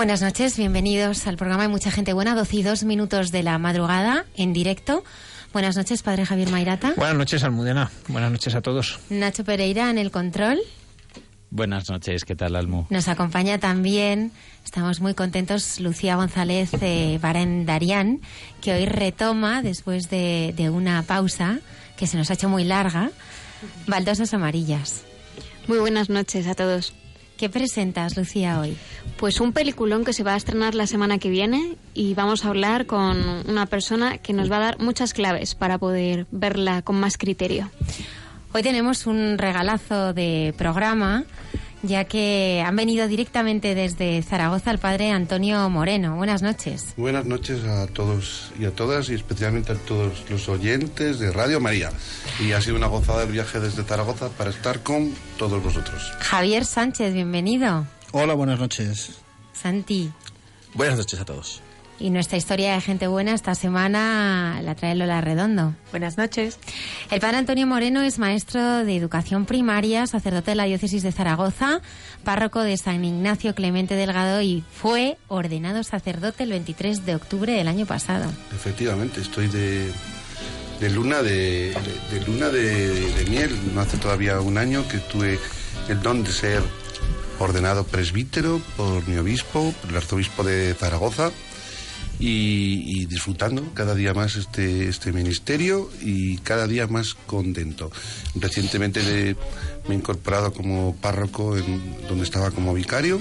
Buenas 0.00 0.22
noches, 0.22 0.56
bienvenidos 0.56 1.26
al 1.26 1.36
programa 1.36 1.64
de 1.64 1.68
Mucha 1.68 1.90
Gente 1.90 2.14
Buena, 2.14 2.34
12 2.34 2.56
y 2.56 2.62
2 2.62 2.84
minutos 2.84 3.32
de 3.32 3.42
la 3.42 3.58
madrugada 3.58 4.24
en 4.34 4.54
directo. 4.54 5.04
Buenas 5.52 5.76
noches, 5.76 6.02
padre 6.02 6.24
Javier 6.24 6.48
Mairata. 6.48 6.94
Buenas 6.96 7.18
noches, 7.18 7.44
Almudena. 7.44 7.90
Buenas 8.08 8.32
noches 8.32 8.54
a 8.54 8.62
todos. 8.62 8.98
Nacho 9.10 9.44
Pereira 9.44 9.90
en 9.90 9.98
el 9.98 10.10
control. 10.10 10.58
Buenas 11.50 11.90
noches, 11.90 12.24
¿qué 12.24 12.34
tal, 12.34 12.56
Almu? 12.56 12.86
Nos 12.88 13.08
acompaña 13.08 13.58
también, 13.58 14.32
estamos 14.64 15.02
muy 15.02 15.12
contentos, 15.12 15.78
Lucía 15.80 16.16
González 16.16 16.70
eh, 16.80 17.18
Barendarian, 17.20 18.22
que 18.62 18.72
hoy 18.72 18.86
retoma, 18.86 19.60
después 19.60 20.08
de, 20.08 20.54
de 20.56 20.70
una 20.70 21.02
pausa 21.02 21.58
que 21.98 22.06
se 22.06 22.16
nos 22.16 22.30
ha 22.30 22.34
hecho 22.34 22.48
muy 22.48 22.64
larga, 22.64 23.10
Baldosas 23.86 24.32
Amarillas. 24.32 25.02
Muy 25.68 25.78
buenas 25.78 26.08
noches 26.08 26.46
a 26.46 26.54
todos. 26.54 26.94
¿Qué 27.40 27.48
presentas, 27.48 28.18
Lucía, 28.18 28.60
hoy? 28.60 28.76
Pues 29.20 29.38
un 29.38 29.52
peliculón 29.52 30.06
que 30.06 30.14
se 30.14 30.24
va 30.24 30.32
a 30.32 30.36
estrenar 30.38 30.74
la 30.74 30.86
semana 30.86 31.18
que 31.18 31.28
viene 31.28 31.76
y 31.92 32.14
vamos 32.14 32.46
a 32.46 32.48
hablar 32.48 32.86
con 32.86 33.18
una 33.46 33.66
persona 33.66 34.16
que 34.16 34.32
nos 34.32 34.50
va 34.50 34.56
a 34.56 34.60
dar 34.60 34.78
muchas 34.78 35.12
claves 35.12 35.54
para 35.54 35.76
poder 35.76 36.26
verla 36.30 36.80
con 36.80 36.98
más 36.98 37.18
criterio. 37.18 37.70
Hoy 38.54 38.62
tenemos 38.62 39.06
un 39.06 39.36
regalazo 39.36 40.14
de 40.14 40.54
programa, 40.56 41.24
ya 41.82 42.04
que 42.04 42.64
han 42.66 42.74
venido 42.76 43.08
directamente 43.08 43.74
desde 43.74 44.22
Zaragoza 44.22 44.70
el 44.70 44.78
padre 44.78 45.10
Antonio 45.10 45.68
Moreno. 45.68 46.16
Buenas 46.16 46.40
noches. 46.40 46.94
Buenas 46.96 47.26
noches 47.26 47.62
a 47.64 47.88
todos 47.88 48.52
y 48.58 48.64
a 48.64 48.70
todas 48.70 49.10
y 49.10 49.14
especialmente 49.16 49.72
a 49.72 49.74
todos 49.74 50.24
los 50.30 50.48
oyentes 50.48 51.18
de 51.18 51.30
Radio 51.30 51.60
María. 51.60 51.90
Y 52.40 52.52
ha 52.52 52.62
sido 52.62 52.76
una 52.76 52.86
gozada 52.86 53.24
el 53.24 53.32
viaje 53.32 53.60
desde 53.60 53.82
Zaragoza 53.82 54.30
para 54.30 54.48
estar 54.48 54.82
con 54.82 55.12
todos 55.36 55.62
vosotros. 55.62 56.10
Javier 56.20 56.64
Sánchez, 56.64 57.12
bienvenido. 57.12 57.84
Hola, 58.12 58.34
buenas 58.34 58.58
noches. 58.58 59.10
Santi. 59.52 60.10
Buenas 60.74 60.98
noches 60.98 61.20
a 61.20 61.24
todos. 61.24 61.62
Y 61.98 62.08
nuestra 62.08 62.38
historia 62.38 62.72
de 62.74 62.80
gente 62.80 63.08
buena 63.08 63.34
esta 63.34 63.54
semana 63.54 64.60
la 64.62 64.74
trae 64.74 64.94
Lola 64.94 65.20
Redondo. 65.20 65.74
Buenas 65.90 66.16
noches. 66.16 66.58
El 67.10 67.20
padre 67.20 67.36
Antonio 67.36 67.66
Moreno 67.66 68.00
es 68.00 68.18
maestro 68.18 68.84
de 68.86 68.96
educación 68.96 69.44
primaria, 69.44 70.06
sacerdote 70.06 70.52
de 70.52 70.54
la 70.54 70.64
diócesis 70.64 71.02
de 71.02 71.12
Zaragoza, 71.12 71.82
párroco 72.24 72.60
de 72.62 72.78
San 72.78 73.04
Ignacio 73.04 73.54
Clemente 73.54 73.96
Delgado 73.96 74.40
y 74.40 74.64
fue 74.72 75.18
ordenado 75.28 75.82
sacerdote 75.84 76.44
el 76.44 76.50
23 76.50 77.04
de 77.04 77.16
octubre 77.16 77.52
del 77.52 77.68
año 77.68 77.84
pasado. 77.84 78.30
Efectivamente, 78.54 79.20
estoy 79.20 79.48
de, 79.48 79.92
de 80.80 80.90
luna 80.90 81.20
de, 81.22 81.74
de- 82.10 82.18
de 82.18 82.26
luna 82.26 82.48
de, 82.48 83.12
de 83.12 83.24
miel. 83.30 83.74
No 83.74 83.82
hace 83.82 83.98
todavía 83.98 84.40
un 84.40 84.56
año 84.56 84.88
que 84.88 84.96
tuve 84.98 85.38
el 85.90 86.00
don 86.00 86.24
de 86.24 86.32
ser 86.32 86.62
ordenado 87.40 87.84
presbítero 87.84 88.60
por 88.76 89.06
mi 89.08 89.16
obispo, 89.16 89.74
el 89.88 89.96
arzobispo 89.96 90.44
de 90.44 90.74
Zaragoza. 90.74 91.30
Y, 92.22 93.06
disfrutando 93.06 93.72
cada 93.72 93.94
día 93.94 94.12
más 94.12 94.36
este, 94.36 94.88
este 94.88 95.10
ministerio 95.10 95.90
y 96.02 96.36
cada 96.38 96.66
día 96.66 96.86
más 96.86 97.14
contento. 97.14 97.90
Recientemente 98.34 99.36
me 99.88 99.94
he 99.94 99.96
incorporado 99.96 100.52
como 100.52 100.94
párroco 100.96 101.56
en 101.56 101.80
donde 102.08 102.24
estaba 102.24 102.50
como 102.50 102.74
vicario, 102.74 103.18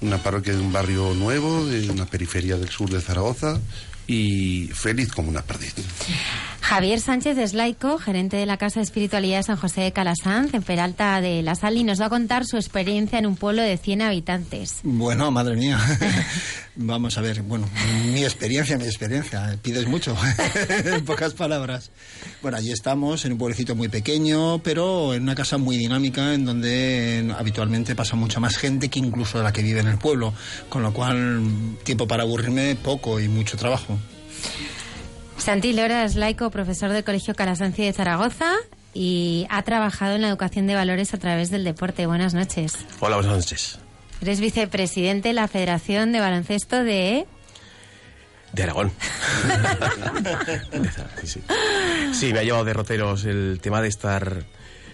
una 0.00 0.18
parroquia 0.18 0.52
de 0.52 0.58
un 0.58 0.72
barrio 0.72 1.14
nuevo, 1.14 1.64
de 1.64 1.88
una 1.88 2.06
periferia 2.06 2.56
del 2.56 2.70
sur 2.70 2.90
de 2.90 3.00
Zaragoza, 3.00 3.60
y 4.06 4.68
feliz 4.72 5.10
como 5.12 5.28
una 5.30 5.42
perdiz. 5.42 5.74
Javier 6.60 6.98
Sánchez 7.00 7.36
es 7.38 7.52
laico, 7.52 7.98
gerente 7.98 8.36
de 8.36 8.46
la 8.46 8.56
Casa 8.56 8.80
de 8.80 8.84
Espiritualidad 8.84 9.36
de 9.38 9.42
San 9.42 9.56
José 9.56 9.82
de 9.82 9.92
Calasanz, 9.92 10.54
en 10.54 10.62
Peralta 10.62 11.20
de 11.20 11.42
la 11.42 11.54
Sal, 11.54 11.76
y 11.76 11.84
nos 11.84 12.00
va 12.00 12.06
a 12.06 12.10
contar 12.10 12.46
su 12.46 12.56
experiencia 12.56 13.18
en 13.18 13.26
un 13.26 13.36
pueblo 13.36 13.62
de 13.62 13.76
100 13.76 14.02
habitantes. 14.02 14.80
Bueno, 14.82 15.30
madre 15.30 15.56
mía. 15.56 15.78
Vamos 16.76 17.16
a 17.18 17.20
ver, 17.20 17.42
bueno, 17.42 17.68
mi 18.12 18.24
experiencia, 18.24 18.76
mi 18.76 18.84
experiencia. 18.84 19.56
Pides 19.62 19.86
mucho, 19.86 20.16
en 20.84 21.04
pocas 21.04 21.32
palabras. 21.32 21.92
Bueno, 22.42 22.56
allí 22.56 22.72
estamos, 22.72 23.24
en 23.24 23.32
un 23.32 23.38
pueblecito 23.38 23.76
muy 23.76 23.88
pequeño, 23.88 24.58
pero 24.58 25.14
en 25.14 25.22
una 25.22 25.36
casa 25.36 25.56
muy 25.56 25.76
dinámica, 25.76 26.34
en 26.34 26.44
donde 26.44 27.32
habitualmente 27.38 27.94
pasa 27.94 28.16
mucha 28.16 28.40
más 28.40 28.56
gente 28.56 28.88
que 28.88 28.98
incluso 28.98 29.40
la 29.40 29.52
que 29.52 29.62
vive 29.62 29.80
en 29.80 29.86
el 29.86 29.98
pueblo. 29.98 30.34
Con 30.68 30.82
lo 30.82 30.92
cual, 30.92 31.76
tiempo 31.84 32.08
para 32.08 32.24
aburrirme, 32.24 32.74
poco 32.74 33.20
y 33.20 33.28
mucho 33.28 33.56
trabajo. 33.56 33.96
Santi 35.38 35.74
Lora 35.74 36.04
es 36.04 36.16
laico, 36.16 36.50
profesor 36.50 36.90
del 36.90 37.04
Colegio 37.04 37.34
Calasanz 37.34 37.76
de 37.76 37.92
Zaragoza 37.92 38.52
y 38.94 39.46
ha 39.50 39.62
trabajado 39.62 40.14
en 40.16 40.22
la 40.22 40.28
educación 40.28 40.66
de 40.66 40.74
valores 40.74 41.14
a 41.14 41.18
través 41.18 41.50
del 41.50 41.62
deporte. 41.62 42.06
Buenas 42.06 42.34
noches. 42.34 42.74
Hola, 43.00 43.16
buenas 43.16 43.36
noches. 43.36 43.78
Eres 44.22 44.40
vicepresidente 44.40 45.28
de 45.28 45.34
la 45.34 45.48
Federación 45.48 46.12
de 46.12 46.20
Baloncesto 46.20 46.82
de... 46.82 47.26
De 48.52 48.62
Aragón. 48.62 48.92
sí, 51.20 51.26
sí. 51.26 51.42
Sí, 52.12 52.32
me 52.32 52.38
ha 52.38 52.42
llevado 52.42 52.64
derroteros 52.64 53.24
el 53.24 53.58
tema 53.60 53.82
de 53.82 53.88
estar 53.88 54.44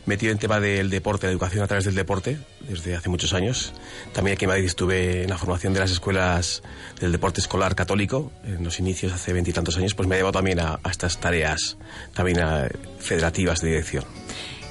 metido 0.07 0.33
en 0.33 0.39
tema 0.39 0.61
del 0.61 0.91
deporte, 0.91 1.27
la 1.27 1.33
educación 1.33 1.63
a 1.63 1.67
través 1.67 1.85
del 1.85 1.95
deporte, 1.95 2.39
desde 2.69 2.97
hace 2.97 3.09
muchos 3.09 3.35
años. 3.35 3.73
También 4.13 4.35
aquí 4.35 4.47
en 4.47 4.49
Madrid 4.49 4.65
estuve 4.65 5.25
en 5.25 5.31
la 5.31 5.39
formación 5.39 5.73
de 5.75 5.81
las 5.81 5.91
escuelas 5.91 6.63
del 6.99 7.13
deporte 7.13 7.41
escolar 7.41 7.75
católico, 7.75 8.33
en 8.45 8.65
los 8.65 8.79
inicios 8.81 9.13
hace 9.13 9.33
veintitantos 9.33 9.77
años, 9.77 9.95
pues 9.95 10.09
me 10.09 10.15
ha 10.15 10.19
llevado 10.19 10.33
también 10.33 10.59
a, 10.59 10.81
a 10.83 10.91
estas 10.91 11.19
tareas, 11.21 11.77
también 12.15 12.41
a 12.41 12.67
federativas 12.99 13.61
de 13.61 13.69
dirección. 13.69 14.05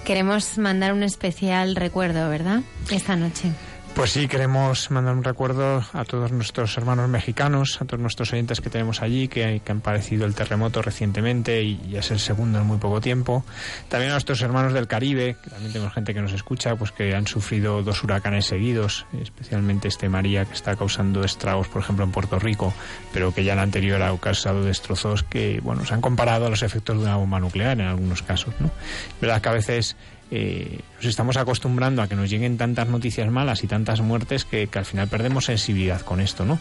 Queremos 0.04 0.58
mandar 0.58 0.94
un 0.94 1.04
especial 1.04 1.76
recuerdo, 1.76 2.28
¿verdad? 2.30 2.62
Esta 2.90 3.16
noche. 3.16 3.52
Pues 3.96 4.12
sí, 4.12 4.30
queremos 4.30 4.92
mandar 4.92 5.14
un 5.14 5.24
recuerdo 5.24 5.84
a 5.92 6.06
todos 6.06 6.32
nuestros 6.32 6.78
hermanos 6.78 7.10
mexicanos, 7.10 7.82
a 7.82 7.86
todos 7.86 8.00
nuestros 8.00 8.32
oyentes 8.32 8.62
que 8.62 8.70
tenemos 8.70 9.02
allí, 9.02 9.28
que, 9.28 9.62
han 9.68 9.82
padecido 9.82 10.26
el 10.26 10.36
terremoto 10.36 10.82
recientemente 10.82 11.62
y 11.64 11.80
ya 11.90 12.00
es 12.00 12.10
el 12.12 12.20
segundo 12.20 12.60
en 12.60 12.66
muy 12.66 12.78
poco 12.78 13.02
tiempo. 13.02 13.44
También 13.90 14.12
a 14.12 14.14
nuestros 14.14 14.42
hermanos 14.42 14.74
del 14.74 14.88
Caribe, 14.88 15.36
que 15.44 15.50
también 15.50 15.74
tenemos 15.74 15.94
gente 15.94 16.14
que 16.14 16.22
nos 16.22 16.32
escucha, 16.32 16.78
pues 16.78 16.94
que 16.94 17.14
han 17.14 17.28
sufrido 17.28 17.84
dos 17.84 18.04
huracanes 18.04 18.46
seguidos, 18.46 19.06
especialmente 19.22 19.90
este 19.90 20.08
María, 20.08 20.46
que 20.46 20.54
está 20.54 20.78
causando 20.78 21.24
estragos, 21.24 21.68
por 21.68 21.82
ejemplo, 21.82 22.06
en 22.06 22.12
Puerto 22.12 22.40
Rico, 22.40 22.74
pero 23.12 23.34
que 23.34 23.44
ya 23.44 23.54
en 23.54 23.60
anterior 23.60 24.02
ha 24.02 24.18
causado 24.18 24.64
destrozos 24.64 25.24
que, 25.24 25.60
bueno, 25.62 25.86
se 25.86 25.94
han 25.94 26.02
comparado 26.02 26.46
a 26.46 26.50
los 26.50 26.64
efectos 26.64 26.98
de 26.98 27.04
una 27.04 27.18
bomba 27.18 27.40
nuclear 27.42 27.80
en 27.80 27.88
algunos 27.88 28.22
casos, 28.24 28.54
¿no? 28.60 28.72
Verdad 29.20 29.42
que 29.42 29.50
a 29.50 29.54
veces 29.54 29.98
eh, 30.32 30.82
nos 30.98 31.06
estamos 31.06 31.38
acostumbrando 31.38 32.02
a 32.02 32.08
que 32.08 32.16
nos 32.16 32.30
lleguen 32.30 32.58
tantas 32.58 32.88
noticias 32.88 33.32
malas 33.32 33.64
y 33.64 33.68
tantas 33.68 34.02
muertes 34.02 34.46
que, 34.46 34.70
al 34.74 34.86
final 34.86 35.08
perdemos 35.08 35.46
sensibilidad 35.46 36.02
con 36.02 36.22
esto, 36.22 36.46
¿no? 36.46 36.60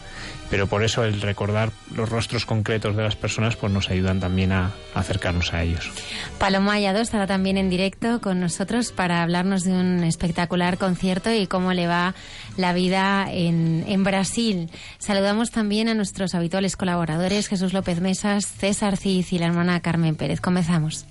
Pero 0.50 0.66
por 0.68 0.84
eso 0.84 1.04
el 1.04 1.20
recordar 1.20 1.70
los 1.94 2.08
rostros 2.08 2.46
concretos 2.46 2.96
de 2.96 3.02
las 3.02 3.16
personas 3.16 3.56
pues 3.56 3.72
nos 3.72 3.90
ayudan 3.90 4.20
también 4.20 4.52
a, 4.52 4.72
acercarnos 4.94 5.52
a 5.52 5.62
ellos. 5.62 5.90
Paloma 6.38 6.74
Ayado 6.74 7.00
estará 7.00 7.26
también 7.26 7.58
en 7.58 7.68
directo 7.68 8.20
con 8.20 8.40
nosotros 8.40 8.92
para 8.92 9.22
hablarnos 9.22 9.64
de 9.64 9.72
un 9.72 10.02
espectacular 10.02 10.78
concierto 10.78 11.32
y 11.32 11.46
cómo 11.46 11.74
le 11.74 11.86
va 11.86 12.14
la 12.56 12.72
vida 12.72 13.26
en, 13.30 13.84
en 13.86 14.02
Brasil. 14.02 14.70
Saludamos 14.98 15.50
también 15.50 15.88
a 15.88 15.94
nuestros 15.94 16.34
habituales 16.34 16.76
colaboradores, 16.76 17.48
Jesús 17.48 17.72
López 17.74 18.00
Mesas, 18.00 18.46
César 18.46 18.96
Cid 18.96 19.26
y 19.30 19.38
la 19.38 19.46
hermana 19.46 19.80
Carmen 19.80 20.16
Pérez. 20.16 20.40
Comenzamos. 20.40 21.06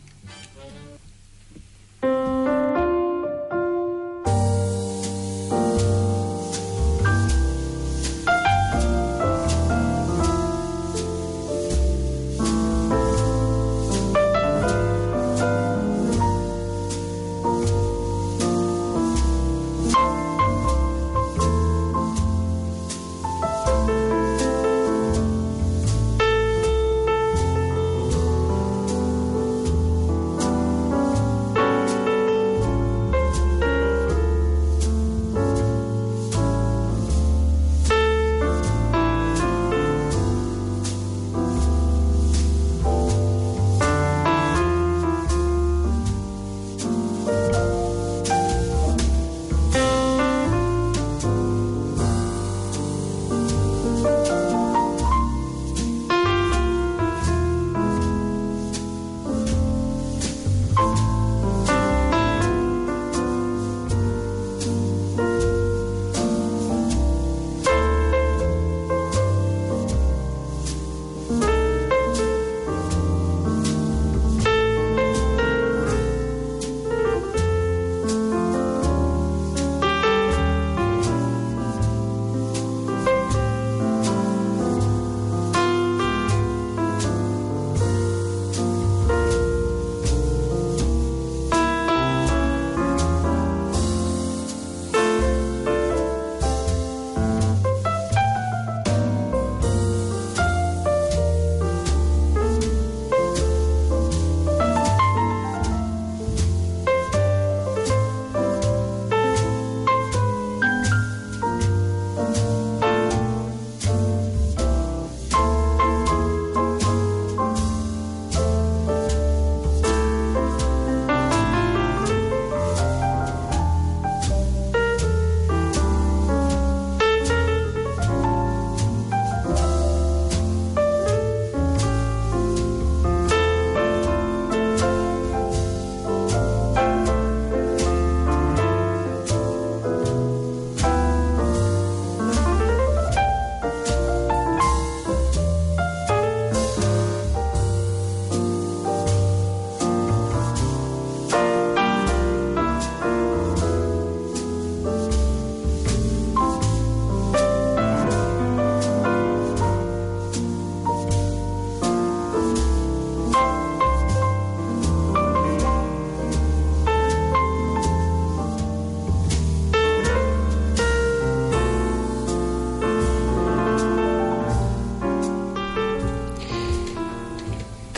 Música 2.07 2.66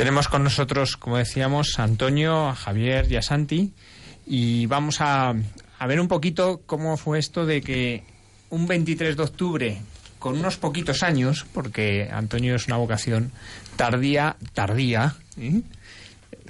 Tenemos 0.09 0.27
con 0.27 0.43
nosotros, 0.43 0.97
como 0.97 1.17
decíamos, 1.17 1.77
a 1.77 1.83
Antonio, 1.83 2.47
a 2.47 2.55
Javier 2.55 3.05
y 3.11 3.15
a 3.17 3.21
Santi 3.21 3.73
y 4.25 4.65
vamos 4.65 5.01
a, 5.01 5.35
a 5.77 5.85
ver 5.85 5.99
un 5.99 6.07
poquito 6.07 6.63
cómo 6.65 6.97
fue 6.97 7.19
esto 7.19 7.45
de 7.45 7.61
que 7.61 8.03
un 8.49 8.65
23 8.65 9.15
de 9.15 9.21
octubre, 9.21 9.81
con 10.17 10.35
unos 10.39 10.57
poquitos 10.57 11.03
años, 11.03 11.45
porque 11.53 12.09
Antonio 12.11 12.55
es 12.55 12.65
una 12.65 12.77
vocación 12.77 13.31
tardía, 13.75 14.35
tardía, 14.53 15.15
¿eh? 15.37 15.61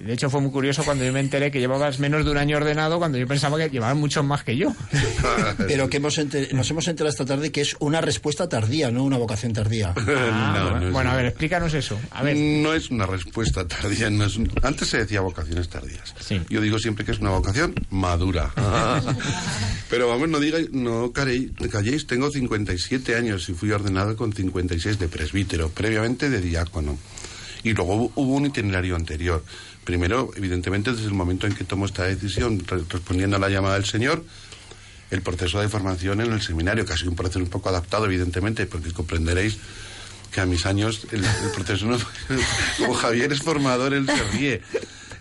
De 0.09 0.15
hecho, 0.15 0.27
fue 0.31 0.41
muy 0.41 0.49
curioso 0.49 0.83
cuando 0.83 1.05
yo 1.05 1.13
me 1.13 1.19
enteré 1.19 1.51
que 1.51 1.59
llevabas 1.59 1.99
menos 1.99 2.25
de 2.25 2.31
un 2.31 2.37
año 2.37 2.57
ordenado 2.57 2.97
cuando 2.97 3.19
yo 3.19 3.27
pensaba 3.27 3.59
que 3.59 3.69
llevabas 3.69 3.95
mucho 3.95 4.23
más 4.23 4.43
que 4.43 4.57
yo. 4.57 4.75
Pero 5.67 5.87
que 5.87 5.97
hemos 5.97 6.19
nos 6.51 6.71
hemos 6.71 6.87
enterado 6.87 7.11
esta 7.11 7.25
tarde 7.27 7.51
que 7.51 7.61
es 7.61 7.75
una 7.77 8.01
respuesta 8.01 8.49
tardía, 8.49 8.89
no 8.89 9.03
una 9.03 9.17
vocación 9.17 9.53
tardía. 9.53 9.93
Ah, 10.31 10.79
bueno, 10.91 11.11
a 11.11 11.15
ver, 11.15 11.27
explícanos 11.27 11.73
eso. 11.73 11.99
A 12.11 12.23
ver. 12.23 12.35
No 12.35 12.73
es 12.73 12.89
una 12.89 13.05
respuesta 13.05 13.67
tardía. 13.67 14.09
No 14.09 14.25
es 14.25 14.39
Antes 14.63 14.87
se 14.89 14.97
decía 14.97 15.21
vocaciones 15.21 15.69
tardías. 15.69 16.15
Yo 16.49 16.61
digo 16.61 16.79
siempre 16.79 17.05
que 17.05 17.11
es 17.11 17.19
una 17.19 17.29
vocación 17.29 17.75
madura. 17.91 18.51
Pero 19.89 20.07
vamos, 20.07 20.29
no 20.29 20.39
digáis, 20.39 20.71
no 20.71 21.11
calléis, 21.11 22.07
tengo 22.07 22.31
57 22.31 23.15
años 23.15 23.47
y 23.49 23.53
fui 23.53 23.71
ordenado 23.71 24.15
con 24.15 24.33
56 24.33 24.97
de 24.97 25.07
presbítero, 25.07 25.69
previamente 25.69 26.29
de 26.29 26.41
diácono. 26.41 26.97
Y 27.63 27.73
luego 27.73 28.11
hubo 28.15 28.35
un 28.35 28.45
itinerario 28.47 28.95
anterior. 28.95 29.43
Primero, 29.89 30.29
evidentemente, 30.35 30.91
desde 30.91 31.07
el 31.07 31.15
momento 31.15 31.47
en 31.47 31.55
que 31.55 31.63
tomo 31.63 31.87
esta 31.87 32.03
decisión, 32.03 32.63
respondiendo 32.89 33.37
a 33.37 33.39
la 33.39 33.49
llamada 33.49 33.73
del 33.73 33.85
Señor, 33.85 34.23
el 35.09 35.23
proceso 35.23 35.59
de 35.59 35.67
formación 35.67 36.21
en 36.21 36.31
el 36.31 36.43
seminario, 36.43 36.85
que 36.85 36.93
ha 36.93 36.95
sido 36.95 37.09
un 37.09 37.15
proceso 37.15 37.39
un 37.39 37.49
poco 37.49 37.69
adaptado, 37.69 38.05
evidentemente, 38.05 38.67
porque 38.67 38.91
comprenderéis 38.91 39.57
que 40.31 40.41
a 40.41 40.45
mis 40.45 40.67
años 40.67 41.07
el, 41.11 41.25
proceso 41.55 41.87
no 41.87 41.97
como 42.77 42.93
Javier 43.01 43.33
es 43.33 43.41
formador, 43.41 43.95
él 43.95 44.05
se 44.05 44.23
ríe. 44.25 44.61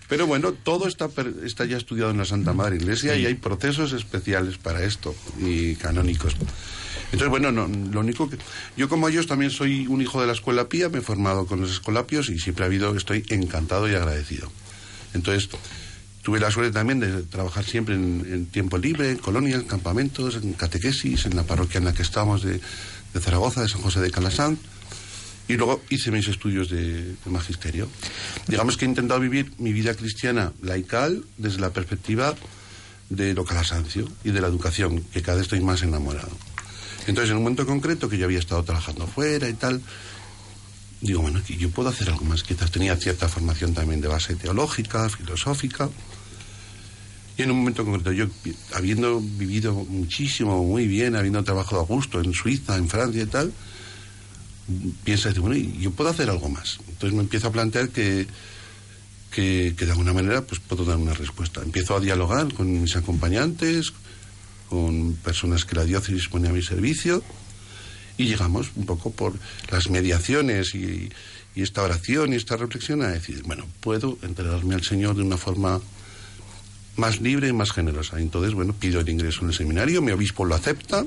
Pero 0.07 0.27
bueno, 0.27 0.51
todo 0.51 0.87
está, 0.87 1.09
está 1.43 1.65
ya 1.65 1.77
estudiado 1.77 2.11
en 2.11 2.19
la 2.19 2.25
Santa 2.25 2.53
Madre 2.53 2.75
Iglesia 2.75 3.15
y 3.15 3.25
hay 3.25 3.33
procesos 3.33 3.91
especiales 3.93 4.59
para 4.59 4.83
esto 4.83 5.15
y 5.39 5.77
canónicos. 5.77 6.35
Entonces, 7.05 7.29
bueno, 7.29 7.51
no, 7.51 7.67
lo 7.67 7.99
único 7.99 8.29
que... 8.29 8.37
Yo 8.77 8.89
como 8.89 9.07
ellos 9.07 9.27
también 9.27 9.51
soy 9.51 9.87
un 9.87 10.01
hijo 10.01 10.21
de 10.21 10.27
la 10.27 10.33
Escuela 10.33 10.69
Pía, 10.69 10.89
me 10.89 10.99
he 10.99 11.01
formado 11.01 11.45
con 11.45 11.61
los 11.61 11.71
escolapios 11.71 12.29
y 12.29 12.39
siempre 12.39 12.63
ha 12.63 12.67
habido, 12.67 12.95
estoy 12.95 13.25
encantado 13.29 13.89
y 13.89 13.95
agradecido. 13.95 14.51
Entonces, 15.13 15.49
tuve 16.21 16.39
la 16.39 16.51
suerte 16.51 16.71
también 16.71 16.99
de 16.99 17.23
trabajar 17.23 17.65
siempre 17.65 17.95
en, 17.95 18.45
tiempo 18.47 18.77
libre, 18.77 19.11
en 19.11 19.17
colonias, 19.17 19.61
en 19.61 19.67
campamentos, 19.67 20.35
en 20.35 20.53
catequesis, 20.53 21.25
en 21.25 21.35
la 21.35 21.43
parroquia 21.43 21.79
en 21.79 21.85
la 21.85 21.93
que 21.93 22.03
estamos 22.03 22.43
de, 22.43 22.61
Zaragoza, 23.19 23.61
de 23.61 23.69
San 23.69 23.81
José 23.81 23.99
de 23.99 24.11
Calasán. 24.11 24.57
Y 25.47 25.57
luego 25.57 25.81
hice 25.89 26.11
mis 26.11 26.27
estudios 26.27 26.69
de 26.69 27.15
magisterio. 27.25 27.89
Digamos 28.47 28.77
que 28.77 28.85
he 28.85 28.87
intentado 28.87 29.19
vivir 29.19 29.51
mi 29.57 29.73
vida 29.73 29.95
cristiana 29.95 30.53
laical 30.61 31.23
desde 31.37 31.59
la 31.59 31.71
perspectiva 31.71 32.35
de 33.09 33.33
lo 33.33 33.45
calasancio 33.45 34.07
y 34.23 34.29
de 34.29 34.41
la 34.41 34.47
educación, 34.47 35.03
que 35.11 35.23
cada 35.23 35.37
vez 35.37 35.45
estoy 35.45 35.61
más 35.61 35.81
enamorado. 35.81 36.29
Entonces, 37.07 37.31
en 37.31 37.37
un 37.37 37.43
momento 37.43 37.65
concreto 37.65 38.09
que 38.09 38.17
yo 38.17 38.25
había 38.25 38.39
estado 38.39 38.63
trabajando 38.63 39.07
fuera 39.07 39.47
y 39.49 39.53
tal, 39.53 39.81
digo, 41.01 41.21
bueno, 41.21 41.41
yo 41.47 41.69
puedo 41.69 41.89
hacer 41.89 42.09
algo 42.09 42.25
más. 42.25 42.43
Quizás 42.43 42.71
tenía 42.71 42.95
cierta 42.95 43.27
formación 43.27 43.73
también 43.73 44.01
de 44.01 44.07
base 44.07 44.35
teológica, 44.35 45.09
filosófica. 45.09 45.89
Y 47.37 47.43
en 47.43 47.51
un 47.51 47.59
momento 47.59 47.85
concreto, 47.85 48.11
yo 48.11 48.27
habiendo 48.73 49.21
vivido 49.21 49.73
muchísimo, 49.73 50.63
muy 50.63 50.87
bien, 50.87 51.15
habiendo 51.15 51.43
trabajado 51.43 51.81
a 51.81 51.85
gusto 51.85 52.19
en 52.19 52.33
Suiza, 52.33 52.75
en 52.75 52.89
Francia 52.89 53.23
y 53.23 53.27
tal, 53.27 53.53
piensa, 55.03 55.31
bueno, 55.39 55.55
yo 55.55 55.91
puedo 55.91 56.09
hacer 56.09 56.29
algo 56.29 56.49
más. 56.49 56.79
Entonces 56.89 57.13
me 57.13 57.23
empiezo 57.23 57.47
a 57.47 57.51
plantear 57.51 57.89
que, 57.89 58.27
que, 59.31 59.73
que 59.77 59.85
de 59.85 59.91
alguna 59.91 60.11
manera 60.11 60.41
pues 60.41 60.59
puedo 60.59 60.83
dar 60.83 60.97
una 60.97 61.13
respuesta. 61.13 61.61
Empiezo 61.61 61.95
a 61.95 62.01
dialogar 62.01 62.53
con 62.53 62.81
mis 62.81 62.95
acompañantes, 62.97 63.93
con 64.69 65.15
personas 65.15 65.65
que 65.65 65.75
la 65.75 65.85
diócesis 65.85 66.27
pone 66.29 66.47
a 66.47 66.53
mi 66.53 66.61
servicio, 66.61 67.23
y 68.19 68.25
llegamos 68.25 68.71
un 68.75 68.85
poco 68.85 69.11
por 69.11 69.33
las 69.71 69.89
mediaciones 69.89 70.75
y, 70.75 71.09
esta 71.55 71.83
oración 71.83 72.31
y 72.31 72.37
esta 72.37 72.55
reflexión 72.55 73.01
a 73.01 73.09
decir, 73.09 73.43
bueno, 73.43 73.65
puedo 73.81 74.17
entregarme 74.21 74.75
al 74.75 74.83
Señor 74.83 75.17
de 75.17 75.23
una 75.23 75.35
forma 75.35 75.81
más 76.95 77.19
libre 77.19 77.49
y 77.49 77.53
más 77.53 77.73
generosa. 77.73 78.17
Entonces, 78.17 78.53
bueno, 78.53 78.71
pido 78.71 79.01
el 79.01 79.09
ingreso 79.09 79.41
en 79.41 79.47
el 79.49 79.53
seminario, 79.53 80.01
mi 80.01 80.13
obispo 80.13 80.45
lo 80.45 80.55
acepta, 80.55 81.05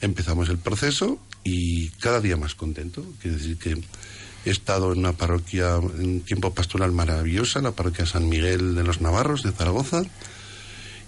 empezamos 0.00 0.50
el 0.50 0.58
proceso 0.58 1.18
y 1.42 1.88
cada 1.98 2.20
día 2.20 2.36
más 2.36 2.54
contento. 2.54 3.04
Quiere 3.20 3.38
decir 3.38 3.56
que 3.58 3.82
he 4.44 4.50
estado 4.50 4.92
en 4.92 5.00
una 5.00 5.14
parroquia 5.14 5.80
en 5.98 6.20
tiempo 6.20 6.54
pastoral 6.54 6.92
maravillosa, 6.92 7.60
la 7.60 7.72
parroquia 7.72 8.06
San 8.06 8.28
Miguel 8.28 8.76
de 8.76 8.84
los 8.84 9.00
Navarros 9.00 9.42
de 9.42 9.50
Zaragoza, 9.50 10.02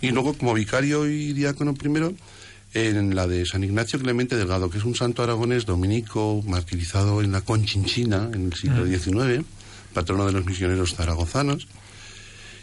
y 0.03 0.11
luego 0.11 0.35
como 0.35 0.53
vicario 0.53 1.07
y 1.09 1.33
diácono 1.33 1.73
primero 1.75 2.13
en 2.75 3.15
la 3.15 3.27
de 3.27 3.45
San 3.47 3.65
Ignacio 3.65 3.99
Clemente 3.99 4.37
Delgado, 4.37 4.69
que 4.71 4.79
es 4.79 4.85
un 4.85 4.95
santo 4.95 5.23
aragonés 5.23 5.65
dominico 5.67 6.43
martirizado 6.47 7.23
en 7.23 7.33
la 7.33 7.41
Conchinchina 7.43 8.31
en 8.33 8.47
el 8.47 8.55
siglo 8.55 8.87
XIX, 8.87 9.45
patrono 9.95 10.27
de 10.27 10.33
los 10.33 10.45
misioneros 10.47 10.95
zaragozanos. 10.95 11.67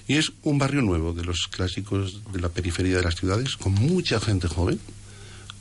Y 0.07 0.15
es 0.17 0.31
un 0.43 0.57
barrio 0.57 0.81
nuevo 0.81 1.13
de 1.13 1.23
los 1.23 1.47
clásicos 1.51 2.21
de 2.33 2.39
la 2.41 2.49
periferia 2.49 2.97
de 2.97 3.03
las 3.03 3.15
ciudades, 3.15 3.55
con 3.55 3.73
mucha 3.73 4.19
gente 4.19 4.47
joven, 4.47 4.79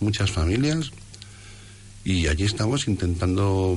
muchas 0.01 0.31
familias. 0.31 0.91
Y 2.03 2.29
allí 2.29 2.45
estamos 2.45 2.89
intentando, 2.89 3.77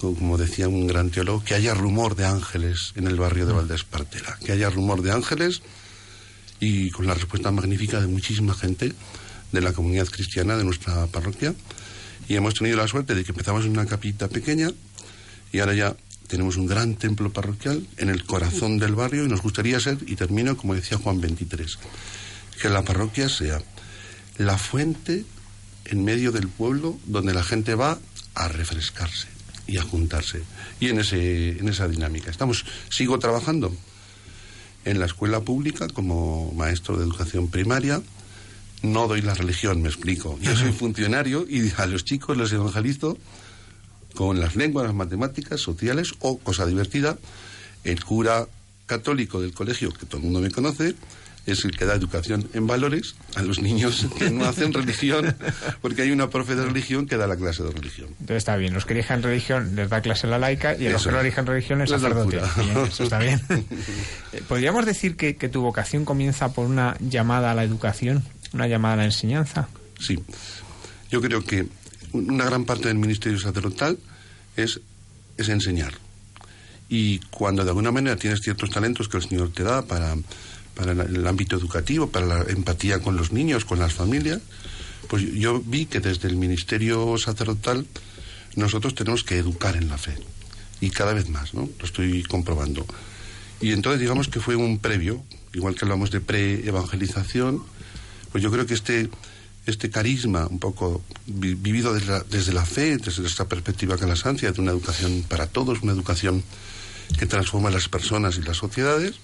co- 0.00 0.14
como 0.14 0.38
decía 0.38 0.68
un 0.68 0.86
gran 0.86 1.10
teólogo, 1.10 1.44
que 1.44 1.54
haya 1.54 1.74
rumor 1.74 2.16
de 2.16 2.24
ángeles 2.24 2.92
en 2.96 3.06
el 3.06 3.16
barrio 3.16 3.44
de 3.44 3.52
Valdespartera, 3.52 4.38
que 4.42 4.52
haya 4.52 4.70
rumor 4.70 5.02
de 5.02 5.12
ángeles 5.12 5.60
y 6.60 6.90
con 6.90 7.06
la 7.06 7.14
respuesta 7.14 7.50
magnífica 7.50 8.00
de 8.00 8.06
muchísima 8.06 8.54
gente 8.54 8.92
de 9.50 9.60
la 9.60 9.72
comunidad 9.72 10.06
cristiana 10.06 10.56
de 10.56 10.64
nuestra 10.64 11.06
parroquia. 11.06 11.54
Y 12.28 12.36
hemos 12.36 12.54
tenido 12.54 12.76
la 12.76 12.86
suerte 12.86 13.14
de 13.14 13.24
que 13.24 13.32
empezamos 13.32 13.64
en 13.64 13.72
una 13.72 13.86
capita 13.86 14.28
pequeña 14.28 14.70
y 15.52 15.58
ahora 15.58 15.74
ya 15.74 15.96
tenemos 16.28 16.56
un 16.56 16.66
gran 16.66 16.94
templo 16.94 17.32
parroquial 17.32 17.84
en 17.96 18.08
el 18.08 18.24
corazón 18.24 18.78
del 18.78 18.94
barrio 18.94 19.24
y 19.24 19.28
nos 19.28 19.42
gustaría 19.42 19.80
ser, 19.80 19.98
y 20.06 20.14
termino 20.14 20.56
como 20.56 20.76
decía 20.76 20.98
Juan 20.98 21.20
23, 21.20 21.78
que 22.62 22.68
la 22.68 22.84
parroquia 22.84 23.28
sea 23.28 23.60
la 24.38 24.56
fuente 24.56 25.24
en 25.86 26.04
medio 26.04 26.30
del 26.30 26.46
pueblo 26.46 26.98
donde 27.06 27.34
la 27.34 27.42
gente 27.42 27.74
va 27.74 27.98
a 28.34 28.48
refrescarse 28.48 29.26
y 29.66 29.78
a 29.78 29.82
juntarse. 29.82 30.42
Y 30.78 30.88
en, 30.88 31.00
ese, 31.00 31.58
en 31.58 31.68
esa 31.68 31.88
dinámica. 31.88 32.30
Estamos, 32.30 32.64
sigo 32.90 33.18
trabajando 33.18 33.74
en 34.84 34.98
la 34.98 35.06
escuela 35.06 35.40
pública 35.40 35.88
como 35.88 36.52
maestro 36.52 36.96
de 36.96 37.04
educación 37.04 37.48
primaria. 37.48 38.02
No 38.82 39.08
doy 39.08 39.20
la 39.20 39.34
religión, 39.34 39.82
me 39.82 39.88
explico. 39.88 40.38
Yo 40.40 40.56
soy 40.56 40.72
funcionario 40.72 41.46
y 41.48 41.70
a 41.76 41.86
los 41.86 42.04
chicos 42.04 42.36
les 42.36 42.52
evangelizo 42.52 43.18
con 44.14 44.40
las 44.40 44.56
lenguas, 44.56 44.86
las 44.86 44.94
matemáticas, 44.94 45.60
sociales 45.60 46.14
o, 46.20 46.38
cosa 46.38 46.66
divertida, 46.66 47.18
el 47.84 48.02
cura 48.04 48.46
católico 48.86 49.40
del 49.40 49.52
colegio, 49.52 49.92
que 49.92 50.06
todo 50.06 50.18
el 50.18 50.24
mundo 50.24 50.40
me 50.40 50.50
conoce, 50.50 50.94
es 51.46 51.64
el 51.64 51.72
que 51.72 51.84
da 51.84 51.94
educación 51.94 52.48
en 52.54 52.66
valores 52.66 53.14
a 53.34 53.42
los 53.42 53.60
niños 53.60 54.06
que 54.18 54.30
no 54.30 54.44
hacen 54.44 54.72
religión, 54.72 55.34
porque 55.80 56.02
hay 56.02 56.10
una 56.10 56.30
profe 56.30 56.54
de 56.54 56.64
religión 56.64 57.06
que 57.06 57.16
da 57.16 57.26
la 57.26 57.36
clase 57.36 57.62
de 57.62 57.70
religión. 57.70 58.08
Entonces 58.20 58.38
está 58.38 58.56
bien, 58.56 58.74
los 58.74 58.84
que 58.84 58.94
elijan 58.94 59.22
religión 59.22 59.74
les 59.76 59.88
da 59.88 60.00
clase 60.00 60.26
la 60.26 60.38
laica 60.38 60.76
y 60.76 60.86
a 60.86 60.90
los 60.92 61.04
que 61.04 61.12
no 61.12 61.20
elijan 61.20 61.46
religión 61.46 61.80
es 61.82 61.90
sacerdote. 61.90 62.40
eso 62.86 63.04
está 63.04 63.18
bien. 63.18 63.40
Eh, 64.32 64.42
¿Podríamos 64.46 64.86
decir 64.86 65.16
que, 65.16 65.34
que 65.34 65.48
tu 65.48 65.60
vocación 65.60 66.04
comienza 66.04 66.52
por 66.52 66.66
una 66.66 66.96
llamada 67.00 67.50
a 67.50 67.54
la 67.54 67.64
educación, 67.64 68.22
una 68.52 68.68
llamada 68.68 68.94
a 68.94 68.96
la 68.98 69.04
enseñanza? 69.06 69.68
Sí, 69.98 70.18
yo 71.10 71.20
creo 71.20 71.44
que 71.44 71.66
una 72.12 72.44
gran 72.44 72.64
parte 72.64 72.88
del 72.88 72.98
ministerio 72.98 73.38
sacerdotal 73.38 73.98
es, 74.56 74.80
es 75.36 75.48
enseñar. 75.48 75.94
Y 76.88 77.18
cuando 77.30 77.64
de 77.64 77.70
alguna 77.70 77.92
manera 77.92 78.16
tienes 78.16 78.40
ciertos 78.40 78.70
talentos 78.70 79.08
que 79.08 79.16
el 79.16 79.22
Señor 79.22 79.52
te 79.52 79.62
da 79.62 79.82
para, 79.82 80.16
para 80.74 80.92
el, 80.92 81.26
ámbito 81.26 81.56
educativo, 81.56 82.10
para 82.10 82.26
la 82.26 82.42
empatía 82.48 83.00
con 83.00 83.16
los 83.16 83.32
niños, 83.32 83.64
con 83.64 83.78
las 83.78 83.92
familias, 83.92 84.40
pues 85.08 85.22
yo 85.34 85.60
vi 85.60 85.86
que 85.86 86.00
desde 86.00 86.28
el 86.28 86.36
ministerio 86.36 87.16
sacerdotal 87.18 87.86
nosotros 88.56 88.94
tenemos 88.94 89.24
que 89.24 89.38
educar 89.38 89.76
en 89.76 89.88
la 89.88 89.98
fe. 89.98 90.14
Y 90.80 90.90
cada 90.90 91.12
vez 91.12 91.28
más, 91.28 91.52
¿no? 91.52 91.68
Lo 91.78 91.84
estoy 91.84 92.22
comprobando. 92.22 92.86
Y 93.60 93.72
entonces 93.72 94.00
digamos 94.00 94.28
que 94.28 94.40
fue 94.40 94.56
un 94.56 94.78
previo, 94.78 95.22
igual 95.52 95.74
que 95.74 95.84
hablamos 95.84 96.10
de 96.10 96.20
pre-evangelización, 96.20 97.62
pues 98.32 98.42
yo 98.42 98.50
creo 98.50 98.64
que 98.64 98.74
este, 98.74 99.10
este 99.66 99.90
carisma 99.90 100.46
un 100.46 100.58
poco 100.58 101.02
vi- 101.26 101.54
vivido 101.54 101.92
desde 101.92 102.12
la, 102.12 102.20
desde 102.20 102.52
la 102.52 102.64
fe, 102.64 102.96
desde 102.96 103.26
esta 103.26 103.46
perspectiva 103.48 103.98
calasancia, 103.98 104.52
de 104.52 104.60
una 104.60 104.70
educación 104.70 105.24
para 105.28 105.46
todos, 105.46 105.82
una 105.82 105.92
educación 105.92 106.42
que 107.18 107.26
transforma 107.26 107.70
las 107.70 107.88
personas 107.88 108.38
y 108.38 108.42
las 108.42 108.56
sociedades, 108.56 109.16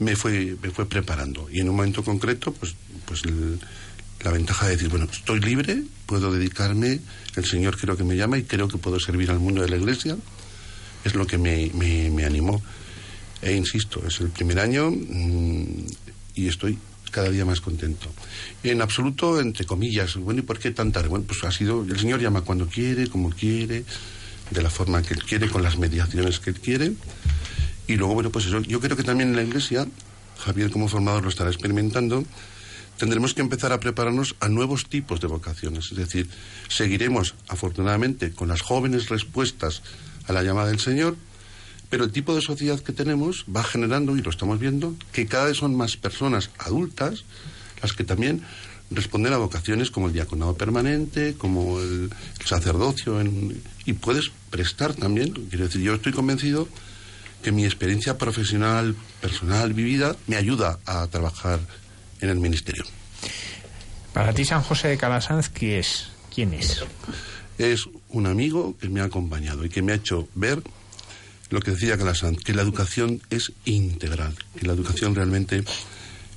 me 0.00 0.16
fue, 0.16 0.56
me 0.62 0.70
fue 0.70 0.88
preparando. 0.88 1.48
Y 1.52 1.60
en 1.60 1.68
un 1.68 1.76
momento 1.76 2.02
concreto, 2.04 2.52
pues, 2.52 2.74
pues 3.04 3.24
el- 3.24 3.58
la 4.24 4.32
ventaja 4.32 4.66
de 4.66 4.72
decir, 4.72 4.88
bueno, 4.88 5.06
estoy 5.10 5.38
libre, 5.40 5.82
puedo 6.06 6.32
dedicarme, 6.32 7.00
el 7.36 7.44
Señor 7.44 7.76
creo 7.78 7.96
que 7.96 8.02
me 8.04 8.16
llama 8.16 8.36
y 8.38 8.42
creo 8.42 8.66
que 8.68 8.76
puedo 8.78 8.98
servir 8.98 9.30
al 9.30 9.38
mundo 9.38 9.62
de 9.62 9.68
la 9.68 9.76
Iglesia, 9.76 10.16
es 11.04 11.14
lo 11.14 11.26
que 11.26 11.38
me, 11.38 11.70
me, 11.74 12.10
me 12.10 12.24
animó. 12.24 12.60
E 13.40 13.54
insisto, 13.54 14.04
es 14.06 14.18
el 14.20 14.30
primer 14.30 14.58
año 14.58 14.90
mm, 14.90 15.86
y 16.34 16.48
estoy 16.48 16.76
cada 17.12 17.30
día 17.30 17.44
más 17.44 17.60
contento. 17.60 18.08
En 18.64 18.82
absoluto, 18.82 19.40
entre 19.40 19.64
comillas, 19.64 20.16
bueno, 20.16 20.40
¿y 20.40 20.42
por 20.42 20.58
qué 20.58 20.72
tan 20.72 20.90
tarde? 20.90 21.08
Bueno, 21.08 21.24
pues 21.26 21.44
ha 21.44 21.52
sido, 21.52 21.82
el 21.84 21.98
Señor 21.98 22.20
llama 22.20 22.40
cuando 22.42 22.66
quiere, 22.66 23.06
como 23.06 23.30
quiere, 23.30 23.84
de 24.50 24.62
la 24.62 24.68
forma 24.70 25.00
que 25.02 25.14
Él 25.14 25.22
quiere, 25.22 25.48
con 25.48 25.62
las 25.62 25.78
mediaciones 25.78 26.40
que 26.40 26.50
Él 26.50 26.60
quiere. 26.60 26.92
Y 27.88 27.96
luego, 27.96 28.14
bueno, 28.14 28.30
pues 28.30 28.46
eso, 28.46 28.60
yo 28.60 28.80
creo 28.80 28.96
que 28.96 29.02
también 29.02 29.30
en 29.30 29.36
la 29.36 29.42
Iglesia, 29.42 29.86
Javier 30.44 30.70
como 30.70 30.88
formador 30.88 31.22
lo 31.24 31.28
estará 31.30 31.50
experimentando, 31.50 32.24
tendremos 32.98 33.34
que 33.34 33.40
empezar 33.40 33.72
a 33.72 33.80
prepararnos 33.80 34.36
a 34.40 34.48
nuevos 34.48 34.86
tipos 34.88 35.20
de 35.20 35.26
vocaciones. 35.26 35.90
Es 35.90 35.96
decir, 35.96 36.28
seguiremos, 36.68 37.34
afortunadamente, 37.48 38.32
con 38.32 38.48
las 38.48 38.60
jóvenes 38.60 39.08
respuestas 39.08 39.82
a 40.26 40.32
la 40.32 40.42
llamada 40.42 40.68
del 40.68 40.80
Señor, 40.80 41.16
pero 41.88 42.04
el 42.04 42.12
tipo 42.12 42.34
de 42.34 42.42
sociedad 42.42 42.78
que 42.80 42.92
tenemos 42.92 43.46
va 43.54 43.64
generando, 43.64 44.16
y 44.16 44.22
lo 44.22 44.30
estamos 44.30 44.58
viendo, 44.60 44.94
que 45.12 45.26
cada 45.26 45.46
vez 45.46 45.56
son 45.56 45.74
más 45.74 45.96
personas 45.96 46.50
adultas 46.58 47.24
las 47.80 47.92
que 47.94 48.04
también 48.04 48.42
responden 48.90 49.32
a 49.32 49.38
vocaciones 49.38 49.90
como 49.90 50.08
el 50.08 50.12
diaconado 50.12 50.56
permanente, 50.56 51.34
como 51.38 51.80
el, 51.80 52.10
sacerdocio, 52.44 53.20
en- 53.20 53.62
y 53.86 53.92
puedes 53.94 54.30
prestar 54.50 54.94
también. 54.94 55.32
Quiero 55.48 55.64
decir, 55.66 55.80
yo 55.82 55.94
estoy 55.94 56.12
convencido 56.12 56.68
que 57.42 57.52
mi 57.52 57.64
experiencia 57.64 58.18
profesional, 58.18 58.96
personal, 59.20 59.72
vivida, 59.72 60.16
me 60.26 60.36
ayuda 60.36 60.78
a 60.86 61.06
trabajar 61.06 61.60
en 62.20 62.30
el 62.30 62.38
ministerio. 62.38 62.84
Para 64.12 64.32
ti, 64.32 64.44
San 64.44 64.62
José 64.62 64.88
de 64.88 64.98
Calasanz, 64.98 65.48
¿qué 65.48 65.78
es? 65.78 66.08
¿Quién 66.34 66.54
es? 66.54 66.84
Es 67.58 67.88
un 68.10 68.26
amigo 68.26 68.76
que 68.78 68.88
me 68.88 69.00
ha 69.00 69.04
acompañado 69.04 69.64
y 69.64 69.68
que 69.68 69.82
me 69.82 69.92
ha 69.92 69.96
hecho 69.96 70.28
ver 70.34 70.62
lo 71.50 71.60
que 71.60 71.70
decía 71.70 71.96
Calasant, 71.96 72.38
que 72.38 72.52
la 72.52 72.62
educación 72.62 73.22
es 73.30 73.52
integral, 73.64 74.34
que 74.58 74.66
la 74.66 74.74
educación 74.74 75.14
realmente, 75.14 75.64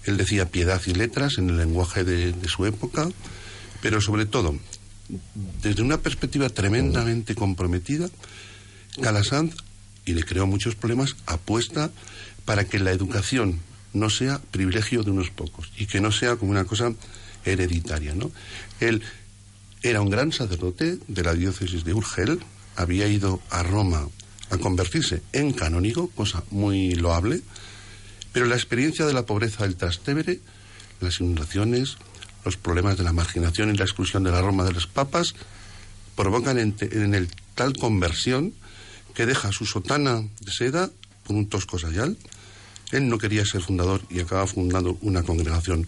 él 0.06 0.18
decía 0.18 0.50
piedad 0.50 0.82
y 0.86 0.94
letras 0.94 1.38
en 1.38 1.50
el 1.50 1.58
lenguaje 1.58 2.04
de, 2.04 2.32
de 2.32 2.48
su 2.48 2.66
época, 2.66 3.10
pero 3.82 4.00
sobre 4.00 4.26
todo, 4.26 4.58
desde 5.62 5.82
una 5.82 5.98
perspectiva 5.98 6.50
tremendamente 6.50 7.36
comprometida, 7.36 8.10
Calasanz, 9.02 9.56
y 10.06 10.14
le 10.14 10.24
creó 10.24 10.48
muchos 10.48 10.76
problemas, 10.76 11.16
apuesta 11.26 11.92
para 12.46 12.66
que 12.66 12.80
la 12.80 12.92
educación 12.92 13.60
no 13.94 14.10
sea 14.10 14.40
privilegio 14.52 15.04
de 15.04 15.12
unos 15.12 15.30
pocos 15.30 15.72
y 15.78 15.86
que 15.86 16.02
no 16.02 16.12
sea 16.12 16.36
como 16.36 16.52
una 16.52 16.66
cosa 16.66 16.94
hereditaria, 17.46 18.16
¿no? 18.16 18.32
Él 18.80 19.02
era 19.84 20.02
un 20.02 20.10
gran 20.10 20.32
sacerdote 20.32 20.98
de 21.08 21.24
la 21.24 21.34
diócesis 21.34 21.84
de 21.84 21.94
Urgel, 21.94 22.40
había 22.76 23.08
ido 23.08 23.42
a 23.50 23.64
Roma 23.64 24.08
a 24.50 24.58
convertirse 24.58 25.22
en 25.34 25.54
canónigo, 25.54 26.10
cosa 26.10 26.44
muy 26.52 26.94
loable, 26.96 27.42
pero 28.32 28.46
la 28.46 28.56
experiencia 28.56 29.06
de 29.06 29.14
la 29.14 29.26
pobreza 29.26 29.64
del 29.64 29.76
Trastevere, 29.76 30.40
las 31.00 31.20
inundaciones, 31.20 31.98
los 32.46 32.58
problemas 32.58 32.98
de 32.98 33.04
la 33.04 33.14
marginación 33.14 33.74
y 33.74 33.78
la 33.78 33.86
exclusión 33.86 34.24
de 34.24 34.32
la 34.32 34.42
Roma 34.42 34.64
de 34.64 34.74
los 34.74 34.88
papas, 34.88 35.36
provocan 36.16 36.60
en, 36.60 36.76
en 36.80 37.16
él 37.16 37.30
tal 37.56 37.74
conversión 37.74 38.54
que 39.14 39.26
deja 39.26 39.52
su 39.52 39.66
sotana 39.66 40.24
de 40.40 40.52
seda 40.52 40.90
por 41.24 41.36
un 41.36 41.48
tosco 41.48 41.78
sayal. 41.78 42.18
Él 42.92 43.08
no 43.08 43.18
quería 43.18 43.46
ser 43.46 43.62
fundador 43.62 44.02
y 44.10 44.20
acaba 44.20 44.48
fundando 44.48 44.98
una 45.02 45.24
congregación, 45.24 45.88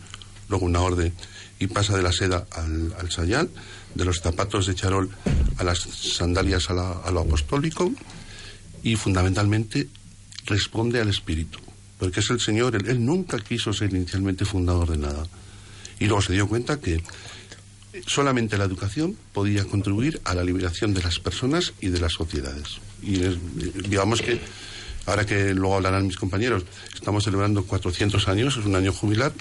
luego 0.49 0.65
una 0.65 0.79
orden, 0.81 1.13
y 1.59 1.67
pasa 1.67 1.95
de 1.95 2.03
la 2.03 2.11
seda 2.11 2.47
al, 2.51 2.93
al 2.99 3.11
sayal, 3.11 3.49
de 3.93 4.05
los 4.05 4.21
zapatos 4.21 4.67
de 4.67 4.75
charol 4.75 5.09
a 5.57 5.63
las 5.63 5.79
sandalias 5.79 6.69
a, 6.69 6.73
la, 6.73 6.91
a 6.91 7.11
lo 7.11 7.21
apostólico, 7.21 7.91
y 8.83 8.95
fundamentalmente 8.95 9.87
responde 10.45 10.99
al 10.99 11.09
espíritu, 11.09 11.59
porque 11.99 12.19
es 12.19 12.29
el 12.29 12.39
Señor, 12.39 12.75
él, 12.75 12.87
él 12.87 13.05
nunca 13.05 13.39
quiso 13.39 13.71
ser 13.73 13.93
inicialmente 13.93 14.45
fundador 14.45 14.91
de 14.91 14.97
nada. 14.97 15.25
Y 15.99 16.05
luego 16.05 16.21
se 16.21 16.33
dio 16.33 16.47
cuenta 16.47 16.79
que 16.79 17.01
solamente 18.07 18.57
la 18.57 18.65
educación 18.65 19.15
podía 19.31 19.65
contribuir 19.65 20.19
a 20.25 20.33
la 20.33 20.43
liberación 20.43 20.93
de 20.93 21.03
las 21.03 21.19
personas 21.19 21.73
y 21.79 21.89
de 21.89 21.99
las 21.99 22.13
sociedades. 22.13 22.79
Y 23.03 23.23
es, 23.23 23.37
digamos 23.89 24.21
que, 24.21 24.39
ahora 25.05 25.25
que 25.25 25.53
luego 25.53 25.75
hablarán 25.75 26.07
mis 26.07 26.17
compañeros, 26.17 26.63
estamos 26.93 27.23
celebrando 27.23 27.65
400 27.65 28.27
años, 28.27 28.57
es 28.57 28.65
un 28.65 28.75
año 28.75 28.93
jubilar, 28.93 29.33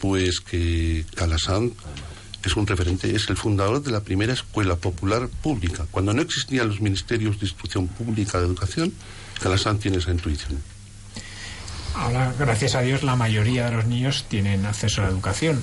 pues 0.00 0.40
que 0.40 1.04
Calasanz 1.14 1.72
es 2.44 2.56
un 2.56 2.66
referente, 2.66 3.14
es 3.14 3.28
el 3.28 3.36
fundador 3.36 3.82
de 3.82 3.90
la 3.90 4.00
primera 4.00 4.32
escuela 4.32 4.76
popular 4.76 5.28
pública. 5.42 5.86
Cuando 5.90 6.14
no 6.14 6.22
existían 6.22 6.68
los 6.68 6.80
ministerios 6.80 7.40
de 7.40 7.46
instrucción 7.46 7.88
pública 7.88 8.38
de 8.38 8.46
educación, 8.46 8.92
Calasanz 9.40 9.80
tiene 9.80 9.98
esa 9.98 10.12
intuición. 10.12 10.62
Ahora, 11.96 12.34
gracias 12.38 12.74
a 12.74 12.82
Dios, 12.82 13.02
la 13.02 13.16
mayoría 13.16 13.70
de 13.70 13.76
los 13.76 13.86
niños 13.86 14.26
tienen 14.28 14.66
acceso 14.66 15.00
a 15.00 15.06
la 15.06 15.10
educación. 15.10 15.62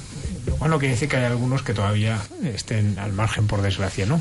Bueno, 0.58 0.80
quiere 0.80 0.96
decir 0.96 1.08
que 1.08 1.18
hay 1.18 1.26
algunos 1.26 1.62
que 1.62 1.74
todavía 1.74 2.20
estén 2.44 2.98
al 2.98 3.14
margen, 3.14 3.46
por 3.46 3.62
desgracia, 3.62 4.06
¿no? 4.08 4.16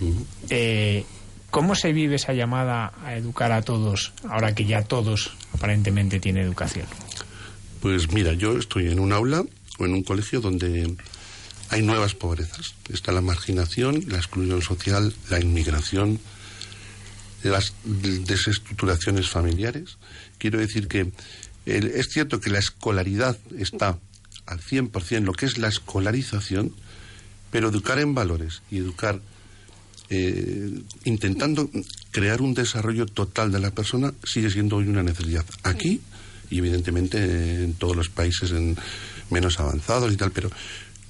Uh 0.00 0.04
-huh. 0.04 0.26
eh, 0.50 1.06
¿Cómo 1.54 1.76
se 1.76 1.92
vive 1.92 2.16
esa 2.16 2.32
llamada 2.32 2.92
a 3.04 3.14
educar 3.14 3.52
a 3.52 3.62
todos, 3.62 4.12
ahora 4.28 4.56
que 4.56 4.64
ya 4.64 4.82
todos 4.82 5.30
aparentemente 5.52 6.18
tienen 6.18 6.42
educación? 6.42 6.84
Pues 7.78 8.10
mira, 8.10 8.32
yo 8.32 8.58
estoy 8.58 8.90
en 8.90 8.98
un 8.98 9.12
aula 9.12 9.44
o 9.78 9.84
en 9.84 9.92
un 9.92 10.02
colegio 10.02 10.40
donde 10.40 10.96
hay 11.70 11.82
nuevas 11.82 12.16
pobrezas. 12.16 12.74
Está 12.92 13.12
la 13.12 13.20
marginación, 13.20 14.02
la 14.08 14.16
exclusión 14.16 14.62
social, 14.62 15.14
la 15.30 15.38
inmigración, 15.38 16.18
las 17.44 17.72
desestructuraciones 17.84 19.30
familiares. 19.30 19.98
Quiero 20.38 20.58
decir 20.58 20.88
que 20.88 21.12
el, 21.66 21.86
es 21.86 22.08
cierto 22.08 22.40
que 22.40 22.50
la 22.50 22.58
escolaridad 22.58 23.38
está 23.56 24.00
al 24.46 24.60
100% 24.60 25.20
lo 25.20 25.32
que 25.32 25.46
es 25.46 25.56
la 25.58 25.68
escolarización, 25.68 26.74
pero 27.52 27.68
educar 27.68 28.00
en 28.00 28.12
valores 28.12 28.62
y 28.72 28.78
educar 28.78 29.20
eh, 30.10 30.70
intentando 31.04 31.70
crear 32.10 32.42
un 32.42 32.54
desarrollo 32.54 33.06
total 33.06 33.50
de 33.50 33.60
la 33.60 33.70
persona 33.70 34.12
sigue 34.22 34.50
siendo 34.50 34.76
hoy 34.76 34.88
una 34.88 35.02
necesidad. 35.02 35.44
Aquí 35.62 36.00
y 36.50 36.58
evidentemente 36.58 37.64
en 37.64 37.74
todos 37.74 37.96
los 37.96 38.08
países 38.08 38.52
en 38.52 38.76
menos 39.30 39.58
avanzados 39.60 40.12
y 40.12 40.16
tal, 40.16 40.30
pero 40.30 40.50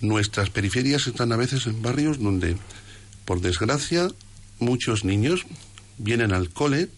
nuestras 0.00 0.50
periferias 0.50 1.06
están 1.06 1.32
a 1.32 1.36
veces 1.36 1.66
en 1.66 1.82
barrios 1.82 2.18
donde, 2.18 2.56
por 3.24 3.40
desgracia, 3.40 4.10
muchos 4.58 5.04
niños 5.04 5.44
vienen 5.98 6.32
al 6.32 6.50
cole 6.50 6.88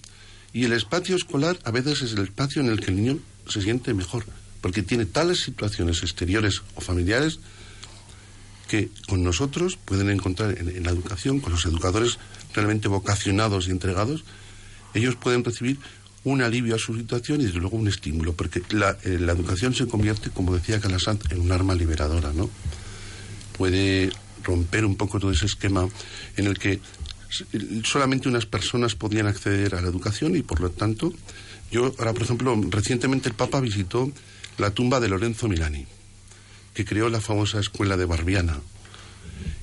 y 0.53 0.65
el 0.65 0.73
espacio 0.73 1.17
escolar 1.17 1.59
a 1.65 1.71
veces 1.71 2.03
es 2.03 2.13
el 2.13 2.25
espacio 2.25 2.63
en 2.63 2.69
el 2.69 2.81
que 2.81 2.91
el 2.91 2.97
niño 2.97 3.19
se 3.49 3.63
siente 3.63 3.95
mejor, 3.95 4.25
porque 4.61 4.83
tiene 4.83 5.07
tales 5.07 5.41
situaciones 5.41 6.03
exteriores 6.03 6.63
o 6.75 6.81
familiares 6.81 7.39
que 8.69 8.91
con 9.09 9.23
nosotros 9.23 9.79
pueden 9.85 10.11
encontrar 10.11 10.59
en, 10.59 10.69
en, 10.69 10.85
la 10.85 10.91
educación, 10.91 11.41
con 11.41 11.53
los 11.53 11.65
educadores 11.67 12.19
realmente 12.55 12.89
vocacionados 12.89 13.69
y 13.69 13.71
entregados, 13.71 14.25
ellos 14.95 15.17
pueden 15.17 15.45
recibir 15.45 15.79
un 16.27 16.43
alivio 16.43 16.75
a 16.75 16.79
su 16.79 16.97
situación 16.97 17.41
y 17.41 17.45
desde 17.45 17.61
luego 17.61 17.77
un 17.77 17.87
estímulo, 17.87 18.33
porque 18.33 18.61
la, 18.71 18.99
eh, 19.05 19.19
educación 19.21 19.75
se 19.75 19.87
convierte, 19.87 20.31
como 20.31 20.55
decía 20.55 20.81
Calasant, 20.81 21.31
en 21.31 21.41
un 21.41 21.53
arma 21.53 21.77
liberadora, 21.77 22.33
¿no? 22.33 22.51
Puede 23.57 24.11
romper 24.43 24.85
un 24.85 24.97
poco 24.97 25.21
todo 25.21 25.31
ese 25.31 25.47
esquema 25.47 25.89
en 26.37 26.47
el 26.47 26.59
que 26.59 26.81
solamente 27.85 28.29
unas 28.29 28.47
personas 28.47 28.97
podían 28.97 29.29
acceder 29.29 29.77
a 29.77 29.81
la 29.81 29.89
educación 29.89 30.37
y 30.37 30.43
por 30.43 30.61
lo 30.61 30.71
tanto 30.71 31.13
yo 31.73 31.93
ahora 31.99 32.13
por 32.13 32.23
ejemplo 32.23 32.59
recientemente 32.71 33.29
el 33.29 33.35
Papa 33.35 33.61
visitó 33.61 34.11
la 34.59 34.71
tumba 34.71 35.01
de 35.01 35.09
Lorenzo 35.09 35.49
Milani 35.49 35.87
que 36.77 36.85
creó 36.85 37.09
la 37.09 37.21
famosa 37.21 37.59
escuela 37.59 37.97
de 37.97 38.05
Barbiana 38.05 38.61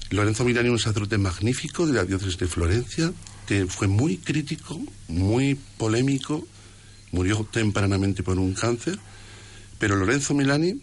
Lorenzo 0.10 0.43
Milani 0.43 0.69
un 0.69 0.80
sacerdote 0.80 1.17
magnífico 1.17 1.86
de 1.86 1.93
la 1.93 2.04
diócesis 2.04 2.38
de 2.39 2.47
Florencia 2.47 3.13
que 3.45 3.67
fue 3.67 3.88
muy 3.88 4.17
crítico 4.17 4.82
muy 5.08 5.56
polémico 5.78 6.45
murió 7.12 7.47
tempranamente 7.52 8.23
por 8.23 8.39
un 8.39 8.54
cáncer 8.54 8.97
pero 9.78 9.95
Lorenzo 9.95 10.34
Milani 10.34 10.82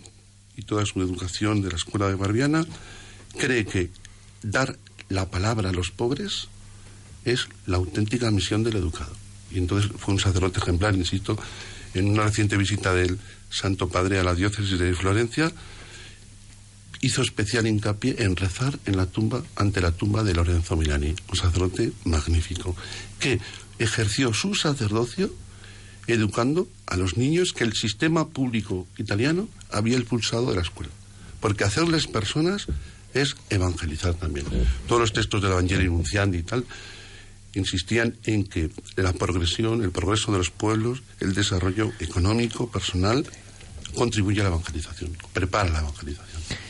y 0.56 0.62
toda 0.62 0.86
su 0.86 1.00
educación 1.00 1.62
de 1.62 1.70
la 1.70 1.76
escuela 1.76 2.08
de 2.08 2.14
Barbiana 2.14 2.64
cree 3.36 3.64
que 3.64 3.90
dar 4.42 4.78
la 5.08 5.30
palabra 5.30 5.70
a 5.70 5.72
los 5.72 5.90
pobres 5.90 6.48
es 7.24 7.48
la 7.66 7.76
auténtica 7.76 8.30
misión 8.30 8.62
del 8.62 8.76
educado. 8.76 9.14
Y 9.50 9.58
entonces 9.58 9.90
fue 9.96 10.14
un 10.14 10.20
sacerdote 10.20 10.60
ejemplar, 10.60 10.94
insisto, 10.94 11.38
en 11.94 12.08
una 12.08 12.24
reciente 12.24 12.56
visita 12.56 12.94
del 12.94 13.18
Santo 13.50 13.88
Padre 13.88 14.18
a 14.18 14.24
la 14.24 14.34
diócesis 14.34 14.78
de 14.78 14.94
Florencia, 14.94 15.52
hizo 17.00 17.22
especial 17.22 17.66
hincapié 17.66 18.16
en 18.18 18.36
rezar 18.36 18.78
en 18.86 18.96
la 18.96 19.06
tumba, 19.06 19.42
ante 19.56 19.80
la 19.80 19.92
tumba 19.92 20.22
de 20.22 20.34
Lorenzo 20.34 20.76
Milani, 20.76 21.14
un 21.30 21.36
sacerdote 21.36 21.92
magnífico, 22.04 22.76
que 23.18 23.40
ejerció 23.78 24.34
su 24.34 24.54
sacerdocio 24.54 25.32
educando 26.06 26.68
a 26.86 26.96
los 26.96 27.16
niños 27.16 27.52
que 27.52 27.64
el 27.64 27.72
sistema 27.72 28.28
público 28.28 28.86
italiano 28.98 29.48
había 29.70 29.96
expulsado 29.96 30.50
de 30.50 30.56
la 30.56 30.62
escuela. 30.62 30.92
Porque 31.40 31.64
hacerles 31.64 32.06
personas 32.06 32.66
es 33.14 33.36
evangelizar 33.48 34.14
también. 34.14 34.46
Todos 34.86 35.00
los 35.00 35.12
textos 35.12 35.40
del 35.42 35.52
Evangelio 35.52 35.86
Enunciandi 35.86 36.38
y 36.38 36.42
tal 36.42 36.64
insistían 37.54 38.16
en 38.24 38.44
que 38.44 38.70
la 38.96 39.12
progresión, 39.12 39.82
el 39.82 39.90
progreso 39.90 40.30
de 40.32 40.38
los 40.38 40.50
pueblos, 40.50 41.02
el 41.18 41.34
desarrollo 41.34 41.92
económico, 41.98 42.70
personal, 42.70 43.26
contribuye 43.94 44.40
a 44.40 44.44
la 44.44 44.50
evangelización, 44.50 45.16
prepara 45.32 45.70
la 45.70 45.80
evangelización. 45.80 46.69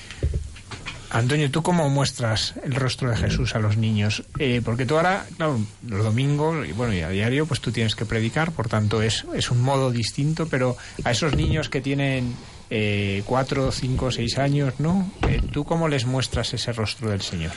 Antonio, 1.11 1.51
¿tú 1.51 1.63
cómo 1.63 1.89
muestras 1.89 2.55
el 2.65 2.75
rostro 2.75 3.11
de 3.11 3.17
Jesús 3.17 3.55
a 3.55 3.59
los 3.59 3.77
niños? 3.77 4.23
Eh, 4.39 4.63
porque 4.65 4.87
tú 4.87 4.97
ahora, 4.97 5.27
claro, 5.37 5.61
los 5.87 6.05
domingos 6.05 6.69
y 6.69 6.73
bueno, 6.73 6.95
y 6.95 7.01
a 7.01 7.09
diario, 7.09 7.47
pues 7.47 7.61
tú 7.61 7.73
tienes 7.73 7.97
que 7.97 8.05
predicar, 8.05 8.53
por 8.53 8.69
tanto 8.69 9.03
es, 9.03 9.25
es 9.35 9.51
un 9.51 9.61
modo 9.61 9.91
distinto, 9.91 10.47
pero 10.47 10.77
a 11.05 11.11
esos 11.11 11.35
niños 11.35 11.69
que 11.69 11.81
tienen 11.81 12.35
eh, 12.71 13.23
cuatro, 13.27 13.73
cinco, 13.73 14.13
seis 14.13 14.39
años, 14.39 14.75
¿no? 14.79 15.13
Eh, 15.29 15.43
¿Tú 15.53 15.65
cómo 15.65 15.89
les 15.89 16.07
muestras 16.07 16.55
ese 16.55 16.73
rostro 16.73 17.11
del 17.11 17.23
Señor? 17.23 17.53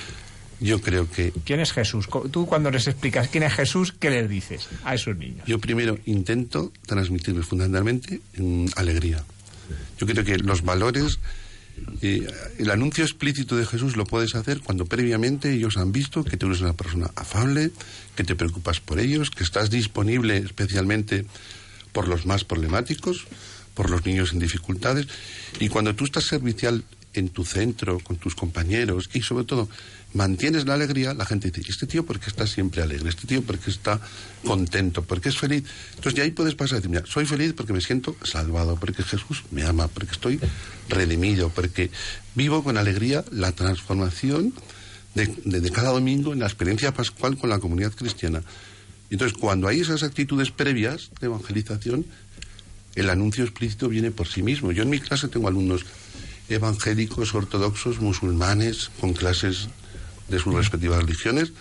Yo 0.59 0.81
creo 0.81 1.09
que... 1.09 1.31
¿Quién 1.45 1.59
es 1.59 1.73
Jesús? 1.73 2.07
Tú 2.31 2.45
cuando 2.45 2.71
les 2.71 2.87
explicas 2.87 3.27
quién 3.27 3.43
es 3.43 3.53
Jesús, 3.53 3.91
¿qué 3.91 4.09
les 4.09 4.29
dices 4.29 4.67
a 4.83 4.95
esos 4.95 5.15
niños? 5.17 5.45
Yo 5.45 5.59
primero 5.59 5.99
intento 6.05 6.71
transmitirles 6.85 7.45
fundamentalmente 7.45 8.21
alegría. 8.75 9.23
Yo 9.97 10.07
creo 10.07 10.23
que 10.23 10.37
los 10.37 10.63
valores, 10.63 11.19
eh, 12.01 12.27
el 12.57 12.69
anuncio 12.69 13.03
explícito 13.03 13.55
de 13.55 13.65
Jesús 13.65 13.95
lo 13.95 14.05
puedes 14.05 14.35
hacer 14.35 14.61
cuando 14.61 14.85
previamente 14.85 15.53
ellos 15.53 15.77
han 15.77 15.91
visto 15.91 16.23
que 16.23 16.37
tú 16.37 16.47
eres 16.47 16.61
una 16.61 16.73
persona 16.73 17.11
afable, 17.15 17.71
que 18.15 18.23
te 18.23 18.35
preocupas 18.35 18.79
por 18.79 18.99
ellos, 18.99 19.31
que 19.31 19.43
estás 19.43 19.69
disponible 19.69 20.37
especialmente 20.37 21.25
por 21.91 22.07
los 22.07 22.25
más 22.25 22.43
problemáticos, 22.43 23.25
por 23.73 23.89
los 23.89 24.05
niños 24.05 24.33
en 24.33 24.39
dificultades, 24.39 25.07
y 25.59 25.69
cuando 25.69 25.95
tú 25.95 26.05
estás 26.05 26.25
servicial 26.25 26.83
en 27.13 27.29
tu 27.29 27.45
centro, 27.45 27.99
con 27.99 28.17
tus 28.17 28.35
compañeros 28.35 29.09
y 29.13 29.21
sobre 29.21 29.45
todo 29.45 29.69
mantienes 30.13 30.65
la 30.65 30.75
alegría, 30.75 31.13
la 31.13 31.25
gente 31.25 31.49
dice, 31.51 31.71
este 31.71 31.87
tío 31.87 32.05
porque 32.05 32.29
está 32.29 32.47
siempre 32.47 32.81
alegre, 32.81 33.09
este 33.09 33.27
tío 33.27 33.41
porque 33.41 33.69
está 33.69 33.99
contento, 34.45 35.03
porque 35.03 35.29
es 35.29 35.37
feliz. 35.37 35.63
Entonces 35.95 36.15
ya 36.15 36.23
ahí 36.23 36.31
puedes 36.31 36.55
pasar 36.55 36.75
a 36.75 36.79
decir, 36.79 36.89
mira, 36.89 37.03
soy 37.05 37.25
feliz 37.25 37.53
porque 37.53 37.73
me 37.73 37.81
siento 37.81 38.15
salvado, 38.23 38.77
porque 38.77 39.03
Jesús 39.03 39.43
me 39.51 39.63
ama, 39.63 39.87
porque 39.87 40.11
estoy 40.11 40.39
redimido, 40.89 41.49
porque 41.49 41.89
vivo 42.35 42.63
con 42.63 42.77
alegría 42.77 43.25
la 43.31 43.51
transformación 43.51 44.53
de, 45.15 45.27
de 45.45 45.71
cada 45.71 45.91
domingo 45.91 46.33
en 46.33 46.39
la 46.39 46.47
experiencia 46.47 46.93
pascual 46.93 47.37
con 47.37 47.49
la 47.49 47.59
comunidad 47.59 47.93
cristiana. 47.93 48.43
Entonces, 49.09 49.37
cuando 49.37 49.67
hay 49.67 49.79
esas 49.79 50.03
actitudes 50.03 50.51
previas 50.51 51.11
de 51.19 51.27
evangelización, 51.27 52.05
el 52.95 53.09
anuncio 53.09 53.43
explícito 53.43 53.89
viene 53.89 54.11
por 54.11 54.27
sí 54.27 54.43
mismo. 54.43 54.71
Yo 54.71 54.83
en 54.83 54.89
mi 54.89 54.99
clase 54.99 55.27
tengo 55.27 55.47
alumnos 55.47 55.85
evangélicos, 56.49 57.33
ortodoxos, 57.33 57.99
musulmanes, 57.99 58.89
con 58.99 59.13
clases 59.13 59.69
de 60.33 60.39
sus 60.39 60.53
respectivas 60.53 61.01
religiones 61.01 61.53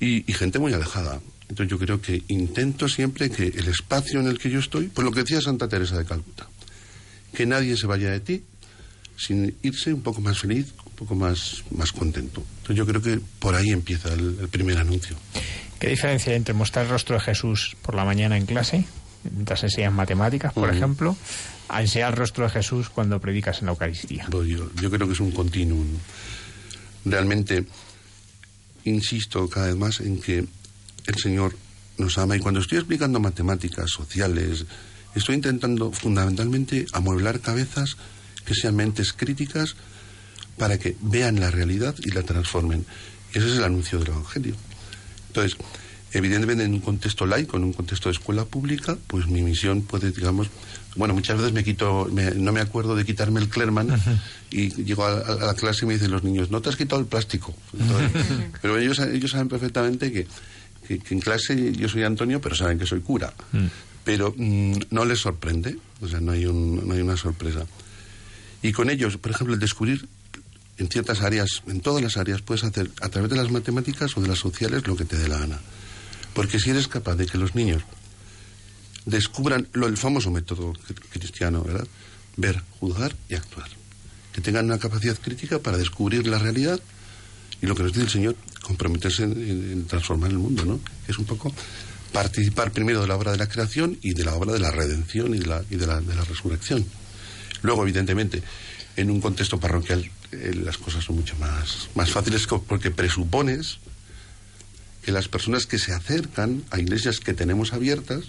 y, 0.00 0.22
gente 0.32 0.58
muy 0.58 0.72
alejada. 0.72 1.20
Entonces 1.48 1.70
yo 1.70 1.78
creo 1.78 2.00
que 2.00 2.22
intento 2.28 2.88
siempre 2.88 3.30
que 3.30 3.46
el 3.46 3.68
espacio 3.68 4.20
en 4.20 4.26
el 4.26 4.38
que 4.38 4.50
yo 4.50 4.58
estoy, 4.58 4.88
pues 4.88 5.04
lo 5.04 5.12
que 5.12 5.20
decía 5.20 5.40
Santa 5.40 5.68
Teresa 5.68 5.96
de 5.96 6.04
Calcuta, 6.04 6.46
que 7.32 7.46
nadie 7.46 7.76
se 7.76 7.86
vaya 7.86 8.10
de 8.10 8.20
ti 8.20 8.42
sin 9.16 9.56
irse 9.62 9.92
un 9.92 10.02
poco 10.02 10.20
más 10.20 10.38
feliz, 10.38 10.72
un 10.86 10.92
poco 10.92 11.14
más, 11.14 11.64
más 11.70 11.90
contento. 11.92 12.44
Entonces 12.58 12.76
yo 12.76 12.86
creo 12.86 13.02
que 13.02 13.20
por 13.38 13.54
ahí 13.54 13.70
empieza 13.70 14.12
el, 14.12 14.38
el 14.40 14.48
primer 14.48 14.78
anuncio. 14.78 15.16
¿Qué 15.78 15.88
diferencia 15.88 16.32
hay 16.32 16.36
entre 16.36 16.54
mostrar 16.54 16.84
el 16.84 16.90
rostro 16.90 17.16
de 17.16 17.20
Jesús 17.20 17.76
por 17.82 17.94
la 17.94 18.04
mañana 18.04 18.36
en 18.36 18.46
clase, 18.46 18.84
mientras 19.24 19.62
enseñas 19.62 19.92
matemáticas, 19.92 20.52
por 20.52 20.70
ejemplo, 20.70 21.16
a 21.68 21.80
enseñar 21.80 22.10
el 22.10 22.16
rostro 22.16 22.44
de 22.44 22.50
Jesús 22.50 22.88
cuando 22.90 23.20
predicas 23.20 23.60
en 23.60 23.66
la 23.66 23.72
Eucaristía? 23.72 24.26
Pues 24.30 24.48
yo, 24.48 24.70
yo 24.80 24.90
creo 24.90 25.06
que 25.06 25.14
es 25.14 25.20
un 25.20 25.30
continuum. 25.30 25.86
Realmente 27.10 27.64
insisto 28.84 29.48
cada 29.48 29.66
vez 29.66 29.76
más 29.76 30.00
en 30.00 30.20
que 30.20 30.38
el 31.06 31.14
Señor 31.16 31.56
nos 31.98 32.18
ama 32.18 32.36
y 32.36 32.40
cuando 32.40 32.60
estoy 32.60 32.78
explicando 32.78 33.20
matemáticas 33.20 33.90
sociales, 33.90 34.64
estoy 35.14 35.36
intentando 35.36 35.92
fundamentalmente 35.92 36.86
amueblar 36.92 37.40
cabezas 37.40 37.96
que 38.44 38.54
sean 38.54 38.76
mentes 38.76 39.12
críticas 39.12 39.74
para 40.56 40.78
que 40.78 40.96
vean 41.00 41.40
la 41.40 41.50
realidad 41.50 41.94
y 42.04 42.10
la 42.10 42.22
transformen. 42.22 42.84
Ese 43.32 43.50
es 43.50 43.58
el 43.58 43.64
anuncio 43.64 43.98
del 43.98 44.08
Evangelio. 44.08 44.54
Entonces, 45.28 45.58
evidentemente 46.12 46.64
en 46.64 46.74
un 46.74 46.80
contexto 46.80 47.26
laico, 47.26 47.56
en 47.56 47.64
un 47.64 47.72
contexto 47.72 48.08
de 48.08 48.14
escuela 48.14 48.44
pública, 48.44 48.96
pues 49.06 49.26
mi 49.26 49.42
misión 49.42 49.82
puede, 49.82 50.10
digamos, 50.10 50.48
bueno, 50.96 51.14
muchas 51.14 51.36
veces 51.36 51.52
me 51.52 51.62
quito, 51.62 52.08
no 52.10 52.52
me 52.52 52.60
acuerdo 52.60 52.96
de 52.96 53.04
quitarme 53.04 53.40
el 53.40 53.48
Clerman 53.48 53.88
y 54.50 54.70
llego 54.84 55.04
a, 55.04 55.36
la 55.36 55.54
clase 55.54 55.84
y 55.84 55.88
me 55.88 55.94
dicen 55.94 56.10
los 56.10 56.24
niños, 56.24 56.50
no 56.50 56.60
te 56.60 56.70
has 56.70 56.76
quitado 56.76 57.00
el 57.00 57.06
plástico. 57.06 57.54
pero 58.62 58.78
ellos, 58.78 58.98
ellos 58.98 59.30
saben 59.30 59.48
perfectamente 59.48 60.10
que, 60.10 60.26
en 60.88 61.20
clase 61.20 61.72
yo 61.72 61.88
soy 61.88 62.02
Antonio, 62.02 62.40
pero 62.40 62.54
saben 62.54 62.78
que 62.78 62.86
soy 62.86 63.00
cura. 63.00 63.32
Mm. 63.52 63.66
Pero 64.04 64.34
mm, 64.36 64.76
no 64.90 65.04
les 65.04 65.20
sorprende, 65.20 65.76
o 66.00 66.08
sea, 66.08 66.20
no 66.20 66.32
hay, 66.32 66.46
un, 66.46 66.88
no 66.88 66.94
hay 66.94 67.00
una 67.00 67.16
sorpresa. 67.16 67.66
Y 68.62 68.72
con 68.72 68.88
ellos, 68.90 69.18
por 69.18 69.30
ejemplo, 69.30 69.54
el 69.54 69.60
descubrir 69.60 70.08
en 70.78 70.88
ciertas 70.88 71.20
áreas, 71.22 71.62
en 71.66 71.80
todas 71.80 72.02
las 72.02 72.16
áreas, 72.16 72.40
puedes 72.40 72.64
hacer 72.64 72.90
a 73.02 73.08
través 73.08 73.30
de 73.30 73.36
las 73.36 73.50
matemáticas 73.50 74.16
o 74.16 74.20
de 74.20 74.28
las 74.28 74.38
sociales 74.38 74.86
lo 74.86 74.96
que 74.96 75.04
te 75.04 75.16
dé 75.16 75.28
la 75.28 75.38
gana. 75.38 75.60
Porque 76.34 76.58
si 76.58 76.70
eres 76.70 76.88
capaz 76.88 77.16
de 77.16 77.26
que 77.26 77.38
los 77.38 77.54
niños 77.54 77.82
descubran 79.04 79.68
lo, 79.72 79.86
el 79.86 79.96
famoso 79.96 80.30
método 80.30 80.72
cristiano, 81.10 81.62
¿verdad? 81.62 81.86
Ver, 82.36 82.62
juzgar 82.78 83.14
y 83.28 83.34
actuar. 83.34 83.68
Que 84.32 84.40
tengan 84.40 84.66
una 84.66 84.78
capacidad 84.78 85.18
crítica 85.18 85.58
para 85.58 85.78
descubrir 85.78 86.26
la 86.26 86.38
realidad 86.38 86.80
y 87.60 87.66
lo 87.66 87.74
que 87.74 87.82
nos 87.82 87.92
dice 87.92 88.04
el 88.04 88.10
Señor, 88.10 88.36
comprometerse 88.62 89.24
en, 89.24 89.86
transformar 89.86 90.30
el 90.30 90.38
mundo, 90.38 90.64
¿no? 90.64 90.80
Es 91.08 91.18
un 91.18 91.24
poco 91.24 91.52
participar 92.12 92.70
primero 92.70 93.00
de 93.00 93.08
la 93.08 93.16
obra 93.16 93.32
de 93.32 93.38
la 93.38 93.48
creación 93.48 93.98
y 94.00 94.14
de 94.14 94.24
la 94.24 94.34
obra 94.34 94.52
de 94.52 94.60
la 94.60 94.70
redención 94.70 95.34
y 95.34 95.38
de 95.38 95.46
la, 95.46 95.64
y 95.70 95.76
de 95.76 95.86
la, 95.86 96.00
de 96.00 96.14
la 96.14 96.24
resurrección. 96.24 96.84
Luego, 97.62 97.82
evidentemente, 97.82 98.42
en 98.96 99.10
un 99.10 99.20
contexto 99.20 99.58
parroquial 99.58 100.10
eh, 100.32 100.52
las 100.54 100.78
cosas 100.78 101.04
son 101.04 101.16
mucho 101.16 101.36
más, 101.36 101.88
más 101.94 102.10
fáciles 102.10 102.46
porque 102.46 102.90
presupones 102.90 103.78
que 105.08 105.12
las 105.12 105.26
personas 105.26 105.64
que 105.64 105.78
se 105.78 105.94
acercan 105.94 106.64
a 106.70 106.78
iglesias 106.78 107.18
que 107.18 107.32
tenemos 107.32 107.72
abiertas 107.72 108.24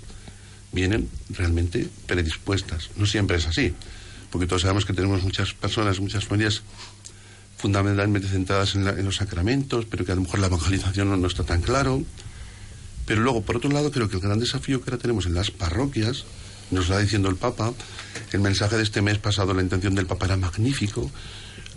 vienen 0.72 1.10
realmente 1.30 1.90
predispuestas. 2.08 2.92
No 2.96 3.06
siempre 3.06 3.36
es 3.36 3.48
así, 3.48 3.74
porque 4.32 4.48
todos 4.48 4.62
sabemos 4.62 4.86
que 4.86 4.94
tenemos 4.94 5.22
muchas 5.22 5.54
personas, 5.54 6.00
muchas 6.00 6.24
familias 6.24 6.62
fundamentalmente 7.58 8.30
centradas 8.30 8.76
en, 8.76 9.04
los 9.04 9.18
sacramentos, 9.18 9.88
pero 9.90 10.06
que 10.06 10.14
a 10.14 10.16
lo 10.16 10.22
mejor 10.22 10.40
la 10.40 10.48
evangelización 10.48 11.10
no, 11.10 11.18
no, 11.18 11.28
está 11.28 11.44
tan 11.44 11.62
claro. 11.62 12.02
Pero 13.06 13.24
luego, 13.24 13.42
por 13.42 13.58
otro 13.58 13.70
lado, 13.70 13.92
creo 13.92 14.08
que 14.08 14.16
el 14.16 14.22
gran 14.22 14.40
desafío 14.40 14.82
que 14.82 14.90
ahora 14.90 15.02
tenemos 15.02 15.26
en 15.26 15.34
las 15.34 15.52
parroquias, 15.52 16.24
nos 16.72 16.88
lo 16.88 16.94
está 16.94 17.00
diciendo 17.00 17.28
el 17.28 17.36
Papa, 17.36 17.74
el 18.32 18.40
mensaje 18.40 18.78
de 18.78 18.84
este 18.84 19.02
mes 19.02 19.18
pasado, 19.18 19.54
la 19.54 19.64
intención 19.64 19.96
del 19.96 20.06
Papa 20.06 20.28
era 20.28 20.38
magnífico, 20.38 21.12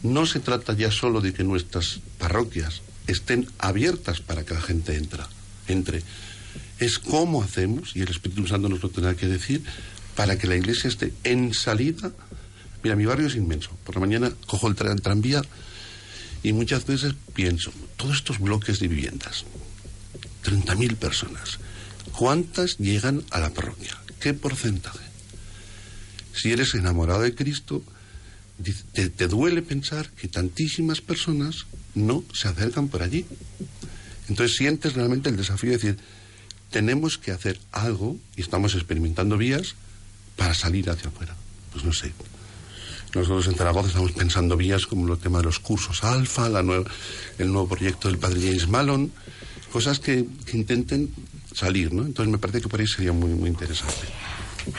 no 0.05 0.27
se 0.27 0.39
trata 0.39 0.75
ya 0.75 0.93
solo 0.93 1.21
de 1.21 1.33
que 1.33 1.43
nuestras 1.43 1.99
parroquias 2.19 2.83
estén 3.07 3.49
abiertas 3.59 4.21
para 4.21 4.45
que 4.45 4.55
la 4.55 4.61
gente 4.61 4.97
entra, 4.97 5.29
entre. 5.69 6.03
Es 6.79 6.99
cómo 6.99 7.43
hacemos, 7.43 7.95
y 7.95 8.03
el 8.03 8.09
Espíritu 8.09 8.47
Santo 8.47 8.69
nos 8.69 8.83
lo 8.83 8.91
tendrá 8.91 9.15
que 9.15 9.29
decir, 9.29 9.63
para 10.17 10.37
que 10.39 10.47
la 10.47 10.57
iglesia 10.57 10.89
esté 10.89 11.13
en 11.25 11.55
salida. 11.55 12.13
Mira, 12.83 12.97
mi 12.97 13.07
barrio 13.07 13.29
es 13.29 13.37
inmenso. 13.37 13.71
Por 13.85 13.95
la 13.95 14.01
mañana 14.01 14.33
cojo 14.47 14.69
el, 14.69 14.75
tranvía 14.75 15.43
y 16.43 16.53
muchas 16.53 16.85
veces 16.87 17.15
pienso, 17.35 17.73
todos 17.97 18.17
estos 18.17 18.41
bloques 18.41 18.81
de 18.81 18.89
viviendas, 18.89 19.45
30.000 20.45 20.97
personas, 20.97 21.59
¿cuántas 22.11 22.79
llegan 22.79 23.23
a 23.31 23.39
la 23.39 23.51
parroquia? 23.51 23.97
¿Qué 24.19 24.35
porcentaje? 24.35 24.99
Si 26.35 26.51
eres 26.51 26.75
enamorado 26.75 27.23
de 27.23 27.35
Cristo, 27.35 27.85
te, 28.93 29.29
duele 29.29 29.63
pensar 29.63 30.11
que 30.11 30.29
tantísimas 30.29 31.01
personas 31.01 31.67
no 31.95 32.25
se 32.33 32.49
acercan 32.49 32.89
por 32.89 33.03
allí. 33.03 33.25
Entonces 34.29 34.57
sientes 34.57 34.95
realmente 34.95 35.29
el 35.29 35.37
desafío 35.37 35.71
de 35.71 35.77
decir, 35.77 35.97
tenemos 36.71 37.19
que 37.19 37.33
hacer 37.33 37.59
algo 37.73 38.17
y 38.37 38.41
estamos 38.41 38.75
experimentando 38.75 39.37
vías 39.37 39.75
para 40.37 40.55
salir 40.55 40.89
hacia 40.91 41.09
afuera. 41.09 41.35
Pues 41.73 41.85
no 41.85 41.93
sé. 41.93 42.13
Nosotros 43.15 43.47
en 43.47 43.55
Zaragoza 43.55 43.89
estamos 43.89 44.13
pensando 44.13 44.57
vías 44.57 44.87
como 44.87 45.13
el 45.13 45.19
tema 45.19 45.39
de 45.39 45.45
los 45.45 45.59
cursos 45.59 46.03
alfa, 46.03 46.49
la 46.49 46.61
el 47.39 47.53
nuevo 47.53 47.69
proyecto 47.69 48.09
del 48.09 48.19
padre 48.19 48.41
James 48.41 48.69
Malon, 48.69 49.13
cosas 49.71 49.99
que, 49.99 50.25
intenten 50.53 51.11
salir, 51.55 51.93
¿no? 51.93 52.07
Entonces 52.07 52.33
me 52.33 52.39
parece 52.39 52.63
que 52.63 52.69
por 52.69 52.81
ahí 52.81 52.87
sería 52.87 53.13
muy, 53.13 53.31
muy 53.31 53.51
interesante. 53.51 54.07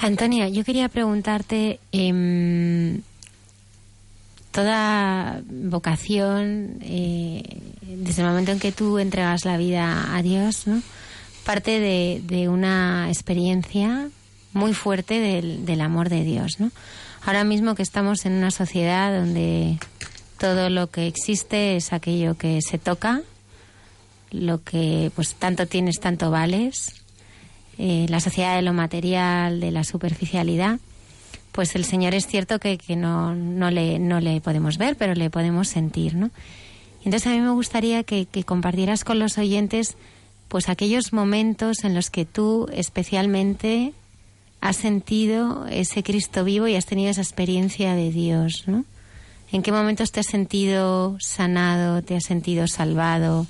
Antonia, 0.01 0.49
yo 0.49 0.63
quería 0.63 0.89
preguntarte, 0.89 1.79
em, 1.91 3.01
toda 4.53 5.41
vocación, 5.49 6.77
eh, 6.81 7.43
desde 7.81 8.21
el 8.21 8.27
momento 8.29 8.51
en 8.51 8.59
que 8.59 8.71
tú 8.71 8.99
entregas 8.99 9.45
la 9.45 9.57
vida 9.57 10.15
a 10.15 10.21
Dios, 10.21 10.65
parte 11.43 11.79
de, 11.79 12.47
una 12.47 13.07
experiencia 13.09 14.09
muy 14.53 14.73
fuerte 14.73 15.19
del, 15.19 15.81
amor 15.81 16.09
de 16.09 16.23
Dios. 16.23 16.57
Ahora 17.25 17.43
mismo 17.43 17.73
que 17.73 17.81
estamos 17.81 18.25
en 18.25 18.33
una 18.33 18.51
sociedad 18.51 19.19
donde 19.19 19.79
todo 20.37 20.69
lo 20.69 20.87
que 20.87 21.07
existe 21.07 21.75
es 21.75 21.91
aquello 21.91 22.37
que 22.37 22.61
se 22.61 22.77
toca, 22.77 23.21
lo 24.29 24.63
que 24.63 25.11
pues 25.15 25.33
tanto 25.33 25.65
tienes, 25.65 25.99
tanto 25.99 26.29
vales, 26.29 26.93
eh, 27.79 28.05
la 28.07 28.19
sociedad 28.19 28.55
de 28.55 28.61
lo 28.61 28.73
material, 28.73 29.59
de 29.59 29.71
la 29.71 29.83
superficialidad 29.83 30.79
pues 31.53 31.75
el 31.75 31.85
Señor 31.85 32.15
es 32.15 32.27
cierto 32.27 32.59
que, 32.59 32.77
no, 32.97 33.33
no, 33.35 33.71
le, 33.71 33.99
no 33.99 34.19
le 34.19 34.41
podemos 34.41 34.77
ver, 34.77 34.97
pero 34.97 35.13
le 35.13 35.29
podemos 35.29 35.69
sentir, 35.69 36.15
¿no? 36.15 36.31
Entonces 37.05 37.27
a 37.27 37.29
mí 37.29 37.39
me 37.39 37.51
gustaría 37.51 38.03
que, 38.03 38.27
compartieras 38.45 39.03
con 39.03 39.19
los 39.19 39.37
oyentes 39.37 39.95
pues 40.47 40.67
aquellos 40.67 41.13
momentos 41.13 41.83
en 41.83 41.95
los 41.95 42.09
que 42.09 42.25
tú 42.25 42.67
especialmente 42.73 43.93
has 44.61 44.77
sentido 44.77 45.65
ese 45.67 46.03
Cristo 46.03 46.43
vivo 46.43 46.67
y 46.67 46.75
has 46.75 46.85
tenido 46.85 47.11
esa 47.11 47.21
experiencia 47.21 47.95
de 47.95 48.11
Dios, 48.11 48.63
¿no? 48.67 48.85
¿En 49.51 49.61
qué 49.61 49.71
momentos 49.71 50.11
te 50.11 50.21
has 50.21 50.27
sentido 50.27 51.17
sanado, 51.19 52.01
te 52.01 52.15
has 52.15 52.23
sentido 52.23 52.67
salvado, 52.67 53.45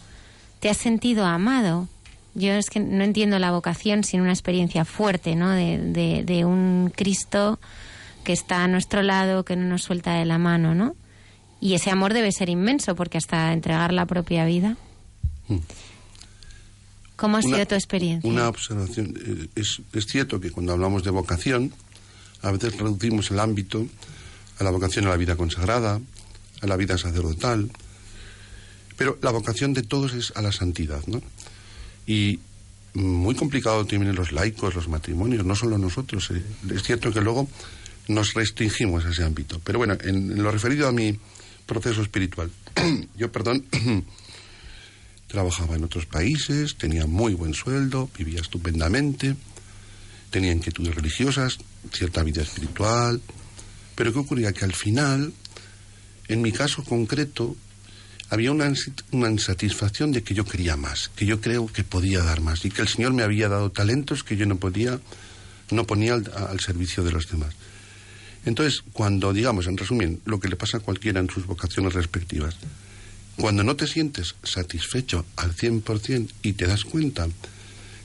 te 0.60 0.70
has 0.70 0.78
sentido 0.78 1.26
amado? 1.26 1.88
Yo 2.36 2.54
es 2.54 2.70
que 2.70 2.80
no 2.80 3.04
entiendo 3.04 3.40
la 3.40 3.52
vocación 3.52 4.04
sin 4.04 4.22
una 4.22 4.32
experiencia 4.32 4.84
fuerte, 4.84 5.36
¿no? 5.36 5.52
De, 5.52 6.24
de 6.26 6.46
un 6.46 6.92
Cristo 6.94 7.60
que 8.24 8.34
está 8.34 8.64
a 8.64 8.68
nuestro 8.68 9.02
lado, 9.02 9.44
que 9.46 9.56
no 9.56 9.66
nos 9.68 9.84
suelta 9.84 10.14
de 10.14 10.26
la 10.26 10.38
mano, 10.38 10.76
¿no? 10.76 10.96
Y 11.60 11.76
ese 11.76 11.92
amor 11.92 12.14
debe 12.14 12.32
ser 12.32 12.50
inmenso, 12.50 12.96
porque 12.96 13.18
hasta 13.18 13.54
entregar 13.54 13.94
la 13.94 14.06
propia 14.06 14.46
vida. 14.46 14.78
Hmm. 15.48 15.58
¿Cómo 17.16 17.38
ha 17.38 17.42
sido 17.42 17.66
tu 17.66 17.76
experiencia? 17.76 18.30
Una 18.30 18.50
observación. 18.50 19.14
Eh, 19.18 19.48
es, 19.56 19.82
es, 19.94 20.06
cierto 20.08 20.42
que 20.42 20.52
cuando 20.52 20.74
hablamos 20.74 21.04
de 21.04 21.12
vocación, 21.12 21.74
a 22.42 22.52
veces 22.52 22.78
reducimos 22.78 23.32
el 23.32 23.40
ámbito 23.40 23.86
a 24.60 24.64
la 24.64 24.72
vocación 24.72 25.06
a 25.08 25.10
la 25.10 25.18
vida 25.18 25.36
consagrada, 25.36 26.02
a 26.62 26.68
la 26.68 26.76
vida 26.76 26.98
sacerdotal, 26.98 27.70
pero 28.98 29.18
la 29.22 29.32
vocación 29.32 29.74
de 29.74 29.84
todos 29.84 30.14
es 30.14 30.34
a 30.36 30.42
la 30.42 30.52
santidad, 30.52 31.02
¿no? 31.08 31.22
Y 32.06 32.40
muy 32.94 33.36
complicado 33.36 33.86
tienen 33.86 34.14
los 34.16 34.32
laicos, 34.32 34.76
los 34.76 34.88
matrimonios, 34.88 35.46
no 35.46 35.56
solo 35.56 35.78
nosotros. 35.78 36.30
eh. 36.32 36.44
Es 36.74 36.84
cierto 36.84 37.12
que 37.12 37.22
luego 37.22 37.48
nos 38.08 38.34
restringimos 38.34 39.06
a 39.06 39.10
ese 39.10 39.24
ámbito. 39.24 39.60
Pero 39.64 39.80
bueno, 39.80 39.98
en, 40.02 40.42
lo 40.42 40.52
referido 40.52 40.88
a 40.88 40.92
mi 40.92 41.18
proceso 41.66 42.02
espiritual, 42.02 42.52
yo, 43.18 43.32
perdón, 43.32 43.66
trabajaba 45.28 45.76
en 45.76 45.84
otros 45.84 46.06
países, 46.06 46.76
tenía 46.78 47.06
muy 47.06 47.34
buen 47.34 47.54
sueldo, 47.54 48.10
vivía 48.18 48.42
estupendamente, 48.42 49.36
tenía 50.30 50.52
inquietudes 50.52 50.96
religiosas, 50.96 51.58
cierta 51.92 52.24
vida 52.24 52.42
espiritual, 52.42 53.22
pero 53.96 54.12
¿qué 54.12 54.20
ocurría? 54.20 54.54
Que 54.54 54.66
al 54.66 54.74
final, 54.74 55.34
en 56.28 56.42
mi 56.42 56.52
caso 56.52 56.84
concreto, 56.84 57.56
había 58.30 58.52
una 58.52 58.72
insatisfacción 59.12 60.12
de 60.12 60.24
que 60.24 60.34
yo 60.34 60.44
quería 60.44 60.76
más, 60.76 61.10
que 61.16 61.26
yo 61.26 61.40
creo 61.40 61.68
que 61.68 61.84
podía 61.84 62.24
dar 62.24 62.42
más 62.42 62.66
y 62.66 62.72
que 62.72 62.82
el 62.82 62.88
Señor 62.88 63.14
me 63.14 63.22
había 63.22 63.48
dado 63.48 63.70
talentos 63.72 64.24
que 64.24 64.36
yo 64.36 64.48
no 64.48 64.58
podía, 64.58 65.00
no 65.70 65.86
ponía 65.86 66.16
al, 66.16 66.32
al 66.36 66.60
servicio 66.60 67.04
de 67.04 67.12
los 67.12 67.30
demás. 67.30 67.54
Entonces, 68.46 68.84
cuando, 68.94 69.32
digamos, 69.34 69.68
en 69.68 69.78
resumen, 69.78 70.20
lo 70.26 70.40
que 70.40 70.48
le 70.50 70.56
pasa 70.56 70.78
a 70.78 70.82
cualquiera 70.82 71.20
en 71.20 71.30
sus 71.30 71.46
vocaciones 71.46 71.94
respectivas, 71.94 72.56
cuando 73.38 73.64
no 73.64 73.76
te 73.76 73.88
sientes 73.88 74.36
satisfecho 74.44 75.26
al 75.38 75.56
100% 75.56 76.30
y 76.44 76.54
te 76.54 76.68
das 76.68 76.84
cuenta 76.84 77.28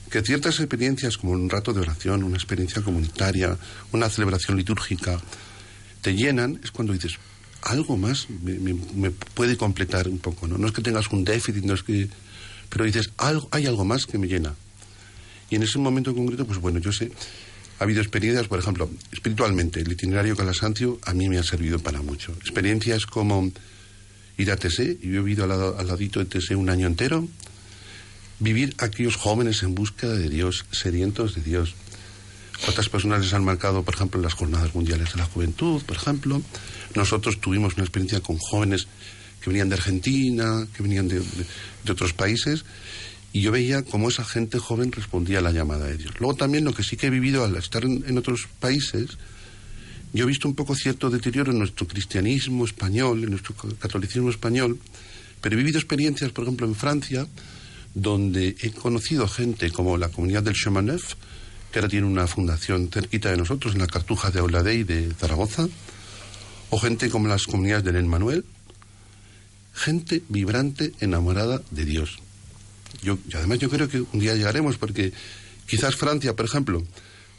que 0.09 0.21
ciertas 0.21 0.59
experiencias 0.59 1.17
como 1.17 1.33
un 1.33 1.49
rato 1.49 1.71
de 1.73 1.81
oración, 1.81 2.23
una 2.23 2.37
experiencia 2.37 2.81
comunitaria, 2.81 3.57
una 3.91 4.09
celebración 4.09 4.57
litúrgica, 4.57 5.21
te 6.01 6.15
llenan, 6.15 6.59
es 6.63 6.71
cuando 6.71 6.93
dices, 6.93 7.13
algo 7.61 7.97
más 7.97 8.27
me, 8.29 8.53
me- 8.95 9.11
puede 9.11 9.57
completar 9.57 10.07
un 10.07 10.17
poco, 10.17 10.47
¿no? 10.47 10.57
No 10.57 10.67
es 10.67 10.73
que 10.73 10.81
tengas 10.81 11.07
un 11.11 11.25
déficit, 11.25 11.63
no 11.65 11.73
es 11.73 11.83
que... 11.83 12.07
Pero 12.69 12.85
dices, 12.85 13.09
algo, 13.17 13.49
hay 13.51 13.65
algo 13.65 13.83
más 13.83 14.05
que 14.05 14.17
me 14.17 14.27
llena. 14.27 14.55
Y 15.49 15.55
en 15.55 15.63
ese 15.63 15.77
momento 15.77 16.15
concreto, 16.15 16.45
pues 16.45 16.59
bueno, 16.59 16.79
yo 16.79 16.91
sé, 16.91 17.11
ha 17.79 17.83
habido 17.83 18.01
experiencias, 18.01 18.47
por 18.47 18.59
ejemplo, 18.59 18.89
espiritualmente, 19.11 19.79
el 19.79 19.91
itinerario 19.91 20.35
Calasancio 20.35 20.99
a 21.05 21.13
mí 21.13 21.29
me 21.29 21.37
ha 21.37 21.43
servido 21.43 21.79
para 21.79 22.01
mucho. 22.01 22.33
Experiencias 22.41 23.05
como 23.05 23.51
ir 24.37 24.51
a 24.51 24.55
y 24.55 25.09
yo 25.11 25.19
he 25.19 25.23
vivido 25.23 25.43
al, 25.43 25.49
lado- 25.49 25.77
al 25.79 25.87
ladito 25.87 26.19
de 26.19 26.25
TC 26.25 26.55
un 26.55 26.69
año 26.69 26.87
entero, 26.87 27.27
vivir 28.39 28.73
aquellos 28.77 29.15
jóvenes 29.15 29.63
en 29.63 29.75
búsqueda 29.75 30.13
de 30.15 30.29
Dios, 30.29 30.65
sedientos 30.71 31.35
de 31.35 31.41
Dios. 31.41 31.73
Otras 32.67 32.89
personas 32.89 33.21
les 33.21 33.33
han 33.33 33.43
marcado, 33.43 33.83
por 33.83 33.95
ejemplo, 33.95 34.21
las 34.21 34.33
jornadas 34.33 34.75
mundiales 34.75 35.11
de 35.13 35.17
la 35.19 35.25
juventud, 35.25 35.81
por 35.83 35.95
ejemplo. 35.97 36.41
Nosotros 36.95 37.39
tuvimos 37.39 37.75
una 37.75 37.83
experiencia 37.83 38.19
con 38.21 38.37
jóvenes 38.37 38.87
que 39.41 39.49
venían 39.49 39.69
de 39.69 39.75
Argentina, 39.75 40.67
que 40.75 40.83
venían 40.83 41.07
de 41.07 41.21
otros 41.89 42.11
países, 42.13 42.65
y 43.31 43.41
yo 43.41 43.51
veía 43.51 43.83
cómo 43.83 44.09
esa 44.09 44.23
gente 44.23 44.57
joven 44.59 44.91
respondía 44.91 45.39
a 45.39 45.41
la 45.41 45.51
llamada 45.51 45.85
de 45.85 45.97
Dios. 45.97 46.15
Luego 46.19 46.35
también 46.35 46.65
lo 46.65 46.73
que 46.73 46.83
sí 46.83 46.97
que 46.97 47.07
he 47.07 47.11
vivido 47.11 47.43
al 47.43 47.55
estar 47.55 47.85
en, 47.85 48.17
otros 48.17 48.47
países, 48.59 49.17
yo 50.13 50.23
he 50.23 50.27
visto 50.27 50.47
un 50.47 50.55
poco 50.55 50.75
cierto 50.75 51.09
deterioro 51.09 51.51
en 51.51 51.59
nuestro 51.59 51.87
cristianismo 51.87 52.65
español, 52.65 53.23
en 53.23 53.29
nuestro 53.29 53.55
catolicismo 53.77 54.29
español, 54.29 54.79
pero 55.41 55.55
he 55.55 55.57
vivido 55.57 55.77
experiencias, 55.77 56.31
por 56.31 56.45
ejemplo, 56.45 56.65
en 56.65 56.75
Francia, 56.75 57.27
donde 57.93 58.55
he 58.61 58.71
conocido 58.71 59.27
gente 59.27 59.71
como 59.71 59.97
la 59.97 60.09
comunidad 60.09 60.43
del 60.43 60.55
Chemin 60.55 60.87
Neuf, 60.87 61.13
que 61.71 61.79
ahora 61.79 61.89
tiene 61.89 62.07
una 62.07 62.25
fundación 62.25 62.89
cerquita 62.91 63.29
de 63.29 63.37
nosotros, 63.37 63.73
en 63.73 63.81
la 63.81 63.87
Cartuja 63.87 64.31
de 64.31 64.39
Auladey 64.39 64.83
de 64.83 65.13
Zaragoza, 65.13 65.67
o 66.71 66.79
gente 66.79 67.09
como 67.09 67.27
las 67.27 67.43
comunidades 67.43 67.83
del 67.83 68.03
Manuel, 68.05 68.43
gente 69.73 70.23
vibrante, 70.29 70.93
enamorada 70.99 71.61
de 71.69 71.85
Dios. 71.85 72.19
Yo, 73.01 73.17
y 73.29 73.35
además 73.35 73.59
yo 73.59 73.69
creo 73.69 73.87
que 73.87 74.01
un 74.01 74.19
día 74.19 74.35
llegaremos, 74.35 74.77
porque 74.77 75.13
quizás 75.67 75.95
Francia, 75.95 76.35
por 76.35 76.45
ejemplo, 76.45 76.83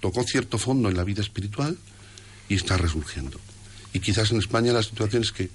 tocó 0.00 0.22
cierto 0.24 0.58
fondo 0.58 0.88
en 0.88 0.96
la 0.96 1.04
vida 1.04 1.20
espiritual 1.22 1.76
y 2.48 2.54
está 2.54 2.76
resurgiendo. 2.76 3.38
Y 3.92 4.00
quizás 4.00 4.30
en 4.30 4.38
España 4.38 4.72
la 4.72 4.82
situación 4.82 5.22
es 5.22 5.32
que 5.32 5.50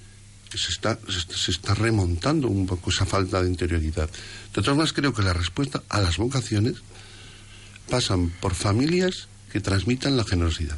se 0.54 0.72
está, 0.72 0.98
se, 1.10 1.52
está- 1.52 1.74
remontando 1.74 2.48
un 2.48 2.66
poco 2.66 2.90
esa 2.90 3.06
falta 3.06 3.42
de 3.42 3.50
interioridad. 3.50 4.08
De 4.10 4.62
todas 4.62 4.78
maneras, 4.78 4.94
creo 4.94 5.14
que 5.14 5.22
la 5.24 5.34
respuesta 5.34 5.84
a 5.90 6.00
las 6.00 6.18
vocaciones 6.18 6.76
pasan 7.90 8.30
por 8.42 8.54
familias 8.56 9.28
que 9.52 9.60
transmitan 9.62 10.18
la 10.18 10.24
generosidad. 10.24 10.78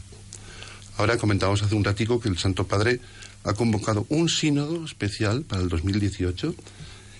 Ahora 0.97 1.17
comentábamos 1.17 1.61
hace 1.61 1.75
un 1.75 1.83
ratico 1.83 2.19
que 2.19 2.29
el 2.29 2.37
Santo 2.37 2.65
Padre 2.67 2.99
ha 3.43 3.53
convocado 3.53 4.05
un 4.09 4.29
sínodo 4.29 4.83
especial 4.85 5.43
para 5.43 5.61
el 5.61 5.69
2018, 5.69 6.55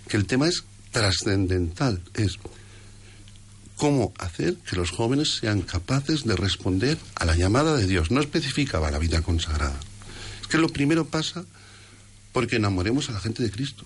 que 0.08 0.18
el 0.18 0.26
tema 0.26 0.48
es 0.48 0.64
trascendental, 0.98 2.02
es 2.16 2.40
cómo 3.76 4.14
hacer 4.18 4.56
que 4.56 4.76
los 4.76 4.90
jóvenes 4.90 5.38
sean 5.38 5.62
capaces 5.62 6.24
de 6.24 6.36
responder 6.36 6.98
a 7.16 7.26
la 7.26 7.36
llamada 7.36 7.76
de 7.76 7.86
Dios. 7.86 8.10
No 8.10 8.20
especificaba 8.20 8.90
la 8.90 8.98
vida 8.98 9.22
consagrada. 9.22 9.80
Es 10.42 10.48
que 10.48 10.58
lo 10.58 10.70
primero 10.70 11.06
pasa 11.06 11.46
porque 12.34 12.56
enamoremos 12.56 13.10
a 13.10 13.14
la 13.14 13.20
gente 13.20 13.44
de 13.44 13.52
Cristo. 13.52 13.86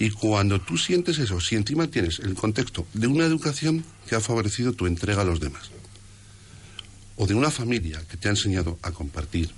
Y 0.00 0.10
cuando 0.10 0.60
tú 0.60 0.76
sientes 0.76 1.18
eso, 1.18 1.40
si 1.40 1.54
encima 1.54 1.88
tienes 1.88 2.18
el 2.18 2.34
contexto 2.34 2.86
de 2.94 3.06
una 3.06 3.24
educación 3.24 3.84
que 4.08 4.16
ha 4.16 4.20
favorecido 4.20 4.72
tu 4.72 4.86
entrega 4.86 5.22
a 5.22 5.24
los 5.24 5.40
demás, 5.40 5.70
o 7.16 7.26
de 7.26 7.34
una 7.34 7.50
familia 7.50 8.02
que 8.08 8.16
te 8.16 8.28
ha 8.28 8.32
enseñado 8.32 8.78
a 8.82 8.92
compartir, 8.92 9.50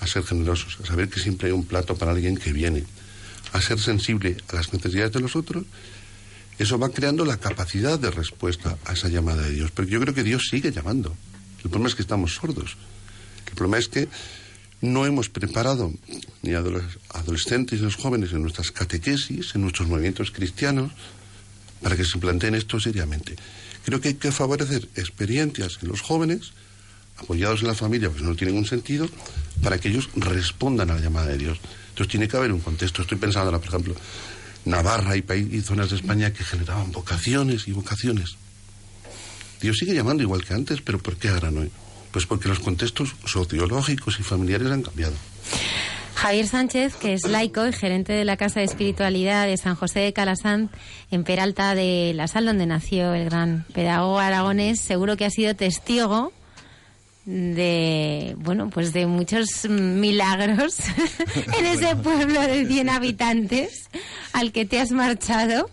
a 0.00 0.06
ser 0.06 0.22
generosos, 0.24 0.78
a 0.82 0.86
saber 0.86 1.08
que 1.08 1.20
siempre 1.20 1.48
hay 1.48 1.52
un 1.52 1.64
plato 1.64 1.96
para 1.96 2.12
alguien 2.12 2.36
que 2.36 2.52
viene, 2.52 2.84
a 3.52 3.60
ser 3.60 3.78
sensible 3.78 4.36
a 4.48 4.56
las 4.56 4.72
necesidades 4.72 5.12
de 5.12 5.20
los 5.20 5.36
otros, 5.36 5.64
eso 6.58 6.78
va 6.78 6.90
creando 6.90 7.24
la 7.24 7.36
capacidad 7.36 7.98
de 7.98 8.10
respuesta 8.10 8.76
a 8.84 8.92
esa 8.92 9.08
llamada 9.08 9.42
de 9.42 9.52
Dios. 9.52 9.70
Pero 9.72 9.88
yo 9.88 10.00
creo 10.00 10.14
que 10.14 10.24
Dios 10.24 10.48
sigue 10.50 10.72
llamando. 10.72 11.16
El 11.62 11.70
problema 11.70 11.88
es 11.88 11.94
que 11.94 12.02
estamos 12.02 12.34
sordos. 12.34 12.76
El 13.46 13.54
problema 13.54 13.78
es 13.78 13.88
que 13.88 14.08
no 14.80 15.06
hemos 15.06 15.28
preparado 15.28 15.92
ni 16.42 16.54
a 16.54 16.60
los 16.60 16.82
adolescentes 17.10 17.78
ni 17.78 17.84
a 17.84 17.86
los 17.86 17.96
jóvenes 17.96 18.32
en 18.32 18.42
nuestras 18.42 18.70
catequesis, 18.70 19.54
en 19.54 19.62
nuestros 19.62 19.88
movimientos 19.88 20.30
cristianos, 20.30 20.92
para 21.82 21.96
que 21.96 22.04
se 22.04 22.18
planteen 22.18 22.54
esto 22.54 22.80
seriamente. 22.80 23.36
Creo 23.84 24.00
que 24.00 24.08
hay 24.08 24.14
que 24.14 24.32
favorecer 24.32 24.88
experiencias 24.96 25.78
en 25.82 25.88
los 25.88 26.00
jóvenes, 26.00 26.52
apoyados 27.16 27.62
en 27.62 27.68
la 27.68 27.74
familia, 27.74 28.08
porque 28.08 28.24
no 28.24 28.36
tiene 28.36 28.52
ningún 28.52 28.68
sentido, 28.68 29.08
para 29.62 29.78
que 29.78 29.88
ellos 29.88 30.10
respondan 30.14 30.90
a 30.90 30.94
la 30.94 31.00
llamada 31.00 31.28
de 31.28 31.38
Dios. 31.38 31.58
Entonces 31.98 32.12
tiene 32.12 32.28
que 32.28 32.36
haber 32.36 32.52
un 32.52 32.60
contexto. 32.60 33.02
Estoy 33.02 33.18
pensando 33.18 33.50
por 33.58 33.68
ejemplo, 33.68 33.92
Navarra 34.64 35.16
y, 35.16 35.60
zonas 35.62 35.90
de 35.90 35.96
España 35.96 36.32
que 36.32 36.44
generaban 36.44 36.92
vocaciones 36.92 37.66
y 37.66 37.72
vocaciones. 37.72 38.36
Dios 39.60 39.78
sigue 39.78 39.94
llamando 39.94 40.22
igual 40.22 40.44
que 40.44 40.54
antes, 40.54 40.80
pero 40.80 41.00
¿por 41.00 41.16
qué 41.16 41.28
ahora 41.28 41.50
no? 41.50 41.66
Pues 42.12 42.24
porque 42.24 42.46
los 42.46 42.60
contextos 42.60 43.16
sociológicos 43.24 44.20
y 44.20 44.22
familiares 44.22 44.70
han 44.70 44.82
cambiado. 44.82 45.14
Javier 46.14 46.46
Sánchez, 46.46 46.94
que 46.94 47.14
es 47.14 47.26
laico 47.26 47.66
y 47.66 47.72
gerente 47.72 48.12
de 48.12 48.24
la 48.24 48.36
Casa 48.36 48.60
de 48.60 48.66
Espiritualidad 48.66 49.46
de 49.46 49.56
San 49.56 49.74
José 49.74 49.98
de 49.98 50.12
Calasant, 50.12 50.70
en 51.10 51.24
Peralta 51.24 51.74
de 51.74 52.12
la 52.14 52.28
Sal, 52.28 52.46
donde 52.46 52.66
nació 52.66 53.12
el 53.12 53.24
gran 53.24 53.64
pedagogo 53.74 54.20
aragonés, 54.20 54.80
seguro 54.80 55.16
que 55.16 55.24
ha 55.24 55.30
sido 55.30 55.56
testigo 55.56 56.32
de 57.28 58.34
bueno 58.38 58.70
pues 58.70 58.94
de 58.94 59.06
muchos 59.06 59.68
milagros 59.68 60.76
en 61.58 61.66
ese 61.66 61.94
pueblo 61.96 62.40
de 62.40 62.66
100 62.66 62.88
habitantes 62.88 63.90
al 64.32 64.50
que 64.50 64.64
te 64.64 64.80
has 64.80 64.92
marchado 64.92 65.68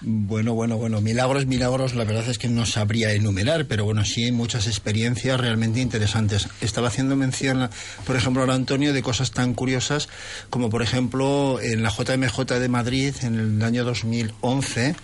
Bueno, 0.00 0.54
bueno, 0.54 0.76
bueno, 0.76 1.00
milagros, 1.00 1.46
milagros, 1.46 1.94
la 1.94 2.04
verdad 2.04 2.28
es 2.28 2.38
que 2.38 2.48
no 2.48 2.64
sabría 2.64 3.12
enumerar, 3.12 3.66
pero 3.66 3.84
bueno, 3.84 4.04
sí 4.04 4.24
hay 4.24 4.30
muchas 4.32 4.66
experiencias 4.66 5.40
realmente 5.40 5.80
interesantes. 5.80 6.48
Estaba 6.60 6.88
haciendo 6.88 7.16
mención, 7.16 7.68
por 8.06 8.14
ejemplo, 8.14 8.42
ahora 8.42 8.54
Antonio, 8.54 8.92
de 8.92 9.02
cosas 9.02 9.32
tan 9.32 9.54
curiosas 9.54 10.08
como, 10.50 10.68
por 10.70 10.82
ejemplo, 10.82 11.58
en 11.60 11.82
la 11.82 11.90
JMJ 11.90 12.44
de 12.60 12.68
Madrid, 12.68 13.14
en 13.22 13.34
el 13.36 13.62
año 13.62 13.84
2011, 13.84 14.94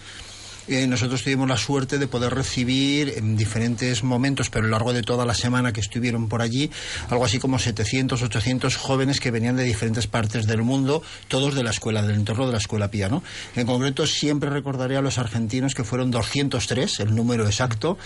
eh, 0.69 0.87
nosotros 0.87 1.23
tuvimos 1.23 1.49
la 1.49 1.57
suerte 1.57 1.99
de 1.99 2.07
poder 2.07 2.35
recibir 2.35 3.15
en 3.17 3.37
diferentes 3.37 4.05
momentos, 4.05 4.51
pero 4.51 4.65
a 4.65 4.69
lo 4.69 4.73
largo 4.73 4.93
de 4.93 5.03
toda 5.03 5.27
la 5.27 5.35
semana 5.35 5.73
que 5.73 5.81
estuvieron 5.81 6.29
por 6.29 6.43
allí, 6.43 6.71
algo 7.09 7.25
así 7.25 7.39
como 7.39 7.59
700, 7.59 8.23
800 8.23 8.77
jóvenes 8.77 9.21
que 9.21 9.31
venían 9.31 9.57
de 9.57 9.65
diferentes 9.65 10.07
partes 10.07 10.47
del 10.47 10.63
mundo, 10.63 11.03
todos 11.29 11.55
de 11.55 11.65
la 11.65 11.71
escuela, 11.71 12.03
del 12.03 12.17
entorno 12.17 12.47
de 12.47 12.53
la 12.53 12.59
escuela 12.59 12.91
Pía, 12.91 13.09
¿no? 13.09 13.23
En 13.57 13.67
concreto, 13.67 14.07
siempre 14.07 14.51
recordaré 14.51 14.97
a 14.97 15.03
los 15.03 15.19
argentinos 15.19 15.75
que 15.75 15.85
fueron 15.85 16.11
203, 16.11 17.01
el 17.01 17.15
número 17.15 17.47
exacto, 17.47 17.99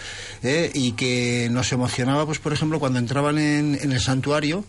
eh, 0.43 0.71
y 0.75 0.93
que 0.93 1.49
nos 1.51 1.73
emocionaba, 1.73 2.27
pues, 2.27 2.39
por 2.39 2.53
ejemplo, 2.53 2.79
cuando 2.79 2.99
entraban 2.99 3.39
en, 3.39 3.79
en 3.81 3.93
el 3.93 4.01
santuario, 4.01 4.65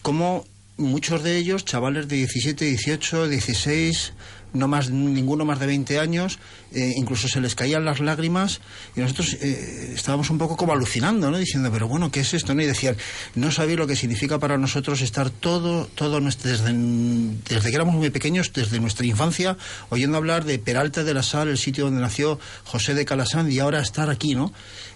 como 0.00 0.46
muchos 0.76 1.22
de 1.22 1.36
ellos, 1.36 1.64
chavales 1.64 2.08
de 2.08 2.16
17, 2.16 2.64
18, 2.64 3.28
16, 3.28 4.12
no 4.52 4.68
más 4.68 4.90
ninguno 4.90 5.44
más 5.44 5.58
de 5.58 5.66
20 5.66 5.98
años, 5.98 6.38
eh, 6.72 6.92
incluso 6.96 7.28
se 7.28 7.40
les 7.40 7.54
caían 7.54 7.84
las 7.84 8.00
lágrimas 8.00 8.60
y 8.96 9.00
nosotros 9.00 9.34
eh, 9.40 9.92
estábamos 9.94 10.30
un 10.30 10.38
poco 10.38 10.56
como 10.56 10.72
alucinando, 10.72 11.30
¿no? 11.30 11.38
Diciendo, 11.38 11.70
pero 11.72 11.88
bueno, 11.88 12.10
¿qué 12.10 12.20
es 12.20 12.34
esto? 12.34 12.54
¿no? 12.54 12.62
Y 12.62 12.66
decían, 12.66 12.96
no 13.34 13.50
sabéis 13.50 13.78
lo 13.78 13.86
que 13.86 13.96
significa 13.96 14.38
para 14.38 14.58
nosotros 14.58 15.00
estar 15.00 15.30
todo, 15.30 15.86
todo 15.94 16.20
nuestro, 16.20 16.50
desde, 16.50 16.72
desde 16.72 17.70
que 17.70 17.76
éramos 17.76 17.94
muy 17.94 18.10
pequeños, 18.10 18.52
desde 18.52 18.80
nuestra 18.80 19.06
infancia, 19.06 19.56
oyendo 19.90 20.16
hablar 20.16 20.44
de 20.44 20.58
Peralta 20.58 21.04
de 21.04 21.14
la 21.14 21.22
Sal, 21.22 21.48
el 21.48 21.58
sitio 21.58 21.84
donde 21.84 22.00
nació 22.00 22.38
José 22.64 22.94
de 22.94 23.04
Calasán, 23.04 23.50
y 23.50 23.58
ahora 23.58 23.80
estar 23.80 24.10
aquí, 24.10 24.34
¿no? 24.34 24.52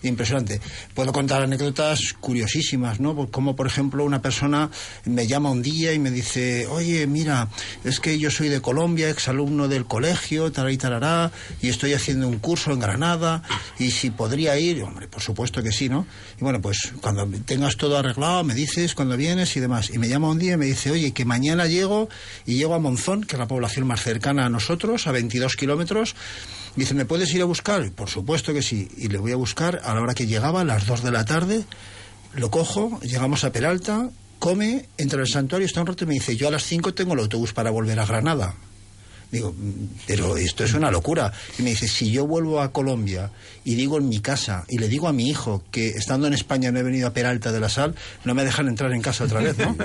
Impresionante. 0.09 0.61
Puedo 0.95 1.13
contar 1.13 1.43
anécdotas 1.43 2.15
curiosísimas, 2.21 3.01
¿no? 3.01 3.31
Como, 3.31 3.57
por 3.57 3.67
ejemplo, 3.67 4.05
una 4.05 4.23
persona 4.23 4.71
me 5.05 5.27
llama 5.27 5.51
un 5.51 5.63
día 5.63 5.93
y 5.93 5.99
me 5.99 6.11
dice, 6.11 6.67
oye, 6.67 7.07
mira, 7.07 7.49
es 7.85 8.01
que 8.01 8.19
yo 8.19 8.31
soy 8.31 8.49
de 8.49 8.61
Colombia, 8.61 9.11
exalumno 9.11 9.69
del 9.69 9.87
colegio, 9.87 10.49
y 10.49 10.77
tarará, 10.77 11.31
y 11.61 11.69
estoy 11.69 11.93
haciendo 11.95 12.29
un 12.29 12.39
curso 12.39 12.73
en 12.73 12.81
Granada, 12.81 13.43
y 13.79 13.91
si 13.91 14.11
podría 14.11 14.59
ir, 14.59 14.83
hombre, 14.83 15.09
por 15.09 15.23
supuesto 15.23 15.63
que 15.63 15.73
sí, 15.73 15.89
¿no? 15.89 16.07
Y 16.41 16.45
bueno, 16.45 16.61
pues 16.61 16.93
cuando 17.01 17.27
tengas 17.45 17.77
todo 17.77 17.99
arreglado, 17.99 18.45
me 18.45 18.55
dices 18.55 18.95
cuando 18.95 19.17
vienes 19.17 19.57
y 19.57 19.61
demás. 19.61 19.91
Y 19.91 19.99
me 19.99 20.09
llama 20.09 20.29
un 20.29 20.39
día 20.39 20.55
y 20.55 20.57
me 20.57 20.67
dice, 20.67 20.91
oye, 20.91 21.13
que 21.13 21.25
mañana 21.25 21.67
llego 21.67 22.09
y 22.45 22.57
llego 22.57 22.75
a 22.75 22.79
Monzón, 22.79 23.25
que 23.25 23.37
es 23.37 23.39
la 23.39 23.49
población 23.49 23.87
más 23.87 24.03
cercana 24.03 24.47
a 24.47 24.49
nosotros, 24.49 25.07
a 25.07 25.13
22 25.13 25.57
kilómetros, 25.57 26.15
Dice, 26.77 26.95
¿me 26.95 27.07
puedes 27.07 27.33
ir 27.33 27.41
a 27.43 27.47
buscar? 27.47 27.91
Por 27.93 28.11
supuesto 28.11 28.53
que 28.53 28.63
sí. 28.63 28.89
Y 28.97 29.09
le 29.09 29.19
voy 29.19 29.33
a 29.33 29.37
buscar 29.37 29.81
a 29.83 29.95
la 29.95 30.03
hora 30.03 30.15
que 30.15 30.27
llegaba, 30.27 30.61
a 30.61 30.65
las 30.65 30.87
2 30.87 31.03
de 31.03 31.11
la 31.11 31.25
tarde. 31.25 31.65
Lo 32.35 32.51
cojo, 32.51 33.01
llegamos 33.01 33.45
a 33.45 33.51
Peralta, 33.51 34.11
come, 34.39 34.87
entra 34.99 35.21
al 35.21 35.27
santuario, 35.27 35.67
está 35.67 35.81
un 35.81 35.87
rato 35.87 36.05
y 36.05 36.07
me 36.07 36.15
dice, 36.15 36.37
yo 36.37 36.49
a 36.49 36.51
las 36.51 36.65
5 36.65 36.93
tengo 36.93 37.15
el 37.15 37.21
autobús 37.21 37.55
para 37.55 37.71
volver 37.71 37.99
a 37.99 38.05
Granada. 38.05 38.55
Digo, 39.31 39.55
pero 40.07 40.37
esto 40.37 40.65
es 40.65 40.75
una 40.75 40.91
locura. 40.91 41.33
Y 41.59 41.63
me 41.63 41.71
dice, 41.71 41.89
si 41.89 42.11
yo 42.11 42.27
vuelvo 42.27 42.61
a 42.61 42.73
Colombia 42.73 43.31
y 43.65 43.75
digo 43.75 43.99
en 43.99 44.09
mi 44.09 44.21
casa 44.21 44.65
y 44.69 44.79
le 44.79 44.89
digo 44.89 45.09
a 45.09 45.13
mi 45.13 45.29
hijo 45.29 45.65
que 45.73 45.89
estando 45.89 46.29
en 46.29 46.35
España 46.35 46.71
no 46.71 46.79
he 46.79 46.83
venido 46.85 47.09
a 47.09 47.13
Peralta 47.13 47.51
de 47.51 47.59
la 47.59 47.69
Sal, 47.69 47.95
no 48.25 48.35
me 48.35 48.45
dejan 48.45 48.69
entrar 48.69 48.93
en 48.93 49.03
casa 49.03 49.25
otra 49.25 49.41
vez, 49.41 49.59
¿no? 49.59 49.77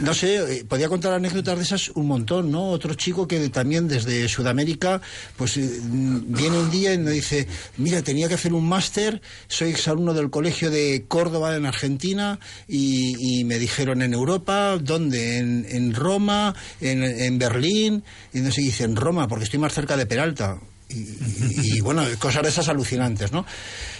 No 0.00 0.12
sé, 0.12 0.36
eh, 0.36 0.64
podía 0.64 0.88
contar 0.88 1.12
anécdotas 1.12 1.56
de 1.56 1.62
esas 1.62 1.88
un 1.90 2.08
montón, 2.08 2.50
¿no? 2.50 2.70
Otro 2.70 2.94
chico 2.94 3.28
que 3.28 3.48
también 3.48 3.86
desde 3.86 4.28
Sudamérica, 4.28 5.00
pues 5.36 5.56
eh, 5.56 5.70
viene 5.82 6.58
un 6.58 6.70
día 6.70 6.92
y 6.92 6.98
me 6.98 7.12
dice, 7.12 7.46
mira, 7.76 8.02
tenía 8.02 8.26
que 8.26 8.34
hacer 8.34 8.52
un 8.54 8.68
máster, 8.68 9.22
soy 9.46 9.70
exalumno 9.70 10.12
del 10.12 10.30
colegio 10.30 10.70
de 10.70 11.04
Córdoba 11.06 11.54
en 11.56 11.66
Argentina 11.66 12.40
y, 12.66 13.44
me 13.44 13.58
dijeron 13.58 14.02
en 14.02 14.14
Europa, 14.14 14.78
¿dónde? 14.80 15.38
En, 15.38 15.66
en 15.68 15.94
Roma, 15.94 16.54
en, 16.80 17.02
en 17.02 17.38
Berlín, 17.38 18.02
y 18.32 18.40
no 18.44 18.52
sé, 18.52 18.60
dice 18.60 18.84
en 18.84 18.96
Roma, 18.96 19.26
porque 19.28 19.44
estoy 19.44 19.58
más 19.58 19.72
cerca 19.72 19.96
de 19.96 20.06
Peralta. 20.06 20.58
Y, 20.88 20.98
y, 20.98 21.76
y, 21.76 21.80
bueno, 21.80 22.04
cosas 22.18 22.42
de 22.42 22.50
esas 22.50 22.68
alucinantes, 22.68 23.32
¿no? 23.32 23.46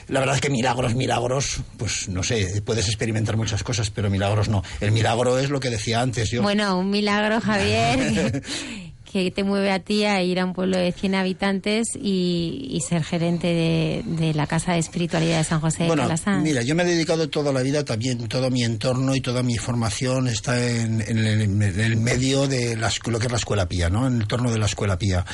La 0.09 0.21
verdad 0.21 0.37
es 0.37 0.41
que 0.43 0.51
milagros, 0.51 0.95
milagros, 0.95 1.61
pues 1.79 2.09
no 2.09 2.23
sé, 2.23 2.63
puedes 2.63 2.87
experimentar 2.89 3.37
muchas 3.37 3.63
cosas, 3.63 3.91
pero 3.91 4.11
milagros 4.11 4.49
no. 4.49 4.63
El 4.81 4.93
milagro 4.93 5.39
es 5.39 5.49
lo 5.49 5.61
que 5.61 5.71
decía 5.71 6.01
antes 6.03 6.31
yo. 6.31 6.43
Bueno, 6.43 6.79
un 6.79 6.91
milagro, 6.91 7.41
Javier, 7.41 8.43
que 9.23 9.31
te 9.31 9.45
mueve 9.45 9.71
a 9.71 9.79
ti 9.79 10.05
a 10.05 10.21
ir 10.25 10.41
a 10.41 10.45
un 10.45 10.55
pueblo 10.55 10.77
de 10.77 10.91
100 10.91 11.15
habitantes 11.15 11.87
y, 11.95 12.67
y 12.69 12.81
ser 12.81 13.05
gerente 13.05 13.47
de, 13.47 14.03
de, 14.05 14.35
la 14.35 14.49
Casa 14.49 14.73
de 14.73 14.81
Espiritualidad 14.81 15.39
de 15.39 15.45
San 15.45 15.61
José 15.61 15.87
bueno, 15.87 16.03
de 16.03 16.09
Calasán. 16.09 16.43
Mira, 16.43 16.63
yo 16.63 16.75
me 16.75 16.83
he 16.83 16.87
dedicado 16.87 17.29
toda 17.29 17.53
la 17.53 17.63
vida 17.63 17.85
también, 17.85 18.27
todo 18.27 18.51
mi 18.51 18.65
entorno 18.65 19.15
y 19.15 19.21
toda 19.21 19.45
mi 19.45 19.57
formación 19.57 20.27
está 20.27 20.61
en, 20.61 21.01
en, 21.01 21.19
el, 21.19 21.43
en 21.43 21.63
el, 21.63 21.97
medio 21.97 22.49
de 22.49 22.77
la, 22.77 22.91
lo 23.07 23.21
que 23.21 23.27
es 23.27 23.31
la 23.31 23.39
escuela 23.39 23.69
pía, 23.69 23.89
¿no? 23.89 24.05
En 24.09 24.15
el 24.15 24.23
entorno 24.23 24.51
de 24.51 24.59
la 24.59 24.67
escuela 24.67 24.99
pía. 24.99 25.25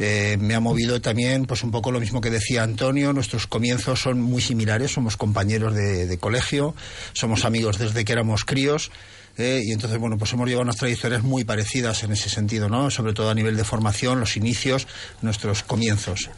Eh, 0.00 0.36
me 0.40 0.56
ha 0.56 0.60
movido 0.60 1.00
también, 1.00 1.44
pues 1.44 1.62
un 1.62 1.70
poco 1.70 1.92
lo 1.92 2.00
mismo 2.00 2.20
que 2.20 2.30
decía 2.30 2.64
Antonio, 2.64 3.12
nuestros 3.12 3.46
comienzos 3.46 4.02
son 4.02 4.20
muy 4.20 4.42
similares, 4.42 4.90
somos 4.90 5.16
compañeros 5.16 5.76
de, 5.76 6.08
de 6.08 6.18
colegio, 6.18 6.74
somos 7.12 7.44
amigos 7.44 7.78
desde 7.78 8.04
que 8.04 8.12
éramos 8.12 8.44
críos. 8.44 8.90
Eh, 9.38 9.62
y 9.64 9.72
entonces, 9.72 9.98
bueno, 9.98 10.18
pues 10.18 10.32
hemos 10.32 10.46
llevado 10.48 10.64
unas 10.64 10.76
trayectorias 10.76 11.22
muy 11.22 11.44
parecidas 11.44 12.02
en 12.02 12.12
ese 12.12 12.28
sentido, 12.28 12.68
¿no? 12.68 12.90
Sobre 12.90 13.14
todo 13.14 13.30
a 13.30 13.34
nivel 13.34 13.56
de 13.56 13.64
formación, 13.64 14.20
los 14.20 14.36
inicios, 14.36 14.86
nuestros 15.22 15.62
comienzos. 15.62 16.28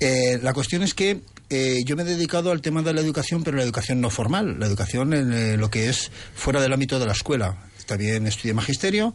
Eh, 0.00 0.38
la 0.42 0.52
cuestión 0.52 0.82
es 0.82 0.92
que 0.92 1.22
eh, 1.48 1.84
yo 1.84 1.96
me 1.96 2.02
he 2.02 2.06
dedicado 2.06 2.50
al 2.50 2.60
tema 2.60 2.82
de 2.82 2.92
la 2.92 3.00
educación, 3.00 3.44
pero 3.44 3.56
la 3.56 3.62
educación 3.62 4.00
no 4.00 4.10
formal, 4.10 4.58
la 4.58 4.66
educación 4.66 5.14
en 5.14 5.32
eh, 5.32 5.56
lo 5.56 5.70
que 5.70 5.88
es 5.88 6.10
fuera 6.34 6.60
del 6.60 6.72
ámbito 6.72 6.98
de 6.98 7.06
la 7.06 7.12
escuela. 7.12 7.56
También 7.86 8.26
estudié 8.26 8.52
magisterio, 8.52 9.14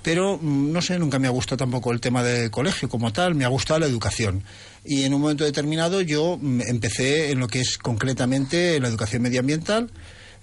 pero 0.00 0.38
mm, 0.40 0.70
no 0.70 0.80
sé, 0.80 0.96
nunca 1.00 1.18
me 1.18 1.26
ha 1.26 1.30
gustado 1.30 1.56
tampoco 1.56 1.90
el 1.90 2.00
tema 2.00 2.22
del 2.22 2.52
colegio 2.52 2.88
como 2.88 3.12
tal, 3.12 3.34
me 3.34 3.44
ha 3.44 3.48
gustado 3.48 3.80
la 3.80 3.86
educación. 3.86 4.44
Y 4.84 5.02
en 5.02 5.12
un 5.12 5.20
momento 5.20 5.42
determinado 5.42 6.00
yo 6.00 6.38
mm, 6.40 6.60
empecé 6.68 7.32
en 7.32 7.40
lo 7.40 7.48
que 7.48 7.60
es 7.60 7.78
concretamente 7.78 8.78
la 8.78 8.86
educación 8.86 9.22
medioambiental, 9.22 9.90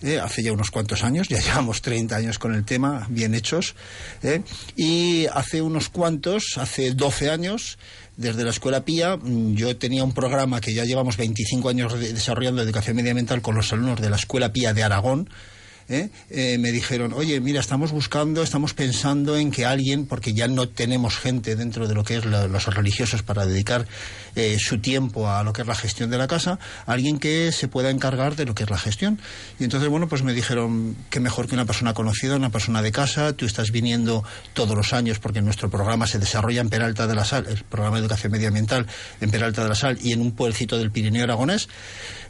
eh, 0.01 0.19
hace 0.19 0.43
ya 0.43 0.51
unos 0.51 0.71
cuantos 0.71 1.03
años, 1.03 1.27
ya 1.27 1.39
llevamos 1.45 1.81
30 1.81 2.15
años 2.15 2.39
con 2.39 2.55
el 2.55 2.65
tema, 2.65 3.07
bien 3.09 3.35
hechos, 3.35 3.75
eh, 4.23 4.41
y 4.75 5.25
hace 5.27 5.61
unos 5.61 5.89
cuantos, 5.89 6.57
hace 6.57 6.93
12 6.93 7.29
años, 7.29 7.77
desde 8.17 8.43
la 8.43 8.49
Escuela 8.49 8.83
Pía, 8.83 9.17
yo 9.23 9.77
tenía 9.77 10.03
un 10.03 10.13
programa 10.13 10.59
que 10.59 10.73
ya 10.73 10.83
llevamos 10.83 11.15
25 11.15 11.69
años 11.69 11.97
desarrollando 11.97 12.61
educación 12.61 12.97
medioambiental 12.97 13.41
con 13.41 13.55
los 13.55 13.71
alumnos 13.71 14.01
de 14.01 14.09
la 14.09 14.17
Escuela 14.17 14.51
Pía 14.51 14.73
de 14.73 14.83
Aragón, 14.83 15.29
¿eh? 15.89 16.09
Eh, 16.29 16.57
me 16.59 16.71
dijeron, 16.71 17.13
oye, 17.13 17.39
mira, 17.41 17.59
estamos 17.59 17.91
buscando, 17.91 18.43
estamos 18.43 18.73
pensando 18.73 19.37
en 19.37 19.51
que 19.51 19.65
alguien, 19.65 20.05
porque 20.05 20.33
ya 20.33 20.47
no 20.47 20.69
tenemos 20.69 21.17
gente 21.17 21.55
dentro 21.55 21.87
de 21.87 21.95
lo 21.95 22.03
que 22.03 22.17
es 22.17 22.25
los 22.25 22.65
religiosos 22.67 23.23
para 23.23 23.45
dedicar 23.45 23.87
eh, 24.35 24.57
su 24.59 24.79
tiempo 24.79 25.29
a 25.29 25.43
lo 25.43 25.53
que 25.53 25.61
es 25.61 25.67
la 25.67 25.75
gestión 25.75 26.09
de 26.09 26.17
la 26.17 26.27
casa, 26.27 26.59
alguien 26.85 27.19
que 27.19 27.51
se 27.51 27.67
pueda 27.67 27.89
encargar 27.89 28.35
de 28.35 28.45
lo 28.45 28.55
que 28.55 28.63
es 28.63 28.69
la 28.69 28.77
gestión. 28.77 29.19
Y 29.59 29.63
entonces, 29.63 29.89
bueno, 29.89 30.07
pues 30.07 30.23
me 30.23 30.33
dijeron 30.33 30.95
que 31.09 31.19
mejor 31.19 31.47
que 31.47 31.55
una 31.55 31.65
persona 31.65 31.93
conocida, 31.93 32.35
una 32.35 32.49
persona 32.49 32.81
de 32.81 32.91
casa, 32.91 33.33
tú 33.33 33.45
estás 33.45 33.71
viniendo 33.71 34.23
todos 34.53 34.75
los 34.75 34.93
años 34.93 35.19
porque 35.19 35.41
nuestro 35.41 35.69
programa 35.69 36.07
se 36.07 36.19
desarrolla 36.19 36.61
en 36.61 36.69
Peralta 36.69 37.07
de 37.07 37.15
la 37.15 37.25
Sal, 37.25 37.45
el 37.47 37.63
programa 37.63 37.97
de 37.97 38.01
educación 38.01 38.31
medioambiental 38.31 38.87
en 39.21 39.31
Peralta 39.31 39.63
de 39.63 39.69
la 39.69 39.75
Sal 39.75 39.97
y 40.01 40.13
en 40.13 40.21
un 40.21 40.31
pueblecito 40.31 40.77
del 40.77 40.91
Pirineo 40.91 41.23
Aragonés. 41.23 41.67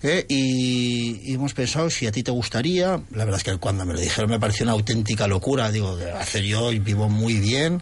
Eh, 0.01 0.25
y, 0.29 1.33
hemos 1.33 1.53
pensado 1.53 1.89
si 1.89 2.07
a 2.07 2.11
ti 2.11 2.23
te 2.23 2.31
gustaría, 2.31 3.01
la 3.11 3.25
verdad 3.25 3.37
es 3.37 3.43
que 3.43 3.57
cuando 3.57 3.85
me 3.85 3.93
lo 3.93 3.99
dijeron 3.99 4.29
me 4.29 4.39
pareció 4.39 4.63
una 4.63 4.73
auténtica 4.73 5.27
locura, 5.27 5.71
digo, 5.71 5.97
hacer 6.17 6.43
yo 6.43 6.71
y 6.71 6.79
vivo 6.79 7.09
muy 7.09 7.35
bien, 7.39 7.81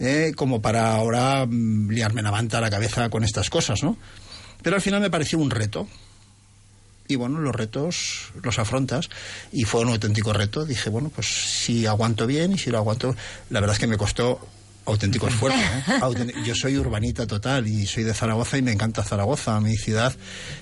eh, 0.00 0.32
como 0.36 0.60
para 0.60 0.94
ahora 0.94 1.46
mm, 1.46 1.90
liarme 1.90 2.22
la 2.22 2.30
manta 2.30 2.58
a 2.58 2.60
la 2.60 2.70
cabeza 2.70 3.08
con 3.10 3.24
estas 3.24 3.50
cosas, 3.50 3.82
¿no? 3.82 3.96
Pero 4.62 4.76
al 4.76 4.82
final 4.82 5.00
me 5.00 5.10
pareció 5.10 5.38
un 5.38 5.50
reto. 5.50 5.86
Y 7.06 7.16
bueno, 7.16 7.38
los 7.38 7.54
retos 7.54 8.32
los 8.42 8.58
afrontas 8.58 9.10
y 9.52 9.64
fue 9.64 9.82
un 9.82 9.88
auténtico 9.88 10.32
reto. 10.32 10.64
Dije, 10.64 10.88
bueno, 10.88 11.10
pues 11.14 11.26
si 11.26 11.86
aguanto 11.86 12.26
bien 12.26 12.52
y 12.52 12.58
si 12.58 12.70
lo 12.70 12.78
aguanto, 12.78 13.14
la 13.50 13.60
verdad 13.60 13.74
es 13.74 13.80
que 13.80 13.86
me 13.86 13.98
costó 13.98 14.40
auténtico 14.86 15.28
esfuerzo. 15.28 15.58
¿eh? 15.58 16.32
Yo 16.44 16.54
soy 16.54 16.76
urbanita 16.76 17.26
total 17.26 17.66
y 17.66 17.86
soy 17.86 18.04
de 18.04 18.14
Zaragoza 18.14 18.58
y 18.58 18.62
me 18.62 18.72
encanta 18.72 19.02
Zaragoza. 19.02 19.60
Mi 19.60 19.76
ciudad 19.76 20.14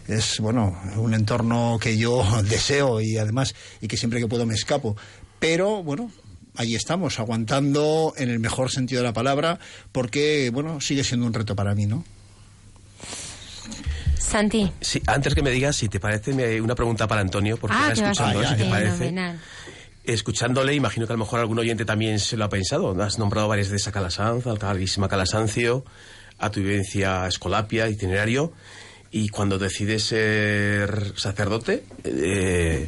es, 0.08 0.38
bueno, 0.40 0.78
un 0.96 1.14
entorno 1.14 1.78
que 1.80 1.96
yo 1.96 2.24
deseo 2.48 3.00
y 3.00 3.18
además, 3.18 3.54
y 3.80 3.88
que 3.88 3.96
siempre 3.96 4.20
que 4.20 4.26
puedo 4.26 4.46
me 4.46 4.54
escapo. 4.54 4.96
Pero, 5.38 5.82
bueno, 5.82 6.10
ahí 6.56 6.74
estamos, 6.74 7.18
aguantando 7.18 8.14
en 8.16 8.30
el 8.30 8.38
mejor 8.38 8.70
sentido 8.70 9.02
de 9.02 9.08
la 9.08 9.12
palabra, 9.12 9.58
porque, 9.92 10.50
bueno, 10.52 10.80
sigue 10.80 11.04
siendo 11.04 11.26
un 11.26 11.34
reto 11.34 11.56
para 11.56 11.74
mí, 11.74 11.86
¿no? 11.86 12.04
Santi. 14.18 14.70
Sí, 14.80 15.02
antes 15.06 15.34
que 15.34 15.42
me 15.42 15.50
digas, 15.50 15.76
si 15.76 15.88
te 15.88 16.00
parece, 16.00 16.60
una 16.60 16.74
pregunta 16.74 17.06
para 17.06 17.20
Antonio, 17.20 17.56
porque 17.56 17.76
ah, 17.78 17.92
está 17.92 18.12
escuchando, 18.12 18.40
a 18.40 18.48
si 18.48 18.56
te 18.56 18.64
parece. 18.64 19.14
Escuchándole, 20.04 20.74
imagino 20.74 21.06
que 21.06 21.12
a 21.12 21.16
lo 21.16 21.24
mejor 21.24 21.40
algún 21.40 21.58
oyente 21.58 21.84
también 21.84 22.18
se 22.18 22.36
lo 22.36 22.44
ha 22.44 22.48
pensado. 22.48 23.00
Has 23.02 23.18
nombrado 23.18 23.46
varias 23.46 23.68
veces 23.68 23.88
a 23.88 23.92
Calasanz, 23.92 24.46
al 24.46 24.58
Calasancio, 24.58 25.84
a 26.38 26.50
tu 26.50 26.60
vivencia 26.60 27.26
escolapia, 27.26 27.88
itinerario. 27.88 28.52
Y 29.14 29.28
cuando 29.28 29.58
decides 29.58 30.04
ser 30.04 31.12
sacerdote, 31.16 31.84
eh, 32.04 32.86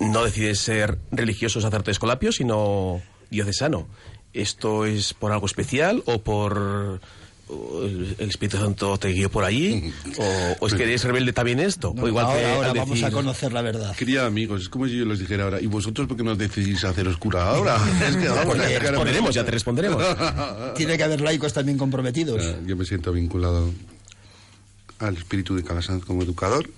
no 0.00 0.24
decides 0.24 0.58
ser 0.58 0.98
religioso 1.12 1.60
sacerdote 1.60 1.92
escolapio, 1.92 2.32
sino 2.32 3.00
diocesano. 3.30 3.86
¿Esto 4.32 4.84
es 4.84 5.14
por 5.14 5.30
algo 5.30 5.46
especial 5.46 6.02
o 6.06 6.18
por 6.22 7.00
el, 7.48 8.16
Espíritu 8.28 8.56
Santo 8.58 8.98
te 8.98 9.08
guió 9.12 9.30
por 9.30 9.44
allí? 9.44 9.92
¿O, 10.18 10.56
o 10.58 10.66
es 10.66 10.74
que 10.74 10.82
eres 10.82 11.04
rebelde 11.04 11.32
también 11.32 11.60
esto? 11.60 11.92
No, 11.94 12.02
o 12.02 12.08
igual 12.08 12.26
ahora, 12.26 12.40
que 12.40 12.46
ahora 12.46 12.70
al 12.70 12.76
vamos 12.76 12.90
decir- 12.98 13.06
a 13.06 13.10
conocer 13.12 13.52
la 13.52 13.62
verdad. 13.62 13.94
Quería 13.96 14.26
amigos, 14.26 14.62
es 14.62 14.68
como 14.68 14.86
si 14.88 14.98
yo 14.98 15.04
les 15.04 15.20
dijera 15.20 15.44
ahora, 15.44 15.60
¿y 15.60 15.66
vosotros 15.66 16.08
por 16.08 16.16
qué 16.16 16.24
no 16.24 16.34
decidís 16.34 16.84
haceros 16.84 17.16
cura 17.16 17.48
ahora? 17.48 17.76
es 18.08 18.16
que 18.16 18.28
vamos, 18.28 18.56
que 18.56 18.62
ahora 18.62 18.78
responderemos, 18.90 19.34
ya 19.34 19.44
te 19.44 19.50
responderemos. 19.52 20.04
Tiene 20.74 20.96
que 20.96 21.04
haber 21.04 21.20
laicos 21.20 21.52
también 21.52 21.78
comprometidos. 21.78 22.42
Yo 22.66 22.76
me 22.76 22.84
siento 22.84 23.12
vinculado 23.12 23.70
al 25.00 25.16
espíritu 25.16 25.56
de 25.56 25.64
Calasanz 25.64 26.04
como 26.04 26.22
educador 26.22 26.70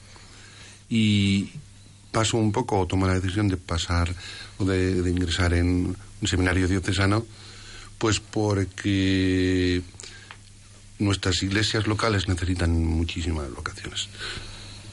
y 0.89 1.51
paso 2.11 2.37
un 2.37 2.53
poco, 2.53 2.79
o 2.79 2.87
tomo 2.87 3.07
la 3.07 3.14
decisión 3.14 3.49
de 3.49 3.57
pasar 3.57 4.14
o 4.59 4.64
de, 4.64 5.11
ingresar 5.11 5.55
en 5.55 5.97
un 6.20 6.29
seminario 6.29 6.68
diocesano 6.68 7.25
Pues 7.99 8.20
porque 8.20 9.83
nuestras 10.99 11.43
iglesias 11.43 11.87
locales 11.87 12.29
necesitan 12.29 12.85
muchísimas 12.85 13.53
vocaciones. 13.55 14.09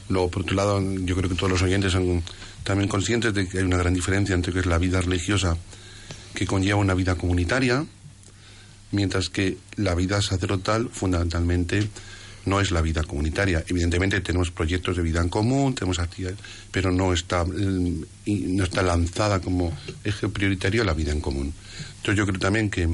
Luego, 0.08 0.30
por 0.30 0.42
otro 0.42 0.56
lado, 0.56 0.80
yo 0.80 1.14
creo 1.14 1.28
que 1.28 1.36
todos 1.36 1.50
los 1.52 1.62
oyentes 1.62 1.92
son 1.92 2.22
también 2.64 2.88
conscientes 2.88 3.32
de 3.32 3.48
que 3.48 3.58
hay 3.58 3.64
una 3.64 3.76
gran 3.76 3.94
diferencia 3.94 4.34
entre 4.34 4.52
que 4.52 4.60
es 4.60 4.66
la 4.66 4.78
vida 4.78 5.00
religiosa 5.00 5.56
que 6.34 6.46
conlleva 6.46 6.78
una 6.78 6.94
vida 6.94 7.14
comunitaria, 7.14 7.84
mientras 8.92 9.28
que 9.28 9.58
la 9.76 9.94
vida 9.94 10.20
sacerdotal 10.22 10.88
fundamentalmente 10.88 11.88
no 12.46 12.60
es 12.60 12.70
la 12.70 12.80
vida 12.80 13.02
comunitaria. 13.04 13.64
Evidentemente 13.68 14.20
tenemos 14.20 14.50
proyectos 14.50 14.96
de 14.96 15.02
vida 15.02 15.20
en 15.20 15.28
común, 15.28 15.74
tenemos 15.74 15.98
actividades, 15.98 16.38
pero 16.70 16.90
no 16.90 17.12
está, 17.12 17.44
mm, 17.44 18.04
no 18.56 18.64
está 18.64 18.82
lanzada 18.82 19.40
como 19.40 19.76
eje 20.04 20.28
prioritario 20.28 20.84
la 20.84 20.94
vida 20.94 21.12
en 21.12 21.20
común. 21.20 21.52
Entonces 21.98 22.16
yo 22.16 22.26
creo 22.26 22.38
también 22.40 22.70
que 22.70 22.88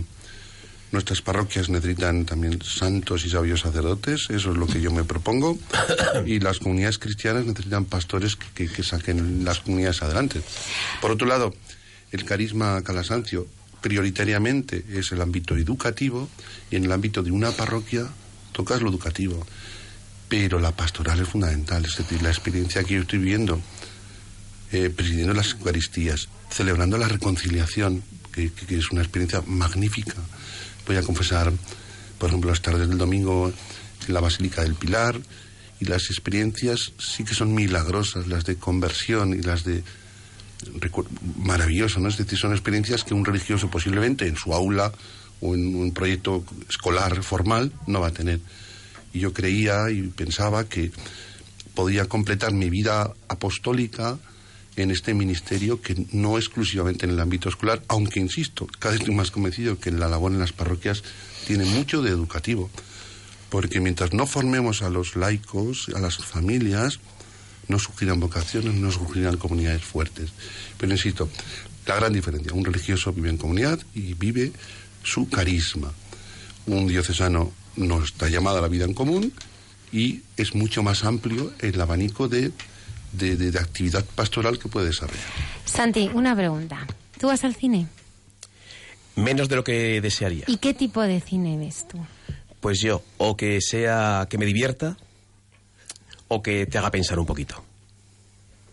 nuestras 0.93 1.21
parroquias 1.21 1.69
necesitan 1.69 2.25
también 2.25 2.61
santos 2.63 3.25
y 3.27 3.31
sabios 3.31 3.61
sacerdotes, 3.61 4.27
eso 4.31 4.53
es 4.53 4.57
lo 4.57 4.67
que 4.67 4.81
yo 4.81 4.91
me 4.93 5.05
propongo, 5.05 5.59
y 6.25 6.39
las 6.41 6.59
comunidades 6.61 6.99
cristianas 6.99 7.45
necesitan 7.45 7.85
pastores 7.85 8.37
que, 8.37 8.47
que- 8.55 8.73
que 8.73 8.83
saquen 8.83 9.45
las 9.45 9.61
comunidades 9.61 10.03
adelante. 10.03 10.41
Por 11.01 11.11
otro 11.11 11.27
lado, 11.27 11.53
el 12.13 12.25
carisma 12.25 12.83
calasancio 12.83 13.47
prioritariamente 13.83 14.85
es 14.95 15.13
el 15.13 15.21
ámbito 15.21 15.57
educativo 15.57 16.29
y 16.71 16.77
en 16.77 16.85
el 16.85 16.93
ámbito 16.93 17.23
de 17.23 17.31
una 17.33 17.51
parroquia 17.53 18.07
tocas 18.57 18.81
lo 18.81 18.89
educativo. 18.89 19.47
Pero 20.29 20.59
la 20.59 20.73
pastoral 20.75 21.21
es 21.21 21.29
fundamental, 21.29 21.85
es 21.85 21.97
decir, 21.97 22.21
la 22.23 22.31
experiencia 22.31 22.83
que 22.83 22.95
yo 22.95 23.03
estoy 23.03 23.19
viviendo 23.21 23.61
eh, 24.73 24.91
presidiendo 24.91 25.33
las 25.35 25.53
Eucaristías, 25.53 26.29
celebrando 26.51 26.99
la 26.99 27.07
reconciliación, 27.07 28.03
que, 28.33 28.51
que- 28.51 28.67
que 28.67 28.79
es 28.79 28.91
una 28.91 29.03
experiencia 29.03 29.41
magnífica. 29.47 30.15
Voy 30.87 30.97
a 30.97 31.03
confesar, 31.03 31.53
por 32.19 32.31
ejemplo, 32.31 32.51
las 32.51 32.63
tardes 32.63 32.89
del 32.89 32.99
domingo 32.99 33.53
en 34.09 34.15
la 34.15 34.21
Basílica 34.21 34.63
del 34.63 34.75
Pilar, 34.75 35.21
y 35.79 35.85
las 35.85 36.05
experiencias 36.11 36.93
sí 36.99 37.23
que 37.23 37.35
son 37.35 37.55
milagrosas, 37.55 38.27
las 38.27 38.45
de 38.45 38.57
conversión 38.57 39.35
y 39.35 39.43
las 39.43 39.63
de 39.63 39.85
maravilloso, 41.37 42.01
¿no? 42.01 42.09
Es 42.09 42.17
decir, 42.17 42.39
son 42.39 42.53
experiencias 42.53 43.05
que 43.05 43.15
un 43.15 43.25
religioso 43.25 43.71
posiblemente 43.71 44.27
en 44.27 44.37
su 44.37 44.53
aula 44.55 44.91
en 45.41 45.77
un 45.77 45.93
proyecto 45.93 46.45
escolar 46.69 47.23
formal 47.23 47.73
no 47.87 48.01
va 48.01 48.09
a 48.09 48.13
tener. 48.13 48.41
Y 49.13 49.21
yo 49.21 49.33
creía 49.33 49.91
y 49.91 50.03
pensaba 50.09 50.69
que 50.69 50.91
podía 51.75 52.07
completar 52.07 52.53
mi 52.53 52.71
vida 52.71 53.13
apostólica 53.29 54.19
en 54.77 54.91
este 54.91 55.15
ministerio 55.15 55.81
que 55.81 56.07
no 56.13 56.37
exclusivamente 56.37 57.07
en 57.07 57.13
el 57.13 57.21
ámbito 57.21 57.49
escolar, 57.49 57.83
aunque 57.89 58.21
insisto, 58.21 58.67
cada 58.79 58.93
vez 58.93 59.01
estoy 59.01 59.15
más 59.15 59.31
convencido 59.31 59.79
que 59.79 59.91
la 59.91 60.09
labor 60.09 60.33
en 60.33 60.39
las 60.39 60.53
parroquias 60.53 61.03
tiene 61.47 61.65
mucho 61.65 62.03
de 62.03 62.11
educativo, 62.11 62.71
porque 63.49 63.81
mientras 63.81 64.13
no 64.13 64.27
formemos 64.27 64.83
a 64.83 64.91
los 64.91 65.17
laicos, 65.17 65.91
a 65.95 65.99
las 65.99 66.19
familias, 66.19 67.01
no 67.69 67.79
surgirán 67.79 68.21
vocaciones, 68.21 68.75
no 68.75 68.93
surgirán 68.93 69.39
comunidades 69.39 69.83
fuertes. 69.83 70.31
Pero 70.79 70.93
insisto, 70.93 71.29
la 71.87 71.97
gran 71.97 72.13
diferencia, 72.13 72.53
un 72.53 72.65
religioso 72.65 73.13
vive 73.13 73.31
en 73.31 73.39
comunidad 73.39 73.81
y 73.95 74.15
vive 74.15 74.53
su 75.07 75.29
carisma. 75.29 75.93
Un 76.67 76.87
diocesano 76.89 77.53
no 77.77 78.03
está 78.03 78.29
llamado 78.29 78.59
a 78.59 78.61
la 78.61 78.69
vida 78.69 78.85
en 78.85 78.93
común 78.95 79.33
y 79.93 80.23
es 80.37 80.55
mucho 80.55 80.83
más 80.83 81.05
amplio 81.05 81.53
el 81.61 81.81
abanico 81.81 82.29
de, 82.29 82.51
de- 83.13 83.37
de- 83.37 83.51
de 83.53 83.59
actividad 83.59 84.05
pastoral 84.05 84.59
que 84.59 84.69
puede 84.69 84.87
desarrollar. 84.89 85.25
Santi, 85.65 86.11
una 86.13 86.35
pregunta. 86.35 86.87
¿Tú 87.19 87.29
vas 87.29 87.45
al 87.45 87.55
cine? 87.55 87.87
Menos 89.15 89.49
de 89.49 89.57
lo 89.57 89.65
que 89.65 90.01
desearía. 90.01 90.45
¿Y 90.49 90.59
qué 90.59 90.75
tipo 90.75 91.01
de 91.03 91.21
cine 91.21 91.57
ves 91.57 91.87
tú? 91.89 91.99
Pues 92.61 92.81
yo, 92.81 93.03
o 93.19 93.37
que 93.37 93.61
sea 93.61 94.27
que 94.29 94.37
me 94.39 94.45
divierta, 94.45 94.97
o 96.29 96.43
que 96.43 96.67
te 96.67 96.77
haga 96.79 96.91
pensar 96.91 97.19
un 97.19 97.27
poquito. 97.27 97.63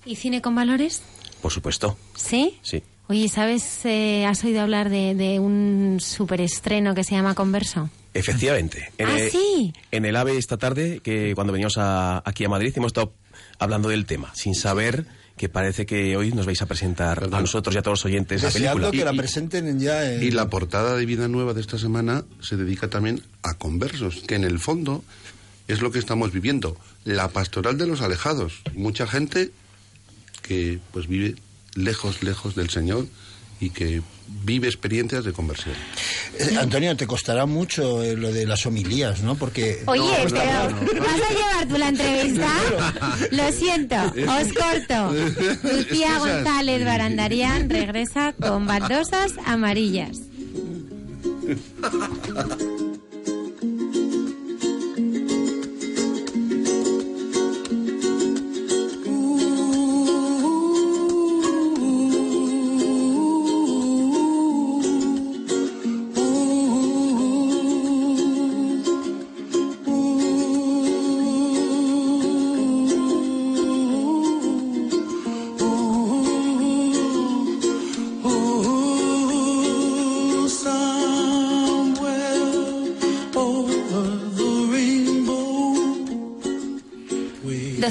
¿Y 0.06 0.16
cine 0.16 0.42
con 0.42 0.56
valores? 0.56 1.02
Por 1.42 1.52
supuesto. 1.52 1.98
¿Sí? 2.16 2.58
Sí. 2.64 2.82
Oye, 3.08 3.28
¿sabes, 3.30 3.82
eh, 3.86 4.26
has 4.26 4.44
oído 4.44 4.62
hablar 4.62 4.90
de, 4.90 5.14
de 5.14 5.40
un 5.40 5.98
superestreno 6.00 6.96
que 6.96 7.04
se 7.04 7.16
llama 7.16 7.36
Converso? 7.36 7.90
Efectivamente. 8.14 8.92
En 8.98 9.08
¿Ah, 9.08 9.20
el, 9.20 9.32
sí? 9.32 9.74
En 9.92 10.06
el 10.06 10.16
AVE 10.16 10.38
esta 10.38 10.58
tarde, 10.58 11.00
que 11.04 11.34
cuando 11.36 11.52
veníamos 11.54 11.78
a- 11.78 12.22
aquí 12.26 12.46
a 12.46 12.50
Madrid, 12.50 12.72
hemos 12.76 12.88
estado 12.90 13.14
hablando 13.60 13.90
del 13.90 14.06
tema, 14.06 14.32
sin 14.36 14.56
saber 14.56 15.06
que 15.36 15.50
parece 15.50 15.86
que 15.86 16.16
hoy 16.16 16.32
nos 16.32 16.46
vais 16.46 16.62
a 16.62 16.66
presentar 16.68 17.24
a 17.32 17.42
nosotros 17.42 17.74
y 17.76 17.80
a 17.80 17.82
todos 17.82 18.00
los 18.00 18.06
oyentes 18.06 18.44
la 18.44 18.52
película. 18.52 18.92
que 18.92 19.04
la 19.04 19.14
presenten 19.14 19.80
ya 19.80 20.12
en... 20.14 20.22
Y 20.24 20.30
la 20.32 20.48
portada 20.50 20.96
de 20.96 21.06
Vida 21.08 21.28
Nueva 21.28 21.54
de 21.56 21.62
esta 21.62 21.80
semana 21.80 22.24
se 22.40 22.56
dedica 22.56 22.88
también 22.88 23.22
a 23.42 23.56
conversos, 23.56 24.22
que 24.28 24.36
en 24.36 24.44
el 24.44 24.60
fondo 24.60 25.04
es 25.68 25.82
lo 25.82 25.92
que 25.92 25.98
estamos 25.98 26.32
viviendo, 26.32 26.78
la 27.04 27.30
pastoral 27.30 27.78
de 27.80 27.88
los 27.88 28.02
alejados. 28.02 28.62
Mucha 28.76 29.08
gente 29.08 29.50
que 30.44 30.80
pues 30.92 31.08
vive 31.08 31.36
lejos, 31.76 32.24
lejos 32.24 32.56
del 32.56 32.70
Señor 32.70 33.08
y 33.60 33.70
que 33.70 34.02
vive 34.44 34.68
experiencias 34.68 35.24
de 35.24 35.32
conversión. 35.32 35.76
Eh, 36.38 36.58
Antonio, 36.60 36.96
te 36.98 37.08
costará 37.08 37.46
mucho 37.46 38.04
eh, 38.04 38.16
lo 38.16 38.32
de 38.32 38.46
las 38.46 38.66
homilías, 38.66 39.22
¿no? 39.22 39.36
Porque... 39.36 39.84
Oye, 39.86 40.26
pero 40.30 40.70
no. 40.70 41.02
¿vas 41.02 41.22
a 41.22 41.34
llevar 41.34 41.68
tú 41.70 41.78
la 41.78 41.90
entrevista? 41.90 42.50
Lo 43.32 43.52
siento, 43.52 43.96
os 43.96 44.54
corto. 44.54 45.14
Lucía. 45.64 46.20
González 46.20 46.84
Barandarián 46.84 47.70
regresa 47.70 48.34
con 48.34 48.66
baldosas 48.66 49.34
amarillas. 49.46 50.20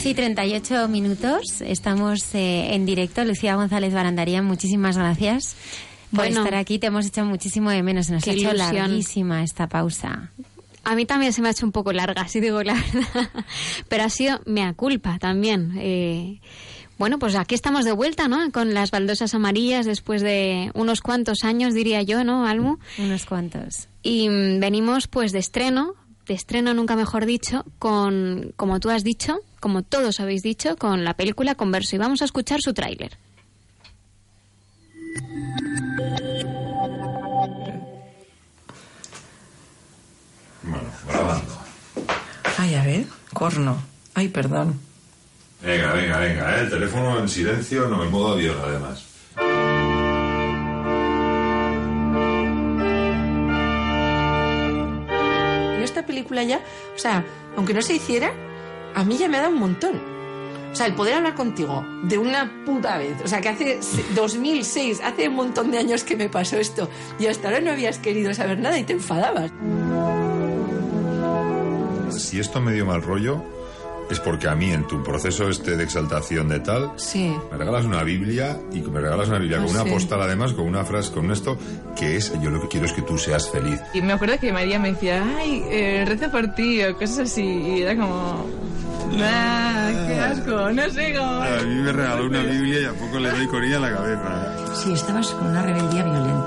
12 0.02 0.10
y 0.10 0.14
38 0.14 0.88
minutos, 0.88 1.60
estamos 1.60 2.34
eh, 2.34 2.74
en 2.74 2.84
directo. 2.84 3.24
Lucía 3.24 3.54
González 3.54 3.94
Barandaría, 3.94 4.42
muchísimas 4.42 4.98
gracias 4.98 5.54
por 6.10 6.22
Bueno. 6.26 6.40
estar 6.40 6.56
aquí. 6.56 6.80
Te 6.80 6.88
hemos 6.88 7.06
hecho 7.06 7.24
muchísimo 7.24 7.70
de 7.70 7.84
menos, 7.84 8.06
se 8.06 8.14
nos 8.14 8.26
ha 8.26 8.32
hecho 8.32 8.50
ilusión. 8.50 8.74
larguísima 8.74 9.44
esta 9.44 9.68
pausa. 9.68 10.32
A 10.82 10.96
mí 10.96 11.06
también 11.06 11.32
se 11.32 11.40
me 11.40 11.46
ha 11.46 11.50
hecho 11.52 11.64
un 11.64 11.70
poco 11.70 11.92
larga, 11.92 12.26
si 12.26 12.40
digo 12.40 12.64
la 12.64 12.74
verdad. 13.14 13.30
Pero 13.88 14.02
ha 14.02 14.10
sido 14.10 14.40
mea 14.44 14.72
culpa 14.72 15.20
también. 15.20 15.74
Eh, 15.78 16.40
bueno, 16.98 17.20
pues 17.20 17.36
aquí 17.36 17.54
estamos 17.54 17.84
de 17.84 17.92
vuelta, 17.92 18.26
¿no? 18.26 18.50
Con 18.50 18.74
las 18.74 18.90
baldosas 18.90 19.34
amarillas 19.34 19.86
después 19.86 20.20
de 20.20 20.72
unos 20.74 21.00
cuantos 21.00 21.44
años, 21.44 21.74
diría 21.74 22.02
yo, 22.02 22.24
¿no, 22.24 22.44
Almu? 22.44 22.78
Unos 22.98 23.24
cuantos. 23.24 23.86
Y 24.02 24.28
mm, 24.28 24.58
venimos 24.58 25.06
pues 25.06 25.30
de 25.30 25.38
estreno, 25.38 25.94
de 26.26 26.34
estreno 26.34 26.74
nunca 26.74 26.96
mejor 26.96 27.24
dicho, 27.24 27.64
con, 27.78 28.52
como 28.56 28.80
tú 28.80 28.90
has 28.90 29.04
dicho, 29.04 29.38
como 29.62 29.82
todos 29.82 30.18
habéis 30.18 30.42
dicho, 30.42 30.76
con 30.76 31.04
la 31.04 31.14
película 31.14 31.54
Converso. 31.54 31.94
Y 31.94 31.98
vamos 32.00 32.20
a 32.20 32.24
escuchar 32.24 32.60
su 32.60 32.74
tráiler. 32.74 33.16
Bueno, 40.64 40.90
grabando. 41.08 41.58
Ay, 42.58 42.74
a 42.74 42.84
ver, 42.84 43.06
corno. 43.32 43.80
Ay, 44.14 44.28
perdón. 44.28 44.80
Venga, 45.62 45.92
venga, 45.92 46.18
venga, 46.18 46.56
¿eh? 46.56 46.62
el 46.62 46.70
teléfono 46.70 47.20
en 47.20 47.28
silencio, 47.28 47.86
no 47.86 48.02
en 48.02 48.10
modo 48.10 48.32
avión 48.32 48.56
además. 48.60 49.06
Yo 55.78 55.84
esta 55.84 56.04
película 56.04 56.42
ya, 56.42 56.60
o 56.96 56.98
sea, 56.98 57.24
aunque 57.56 57.74
no 57.74 57.82
se 57.82 57.94
hiciera, 57.94 58.34
a 58.94 59.04
mí 59.04 59.16
ya 59.16 59.28
me 59.28 59.38
dado 59.38 59.50
un 59.50 59.58
montón. 59.60 60.00
O 60.72 60.74
sea, 60.74 60.86
el 60.86 60.94
poder 60.94 61.14
hablar 61.14 61.34
contigo 61.34 61.84
de 62.04 62.16
una 62.16 62.50
puta 62.64 62.96
vez. 62.96 63.20
O 63.22 63.28
sea, 63.28 63.40
que 63.42 63.50
hace 63.50 63.82
se- 63.82 64.04
2006, 64.14 65.00
hace 65.04 65.28
un 65.28 65.34
montón 65.34 65.70
de 65.70 65.78
años 65.78 66.02
que 66.02 66.16
me 66.16 66.30
pasó 66.30 66.56
esto. 66.56 66.88
Y 67.18 67.26
hasta 67.26 67.48
ahora 67.48 67.60
no 67.60 67.70
habías 67.72 67.98
querido 67.98 68.32
saber 68.32 68.58
nada 68.58 68.78
y 68.78 68.84
te 68.84 68.94
enfadabas. 68.94 69.50
Si 72.18 72.38
esto 72.40 72.60
me 72.60 72.72
dio 72.72 72.86
mal 72.86 73.02
rollo, 73.02 73.42
es 74.10 74.20
porque 74.20 74.48
a 74.48 74.54
mí 74.54 74.70
en 74.70 74.86
tu 74.86 75.02
proceso 75.02 75.48
este 75.48 75.76
de 75.76 75.84
exaltación 75.84 76.48
de 76.48 76.60
tal, 76.60 76.92
Sí. 76.96 77.34
me 77.50 77.56
regalas 77.58 77.84
una 77.84 78.02
Biblia 78.02 78.58
y 78.72 78.80
me 78.82 79.00
regalas 79.00 79.28
una 79.28 79.38
Biblia 79.38 79.58
Ah, 79.60 79.64
con 79.64 79.74
una 79.74 79.84
sí. 79.84 79.90
postal 79.90 80.22
además, 80.22 80.52
con 80.52 80.66
una 80.66 80.84
frase, 80.84 81.12
con 81.12 81.30
esto, 81.30 81.56
que 81.96 82.16
es, 82.16 82.32
yo 82.40 82.50
lo 82.50 82.60
que 82.60 82.68
quiero 82.68 82.86
es 82.86 82.92
que 82.92 83.02
tú 83.02 83.16
seas 83.18 83.48
feliz. 83.50 83.80
Y 83.94 84.02
me 84.02 84.12
acuerdo 84.12 84.38
que 84.38 84.52
María 84.52 84.78
me 84.78 84.92
decía, 84.92 85.22
ay, 85.38 85.62
eh, 85.70 86.04
reza 86.06 86.30
por 86.30 86.48
ti 86.54 86.82
o 86.84 86.94
cosas 86.96 87.20
así. 87.30 87.42
Y 87.42 87.82
era 87.82 87.96
como, 87.96 88.46
ah, 89.22 89.90
qué 90.06 90.18
asco, 90.20 90.70
no 90.72 90.88
sé 90.90 91.14
cómo. 91.16 91.42
A 91.42 91.62
mí 91.64 91.74
me 91.76 91.92
regaló 91.92 92.26
una 92.26 92.42
Biblia 92.42 92.80
y 92.80 92.84
a 92.84 92.92
poco 92.92 93.18
le 93.18 93.30
doy 93.30 93.46
con 93.46 93.62
ella 93.64 93.76
en 93.76 93.82
la 93.82 93.92
cabeza. 93.92 94.74
Sí, 94.74 94.92
estabas 94.92 95.28
con 95.30 95.46
una 95.48 95.62
rebeldía 95.62 96.02
violenta. 96.04 96.41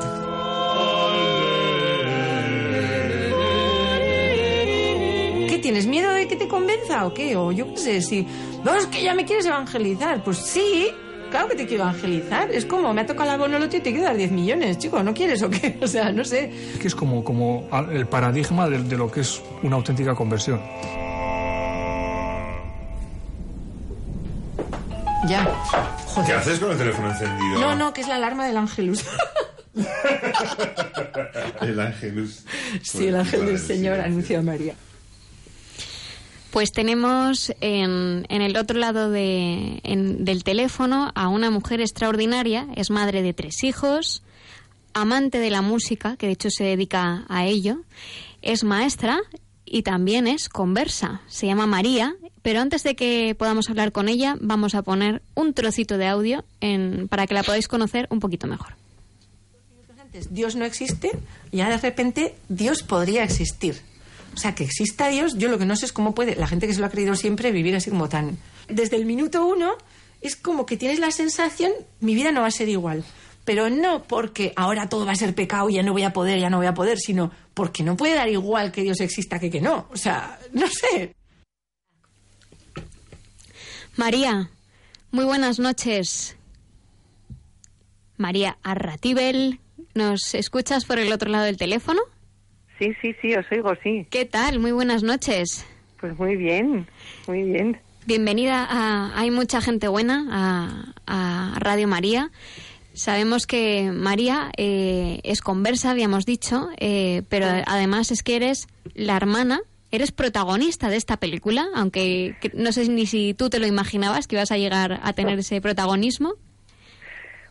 Tienes 5.65 5.87
miedo 5.87 6.13
de 6.13 6.27
que 6.27 6.35
te 6.35 6.47
convenza 6.47 7.07
o 7.07 7.13
qué? 7.15 7.35
O 7.35 7.51
yo 7.51 7.73
qué 7.73 7.77
sé, 7.77 8.01
si. 8.03 8.27
No, 8.63 8.75
es 8.75 8.85
que 8.85 9.01
ya 9.01 9.15
me 9.15 9.25
quieres 9.25 9.47
evangelizar. 9.47 10.23
Pues 10.23 10.37
sí, 10.37 10.91
claro 11.31 11.49
que 11.49 11.55
te 11.55 11.65
quiero 11.65 11.85
evangelizar. 11.85 12.51
Es 12.51 12.67
como, 12.67 12.93
me 12.93 13.01
ha 13.01 13.05
tocado 13.07 13.31
la 13.31 13.37
bonoloto 13.37 13.75
y 13.75 13.79
te 13.79 13.89
quiero 13.89 14.05
dar 14.05 14.15
10 14.15 14.31
millones, 14.31 14.77
chico. 14.77 15.01
¿No 15.01 15.11
quieres 15.15 15.41
o 15.41 15.49
qué? 15.49 15.79
O 15.81 15.87
sea, 15.87 16.11
no 16.11 16.23
sé. 16.23 16.51
que 16.79 16.87
es 16.87 16.93
como, 16.93 17.23
como 17.23 17.67
el 17.91 18.05
paradigma 18.05 18.69
de, 18.69 18.83
de 18.83 18.95
lo 18.95 19.09
que 19.09 19.21
es 19.21 19.41
una 19.63 19.77
auténtica 19.77 20.13
conversión. 20.13 20.61
Ya. 25.27 25.49
¿Qué 26.27 26.31
haces 26.31 26.59
con 26.59 26.73
el 26.73 26.77
teléfono 26.77 27.09
encendido? 27.09 27.59
No, 27.59 27.75
no, 27.75 27.91
que 27.91 28.01
es 28.01 28.07
la 28.07 28.17
alarma 28.17 28.45
del 28.45 28.57
Ángelus. 28.57 29.03
El 31.61 31.79
ángelus. 31.79 32.45
sí, 32.81 33.07
el 33.07 33.15
ángel 33.15 33.45
del 33.45 33.59
Señor 33.59 33.99
anunció 33.99 34.39
a 34.39 34.41
María. 34.41 34.73
Pues 36.55 36.71
tenemos 36.71 37.51
en, 37.59 38.25
en 38.29 38.41
el 38.41 38.55
otro 38.55 38.79
lado 38.79 39.09
de- 39.11 39.81
del 39.83 40.45
teléfono 40.45 41.11
a 41.13 41.27
una 41.27 41.51
mujer 41.51 41.81
extraordinaria, 41.81 42.65
es 42.77 42.89
madre 42.91 43.21
de 43.21 43.33
tres 43.33 43.61
hijos, 43.65 44.23
amante 44.93 45.39
de 45.39 45.49
la 45.49 45.61
música, 45.61 46.15
que 46.15 46.27
de 46.27 46.31
hecho 46.31 46.49
se 46.49 46.63
dedica 46.63 47.25
a 47.27 47.45
ello, 47.45 47.81
es 48.41 48.63
maestra 48.63 49.19
y 49.65 49.81
también 49.83 50.27
es 50.27 50.47
conversa. 50.47 51.19
Se 51.27 51.45
llama 51.45 51.67
María, 51.67 52.15
pero 52.41 52.61
antes 52.61 52.83
de 52.83 52.95
que 52.95 53.35
podamos 53.37 53.69
hablar 53.69 53.91
con 53.91 54.07
ella, 54.07 54.37
vamos 54.39 54.75
a 54.75 54.81
poner 54.81 55.21
un 55.33 55.53
trocito 55.53 55.97
de 55.97 56.07
audio 56.07 56.45
en- 56.61 57.09
para 57.09 57.27
que 57.27 57.33
la 57.33 57.43
podáis 57.43 57.67
conocer 57.67 58.07
un 58.11 58.21
poquito 58.21 58.47
mejor. 58.47 58.75
Dios 60.29 60.55
no 60.55 60.63
existe 60.63 61.11
y 61.51 61.59
ahora 61.59 61.75
de 61.75 61.81
repente 61.81 62.35
Dios 62.47 62.81
podría 62.81 63.25
existir. 63.25 63.81
O 64.35 64.37
sea, 64.37 64.53
que 64.53 64.65
exista 64.65 65.07
Dios, 65.07 65.37
yo 65.37 65.47
lo 65.47 65.57
que 65.57 65.65
no 65.65 65.77
sé 65.77 65.85
es 65.85 65.93
cómo 65.93 66.13
puede 66.13 66.35
la 66.35 66.47
gente 66.47 66.67
que 66.67 66.73
se 66.73 66.81
lo 66.81 66.87
ha 66.87 66.89
creído 66.89 67.15
siempre 67.15 67.51
vivir 67.51 67.75
así 67.75 67.89
como 67.89 68.09
tan... 68.09 68.37
Desde 68.67 68.97
el 68.97 69.05
minuto 69.05 69.45
uno 69.45 69.77
es 70.19 70.35
como 70.35 70.65
que 70.65 70.75
tienes 70.75 70.99
la 70.99 71.11
sensación, 71.11 71.71
mi 72.01 72.15
vida 72.15 72.31
no 72.31 72.41
va 72.41 72.47
a 72.47 72.51
ser 72.51 72.67
igual. 72.67 73.05
Pero 73.45 73.69
no 73.69 74.03
porque 74.03 74.51
ahora 74.55 74.89
todo 74.89 75.05
va 75.05 75.13
a 75.13 75.15
ser 75.15 75.33
pecado, 75.35 75.69
ya 75.69 75.83
no 75.83 75.93
voy 75.93 76.03
a 76.03 76.11
poder, 76.11 76.39
ya 76.39 76.49
no 76.49 76.57
voy 76.57 76.65
a 76.65 76.73
poder, 76.73 76.97
sino 76.97 77.31
porque 77.53 77.83
no 77.83 77.95
puede 77.95 78.15
dar 78.15 78.27
igual 78.27 78.71
que 78.71 78.81
Dios 78.81 78.99
exista 78.99 79.39
que 79.39 79.49
que 79.49 79.61
no. 79.61 79.87
O 79.91 79.97
sea, 79.97 80.37
no 80.51 80.67
sé. 80.67 81.15
María, 83.95 84.49
muy 85.11 85.23
buenas 85.23 85.59
noches. 85.59 86.35
María 88.17 88.57
Arratibel, 88.63 89.61
¿nos 89.93 90.33
escuchas 90.35 90.83
por 90.83 90.99
el 90.99 91.13
otro 91.13 91.29
lado 91.29 91.45
del 91.45 91.55
teléfono? 91.55 92.01
Sí, 92.79 92.93
sí, 93.01 93.15
sí, 93.21 93.33
os 93.35 93.45
oigo, 93.51 93.73
sí. 93.83 94.05
¿Qué 94.09 94.25
tal? 94.25 94.59
Muy 94.59 94.71
buenas 94.71 95.01
noches. 95.03 95.65
Pues 95.99 96.17
muy 96.19 96.35
bien, 96.35 96.87
muy 97.27 97.43
bien. 97.43 97.79
Bienvenida 98.05 98.67
a 98.69 99.17
Hay 99.19 99.31
mucha 99.31 99.61
gente 99.61 99.87
buena, 99.87 100.25
a, 100.29 100.93
a 101.55 101.59
Radio 101.59 101.87
María. 101.87 102.31
Sabemos 102.93 103.47
que 103.47 103.91
María 103.91 104.51
eh, 104.57 105.19
es 105.23 105.41
conversa, 105.41 105.91
habíamos 105.91 106.25
dicho, 106.25 106.69
eh, 106.79 107.23
pero 107.29 107.47
además 107.65 108.11
es 108.11 108.23
que 108.23 108.35
eres 108.35 108.67
la 108.93 109.17
hermana, 109.17 109.61
eres 109.91 110.11
protagonista 110.11 110.89
de 110.89 110.97
esta 110.97 111.17
película, 111.17 111.67
aunque 111.75 112.35
que- 112.41 112.51
no 112.53 112.71
sé 112.71 112.87
ni 112.89 113.05
si 113.05 113.33
tú 113.33 113.49
te 113.49 113.59
lo 113.59 113.67
imaginabas 113.67 114.27
que 114.27 114.35
ibas 114.35 114.51
a 114.51 114.57
llegar 114.57 114.99
a 115.01 115.13
tener 115.13 115.39
ese 115.39 115.59
protagonismo. 115.61 116.33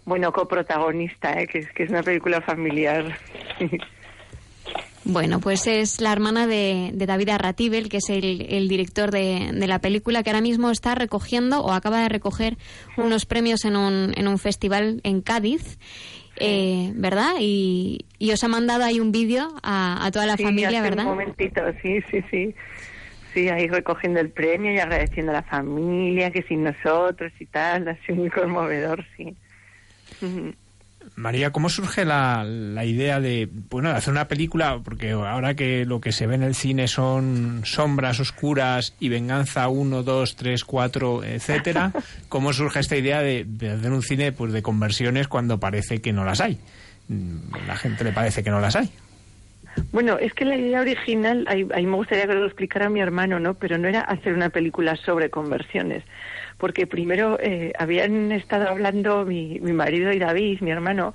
Bueno, 0.06 0.32
coprotagonista, 0.32 1.32
¿eh? 1.40 1.46
que, 1.46 1.60
es, 1.60 1.72
que 1.72 1.84
es 1.84 1.90
una 1.90 2.02
película 2.02 2.40
familiar. 2.42 3.18
Bueno, 5.06 5.38
pues 5.40 5.66
es 5.66 6.00
la 6.00 6.12
hermana 6.12 6.46
de, 6.46 6.90
de 6.94 7.06
David 7.06 7.28
Arratibel, 7.28 7.90
que 7.90 7.98
es 7.98 8.08
el, 8.08 8.46
el 8.48 8.68
director 8.68 9.10
de, 9.10 9.50
de 9.52 9.66
la 9.66 9.78
película, 9.78 10.22
que 10.22 10.30
ahora 10.30 10.40
mismo 10.40 10.70
está 10.70 10.94
recogiendo 10.94 11.60
o 11.62 11.72
acaba 11.72 12.00
de 12.02 12.08
recoger 12.08 12.56
unos 12.96 13.26
premios 13.26 13.66
en 13.66 13.76
un, 13.76 14.12
en 14.16 14.28
un 14.28 14.38
festival 14.38 15.00
en 15.04 15.20
Cádiz, 15.20 15.78
eh, 16.40 16.90
¿verdad? 16.94 17.34
Y, 17.38 18.06
y 18.18 18.32
os 18.32 18.42
ha 18.44 18.48
mandado 18.48 18.82
ahí 18.84 18.98
un 18.98 19.12
vídeo 19.12 19.54
a, 19.62 20.04
a 20.06 20.10
toda 20.10 20.24
la 20.26 20.36
Sí, 20.38 20.44
familia, 20.44 20.68
hace 20.80 20.80
¿verdad? 20.80 21.04
Un 21.04 21.10
momentito, 21.10 21.60
sí, 21.82 22.00
sí, 22.10 22.24
sí. 22.30 22.54
Sí, 23.34 23.48
ahí 23.48 23.66
recogiendo 23.68 24.20
el 24.20 24.30
premio 24.30 24.72
y 24.72 24.78
agradeciendo 24.78 25.32
a 25.32 25.34
la 25.34 25.42
familia, 25.42 26.30
que 26.30 26.42
sin 26.44 26.62
nosotros 26.64 27.32
y 27.40 27.46
tal, 27.46 27.88
ha 27.88 27.96
sido 28.06 28.16
muy 28.16 28.30
conmovedor, 28.30 29.04
sí. 29.16 29.36
María, 31.16 31.52
¿cómo 31.52 31.68
surge 31.68 32.04
la, 32.04 32.42
la 32.44 32.84
idea 32.84 33.20
de, 33.20 33.48
bueno, 33.70 33.90
de 33.90 33.94
hacer 33.96 34.10
una 34.12 34.26
película? 34.26 34.80
Porque 34.84 35.12
ahora 35.12 35.54
que 35.54 35.84
lo 35.84 36.00
que 36.00 36.10
se 36.10 36.26
ve 36.26 36.34
en 36.34 36.42
el 36.42 36.56
cine 36.56 36.88
son 36.88 37.62
sombras 37.64 38.18
oscuras 38.18 38.94
y 38.98 39.08
venganza 39.10 39.68
1, 39.68 40.02
2, 40.02 40.36
3, 40.36 40.64
4, 40.64 41.24
etcétera, 41.24 41.92
¿cómo 42.28 42.52
surge 42.52 42.80
esta 42.80 42.96
idea 42.96 43.20
de, 43.20 43.44
de 43.46 43.70
hacer 43.70 43.92
un 43.92 44.02
cine 44.02 44.32
pues, 44.32 44.52
de 44.52 44.62
conversiones 44.62 45.28
cuando 45.28 45.60
parece 45.60 46.00
que 46.00 46.12
no 46.12 46.24
las 46.24 46.40
hay? 46.40 46.58
Mm, 47.08 47.36
La 47.68 47.76
gente 47.76 48.02
le 48.02 48.12
parece 48.12 48.42
que 48.42 48.50
no 48.50 48.58
las 48.58 48.74
hay. 48.74 48.90
Bueno, 49.92 50.18
es 50.18 50.32
que 50.34 50.44
la 50.44 50.56
idea 50.56 50.80
original, 50.80 51.44
ahí, 51.48 51.66
ahí 51.74 51.86
me 51.86 51.96
gustaría 51.96 52.26
que 52.26 52.34
lo 52.34 52.46
explicara 52.46 52.88
mi 52.88 53.00
hermano, 53.00 53.40
¿no? 53.40 53.54
Pero 53.54 53.76
no 53.78 53.88
era 53.88 54.00
hacer 54.02 54.32
una 54.32 54.48
película 54.48 54.94
sobre 54.96 55.30
conversiones, 55.30 56.04
porque 56.64 56.86
primero 56.86 57.36
eh, 57.42 57.74
habían 57.78 58.32
estado 58.32 58.70
hablando 58.70 59.26
mi, 59.26 59.60
marido 59.60 60.10
y 60.14 60.18
David, 60.18 60.62
mi 60.62 60.70
hermano, 60.70 61.12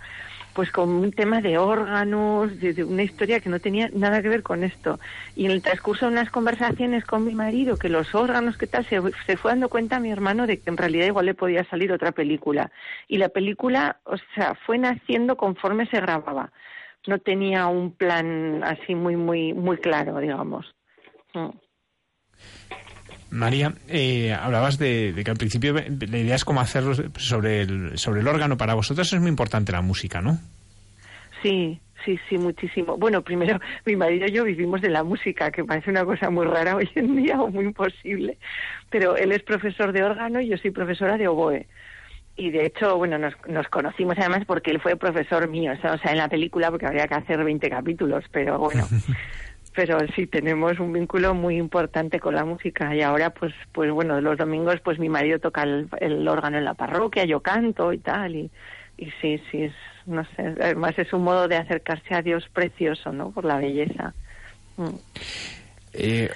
pues 0.53 0.71
con 0.71 0.89
un 0.89 1.11
tema 1.11 1.41
de 1.41 1.57
órganos, 1.57 2.59
de, 2.59 2.83
una 2.83 3.01
historia 3.01 3.39
que 3.39 3.49
no 3.49 3.59
tenía 3.59 3.89
nada 3.91 4.21
que 4.21 4.29
ver 4.29 4.43
con 4.43 4.63
esto. 4.63 4.99
Y 5.35 5.45
en 5.45 5.51
el 5.53 5.63
transcurso 5.63 6.05
de 6.05 6.11
unas 6.11 6.29
conversaciones 6.29 7.03
con 7.03 7.25
mi 7.25 7.33
marido, 7.33 7.77
que 7.77 7.89
los 7.89 8.13
órganos, 8.13 8.59
que 8.59 8.67
tal, 8.67 8.85
se, 8.85 9.01
se 9.25 9.37
fue 9.37 9.49
dando 9.49 9.69
cuenta 9.69 9.99
mi 9.99 10.11
hermano 10.11 10.45
de 10.45 10.59
que 10.59 10.69
en 10.69 10.77
realidad 10.77 11.07
igual 11.07 11.25
le 11.25 11.33
podía 11.33 11.63
salir 11.63 11.91
otra 11.91 12.11
película. 12.11 12.71
Y 13.07 13.17
la 13.17 13.29
película, 13.29 13.97
o 14.03 14.17
sea, 14.35 14.53
fue 14.67 14.77
naciendo 14.77 15.35
conforme 15.35 15.87
se 15.87 15.99
grababa 15.99 16.51
no 17.07 17.17
tenía 17.17 17.65
un 17.67 17.93
plan 17.93 18.61
así 18.63 18.93
muy 18.93 19.15
muy 19.15 19.53
muy 19.53 19.77
claro 19.77 20.19
digamos 20.19 20.75
Mm. 21.33 21.49
María, 23.31 23.73
eh, 23.87 24.33
hablabas 24.33 24.77
de, 24.77 25.13
de 25.13 25.23
que 25.23 25.31
al 25.31 25.37
principio 25.37 25.73
la 25.73 26.17
idea 26.17 26.35
es 26.35 26.45
cómo 26.45 26.61
hacerlo 26.61 26.93
sobre 27.17 27.61
el, 27.61 27.97
sobre 27.97 28.21
el 28.21 28.27
órgano. 28.27 28.57
Para 28.57 28.73
vosotros 28.73 29.11
es 29.13 29.19
muy 29.19 29.29
importante 29.29 29.71
la 29.71 29.81
música, 29.81 30.21
¿no? 30.21 30.39
sí 31.41 31.79
sí 32.05 32.19
sí 32.29 32.37
muchísimo 32.37 32.97
bueno 32.97 33.21
primero 33.21 33.59
mi 33.85 33.95
marido 33.95 34.25
y 34.27 34.31
yo 34.31 34.43
vivimos 34.43 34.81
de 34.81 34.89
la 34.89 35.03
música 35.03 35.51
que 35.51 35.63
parece 35.63 35.89
una 35.89 36.05
cosa 36.05 36.29
muy 36.29 36.45
rara 36.45 36.75
hoy 36.75 36.89
en 36.95 37.15
día 37.15 37.41
o 37.41 37.49
muy 37.49 37.65
imposible 37.65 38.37
pero 38.89 39.17
él 39.17 39.31
es 39.31 39.43
profesor 39.43 39.91
de 39.91 40.03
órgano 40.03 40.41
y 40.41 40.47
yo 40.47 40.57
soy 40.57 40.71
profesora 40.71 41.17
de 41.17 41.27
oboe 41.27 41.67
y 42.39 42.51
de 42.51 42.67
hecho, 42.67 42.95
bueno, 42.95 43.17
nos, 43.17 43.33
nos 43.49 43.67
conocimos 43.67 44.15
además 44.17 44.43
porque 44.47 44.71
él 44.71 44.79
fue 44.79 44.95
profesor 44.95 45.49
mío, 45.49 45.73
o 45.77 45.81
sea, 45.81 45.95
o 45.95 45.97
sea, 45.97 46.11
en 46.11 46.19
la 46.19 46.29
película 46.29 46.71
porque 46.71 46.85
habría 46.85 47.05
que 47.05 47.15
hacer 47.15 47.43
20 47.43 47.69
capítulos, 47.69 48.23
pero 48.31 48.57
bueno, 48.57 48.87
pero 49.79 49.97
sí 50.13 50.27
tenemos 50.27 50.77
un 50.79 50.91
vínculo 50.91 51.33
muy 51.33 51.55
importante 51.55 52.19
con 52.19 52.35
la 52.35 52.43
música 52.43 52.93
y 52.93 53.01
ahora 53.01 53.29
pues 53.29 53.53
pues 53.71 53.89
bueno 53.91 54.19
los 54.19 54.37
domingos 54.37 54.81
pues 54.83 54.99
mi 54.99 55.07
marido 55.07 55.39
toca 55.39 55.63
el, 55.63 56.27
órgano 56.27 56.57
en 56.57 56.65
la 56.65 56.73
parroquia 56.73 57.23
yo 57.23 57.39
canto 57.39 57.93
y 57.93 57.99
tal 57.99 58.35
y, 58.35 58.51
y 58.97 59.05
sí 59.21 59.41
sí 59.49 59.63
es 59.63 59.73
no 60.05 60.25
sé 60.35 60.53
además 60.59 60.97
es 60.97 61.13
un 61.13 61.23
modo 61.23 61.47
de 61.47 61.55
acercarse 61.55 62.13
a 62.13 62.21
Dios 62.21 62.47
precioso 62.53 63.13
no 63.13 63.31
por 63.31 63.45
la 63.45 63.57
belleza 63.57 64.13
Mm. 64.79 64.95
Eh, 65.91 66.29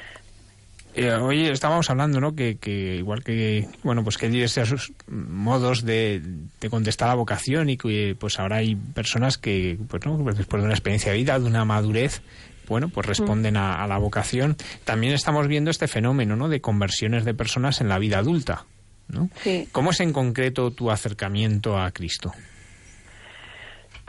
eh, 0.96 1.12
hoy 1.14 1.48
estábamos 1.48 1.90
hablando, 1.90 2.20
¿no? 2.20 2.36
Que, 2.36 2.58
que 2.58 2.98
igual 2.98 3.24
que, 3.24 3.68
bueno, 3.84 4.04
pues 4.04 4.18
que 4.18 4.26
hay 4.26 4.32
diversos 4.32 4.92
modos 5.08 5.86
de, 5.86 6.22
de 6.60 6.70
contestar 6.70 7.08
la 7.08 7.16
vocación 7.16 7.70
y 7.70 7.78
que 7.78 8.16
pues 8.20 8.40
ahora 8.40 8.58
hay 8.58 8.76
personas 8.76 9.38
que, 9.38 9.80
pues 9.88 10.06
no, 10.06 10.18
pues 10.18 10.38
después 10.38 10.62
de 10.62 10.66
una 10.66 10.76
experiencia 10.76 11.14
de 11.14 11.18
vida, 11.18 11.40
de 11.40 11.46
una 11.46 11.66
madurez, 11.66 12.22
bueno, 12.68 12.90
pues 12.90 13.06
responden 13.08 13.58
a, 13.58 13.84
a 13.84 13.88
la 13.88 13.98
vocación. 13.98 14.56
También 14.84 15.14
estamos 15.14 15.48
viendo 15.48 15.70
este 15.72 15.88
fenómeno, 15.88 16.36
¿no? 16.36 16.50
De 16.50 16.62
conversiones 16.62 17.26
de 17.26 17.34
personas 17.34 17.82
en 17.82 17.90
la 17.90 18.00
vida 18.00 18.20
adulta, 18.20 18.66
¿no? 19.08 19.30
Sí. 19.42 19.68
¿Cómo 19.72 19.92
es 19.92 20.00
en 20.00 20.14
concreto 20.14 20.72
tu 20.72 20.92
acercamiento 20.92 21.78
a 21.80 21.92
Cristo? 21.92 22.34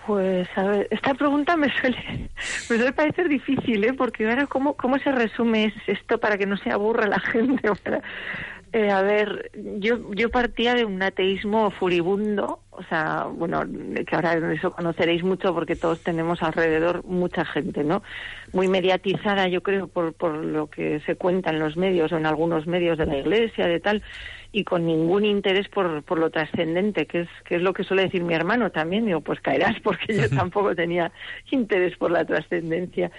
Pues, 0.06 0.46
a 0.56 0.64
ver, 0.64 0.88
esta 0.90 1.14
pregunta 1.14 1.56
me 1.56 1.68
suele, 1.80 1.96
me 2.70 2.76
suele 2.76 2.92
parecer 2.92 3.28
difícil, 3.28 3.84
¿eh? 3.84 3.94
Porque 3.94 4.28
ahora, 4.28 4.46
¿cómo, 4.46 4.74
cómo 4.74 4.98
se 4.98 5.10
resume 5.10 5.72
esto 5.86 6.18
para 6.18 6.36
que 6.36 6.44
no 6.46 6.56
se 6.58 6.70
aburra 6.70 7.06
la 7.06 7.20
gente? 7.20 7.70
Para- 7.82 8.02
eh, 8.76 8.90
a 8.90 9.02
ver, 9.02 9.52
yo, 9.54 10.12
yo 10.14 10.30
partía 10.30 10.74
de 10.74 10.84
un 10.84 11.00
ateísmo 11.00 11.70
furibundo, 11.70 12.58
o 12.70 12.82
sea, 12.82 13.28
bueno, 13.32 13.62
que 14.04 14.16
ahora 14.16 14.52
eso 14.52 14.72
conoceréis 14.72 15.22
mucho 15.22 15.54
porque 15.54 15.76
todos 15.76 16.02
tenemos 16.02 16.42
alrededor 16.42 17.04
mucha 17.04 17.44
gente, 17.44 17.84
¿no? 17.84 18.02
Muy 18.52 18.66
mediatizada, 18.66 19.46
yo 19.46 19.62
creo, 19.62 19.86
por, 19.86 20.12
por 20.14 20.34
lo 20.34 20.66
que 20.66 20.98
se 21.06 21.14
cuenta 21.14 21.50
en 21.50 21.60
los 21.60 21.76
medios 21.76 22.10
o 22.10 22.16
en 22.16 22.26
algunos 22.26 22.66
medios 22.66 22.98
de 22.98 23.06
la 23.06 23.16
iglesia, 23.16 23.68
de 23.68 23.78
tal, 23.78 24.02
y 24.50 24.64
con 24.64 24.84
ningún 24.84 25.24
interés 25.24 25.68
por, 25.68 26.02
por 26.02 26.18
lo 26.18 26.30
trascendente, 26.30 27.06
que 27.06 27.20
es, 27.20 27.28
que 27.44 27.54
es 27.54 27.62
lo 27.62 27.74
que 27.74 27.84
suele 27.84 28.02
decir 28.02 28.24
mi 28.24 28.34
hermano 28.34 28.70
también. 28.70 29.06
Digo, 29.06 29.20
pues 29.20 29.40
caerás, 29.40 29.78
porque 29.84 30.16
yo 30.16 30.28
tampoco 30.36 30.74
tenía 30.74 31.12
interés 31.52 31.96
por 31.96 32.10
la 32.10 32.24
trascendencia. 32.24 33.12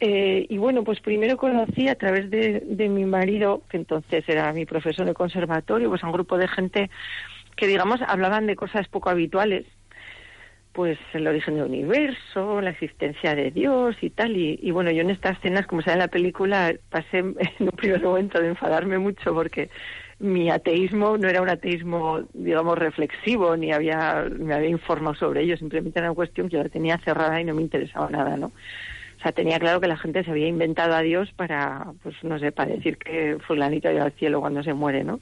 Eh, 0.00 0.46
y 0.48 0.58
bueno, 0.58 0.84
pues 0.84 1.00
primero 1.00 1.36
conocí 1.36 1.88
a 1.88 1.96
través 1.96 2.30
de, 2.30 2.60
de 2.60 2.88
mi 2.88 3.04
marido, 3.04 3.62
que 3.68 3.76
entonces 3.76 4.24
era 4.28 4.52
mi 4.52 4.64
profesor 4.64 5.06
de 5.06 5.14
conservatorio, 5.14 5.88
pues 5.88 6.04
a 6.04 6.06
un 6.06 6.12
grupo 6.12 6.38
de 6.38 6.48
gente 6.48 6.90
que, 7.56 7.66
digamos, 7.66 8.00
hablaban 8.06 8.46
de 8.46 8.54
cosas 8.54 8.86
poco 8.88 9.10
habituales, 9.10 9.66
pues 10.72 10.96
el 11.12 11.26
origen 11.26 11.56
del 11.56 11.64
universo, 11.64 12.60
la 12.60 12.70
existencia 12.70 13.34
de 13.34 13.50
Dios 13.50 13.96
y 14.00 14.10
tal. 14.10 14.36
Y, 14.36 14.70
bueno, 14.70 14.92
yo 14.92 15.00
en 15.00 15.10
estas 15.10 15.36
escenas, 15.38 15.66
como 15.66 15.82
se 15.82 15.90
ve 15.90 15.94
en 15.94 15.98
la 15.98 16.08
película, 16.08 16.72
pasé 16.88 17.18
en 17.18 17.36
un 17.58 17.70
primer 17.70 18.00
momento 18.00 18.40
de 18.40 18.50
enfadarme 18.50 18.98
mucho 18.98 19.34
porque 19.34 19.70
mi 20.20 20.50
ateísmo 20.50 21.18
no 21.18 21.28
era 21.28 21.42
un 21.42 21.48
ateísmo, 21.48 22.20
digamos, 22.32 22.78
reflexivo, 22.78 23.56
ni 23.56 23.72
había, 23.72 24.26
me 24.38 24.54
había 24.54 24.70
informado 24.70 25.16
sobre 25.16 25.42
ello, 25.42 25.56
simplemente 25.56 25.98
era 25.98 26.10
una 26.10 26.14
cuestión 26.14 26.48
que 26.48 26.56
yo 26.56 26.62
la 26.62 26.68
tenía 26.68 26.98
cerrada 26.98 27.40
y 27.40 27.44
no 27.44 27.54
me 27.54 27.62
interesaba 27.62 28.08
nada, 28.08 28.36
¿no? 28.36 28.52
O 29.18 29.20
sea, 29.20 29.32
tenía 29.32 29.58
claro 29.58 29.80
que 29.80 29.88
la 29.88 29.96
gente 29.96 30.22
se 30.22 30.30
había 30.30 30.46
inventado 30.46 30.94
a 30.94 31.02
Dios 31.02 31.32
para, 31.34 31.92
pues 32.02 32.14
no 32.22 32.38
sé, 32.38 32.52
para 32.52 32.70
decir 32.70 32.98
que 32.98 33.38
fulanito 33.46 33.90
iba 33.90 34.04
al 34.04 34.12
cielo 34.12 34.40
cuando 34.40 34.62
se 34.62 34.74
muere, 34.74 35.02
¿no? 35.02 35.18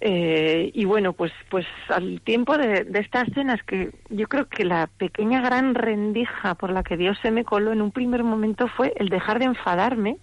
Eh, 0.00 0.70
y 0.72 0.84
bueno, 0.86 1.12
pues, 1.12 1.30
pues 1.50 1.66
al 1.88 2.22
tiempo 2.22 2.56
de, 2.56 2.84
de 2.84 3.00
estas 3.00 3.28
cenas, 3.34 3.62
que 3.62 3.90
yo 4.08 4.26
creo 4.28 4.48
que 4.48 4.64
la 4.64 4.86
pequeña 4.86 5.42
gran 5.42 5.74
rendija 5.74 6.54
por 6.54 6.72
la 6.72 6.82
que 6.82 6.96
Dios 6.96 7.18
se 7.22 7.30
me 7.30 7.44
coló 7.44 7.72
en 7.72 7.82
un 7.82 7.92
primer 7.92 8.24
momento 8.24 8.66
fue 8.66 8.94
el 8.96 9.10
dejar 9.10 9.38
de 9.38 9.44
enfadarme, 9.44 10.16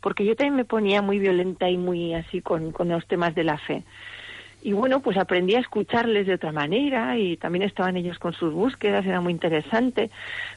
porque 0.00 0.24
yo 0.24 0.36
también 0.36 0.54
me 0.54 0.64
ponía 0.64 1.02
muy 1.02 1.18
violenta 1.18 1.68
y 1.70 1.78
muy 1.78 2.14
así 2.14 2.42
con, 2.42 2.72
con 2.72 2.88
los 2.88 3.06
temas 3.06 3.34
de 3.34 3.44
la 3.44 3.58
fe. 3.58 3.84
Y 4.60 4.72
bueno, 4.72 5.00
pues 5.00 5.16
aprendí 5.16 5.54
a 5.54 5.60
escucharles 5.60 6.26
de 6.26 6.34
otra 6.34 6.50
manera 6.50 7.16
y 7.16 7.36
también 7.36 7.62
estaban 7.62 7.96
ellos 7.96 8.18
con 8.18 8.32
sus 8.32 8.52
búsquedas, 8.52 9.06
era 9.06 9.20
muy 9.20 9.32
interesante. 9.32 10.10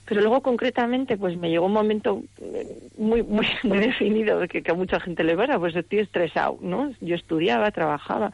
Pero 0.05 0.21
luego 0.21 0.41
concretamente, 0.41 1.17
pues 1.17 1.37
me 1.37 1.49
llegó 1.49 1.67
un 1.67 1.73
momento 1.73 2.23
eh, 2.41 2.67
muy 2.97 3.21
muy, 3.21 3.47
muy 3.63 3.77
definido 3.77 4.39
de 4.39 4.47
que, 4.47 4.63
que 4.63 4.71
a 4.71 4.75
mucha 4.75 4.99
gente 4.99 5.23
le 5.23 5.35
va, 5.35 5.59
pues 5.59 5.75
estoy 5.75 5.99
estresado, 5.99 6.57
¿no? 6.61 6.91
Yo 6.99 7.15
estudiaba, 7.15 7.69
trabajaba 7.71 8.31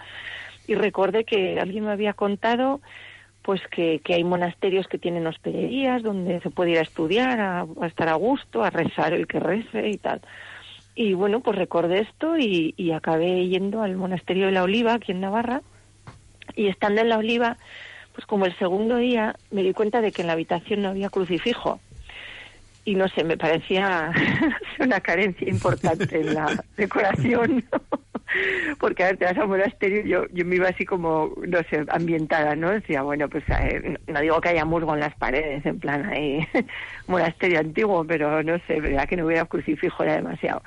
y 0.67 0.75
recordé 0.75 1.23
que 1.23 1.59
alguien 1.59 1.85
me 1.85 1.91
había 1.91 2.13
contado 2.13 2.81
pues 3.41 3.61
que, 3.71 4.01
que 4.03 4.13
hay 4.13 4.25
monasterios 4.25 4.87
que 4.87 4.97
tienen 4.97 5.25
hospederías 5.25 6.03
donde 6.03 6.41
se 6.41 6.49
puede 6.49 6.71
ir 6.71 6.79
a 6.79 6.81
estudiar, 6.81 7.39
a, 7.39 7.65
a 7.79 7.87
estar 7.87 8.09
a 8.09 8.15
gusto, 8.15 8.61
a 8.61 8.69
rezar 8.69 9.13
el 9.13 9.25
que 9.25 9.39
rece 9.39 9.87
y 9.87 9.97
tal. 9.97 10.19
Y 10.99 11.13
bueno, 11.13 11.41
pues 11.41 11.55
recordé 11.55 11.99
esto 11.99 12.39
y, 12.39 12.91
acabé 12.91 13.47
yendo 13.47 13.83
al 13.83 13.95
monasterio 13.95 14.47
de 14.47 14.51
la 14.51 14.63
Oliva, 14.63 14.95
aquí 14.95 15.11
en 15.11 15.21
Navarra. 15.21 15.61
Y 16.55 16.69
estando 16.69 17.01
en 17.01 17.09
la 17.09 17.19
Oliva, 17.19 17.57
pues 18.15 18.25
como 18.25 18.47
el 18.47 18.57
segundo 18.57 18.97
día 18.97 19.35
me 19.51 19.61
di 19.61 19.73
cuenta 19.73 20.01
de 20.01 20.11
que 20.11 20.21
en 20.23 20.27
la 20.27 20.33
habitación 20.33 20.81
no 20.81 20.89
había 20.89 21.11
crucifijo. 21.11 21.79
Y 22.83 22.95
no 22.95 23.07
sé, 23.09 23.23
me 23.23 23.37
parecía 23.37 24.11
una 24.79 24.99
carencia 24.99 25.47
importante 25.47 26.19
en 26.19 26.33
la 26.33 26.63
decoración. 26.77 27.63
Porque, 28.79 29.03
a 29.03 29.07
ver, 29.07 29.17
te 29.17 29.25
vas 29.25 29.37
al 29.37 29.47
monasterio, 29.47 30.03
yo, 30.03 30.27
yo 30.31 30.45
me 30.45 30.55
iba 30.55 30.69
así 30.69 30.85
como, 30.85 31.33
no 31.47 31.59
sé, 31.69 31.85
ambientada, 31.89 32.55
¿no? 32.55 32.71
Decía, 32.71 33.01
bueno, 33.01 33.29
pues 33.29 33.43
eh, 33.49 33.97
no 34.07 34.21
digo 34.21 34.41
que 34.41 34.49
haya 34.49 34.65
musgo 34.65 34.93
en 34.93 34.99
las 34.99 35.15
paredes, 35.15 35.65
en 35.65 35.79
plan 35.79 36.05
ahí, 36.05 36.47
monasterio 37.07 37.59
antiguo, 37.59 38.05
pero 38.05 38.43
no 38.43 38.59
sé, 38.67 38.79
verdad 38.81 39.07
que 39.07 39.17
no 39.17 39.25
hubiera 39.25 39.45
crucifijo, 39.45 40.03
era 40.03 40.15
demasiado. 40.15 40.61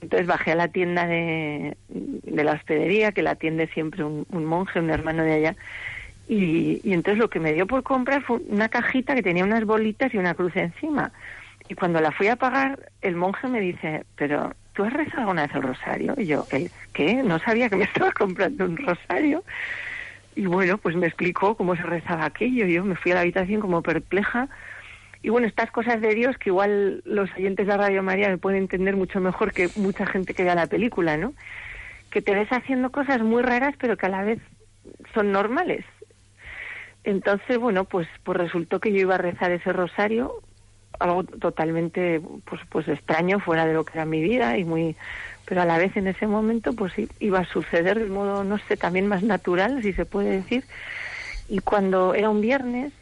Entonces 0.00 0.26
bajé 0.26 0.52
a 0.52 0.56
la 0.56 0.68
tienda 0.68 1.06
de, 1.06 1.76
de 1.88 2.44
la 2.44 2.52
hospedería, 2.52 3.12
que 3.12 3.22
la 3.22 3.32
atiende 3.32 3.68
siempre 3.68 4.04
un, 4.04 4.26
un 4.30 4.44
monje, 4.44 4.80
un 4.80 4.90
hermano 4.90 5.22
de 5.24 5.32
allá, 5.32 5.56
y, 6.28 6.80
y 6.82 6.92
entonces 6.92 7.18
lo 7.18 7.28
que 7.28 7.40
me 7.40 7.52
dio 7.52 7.66
por 7.66 7.82
comprar 7.82 8.22
fue 8.22 8.38
una 8.48 8.68
cajita 8.68 9.14
que 9.14 9.22
tenía 9.22 9.44
unas 9.44 9.64
bolitas 9.64 10.12
y 10.14 10.18
una 10.18 10.34
cruz 10.34 10.56
encima. 10.56 11.12
Y 11.68 11.74
cuando 11.74 12.00
la 12.00 12.12
fui 12.12 12.28
a 12.28 12.36
pagar, 12.36 12.90
el 13.00 13.16
monje 13.16 13.48
me 13.48 13.60
dice, 13.60 14.04
pero 14.16 14.52
¿tú 14.74 14.84
has 14.84 14.92
rezado 14.92 15.22
alguna 15.22 15.46
vez 15.46 15.54
el 15.54 15.62
rosario? 15.62 16.14
Y 16.18 16.26
yo, 16.26 16.46
"¿El 16.50 16.70
¿qué? 16.92 17.22
No 17.22 17.38
sabía 17.38 17.68
que 17.68 17.76
me 17.76 17.84
estaba 17.92 18.12
comprando 18.12 18.64
un 18.64 18.76
rosario. 18.76 19.44
Y 20.36 20.46
bueno, 20.46 20.78
pues 20.78 20.96
me 20.96 21.06
explicó 21.06 21.56
cómo 21.56 21.76
se 21.76 21.82
rezaba 21.82 22.24
aquello. 22.24 22.66
Yo 22.66 22.84
me 22.84 22.96
fui 22.96 23.12
a 23.12 23.16
la 23.16 23.20
habitación 23.22 23.60
como 23.60 23.82
perpleja. 23.82 24.48
Y 25.22 25.30
bueno, 25.30 25.46
estas 25.46 25.70
cosas 25.70 26.00
de 26.00 26.14
Dios 26.14 26.36
que 26.36 26.50
igual 26.50 27.02
los 27.06 27.30
oyentes 27.32 27.66
de 27.66 27.76
Radio 27.76 28.02
María 28.02 28.28
me 28.28 28.36
pueden 28.38 28.62
entender 28.62 28.96
mucho 28.96 29.20
mejor 29.20 29.52
que 29.52 29.70
mucha 29.76 30.04
gente 30.06 30.34
que 30.34 30.44
vea 30.44 30.54
la 30.54 30.66
película, 30.66 31.16
¿no? 31.16 31.32
Que 32.10 32.20
te 32.20 32.34
ves 32.34 32.52
haciendo 32.52 32.90
cosas 32.90 33.22
muy 33.22 33.42
raras, 33.42 33.74
pero 33.78 33.96
que 33.96 34.06
a 34.06 34.10
la 34.10 34.22
vez 34.22 34.40
son 35.14 35.32
normales. 35.32 35.84
Entonces, 37.04 37.58
bueno, 37.58 37.84
pues, 37.84 38.08
pues 38.22 38.38
resultó 38.38 38.80
que 38.80 38.92
yo 38.92 38.98
iba 38.98 39.14
a 39.14 39.18
rezar 39.18 39.52
ese 39.52 39.72
rosario, 39.72 40.32
algo 40.98 41.24
totalmente 41.24 42.20
pues, 42.44 42.60
pues 42.68 42.88
extraño, 42.88 43.40
fuera 43.40 43.66
de 43.66 43.74
lo 43.74 43.84
que 43.84 43.92
era 43.94 44.04
mi 44.04 44.22
vida, 44.22 44.56
y 44.58 44.64
muy, 44.64 44.96
pero 45.44 45.62
a 45.62 45.64
la 45.64 45.78
vez 45.78 45.96
en 45.96 46.06
ese 46.06 46.26
momento 46.26 46.72
pues 46.72 46.92
iba 47.20 47.40
a 47.40 47.44
suceder 47.44 47.98
de 47.98 48.06
modo, 48.06 48.44
no 48.44 48.58
sé, 48.58 48.76
también 48.76 49.06
más 49.06 49.22
natural, 49.22 49.82
si 49.82 49.92
se 49.92 50.04
puede 50.04 50.30
decir. 50.30 50.64
Y 51.48 51.58
cuando 51.58 52.14
era 52.14 52.30
un 52.30 52.40
viernes, 52.40 52.92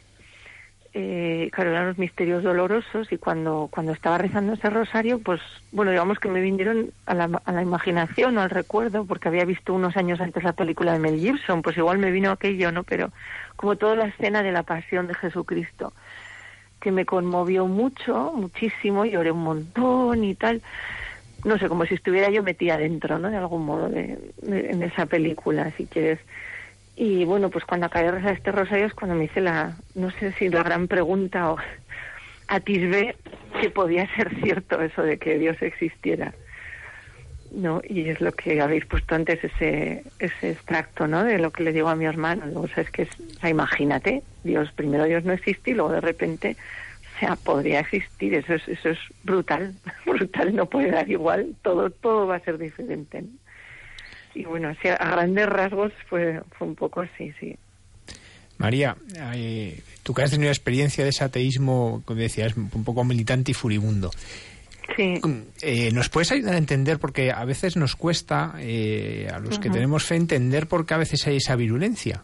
eh, 0.95 1.49
claro, 1.51 1.71
eran 1.71 1.87
los 1.87 1.97
misterios 1.97 2.43
dolorosos 2.43 3.11
y 3.11 3.17
cuando, 3.17 3.67
cuando 3.71 3.93
estaba 3.93 4.19
rezando 4.19 4.53
ese 4.53 4.69
rosario, 4.69 5.19
pues 5.19 5.41
bueno, 5.71 5.89
digamos 5.89 6.19
que 6.19 6.29
me 6.29 6.39
vinieron 6.39 6.91
a 7.07 7.15
la, 7.15 7.41
a 7.45 7.51
la 7.51 7.61
imaginación 7.63 8.37
o 8.37 8.41
al 8.41 8.51
recuerdo, 8.51 9.05
porque 9.05 9.27
había 9.27 9.45
visto 9.45 9.73
unos 9.73 9.97
años 9.97 10.21
antes 10.21 10.43
la 10.43 10.53
película 10.53 10.93
de 10.93 10.99
Mel 10.99 11.19
Gibson, 11.19 11.63
pues 11.63 11.77
igual 11.77 11.97
me 11.97 12.11
vino 12.11 12.29
aquello, 12.29 12.71
¿no? 12.71 12.83
Pero 12.83 13.11
como 13.55 13.75
toda 13.75 13.95
la 13.95 14.05
escena 14.05 14.43
de 14.43 14.51
la 14.51 14.63
pasión 14.63 15.07
de 15.07 15.15
Jesucristo, 15.15 15.93
que 16.83 16.91
me 16.91 17.05
conmovió 17.05 17.65
mucho, 17.65 18.33
muchísimo, 18.35 19.05
lloré 19.05 19.31
un 19.31 19.41
montón 19.43 20.25
y 20.25 20.35
tal. 20.35 20.61
No 21.45 21.57
sé, 21.57 21.69
como 21.69 21.85
si 21.85 21.93
estuviera 21.93 22.29
yo 22.29 22.43
metida 22.43 22.77
dentro, 22.77 23.17
¿no? 23.19 23.29
De 23.29 23.37
algún 23.37 23.65
modo, 23.65 23.87
de, 23.87 24.19
de- 24.41 24.69
en 24.69 24.83
esa 24.83 25.05
película, 25.05 25.71
si 25.77 25.85
quieres. 25.85 26.19
Y 26.97 27.23
bueno, 27.23 27.49
pues 27.49 27.63
cuando 27.63 27.85
acabé 27.85 28.05
de 28.07 28.11
rezar 28.11 28.33
este 28.33 28.51
rosario 28.51 28.85
es 28.85 28.93
cuando 28.93 29.15
me 29.15 29.23
hice 29.25 29.39
la, 29.39 29.77
no 29.95 30.11
sé 30.11 30.33
si 30.33 30.49
la 30.49 30.61
gran 30.61 30.89
pregunta 30.89 31.51
o 31.53 31.57
atisbé 32.49 33.15
que 33.61 33.69
podía 33.69 34.05
ser 34.15 34.35
cierto 34.43 34.81
eso 34.81 35.01
de 35.03 35.17
que 35.17 35.37
Dios 35.39 35.55
existiera. 35.61 36.33
¿no? 37.51 37.81
Y 37.87 38.09
es 38.09 38.19
lo 38.19 38.31
que 38.33 38.59
habéis 38.61 38.85
puesto 38.87 39.15
antes, 39.15 39.41
ese, 39.43 40.03
ese 40.19 40.51
extracto, 40.51 41.07
¿no? 41.07 41.23
De 41.23 41.37
lo 41.39 41.51
que 41.51 41.63
le 41.63 41.71
digo 41.71 41.87
a 41.87 41.95
mi 41.95 42.05
hermano. 42.05 42.43
O 42.59 42.67
sea, 42.67 42.83
es 42.83 42.89
que, 42.91 43.03
es, 43.03 43.09
o 43.37 43.39
sea, 43.39 43.49
imagínate, 43.49 44.23
Dios, 44.43 44.71
primero 44.73 45.05
Dios 45.05 45.23
no 45.23 45.33
existe 45.33 45.71
y 45.71 45.73
luego 45.73 45.91
de 45.91 46.01
repente, 46.01 46.55
o 47.15 47.19
sea, 47.19 47.35
podría 47.35 47.79
existir. 47.79 48.33
Eso 48.33 48.53
es, 48.53 48.67
eso 48.67 48.89
es 48.89 48.99
brutal, 49.23 49.73
brutal, 50.05 50.55
no 50.55 50.65
puede 50.67 50.91
dar 50.91 51.09
igual, 51.09 51.55
todo, 51.61 51.89
todo 51.89 52.27
va 52.27 52.37
a 52.37 52.39
ser 52.41 52.57
diferente. 52.57 53.21
¿no? 53.21 53.29
Y 54.35 54.45
bueno, 54.45 54.69
así 54.69 54.87
a 54.87 54.95
grandes 54.95 55.47
rasgos 55.47 55.91
fue, 56.09 56.41
fue 56.57 56.67
un 56.67 56.75
poco 56.75 57.01
así, 57.01 57.33
sí. 57.39 57.55
María, 58.57 58.95
eh, 59.33 59.81
tú 60.03 60.13
que 60.13 60.23
has 60.23 60.31
tenido 60.31 60.49
experiencia 60.49 61.03
de 61.03 61.09
ese 61.09 61.23
ateísmo, 61.23 62.01
como 62.05 62.19
decías, 62.19 62.55
un 62.55 62.83
poco 62.83 63.03
militante 63.03 63.51
y 63.51 63.53
furibundo. 63.53 64.11
Sí. 64.95 65.19
Eh, 65.61 65.91
¿Nos 65.91 66.09
puedes 66.09 66.31
ayudar 66.31 66.55
a 66.55 66.57
entender? 66.57 66.99
Porque 66.99 67.31
a 67.31 67.45
veces 67.45 67.75
nos 67.77 67.95
cuesta, 67.95 68.55
eh, 68.59 69.27
a 69.33 69.39
los 69.39 69.59
que 69.59 69.69
tenemos 69.69 70.03
fe, 70.03 70.15
entender 70.15 70.67
por 70.67 70.85
qué 70.85 70.93
a 70.93 70.97
veces 70.97 71.25
hay 71.25 71.37
esa 71.37 71.55
virulencia. 71.55 72.23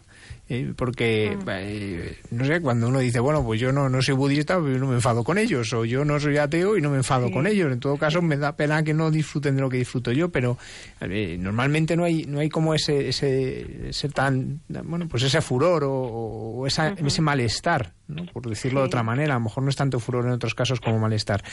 Eh, 0.52 0.72
porque, 0.74 1.38
eh, 1.46 2.16
no 2.32 2.44
sé, 2.44 2.60
cuando 2.60 2.88
uno 2.88 2.98
dice, 2.98 3.20
bueno, 3.20 3.44
pues 3.44 3.60
yo 3.60 3.70
no, 3.70 3.88
no 3.88 4.02
soy 4.02 4.14
budista, 4.16 4.56
pero 4.56 4.72
yo 4.72 4.78
no 4.80 4.88
me 4.88 4.94
enfado 4.96 5.22
con 5.22 5.38
ellos, 5.38 5.72
o 5.72 5.84
yo 5.84 6.04
no 6.04 6.18
soy 6.18 6.38
ateo 6.38 6.76
y 6.76 6.80
no 6.80 6.90
me 6.90 6.96
enfado 6.96 7.28
Sí. 7.28 7.32
con 7.32 7.46
ellos. 7.46 7.72
En 7.72 7.78
todo 7.78 7.96
caso, 7.96 8.20
me 8.20 8.36
da 8.36 8.56
pena 8.56 8.82
que 8.82 8.92
no 8.92 9.12
disfruten 9.12 9.54
de 9.54 9.62
lo 9.62 9.68
que 9.70 9.76
disfruto 9.76 10.10
yo, 10.10 10.30
pero 10.30 10.58
eh, 11.02 11.36
normalmente 11.38 11.96
no 11.96 12.02
hay, 12.02 12.24
no 12.24 12.40
hay 12.40 12.48
como 12.48 12.74
ese, 12.74 13.08
ese, 13.10 13.90
ese 13.90 14.08
tan, 14.08 14.60
bueno, 14.68 15.06
pues 15.08 15.22
ese 15.22 15.40
furor 15.40 15.84
o, 15.84 15.92
o 15.92 16.66
esa, 16.66 16.88
ese 16.88 17.22
malestar, 17.22 17.92
¿no? 18.08 18.26
por 18.26 18.48
decirlo 18.48 18.80
de 18.80 18.86
otra 18.86 19.04
manera. 19.04 19.34
A 19.34 19.38
lo 19.38 19.44
mejor 19.44 19.62
no 19.62 19.70
es 19.70 19.76
tanto 19.76 20.00
furor 20.00 20.24
en 20.26 20.32
otros 20.32 20.56
casos 20.56 20.80
como 20.80 20.98
malestar. 20.98 21.44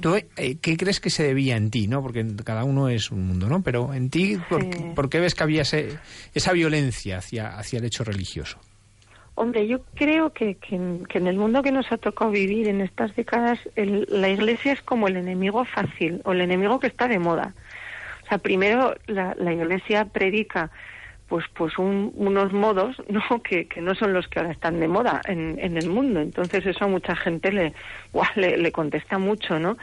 ¿Tú, 0.00 0.16
eh, 0.16 0.56
¿Qué 0.60 0.76
crees 0.76 1.00
que 1.00 1.10
se 1.10 1.22
debía 1.24 1.56
en 1.56 1.70
ti? 1.70 1.86
¿no? 1.88 2.02
Porque 2.02 2.24
cada 2.44 2.64
uno 2.64 2.88
es 2.88 3.10
un 3.10 3.26
mundo, 3.26 3.48
¿no? 3.48 3.62
Pero 3.62 3.92
en 3.94 4.10
ti, 4.10 4.38
¿por, 4.48 4.62
Sí. 4.62 4.70
por 4.94 5.08
qué 5.08 5.20
ves 5.20 5.34
que 5.34 5.42
había 5.42 5.62
ese- 5.62 5.98
esa 6.34 6.52
violencia 6.52 7.18
hacia, 7.18 7.58
hacia 7.58 7.78
el 7.78 7.84
hecho 7.84 8.04
religioso? 8.04 8.58
Hombre, 9.34 9.66
yo 9.66 9.80
creo 9.94 10.32
que, 10.32 10.56
que, 10.56 10.76
en, 10.76 11.06
que 11.06 11.18
en 11.18 11.26
el 11.26 11.36
mundo 11.36 11.62
que 11.62 11.72
nos 11.72 11.90
ha 11.90 11.96
tocado 11.96 12.30
vivir 12.30 12.68
en 12.68 12.80
estas 12.82 13.16
décadas, 13.16 13.58
el- 13.76 14.06
la 14.10 14.28
Iglesia 14.28 14.72
es 14.72 14.82
como 14.82 15.08
el 15.08 15.16
enemigo 15.16 15.64
fácil 15.64 16.20
o 16.24 16.32
el 16.32 16.42
enemigo 16.42 16.78
que 16.78 16.86
está 16.88 17.08
de 17.08 17.18
moda. 17.18 17.54
O 18.24 18.28
sea, 18.28 18.38
primero 18.38 18.94
la, 19.06 19.34
la 19.38 19.52
Iglesia 19.52 20.04
predica 20.06 20.70
pues 21.32 21.46
pues 21.54 21.78
un- 21.78 22.12
unos 22.14 22.52
modos 22.52 22.94
no 23.08 23.42
que, 23.42 23.66
que 23.66 23.80
no 23.80 23.94
son 23.94 24.12
los 24.12 24.28
que 24.28 24.38
ahora 24.38 24.52
están 24.52 24.78
de 24.80 24.86
moda 24.86 25.22
en, 25.24 25.58
en 25.58 25.78
el 25.78 25.88
mundo. 25.88 26.20
Entonces 26.20 26.66
eso 26.66 26.84
a 26.84 26.88
mucha 26.88 27.16
gente 27.16 27.50
le, 27.50 27.72
le, 28.36 28.58
le 28.58 28.70
contesta 28.70 29.16
mucho, 29.16 29.58
¿no? 29.58 29.78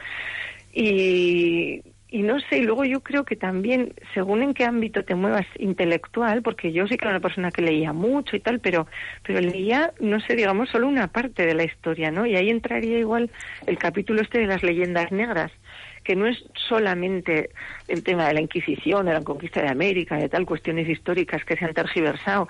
Y, 0.72 1.82
y 2.08 2.22
no 2.22 2.38
sé, 2.38 2.58
y 2.58 2.62
luego 2.62 2.84
yo 2.84 3.00
creo 3.00 3.24
que 3.24 3.34
también, 3.34 3.94
según 4.14 4.42
en 4.42 4.54
qué 4.54 4.64
ámbito 4.64 5.04
te 5.04 5.16
muevas 5.16 5.44
intelectual, 5.58 6.40
porque 6.42 6.70
yo 6.72 6.86
sí 6.86 6.96
que 6.96 7.04
era 7.04 7.10
una 7.16 7.20
persona 7.20 7.50
que 7.50 7.62
leía 7.62 7.92
mucho 7.92 8.36
y 8.36 8.40
tal, 8.40 8.60
pero, 8.60 8.86
pero 9.24 9.40
leía, 9.40 9.92
no 9.98 10.20
sé, 10.20 10.36
digamos, 10.36 10.68
solo 10.68 10.86
una 10.86 11.08
parte 11.08 11.44
de 11.46 11.54
la 11.54 11.64
historia, 11.64 12.12
¿no? 12.12 12.26
Y 12.26 12.36
ahí 12.36 12.48
entraría 12.50 12.96
igual 12.98 13.28
el 13.66 13.76
capítulo 13.76 14.22
este 14.22 14.38
de 14.38 14.46
las 14.46 14.62
leyendas 14.62 15.10
negras, 15.10 15.50
que 16.10 16.16
no 16.16 16.26
es 16.26 16.42
solamente 16.68 17.50
el 17.86 18.02
tema 18.02 18.26
de 18.26 18.34
la 18.34 18.40
Inquisición, 18.40 19.06
de 19.06 19.12
la 19.12 19.22
conquista 19.22 19.62
de 19.62 19.68
América, 19.68 20.16
de 20.16 20.28
tal, 20.28 20.44
cuestiones 20.44 20.88
históricas 20.88 21.44
que 21.44 21.54
se 21.54 21.64
han 21.64 21.72
tergiversado, 21.72 22.48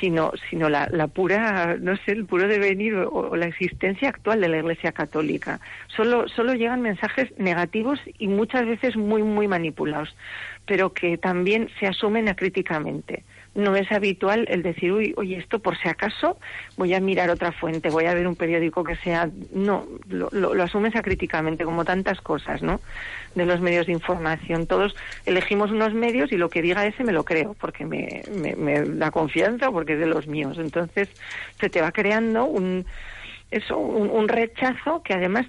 sino, 0.00 0.32
sino 0.48 0.70
la, 0.70 0.88
la 0.90 1.06
pura, 1.06 1.76
no 1.78 1.94
sé, 1.98 2.12
el 2.12 2.24
puro 2.24 2.48
devenir 2.48 2.94
o, 2.94 3.36
la 3.36 3.48
existencia 3.48 4.08
actual 4.08 4.40
de 4.40 4.48
la 4.48 4.60
Iglesia 4.60 4.92
Católica. 4.92 5.60
Solo, 5.88 6.26
solo 6.30 6.54
llegan 6.54 6.80
mensajes 6.80 7.38
negativos 7.38 8.00
y 8.16 8.28
muchas 8.28 8.64
veces 8.64 8.96
muy, 8.96 9.22
muy 9.22 9.46
manipulados, 9.46 10.16
pero 10.64 10.94
que 10.94 11.18
también 11.18 11.68
se 11.78 11.86
asumen 11.88 12.30
acríticamente. 12.30 13.24
No 13.56 13.74
es 13.74 13.90
habitual 13.90 14.46
el 14.48 14.62
decir, 14.62 14.92
uy, 14.92 15.14
oye, 15.16 15.36
esto 15.36 15.58
por 15.58 15.76
si 15.78 15.88
acaso 15.88 16.38
voy 16.76 16.94
a 16.94 17.00
mirar 17.00 17.30
otra 17.30 17.52
fuente, 17.52 17.88
voy 17.88 18.04
a 18.04 18.14
ver 18.14 18.28
un 18.28 18.36
periódico 18.36 18.84
que 18.84 18.96
sea. 18.96 19.30
No, 19.52 19.86
lo, 20.08 20.28
lo, 20.30 20.62
asumes 20.62 20.94
acríticamente, 20.94 21.64
como 21.64 21.84
tantas 21.84 22.20
cosas, 22.20 22.62
¿no? 22.62 22.80
De 23.34 23.46
los 23.46 23.60
medios 23.60 23.86
de 23.86 23.92
información. 23.92 24.66
Todos 24.66 24.94
elegimos 25.24 25.70
unos 25.70 25.94
medios 25.94 26.32
y 26.32 26.36
lo 26.36 26.50
que 26.50 26.62
diga 26.62 26.86
ese 26.86 27.02
me 27.02 27.12
lo 27.12 27.24
creo, 27.24 27.54
porque 27.54 27.84
me, 27.84 28.22
me, 28.30 28.54
me 28.54 28.82
da 28.82 29.10
confianza, 29.10 29.70
porque 29.70 29.94
es 29.94 30.00
de 30.00 30.06
los 30.06 30.26
míos. 30.26 30.58
Entonces 30.58 31.08
se 31.58 31.70
te 31.70 31.80
va 31.80 31.92
creando 31.92 32.44
un, 32.44 32.84
eso, 33.50 33.78
un 33.78 34.28
rechazo 34.28 35.02
que 35.02 35.14
además 35.14 35.46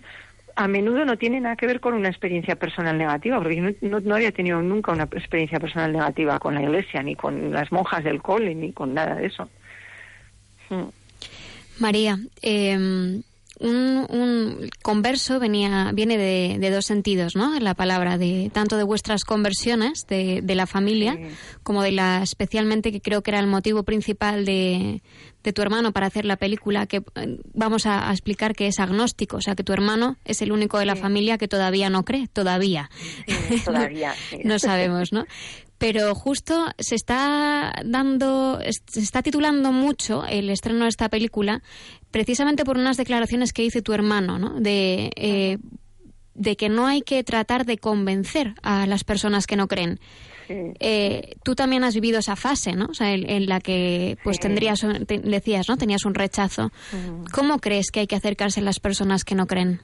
a 0.58 0.68
menudo 0.68 1.05
no 1.05 1.20
tiene 1.20 1.39
nada 1.39 1.55
que 1.55 1.68
ver 1.68 1.80
con 1.80 1.93
una 1.93 2.10
experiencia 2.10 2.55
personal 2.55 2.97
negativa, 2.97 3.38
porque 3.38 3.55
yo 3.55 3.89
no, 4.01 4.16
había 4.16 4.32
tenido 4.32 4.60
nunca 4.64 4.91
una 4.91 5.03
experiencia 5.03 5.60
personal 5.60 5.93
negativa 5.93 6.39
con 6.39 6.55
la 6.55 6.64
iglesia, 6.64 7.03
ni 7.03 7.16
con 7.16 7.51
las 7.51 7.72
monjas 7.72 8.03
del 8.03 8.24
cole, 8.24 8.55
ni 8.55 8.74
con 8.74 8.95
nada 8.95 9.16
de 9.16 9.28
eso. 9.28 9.47
Mm. 10.72 10.89
María, 11.80 12.18
eh, 12.41 13.22
un, 13.60 14.05
un 14.10 14.70
converso 14.84 15.39
venía, 15.39 15.91
viene 15.93 16.18
de, 16.18 16.58
de 16.60 16.70
dos 16.70 16.86
sentidos, 16.86 17.36
¿no? 17.36 17.60
La 17.60 17.74
palabra 17.74 18.18
de 18.18 18.51
tanto 18.53 18.78
de 18.78 18.84
vuestras 18.84 19.24
conversiones 19.24 20.05
de, 20.08 20.41
de 20.43 20.55
la 20.55 20.68
familia 20.68 21.18
como 21.64 21.82
de 21.82 21.91
la 21.91 22.22
especialmente 22.22 22.91
que 22.91 23.01
creo 23.01 23.22
que 23.22 23.32
era 23.32 23.39
el 23.39 23.47
motivo 23.47 23.84
principal 23.84 24.45
de, 24.45 25.01
de 25.43 25.53
tu 25.53 25.62
hermano 25.62 25.91
para 25.91 26.08
hacer 26.08 26.26
la 26.26 26.38
película 26.38 26.86
que 26.86 27.01
vamos 27.53 27.86
a, 27.86 28.10
a 28.10 28.12
explicar 28.12 28.53
que 28.53 28.68
es 28.68 28.80
agnóstico, 28.80 29.38
o 29.38 29.41
sea 29.41 29.55
que 29.55 29.64
tu 29.64 29.74
hermano 29.74 30.18
es 30.26 30.41
el 30.41 30.51
único 30.51 30.78
de 30.78 30.86
la 30.86 30.95
familia 30.95 31.38
que 31.38 31.47
todavía 31.47 31.89
no 31.89 32.03
cree, 32.03 32.28
todavía. 32.28 32.89
Sí, 33.26 33.62
todavía. 33.66 34.14
sí. 34.30 34.39
no 34.43 34.60
sabemos, 34.60 35.12
¿no? 35.12 35.26
Pero 35.78 36.15
justo 36.15 36.65
se 36.80 36.95
está 36.95 37.71
dando, 37.86 38.59
se 38.88 38.99
está 38.99 39.21
titulando 39.21 39.71
mucho 39.71 40.25
el 40.25 40.49
estreno 40.49 40.84
de 40.84 40.89
esta 40.89 41.09
película 41.09 41.61
precisamente 42.11 42.63
por 42.65 42.78
unas 42.78 42.97
declaraciones 42.97 43.53
que 43.53 43.61
dice 43.61 43.82
tu 43.82 43.93
hermano, 43.93 44.39
¿no? 44.39 44.59
De, 44.59 45.11
eh, 45.15 45.57
de 46.34 46.55
que 46.55 46.69
no 46.69 46.88
hay 46.88 47.01
que 47.01 47.23
tratar 47.23 47.65
de 47.65 47.78
convencer 47.78 48.55
a 48.63 48.88
las 48.88 49.03
personas 49.03 49.45
que 49.45 49.55
no 49.55 49.67
creen. 49.67 49.99
Eh, 50.49 51.36
tú 51.43 51.55
también 51.55 51.84
has 51.84 51.93
vivido 51.93 52.19
esa 52.19 52.38
fase, 52.38 52.71
¿no? 52.71 52.86
O 52.86 52.93
sea, 52.93 53.13
en, 53.13 53.30
en 53.30 53.47
la 53.47 53.59
que 53.59 54.17
pues 54.23 54.38
Sí. 54.38 54.43
tendrías, 54.43 54.80
te- 55.05 55.19
decías, 55.19 55.67
¿no? 55.67 55.75
Tenías 55.78 56.05
un 56.05 56.13
rechazo. 56.15 56.71
¿Cómo 57.34 57.59
crees 57.59 57.91
que 57.91 57.99
hay 57.99 58.07
que 58.07 58.15
acercarse 58.15 58.61
a 58.61 58.63
las 58.63 58.80
personas 58.80 59.25
que 59.25 59.36
no 59.36 59.45
creen? 59.45 59.82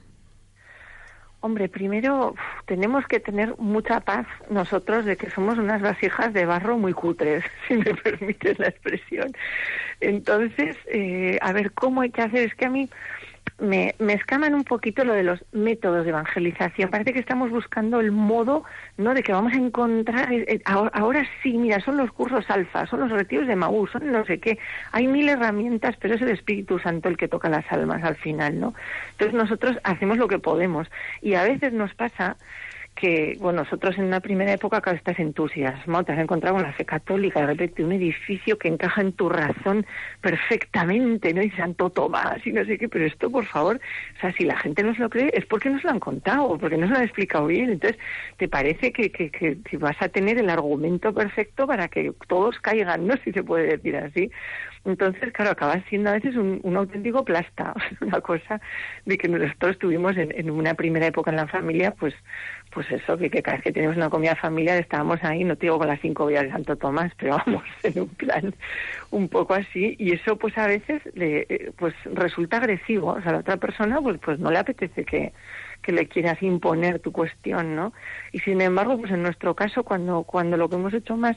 Hombre, 1.44 1.68
primero 1.68 2.34
tenemos 2.64 3.06
que 3.06 3.20
tener 3.20 3.54
mucha 3.58 4.00
paz 4.00 4.26
nosotros 4.48 5.04
de 5.04 5.18
que 5.18 5.28
somos 5.28 5.58
unas 5.58 5.82
vasijas 5.82 6.32
de 6.32 6.46
barro 6.46 6.78
muy 6.78 6.94
cutres, 6.94 7.44
si 7.68 7.74
me 7.74 7.94
permites 7.94 8.58
la 8.58 8.68
expresión. 8.68 9.30
Entonces, 10.00 10.74
eh, 10.86 11.36
a 11.42 11.52
ver, 11.52 11.72
¿cómo 11.72 12.00
hay 12.00 12.08
que 12.08 12.22
hacer? 12.22 12.46
Es 12.48 12.54
que 12.54 12.64
a 12.64 12.70
mí 12.70 12.88
me, 13.58 13.94
me 13.98 14.14
escaman 14.14 14.54
un 14.54 14.64
poquito 14.64 15.04
lo 15.04 15.12
de 15.12 15.22
los 15.22 15.44
métodos 15.52 16.04
de 16.04 16.10
evangelización. 16.10 16.90
Parece 16.90 17.12
que 17.12 17.20
estamos 17.20 17.50
buscando 17.50 18.00
el 18.00 18.10
modo, 18.10 18.64
¿no? 18.96 19.14
De 19.14 19.22
que 19.22 19.32
vamos 19.32 19.52
a 19.52 19.56
encontrar, 19.56 20.32
eh, 20.32 20.44
eh, 20.48 20.60
ahora, 20.64 21.24
sí, 21.42 21.56
mira, 21.56 21.80
son 21.80 21.96
los 21.96 22.10
cursos 22.12 22.44
alfa, 22.50 22.86
son 22.86 23.00
los 23.00 23.10
retiros 23.10 23.46
de 23.46 23.56
Maús, 23.56 23.90
son 23.90 24.10
no 24.10 24.24
sé 24.24 24.40
qué. 24.40 24.58
Hay 24.92 25.06
mil 25.06 25.28
herramientas, 25.28 25.96
pero 26.00 26.14
es 26.14 26.22
el 26.22 26.30
Espíritu 26.30 26.78
Santo 26.78 27.08
el 27.08 27.16
que 27.16 27.28
toca 27.28 27.48
las 27.48 27.70
almas 27.70 28.02
al 28.02 28.16
final, 28.16 28.58
¿no? 28.58 28.74
Entonces 29.12 29.34
nosotros 29.34 29.78
hacemos 29.84 30.18
lo 30.18 30.28
que 30.28 30.38
podemos. 30.38 30.88
Y 31.22 31.34
a 31.34 31.44
veces 31.44 31.72
nos 31.72 31.94
pasa 31.94 32.36
que, 32.94 33.36
bueno, 33.40 33.62
nosotros 33.64 33.98
en 33.98 34.04
una 34.04 34.20
primera 34.20 34.52
época, 34.52 34.80
claro, 34.80 34.96
estás 34.96 35.18
entusiasmado, 35.18 36.04
te 36.04 36.12
has 36.12 36.18
encontrado 36.18 36.56
con 36.56 36.64
la 36.64 36.72
fe 36.72 36.84
católica, 36.84 37.40
de 37.40 37.46
repente 37.46 37.84
un 37.84 37.92
edificio 37.92 38.56
que 38.58 38.68
encaja 38.68 39.00
en 39.00 39.12
tu 39.12 39.28
razón 39.28 39.84
perfectamente, 40.20 41.34
¿no? 41.34 41.42
Y 41.42 41.50
Santo 41.50 41.90
Tomás 41.90 42.46
y 42.46 42.52
no 42.52 42.64
sé 42.64 42.78
qué, 42.78 42.88
pero 42.88 43.04
esto, 43.04 43.30
por 43.30 43.46
favor, 43.46 43.80
o 44.16 44.20
sea, 44.20 44.32
si 44.32 44.44
la 44.44 44.56
gente 44.58 44.82
no 44.84 44.94
se 44.94 45.00
lo 45.00 45.10
cree, 45.10 45.30
es 45.34 45.44
porque 45.46 45.70
no 45.70 45.78
se 45.80 45.86
lo 45.86 45.90
han 45.90 46.00
contado, 46.00 46.56
porque 46.58 46.76
no 46.76 46.86
se 46.86 46.92
lo 46.92 46.98
han 46.98 47.04
explicado 47.04 47.46
bien. 47.46 47.70
Entonces, 47.70 48.00
te 48.36 48.48
parece 48.48 48.92
que, 48.92 49.10
que, 49.10 49.30
que, 49.30 49.76
vas 49.78 49.96
a 50.00 50.08
tener 50.08 50.38
el 50.38 50.48
argumento 50.48 51.12
perfecto 51.12 51.66
para 51.66 51.88
que 51.88 52.12
todos 52.28 52.58
caigan, 52.60 53.06
¿no? 53.06 53.16
Si 53.24 53.32
se 53.32 53.42
puede 53.42 53.76
decir 53.76 53.96
así. 53.96 54.30
Entonces, 54.84 55.32
claro, 55.32 55.52
acabas 55.52 55.82
siendo 55.88 56.10
a 56.10 56.14
veces 56.14 56.36
un, 56.36 56.60
un 56.62 56.76
auténtico 56.76 57.24
plasta, 57.24 57.74
una 58.00 58.20
cosa 58.20 58.60
de 59.04 59.18
que 59.18 59.28
nosotros 59.28 59.72
estuvimos 59.72 60.16
en, 60.16 60.32
en 60.36 60.50
una 60.50 60.74
primera 60.74 61.06
época 61.06 61.30
en 61.30 61.38
la 61.38 61.48
familia, 61.48 61.90
pues 61.92 62.14
pues 62.74 62.90
eso, 62.90 63.16
que, 63.16 63.30
cada 63.30 63.56
vez 63.56 63.64
que 63.64 63.72
teníamos 63.72 63.96
una 63.96 64.10
comida 64.10 64.34
familiar 64.34 64.76
estábamos 64.78 65.22
ahí, 65.22 65.44
no 65.44 65.56
te 65.56 65.66
digo 65.66 65.78
con 65.78 65.86
las 65.86 66.00
cinco 66.00 66.26
vías 66.26 66.42
de 66.42 66.50
Santo 66.50 66.76
Tomás, 66.76 67.12
pero 67.16 67.36
vamos, 67.46 67.62
en 67.82 68.00
un 68.00 68.08
plan 68.08 68.54
un 69.10 69.28
poco 69.28 69.54
así, 69.54 69.94
y 69.98 70.12
eso 70.12 70.36
pues 70.36 70.58
a 70.58 70.66
veces 70.66 71.00
le, 71.14 71.46
eh, 71.48 71.72
pues 71.78 71.94
resulta 72.04 72.56
agresivo, 72.56 73.12
o 73.12 73.20
sea, 73.22 73.30
a 73.30 73.34
la 73.34 73.40
otra 73.40 73.56
persona 73.56 74.00
pues, 74.00 74.18
pues 74.18 74.38
no 74.40 74.50
le 74.50 74.58
apetece 74.58 75.04
que, 75.04 75.32
que 75.84 75.92
le 75.92 76.08
quieras 76.08 76.42
imponer 76.42 76.98
tu 76.98 77.12
cuestión, 77.12 77.76
¿no? 77.76 77.92
Y 78.32 78.40
sin 78.40 78.60
embargo, 78.60 78.98
pues 78.98 79.12
en 79.12 79.22
nuestro 79.22 79.54
caso, 79.54 79.84
cuando, 79.84 80.24
cuando 80.24 80.56
lo 80.56 80.68
que 80.68 80.76
hemos 80.76 80.94
hecho 80.94 81.16
más, 81.16 81.36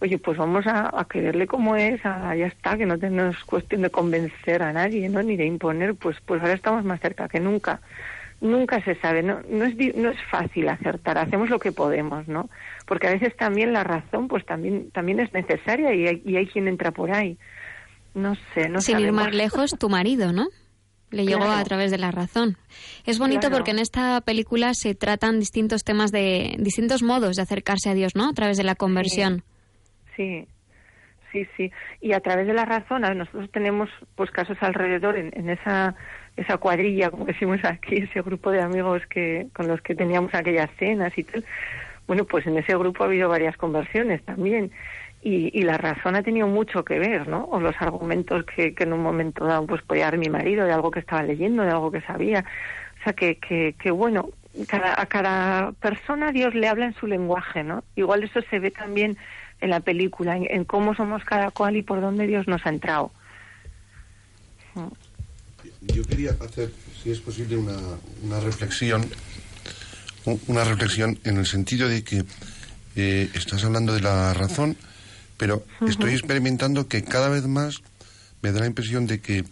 oye, 0.00 0.16
pues 0.16 0.38
vamos 0.38 0.66
a, 0.66 0.98
a 0.98 1.04
quererle 1.04 1.46
como 1.46 1.76
es, 1.76 2.00
a, 2.06 2.34
ya 2.36 2.46
está, 2.46 2.78
que 2.78 2.86
no 2.86 2.98
tenemos 2.98 3.36
cuestión 3.44 3.82
de 3.82 3.90
convencer 3.90 4.62
a 4.62 4.72
nadie, 4.72 5.08
¿no? 5.08 5.22
Ni 5.22 5.36
de 5.36 5.44
imponer, 5.44 5.94
pues, 5.96 6.16
pues 6.24 6.40
ahora 6.40 6.54
estamos 6.54 6.84
más 6.84 7.00
cerca 7.00 7.28
que 7.28 7.40
nunca. 7.40 7.80
Nunca 8.40 8.82
se 8.84 8.94
sabe, 9.00 9.22
no, 9.22 9.40
no, 9.50 9.64
es, 9.66 9.76
no 9.96 10.10
es 10.10 10.18
fácil 10.30 10.68
acertar, 10.68 11.18
hacemos 11.18 11.50
lo 11.50 11.58
que 11.58 11.72
podemos, 11.72 12.26
¿no? 12.26 12.48
Porque 12.86 13.06
a 13.08 13.10
veces 13.12 13.36
también 13.36 13.72
la 13.74 13.84
razón, 13.84 14.28
pues 14.28 14.46
también, 14.46 14.90
también 14.92 15.20
es 15.20 15.32
necesaria 15.34 15.94
y 15.94 16.06
hay, 16.06 16.22
y 16.24 16.36
hay 16.36 16.46
quien 16.46 16.66
entra 16.66 16.90
por 16.90 17.12
ahí. 17.14 17.36
No 18.14 18.34
sé, 18.54 18.68
no 18.70 18.80
Sin 18.80 18.98
ir 18.98 19.12
más 19.12 19.34
lejos, 19.34 19.76
tu 19.78 19.88
marido, 19.90 20.32
¿no? 20.32 20.46
Le 21.10 21.24
llegó 21.26 21.40
Claro. 21.40 21.60
a 21.60 21.64
través 21.64 21.90
de 21.90 21.98
la 21.98 22.12
razón. 22.12 22.56
Es 23.04 23.18
bonito 23.18 23.40
Claro. 23.40 23.56
porque 23.56 23.72
en 23.72 23.78
esta 23.78 24.20
película 24.22 24.72
se 24.74 24.94
tratan 24.94 25.38
distintos 25.38 25.82
temas 25.84 26.10
de 26.10 26.54
distintos 26.58 27.02
modos 27.02 27.36
de 27.36 27.42
acercarse 27.42 27.90
a 27.90 27.94
Dios, 27.94 28.14
¿no? 28.16 28.28
A 28.28 28.32
través 28.32 28.56
de 28.56 28.64
la 28.64 28.74
conversión. 28.74 29.42
Sí, 30.16 30.46
sí, 31.32 31.46
sí. 31.56 31.70
Y 32.00 32.12
a 32.14 32.20
través 32.20 32.46
de 32.46 32.54
la 32.54 32.64
razón, 32.64 33.04
a 33.04 33.08
ver, 33.08 33.16
nosotros 33.16 33.50
tenemos 33.52 33.88
pues 34.14 34.30
casos 34.30 34.56
alrededor 34.60 35.16
en, 35.18 35.30
en 35.34 35.50
esa 35.50 35.94
esa 36.40 36.56
cuadrilla, 36.56 37.10
como 37.10 37.26
decimos 37.26 37.60
aquí, 37.64 37.96
ese 37.96 38.22
grupo 38.22 38.50
de 38.50 38.62
amigos 38.62 39.02
que 39.06 39.48
con 39.52 39.68
los 39.68 39.80
que 39.82 39.94
teníamos 39.94 40.34
aquellas 40.34 40.70
cenas 40.78 41.16
y 41.16 41.24
tal. 41.24 41.44
Bueno, 42.06 42.24
pues 42.24 42.46
en 42.46 42.56
ese 42.56 42.74
grupo 42.76 43.04
ha 43.04 43.06
habido 43.06 43.28
varias 43.28 43.56
conversiones 43.56 44.22
también. 44.24 44.72
Y, 45.22 45.50
y 45.58 45.62
la 45.62 45.76
razón 45.76 46.16
ha 46.16 46.22
tenido 46.22 46.46
mucho 46.46 46.82
que 46.82 46.98
ver, 46.98 47.28
¿no? 47.28 47.44
O 47.44 47.60
los 47.60 47.74
argumentos 47.80 48.44
que, 48.46 48.74
en 48.76 48.92
un 48.94 49.02
momento 49.02 49.44
dado 49.44 49.66
pues 49.66 49.82
podía 49.82 50.06
dar 50.06 50.16
mi 50.16 50.30
marido 50.30 50.64
de 50.64 50.72
algo 50.72 50.90
que 50.90 51.00
estaba 51.00 51.22
leyendo, 51.22 51.62
de 51.62 51.70
algo 51.70 51.92
que 51.92 52.00
sabía. 52.00 52.44
O 53.00 53.04
sea, 53.04 53.12
que, 53.12 53.36
que, 53.36 53.74
que 53.78 53.90
bueno, 53.90 54.30
cada, 54.66 54.98
a 54.98 55.06
cada 55.06 55.72
persona 55.72 56.32
Dios 56.32 56.54
le 56.54 56.68
habla 56.68 56.86
en 56.86 56.94
su 56.94 57.06
lenguaje, 57.06 57.62
¿no? 57.62 57.84
Igual 57.96 58.24
eso 58.24 58.40
se 58.48 58.58
ve 58.58 58.70
también 58.70 59.18
en 59.60 59.68
la 59.68 59.80
película, 59.80 60.38
en, 60.38 60.46
en 60.48 60.64
cómo 60.64 60.94
somos 60.94 61.22
cada 61.24 61.50
cual 61.50 61.76
y 61.76 61.82
por 61.82 62.00
dónde 62.00 62.26
Dios 62.26 62.48
nos 62.48 62.64
ha 62.64 62.70
entrado. 62.70 63.12
Yo 65.92 66.02
quería 66.04 66.36
hacer, 66.40 66.72
si 67.02 67.10
es 67.10 67.18
posible, 67.20 67.56
una, 67.56 67.78
una 68.22 68.40
reflexión, 68.40 69.08
una 70.46 70.64
reflexión 70.64 71.18
en 71.24 71.38
el 71.38 71.46
sentido 71.46 71.88
de 71.88 72.04
que 72.04 72.24
eh, 72.96 73.30
estás 73.34 73.64
hablando 73.64 73.92
de 73.94 74.00
la 74.00 74.34
razón, 74.34 74.76
pero 75.36 75.64
estoy 75.86 76.12
experimentando 76.12 76.86
que 76.86 77.02
cada 77.02 77.28
vez 77.28 77.46
más 77.46 77.82
me 78.42 78.52
da 78.52 78.60
la 78.60 78.66
impresión 78.66 79.06
de 79.06 79.20
que 79.20 79.44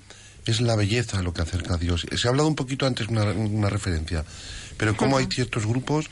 es 0.47 0.61
la 0.61 0.77
belleza 0.77 1.23
lo 1.23 1.33
que 1.33 1.43
acerca 1.43 1.75
a 1.75 1.79
Dios. 1.79 2.07
Se 2.17 2.29
ha 2.29 2.31
hablado 2.31 2.49
un 2.49 2.57
poquito 2.57 2.87
antes, 2.87 3.09
una, 3.09 3.25
una 3.25 3.69
referencia, 3.69 4.25
pero 4.77 4.97
cómo 4.97 5.19
hay 5.19 5.27
ciertos 5.27 5.67
grupos 5.67 6.07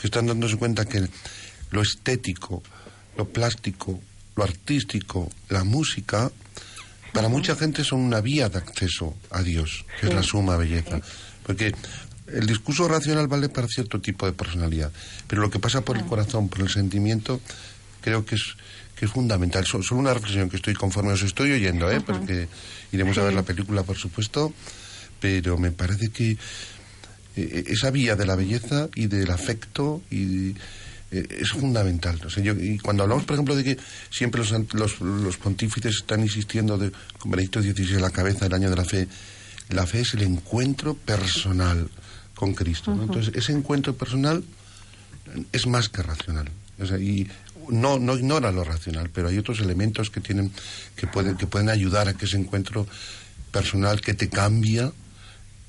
que 0.00 0.06
están 0.06 0.26
dándose 0.26 0.56
cuenta 0.56 0.84
que 0.84 1.08
lo 1.70 1.82
estético, 1.82 2.62
lo 3.16 3.28
plástico, 3.28 4.00
lo 4.36 4.44
artístico, 4.44 5.30
la 5.48 5.64
música, 5.64 6.30
para 7.14 7.28
mucha 7.28 7.56
gente 7.56 7.84
son 7.84 8.00
una 8.00 8.20
vía 8.20 8.50
de 8.50 8.58
acceso 8.58 9.16
a 9.30 9.42
Dios, 9.42 9.86
que 10.00 10.08
es 10.08 10.14
la 10.14 10.22
suma 10.22 10.56
belleza. 10.56 11.00
Porque 11.46 11.72
el 12.26 12.46
discurso 12.46 12.88
racional 12.88 13.28
vale 13.28 13.48
para 13.48 13.68
cierto 13.68 14.00
tipo 14.00 14.26
de 14.26 14.32
personalidad, 14.32 14.90
pero 15.26 15.40
lo 15.40 15.50
que 15.50 15.60
pasa 15.60 15.82
por 15.82 15.96
el 15.96 16.04
corazón, 16.04 16.48
por 16.48 16.60
el 16.60 16.68
sentimiento, 16.68 17.40
creo 18.02 18.26
que 18.26 18.34
es 18.34 18.56
que 18.96 19.06
es 19.06 19.10
fundamental. 19.10 19.66
Solo, 19.66 19.82
solo 19.82 20.00
una 20.00 20.14
reflexión 20.14 20.48
que 20.48 20.56
estoy 20.56 20.74
conforme 20.74 21.12
os 21.12 21.22
estoy 21.22 21.52
oyendo, 21.52 21.90
¿eh? 21.90 22.00
porque 22.00 22.48
iremos 22.92 23.18
a 23.18 23.24
ver 23.24 23.32
la 23.32 23.42
película, 23.42 23.82
por 23.82 23.96
supuesto, 23.96 24.52
pero 25.20 25.58
me 25.58 25.72
parece 25.72 26.10
que 26.10 26.36
eh, 27.36 27.64
esa 27.66 27.90
vía 27.90 28.14
de 28.16 28.26
la 28.26 28.36
belleza 28.36 28.88
y 28.94 29.06
del 29.06 29.30
afecto 29.30 30.02
y 30.10 30.54
es 31.18 31.50
fundamental. 31.50 32.20
O 32.24 32.30
sea, 32.30 32.42
yo- 32.42 32.54
y 32.54 32.78
cuando 32.78 33.02
hablamos, 33.02 33.24
por 33.24 33.34
ejemplo, 33.34 33.54
de 33.56 33.64
que 33.64 33.76
siempre 34.10 34.40
los, 34.42 34.50
los, 34.74 35.00
los 35.00 35.36
pontífices 35.36 35.96
están 35.96 36.20
insistiendo 36.20 36.78
de, 36.78 36.92
con 37.18 37.30
Benedicto 37.30 37.60
XVI 37.62 37.96
a 37.96 38.00
la 38.00 38.10
cabeza 38.10 38.44
del 38.46 38.54
año 38.54 38.70
de 38.70 38.76
la 38.76 38.84
fe, 38.84 39.08
la 39.70 39.86
fe 39.86 40.00
es 40.00 40.14
el 40.14 40.22
encuentro 40.22 40.94
personal 40.94 41.88
con 42.34 42.54
Cristo. 42.54 42.94
¿no? 42.94 43.04
Entonces, 43.04 43.34
ese 43.34 43.52
encuentro 43.52 43.94
personal 43.96 44.42
es 45.52 45.66
más 45.66 45.88
que 45.88 46.02
racional. 46.02 46.48
O 46.80 46.86
sea, 46.86 46.98
y 46.98 47.26
no, 47.70 47.98
no 47.98 48.16
ignora 48.16 48.50
lo 48.52 48.64
racional, 48.64 49.08
pero 49.14 49.28
hay 49.28 49.38
otros 49.38 49.60
elementos 49.60 50.10
que 50.10 50.20
tienen, 50.20 50.50
que 50.96 51.06
pueden, 51.06 51.36
que 51.36 51.46
pueden 51.46 51.70
ayudar 51.70 52.08
a 52.08 52.14
que 52.14 52.26
ese 52.26 52.36
encuentro 52.36 52.86
personal 53.52 54.00
que 54.00 54.14
te 54.14 54.28
cambia 54.28 54.92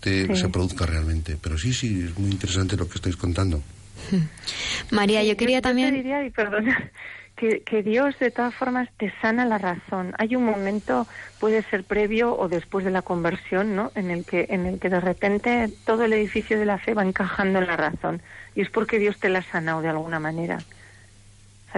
te- 0.01 0.27
Sí. 0.35 0.41
se 0.41 0.49
produzca 0.49 0.85
realmente. 0.85 1.37
Pero 1.41 1.57
sí, 1.57 1.73
sí, 1.73 2.01
es 2.07 2.17
muy 2.17 2.31
interesante 2.31 2.75
lo 2.75 2.87
que 2.89 2.95
estáis 2.95 3.15
contando. 3.15 3.63
María, 4.91 5.23
yo 5.23 5.37
quería 5.37 5.61
también... 5.61 5.93
diría, 5.93 6.25
y 6.25 6.29
perdona, 6.29 6.91
que, 7.35 7.61
que 7.61 7.83
Dios 7.83 8.17
de 8.19 8.31
todas 8.31 8.53
formas 8.55 8.89
te 8.97 9.11
sana 9.21 9.45
la 9.45 9.57
razón. 9.57 10.13
Hay 10.17 10.35
un 10.35 10.45
momento, 10.45 11.07
puede 11.39 11.63
ser 11.63 11.83
previo 11.83 12.37
o 12.37 12.47
después 12.47 12.85
de 12.85 12.91
la 12.91 13.01
conversión, 13.01 13.75
¿no? 13.75 13.91
En 13.95 14.11
el 14.11 14.25
que, 14.25 14.47
en 14.49 14.65
el 14.65 14.79
que 14.79 14.89
de 14.89 14.99
repente 14.99 15.69
todo 15.85 16.05
el 16.05 16.13
edificio 16.13 16.57
de 16.57 16.65
la 16.65 16.77
fe 16.77 16.93
va 16.93 17.03
encajando 17.03 17.59
en 17.59 17.67
la 17.67 17.77
razón. 17.77 18.21
Y 18.55 18.61
es 18.61 18.69
porque 18.69 18.99
Dios 18.99 19.19
te 19.19 19.29
la 19.29 19.39
ha 19.39 19.43
sanado 19.43 19.81
de 19.81 19.89
alguna 19.89 20.19
manera. 20.19 20.59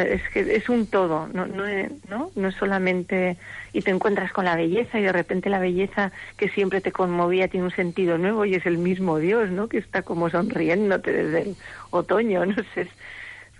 Es 0.03 0.21
que 0.29 0.55
es 0.55 0.69
un 0.69 0.85
todo, 0.87 1.27
no, 1.33 1.47
no, 1.47 1.63
¿no? 2.09 2.31
no 2.35 2.47
es 2.47 2.55
solamente 2.55 3.37
y 3.73 3.81
te 3.81 3.91
encuentras 3.91 4.31
con 4.31 4.45
la 4.45 4.55
belleza 4.55 4.99
y 4.99 5.03
de 5.03 5.11
repente 5.11 5.49
la 5.49 5.59
belleza 5.59 6.11
que 6.37 6.49
siempre 6.49 6.81
te 6.81 6.91
conmovía 6.91 7.47
tiene 7.47 7.65
un 7.65 7.71
sentido 7.71 8.17
nuevo 8.17 8.45
y 8.45 8.55
es 8.55 8.65
el 8.65 8.77
mismo 8.77 9.17
Dios, 9.17 9.49
¿no? 9.49 9.67
Que 9.67 9.77
está 9.79 10.03
como 10.03 10.29
sonriéndote 10.29 11.11
desde 11.11 11.41
el 11.41 11.55
otoño, 11.89 12.45
no 12.45 12.55
sé. 12.73 12.87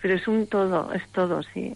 Pero 0.02 0.16
es 0.16 0.28
un 0.28 0.48
todo, 0.48 0.94
es 0.94 1.08
todo, 1.12 1.42
sí. 1.54 1.76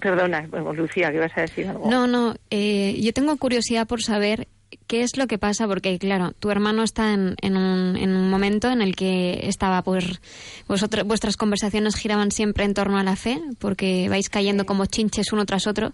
Perdona, 0.00 0.46
Lucía, 0.74 1.10
que 1.10 1.18
vas 1.18 1.36
a 1.36 1.42
decir. 1.42 1.66
No, 1.66 2.06
no, 2.06 2.34
eh, 2.50 2.96
yo 3.00 3.12
tengo 3.12 3.36
curiosidad 3.36 3.86
por 3.86 4.00
saber 4.02 4.46
qué 4.86 5.02
es 5.02 5.16
lo 5.16 5.26
que 5.26 5.38
pasa, 5.38 5.66
porque 5.66 5.98
claro, 5.98 6.32
tu 6.38 6.50
hermano 6.50 6.82
está 6.82 7.12
en, 7.14 7.36
en, 7.42 7.56
un, 7.56 7.96
en 7.96 8.14
un 8.16 8.30
momento 8.30 8.70
en 8.70 8.80
el 8.82 8.96
que 8.96 9.40
estaba, 9.44 9.82
pues, 9.82 10.20
vosotros, 10.66 11.06
vuestras 11.06 11.36
conversaciones 11.36 11.96
giraban 11.96 12.30
siempre 12.30 12.64
en 12.64 12.74
torno 12.74 12.98
a 12.98 13.02
la 13.02 13.16
fe, 13.16 13.40
porque 13.58 14.08
vais 14.08 14.28
cayendo 14.28 14.66
como 14.66 14.86
chinches 14.86 15.32
uno 15.32 15.46
tras 15.46 15.66
otro. 15.66 15.92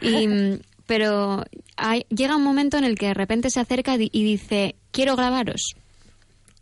Y, 0.00 0.28
pero 0.86 1.44
hay- 1.76 2.06
llega 2.10 2.36
un 2.36 2.44
momento 2.44 2.78
en 2.78 2.84
el 2.84 2.96
que 2.96 3.06
de 3.06 3.14
repente 3.14 3.50
se 3.50 3.60
acerca 3.60 3.96
y 3.96 4.08
dice, 4.24 4.76
quiero 4.92 5.16
grabaros. 5.16 5.74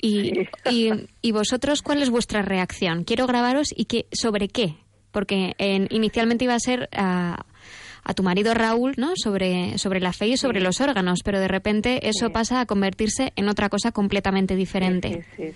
Y, 0.00 0.40
y, 0.70 0.90
y 1.22 1.32
vosotros, 1.32 1.80
¿cuál 1.82 2.02
es 2.02 2.10
vuestra 2.10 2.42
reacción? 2.42 3.04
Quiero 3.04 3.26
grabaros 3.26 3.68
y 3.74 3.86
qué, 3.86 4.06
sobre 4.12 4.48
qué. 4.48 4.74
Porque 5.12 5.54
en- 5.58 5.88
inicialmente 5.90 6.44
iba 6.44 6.54
a 6.54 6.58
ser 6.60 6.88
a, 6.92 7.46
a 8.04 8.14
tu 8.14 8.22
marido 8.22 8.54
Raúl, 8.54 8.94
¿no? 8.96 9.12
Sobre, 9.16 9.78
sobre 9.78 10.00
la 10.00 10.12
fe 10.12 10.26
y 10.28 10.36
sobre 10.36 10.60
los 10.60 10.80
órganos, 10.80 11.20
pero 11.24 11.40
de 11.40 11.48
repente 11.48 12.08
eso 12.08 12.30
pasa 12.30 12.60
a 12.60 12.66
convertirse 12.66 13.32
en 13.36 13.48
otra 13.48 13.68
cosa 13.68 13.92
completamente 13.92 14.56
diferente. 14.56 15.24
Sí. 15.36 15.52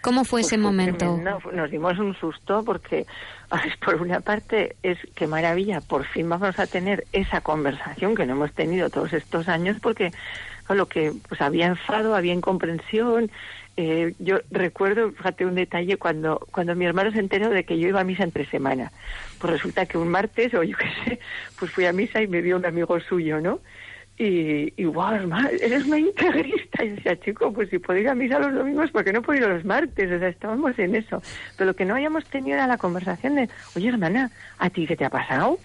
¿Cómo 0.00 0.24
fue 0.24 0.38
Pues 0.40 0.46
ese 0.46 0.56
fue 0.56 0.62
momento? 0.62 0.98
tremendo. 1.16 1.38
Nos 1.52 1.70
dimos 1.70 1.98
un 1.98 2.14
susto 2.14 2.62
porque, 2.64 3.06
por 3.84 4.00
una 4.00 4.20
parte, 4.20 4.76
es 4.82 4.98
que 5.14 5.26
maravilla, 5.26 5.80
por 5.80 6.06
fin 6.06 6.28
vamos 6.28 6.58
a 6.58 6.66
tener 6.66 7.04
esa 7.12 7.40
conversación 7.40 8.14
que 8.14 8.24
no 8.24 8.34
hemos 8.34 8.52
tenido 8.52 8.88
todos 8.88 9.12
estos 9.12 9.48
años 9.48 9.78
porque 9.82 10.12
lo 10.68 10.86
que 10.86 11.12
pues 11.28 11.40
había 11.40 11.66
enfado, 11.66 12.14
había 12.14 12.32
incomprensión. 12.32 13.30
Eh, 13.76 14.14
yo 14.18 14.38
recuerdo, 14.50 15.12
fíjate 15.12 15.44
un 15.44 15.54
detalle, 15.54 15.98
cuando, 15.98 16.46
cuando 16.50 16.74
mi 16.74 16.86
hermano 16.86 17.12
se 17.12 17.18
enteró 17.18 17.50
de 17.50 17.64
que 17.64 17.78
yo 17.78 17.88
iba 17.88 18.00
a 18.00 18.04
misa 18.04 18.24
entre 18.24 18.46
semana. 18.46 18.90
Pues 19.38 19.52
resulta 19.52 19.84
que 19.84 19.98
un 19.98 20.08
martes, 20.08 20.54
o 20.54 20.62
yo 20.62 20.76
qué 20.76 20.86
sé, 21.04 21.20
pues 21.58 21.70
fui 21.70 21.84
a 21.84 21.92
misa 21.92 22.22
y 22.22 22.26
me 22.26 22.40
vio 22.40 22.56
un 22.56 22.64
amigo 22.64 22.98
suyo, 23.00 23.40
¿no? 23.40 23.60
Y, 24.18 24.72
y 24.80 24.84
wow, 24.86 25.12
hermano, 25.12 25.50
eres 25.50 25.84
una 25.84 25.98
integrista. 25.98 26.84
Y 26.84 26.90
decía, 26.90 27.20
chico, 27.20 27.52
pues 27.52 27.68
si 27.68 27.78
puedo 27.78 28.00
ir 28.00 28.08
a 28.08 28.14
misa 28.14 28.38
los 28.38 28.54
domingos, 28.54 28.90
¿por 28.90 29.04
qué 29.04 29.12
no 29.12 29.20
puedo 29.20 29.40
ir 29.40 29.46
los 29.46 29.64
martes? 29.64 30.10
O 30.10 30.18
sea, 30.18 30.28
estábamos 30.28 30.78
en 30.78 30.94
eso. 30.94 31.20
Pero 31.56 31.68
lo 31.68 31.76
que 31.76 31.84
no 31.84 31.94
habíamos 31.94 32.24
tenido 32.24 32.56
era 32.56 32.66
la 32.66 32.78
conversación 32.78 33.34
de, 33.34 33.50
oye, 33.74 33.88
hermana, 33.88 34.30
¿a 34.58 34.70
ti 34.70 34.86
qué 34.86 34.96
te 34.96 35.04
ha 35.04 35.10
pasado? 35.10 35.58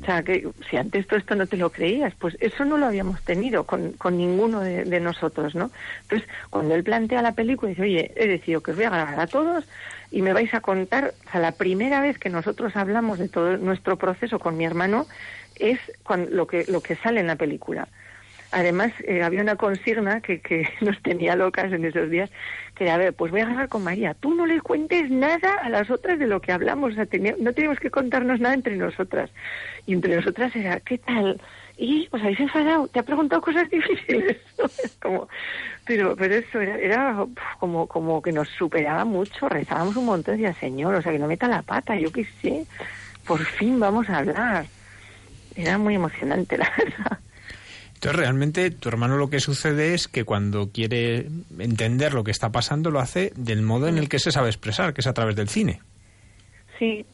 O 0.00 0.04
sea, 0.04 0.22
que 0.22 0.48
si 0.68 0.76
antes 0.76 1.06
todo 1.06 1.18
esto 1.18 1.34
no 1.34 1.46
te 1.46 1.56
lo 1.56 1.70
creías, 1.70 2.14
pues 2.18 2.36
eso 2.40 2.64
no 2.64 2.76
lo 2.76 2.86
habíamos 2.86 3.22
tenido 3.22 3.64
con, 3.64 3.92
con 3.92 4.16
ninguno 4.16 4.60
de, 4.60 5.00
nosotros, 5.00 5.54
¿no? 5.54 5.70
Entonces, 6.02 6.28
cuando 6.50 6.74
él 6.74 6.84
plantea 6.84 7.22
la 7.22 7.32
película, 7.32 7.70
dice, 7.70 7.82
oye, 7.82 8.12
he 8.16 8.28
decidido 8.28 8.62
que 8.62 8.72
os 8.72 8.76
voy 8.76 8.86
a 8.86 8.90
grabar 8.90 9.20
a 9.20 9.26
todos 9.26 9.64
y 10.10 10.22
me 10.22 10.32
vais 10.32 10.52
a 10.54 10.60
contar, 10.60 11.14
o 11.26 11.30
sea, 11.30 11.40
la 11.40 11.52
primera 11.52 12.00
vez 12.00 12.18
que 12.18 12.30
nosotros 12.30 12.76
hablamos 12.76 13.18
de 13.18 13.28
todo 13.28 13.56
nuestro 13.56 13.96
proceso 13.96 14.38
con 14.38 14.56
mi 14.56 14.64
hermano 14.64 15.06
es 15.56 15.78
cuando, 16.02 16.30
lo, 16.30 16.46
que, 16.46 16.64
lo 16.68 16.80
que 16.80 16.96
sale 16.96 17.20
en 17.20 17.26
la 17.26 17.36
película. 17.36 17.88
Además, 18.52 18.92
eh, 19.08 19.22
había 19.22 19.42
una 19.42 19.56
consigna 19.56 20.20
que, 20.20 20.40
que 20.42 20.68
nos 20.82 21.02
tenía 21.02 21.36
locas 21.36 21.72
en 21.72 21.84
esos 21.86 22.10
días, 22.10 22.30
que 22.74 22.84
era, 22.84 22.94
a 22.94 22.98
ver, 22.98 23.14
pues 23.16 23.32
voy 23.32 23.40
a 23.40 23.46
grabar 23.46 23.68
con 23.70 23.82
María, 23.84 24.14
tú 24.14 24.34
no 24.34 24.46
le 24.46 24.60
cuentes 24.60 25.10
nada 25.10 25.56
a 25.62 25.70
las 25.70 25.90
otras 25.90 26.18
de 26.18 26.26
lo 26.28 26.40
que 26.42 26.52
hablamos, 26.52 26.92
o 26.92 26.94
sea, 26.94 27.06
tenía- 27.06 27.36
no 27.40 27.54
teníamos 27.54 27.80
que 27.80 27.90
contarnos 27.90 28.40
nada 28.40 28.54
entre 28.54 28.76
nosotras. 28.76 29.30
Y 29.86 29.94
entre 29.94 30.16
nosotras 30.16 30.54
era, 30.56 30.80
¿qué 30.80 30.98
tal? 30.98 31.40
¿Y 31.76 32.08
os 32.12 32.20
habéis 32.22 32.40
enfadado? 32.40 32.88
¿Te 32.88 33.00
ha 33.00 33.04
preguntado 33.04 33.42
cosas 33.42 33.68
difíciles? 33.70 34.38
Es 34.78 34.92
como, 35.00 35.28
pero, 35.84 36.16
pero 36.16 36.34
eso 36.36 36.60
era, 36.60 36.78
era 36.78 37.26
como, 37.60 37.88
como 37.88 38.22
que 38.22 38.32
nos 38.32 38.48
superaba 38.50 39.04
mucho, 39.04 39.48
rezábamos 39.48 39.96
un 39.96 40.06
montón, 40.06 40.36
decía, 40.36 40.54
Señor, 40.60 40.94
o 40.96 41.02
sea, 41.02 41.12
que 41.12 41.18
no 41.18 41.28
meta 41.28 41.48
la 41.48 41.62
pata, 41.62 41.96
yo 41.96 42.12
qué 42.12 42.26
sé, 42.42 42.66
por 43.24 43.44
fin 43.46 43.80
vamos 43.80 44.08
a 44.10 44.18
hablar. 44.18 44.70
Era 45.54 45.78
muy 45.78 45.94
emocionante, 45.94 46.58
la 46.58 46.70
verdad. 46.78 47.20
Entonces, 48.02 48.18
realmente, 48.18 48.72
tu 48.72 48.88
hermano 48.88 49.16
lo 49.16 49.30
que 49.30 49.38
sucede 49.38 49.94
es 49.94 50.08
que 50.08 50.24
cuando 50.24 50.70
quiere 50.72 51.28
entender 51.60 52.14
lo 52.14 52.24
que 52.24 52.32
está 52.32 52.50
pasando, 52.50 52.90
lo 52.90 52.98
hace 52.98 53.32
del 53.36 53.62
modo 53.62 53.86
en 53.86 53.96
el 53.96 54.08
que 54.08 54.18
se 54.18 54.32
sabe 54.32 54.48
expresar, 54.48 54.92
que 54.92 55.02
es 55.02 55.06
a 55.06 55.12
través 55.12 55.36
del 55.36 55.48
cine. 55.48 55.80
Sí, 56.80 57.06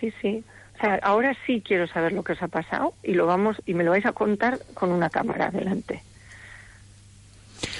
sí, 0.00 0.12
sí. 0.20 0.42
O 0.74 0.80
sea, 0.80 0.98
ahora 1.04 1.36
sí 1.46 1.62
quiero 1.64 1.86
saber 1.86 2.14
lo 2.14 2.24
que 2.24 2.32
os 2.32 2.42
ha 2.42 2.48
pasado 2.48 2.94
y 3.04 3.12
lo 3.12 3.26
vamos 3.26 3.56
y 3.64 3.74
me 3.74 3.84
lo 3.84 3.92
vais 3.92 4.04
a 4.04 4.10
contar 4.10 4.58
con 4.74 4.90
una 4.90 5.08
cámara 5.08 5.52
delante. 5.52 6.02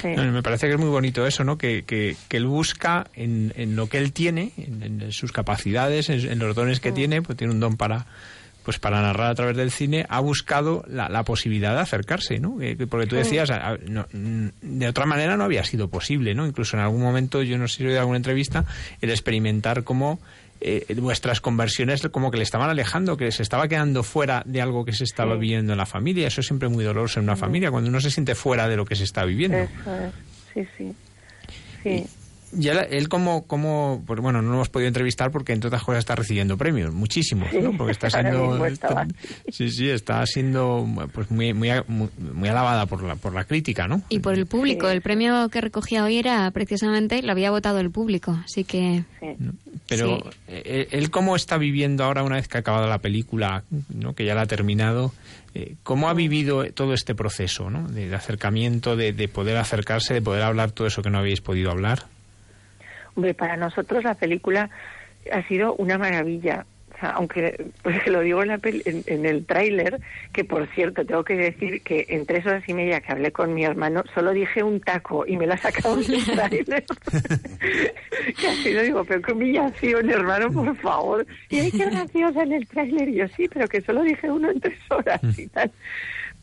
Sí. 0.01 0.11
No, 0.15 0.23
me 0.31 0.45
parece 0.45 0.69
que 0.69 0.75
es 0.75 0.79
muy 0.79 0.91
bonito 0.91 1.27
eso, 1.27 1.43
¿no? 1.43 1.59
Que, 1.59 1.83
que, 1.83 2.15
que 2.29 2.37
él 2.37 2.47
busca 2.47 3.09
en, 3.15 3.53
en 3.57 3.75
lo 3.75 3.89
que 3.89 3.99
él 3.99 4.13
tiene, 4.13 4.53
en, 4.59 5.03
en 5.03 5.11
sus 5.11 5.33
capacidades, 5.33 6.09
en, 6.09 6.21
en 6.21 6.39
los 6.39 6.55
dones 6.55 6.79
que 6.79 6.93
tiene, 6.93 7.21
pues 7.21 7.37
tiene 7.37 7.53
un 7.53 7.59
don 7.59 7.77
para 7.77 8.07
pues 8.65 8.79
para 8.79 9.03
narrar 9.03 9.31
a 9.31 9.35
través 9.35 9.57
del 9.57 9.71
cine, 9.71 10.07
ha 10.09 10.21
buscado 10.21 10.85
la, 10.89 11.09
la 11.09 11.25
posibilidad 11.25 11.75
de 11.75 11.81
acercarse, 11.81 12.39
¿no? 12.39 12.61
Eh, 12.61 12.77
que- 12.77 12.87
porque 12.87 13.07
tú 13.07 13.17
Sí. 13.17 13.23
decías, 13.23 13.51
a- 13.51 13.77
no, 13.89 14.07
mm, 14.13 14.47
de 14.63 14.89
otra 14.89 15.05
manera 15.07 15.37
no 15.37 15.45
había 15.45 15.65
sido 15.65 15.89
posible, 15.89 16.35
¿no? 16.35 16.47
Incluso 16.47 16.77
en 16.77 16.83
algún 16.83 17.01
momento, 17.03 17.43
yo 17.43 17.59
no 17.59 17.67
sé 17.69 17.79
si 17.79 17.83
he 17.85 17.87
oído 17.89 18.01
alguna 18.01 18.19
entrevista, 18.19 18.65
el 19.01 19.11
experimentar 19.11 19.85
cómo 19.85 20.21
eh, 20.65 20.87
vuestras 20.99 21.41
conversiones 21.41 22.07
como 22.13 22.31
que 22.31 22.37
le 22.37 22.45
estaban 22.45 22.71
alejando, 22.71 23.17
que 23.17 23.33
se 23.33 23.43
estaba 23.43 23.67
quedando 23.67 24.05
fuera 24.05 24.45
de 24.47 24.63
algo 24.63 24.85
que 24.85 24.93
se 24.93 25.03
estaba 25.03 25.35
Sí. 25.35 25.41
viviendo 25.41 25.73
en 25.73 25.77
la 25.79 25.87
familia. 25.87 26.29
Eso 26.29 26.41
es 26.41 26.47
siempre 26.47 26.69
muy 26.69 26.85
doloroso 26.85 27.19
en 27.19 27.25
una 27.25 27.35
familia, 27.35 27.73
cuando 27.73 27.91
uno 27.91 28.01
se 28.01 28.13
siente 28.13 28.37
fuera 28.37 28.69
de 28.69 28.77
lo 28.77 28.85
que 28.85 28.95
se 28.95 29.03
está 29.03 29.25
viviendo. 29.25 29.57
Eso 29.59 29.97
es. 29.97 30.13
Sí, 30.55 30.69
sí. 30.79 30.95
Sí. 31.83 31.89
Y 31.89 32.07
él, 32.61 32.79
él 32.91 33.09
como, 33.09 33.47
como, 33.47 34.03
pues 34.07 34.21
bueno, 34.21 34.43
no 34.43 34.49
lo 34.49 34.55
hemos 34.57 34.69
podido 34.69 34.89
entrevistar 34.89 35.31
porque 35.31 35.53
entre 35.53 35.69
otras 35.69 35.83
cosas 35.83 36.01
está 36.01 36.15
recibiendo 36.15 36.57
premios, 36.59 36.93
muchísimos, 36.93 37.49
¿no? 37.53 37.77
Porque 37.77 37.93
está 37.93 38.11
siendo, 38.11 38.65
sí, 39.51 39.71
sí, 39.71 39.89
está 39.89 40.25
siendo, 40.27 40.87
pues 41.13 41.31
muy, 41.31 41.55
muy, 41.55 41.71
muy, 41.89 42.09
muy 42.19 42.49
alabada 42.49 42.87
por 42.87 43.03
la, 43.03 43.17
por 43.17 43.33
la 43.35 43.45
crítica, 43.45 43.89
¿no? 43.89 44.03
Y 44.09 44.19
por 44.19 44.35
el 44.35 44.47
público. 44.47 44.89
El 44.89 45.01
premio 45.03 45.49
que 45.49 45.61
recogía 45.61 46.05
hoy 46.05 46.19
era 46.19 46.51
precisamente, 46.51 47.23
lo 47.23 47.33
había 47.33 47.51
votado 47.51 47.81
el 47.81 47.91
público. 47.91 48.39
Así 48.45 48.65
que. 48.65 49.05
Pero 49.89 50.19
Sí. 50.23 50.37
eh, 50.49 50.89
él 50.93 51.11
cómo 51.11 51.37
está 51.37 51.59
viviendo 51.59 52.05
ahora 52.05 52.23
una 52.23 52.37
vez 52.37 52.49
que 52.49 52.57
ha 52.59 52.61
acabado 52.61 52.87
la 52.87 52.99
película, 52.99 53.65
¿no? 53.93 54.15
que 54.15 54.25
ya 54.25 54.35
la 54.35 54.43
ha 54.43 54.47
terminado, 54.47 55.13
eh, 55.55 55.75
cómo 55.83 56.09
ha 56.09 56.15
vivido 56.15 56.65
todo 56.73 56.95
este 56.95 57.15
proceso 57.15 57.69
¿no? 57.71 57.89
de, 57.89 58.09
de 58.09 58.15
acercamiento, 58.17 58.97
de, 58.97 59.13
de 59.13 59.29
poder 59.29 59.57
acercarse, 59.57 60.15
de 60.15 60.23
poder 60.23 60.43
hablar 60.43 60.71
todo 60.73 60.87
eso 60.87 61.03
que 61.03 61.11
no 61.11 61.19
habéis 61.19 61.41
podido 61.41 61.71
hablar. 61.71 62.07
Hombre, 63.15 63.35
para 63.35 63.57
nosotros 63.57 64.05
la 64.05 64.15
película 64.15 64.71
ha 65.33 65.43
sido 65.49 65.75
una 65.75 65.99
maravilla. 65.99 66.67
O 66.95 66.99
sea, 67.03 67.11
aunque 67.11 67.67
pues 67.83 68.01
que 68.03 68.11
lo 68.11 68.21
digo 68.21 68.43
en, 68.43 68.49
la 68.49 68.59
pel- 68.59 68.83
en, 68.85 69.03
en 69.07 69.27
el 69.27 69.45
tráiler, 69.45 70.01
que 70.33 70.45
por 70.45 70.67
cierto 70.69 71.05
tengo 71.05 71.25
que 71.25 71.35
decir 71.37 71.83
que 71.83 72.07
en 72.11 72.27
tres 72.27 72.47
horas 72.47 72.63
y 72.69 72.75
media 72.75 73.01
que 73.01 73.13
hablé 73.13 73.33
con 73.33 73.53
mi 73.55 73.65
hermano, 73.65 74.05
solo 74.15 74.33
dije 74.33 74.63
un 74.63 74.81
taco 74.81 75.25
y 75.27 75.37
me 75.37 75.47
lo 75.47 75.55
ha 75.55 75.59
sacado 75.59 75.97
del 75.97 76.25
tráiler. 76.35 76.85
que 78.41 78.49
así 78.49 78.73
lo 78.73 78.83
digo, 78.83 79.05
pero 79.05 79.23
qué 79.23 79.33
humillación, 79.33 80.11
hermano, 80.11 80.53
por 80.53 80.77
favor. 80.77 81.27
Y 81.51 81.59
ay, 81.61 81.71
qué 81.73 81.85
graciosa 81.87 82.43
en 82.43 82.53
el 82.53 82.67
tráiler. 82.67 83.09
Y 83.09 83.15
yo 83.15 83.29
sí, 83.29 83.49
pero 83.53 83.67
que 83.69 83.81
solo 83.81 84.03
dije 84.03 84.31
uno 84.31 84.51
en 84.51 84.61
tres 84.61 84.79
horas 84.91 85.21
y 85.39 85.47
tal. 85.49 85.71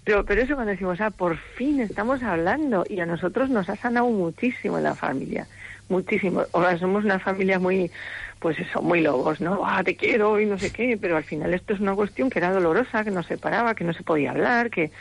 Pero, 0.03 0.25
pero 0.25 0.41
eso 0.41 0.55
cuando 0.55 0.71
decimos, 0.71 0.99
ah, 1.01 1.11
por 1.11 1.37
fin 1.37 1.79
estamos 1.81 2.23
hablando. 2.23 2.83
Y 2.89 2.99
a 2.99 3.05
nosotros 3.05 3.49
nos 3.49 3.69
ha 3.69 3.75
sanado 3.75 4.07
muchísimo 4.09 4.77
en 4.77 4.83
la 4.85 4.95
familia. 4.95 5.47
Muchísimo. 5.89 6.43
Ahora 6.53 6.77
somos 6.77 7.03
una 7.03 7.17
familia 7.17 7.57
muy, 7.57 7.91
pues 8.39 8.59
eso, 8.59 8.81
muy 8.81 9.01
lobos, 9.01 9.41
¿no? 9.41 9.61
Ah, 9.65 9.83
te 9.83 9.95
quiero 9.95 10.39
y 10.39 10.45
no 10.45 10.57
sé 10.59 10.71
qué. 10.71 10.97
Pero 11.01 11.17
al 11.17 11.23
final 11.23 11.53
esto 11.53 11.73
es 11.73 11.79
una 11.79 11.95
cuestión 11.95 12.29
que 12.29 12.37
era 12.37 12.51
dolorosa, 12.51 13.03
que 13.03 13.09
nos 13.11 13.25
separaba, 13.25 13.73
que 13.73 13.83
no 13.83 13.93
se 13.93 14.03
podía 14.03 14.29
hablar, 14.29 14.69
que, 14.69 14.91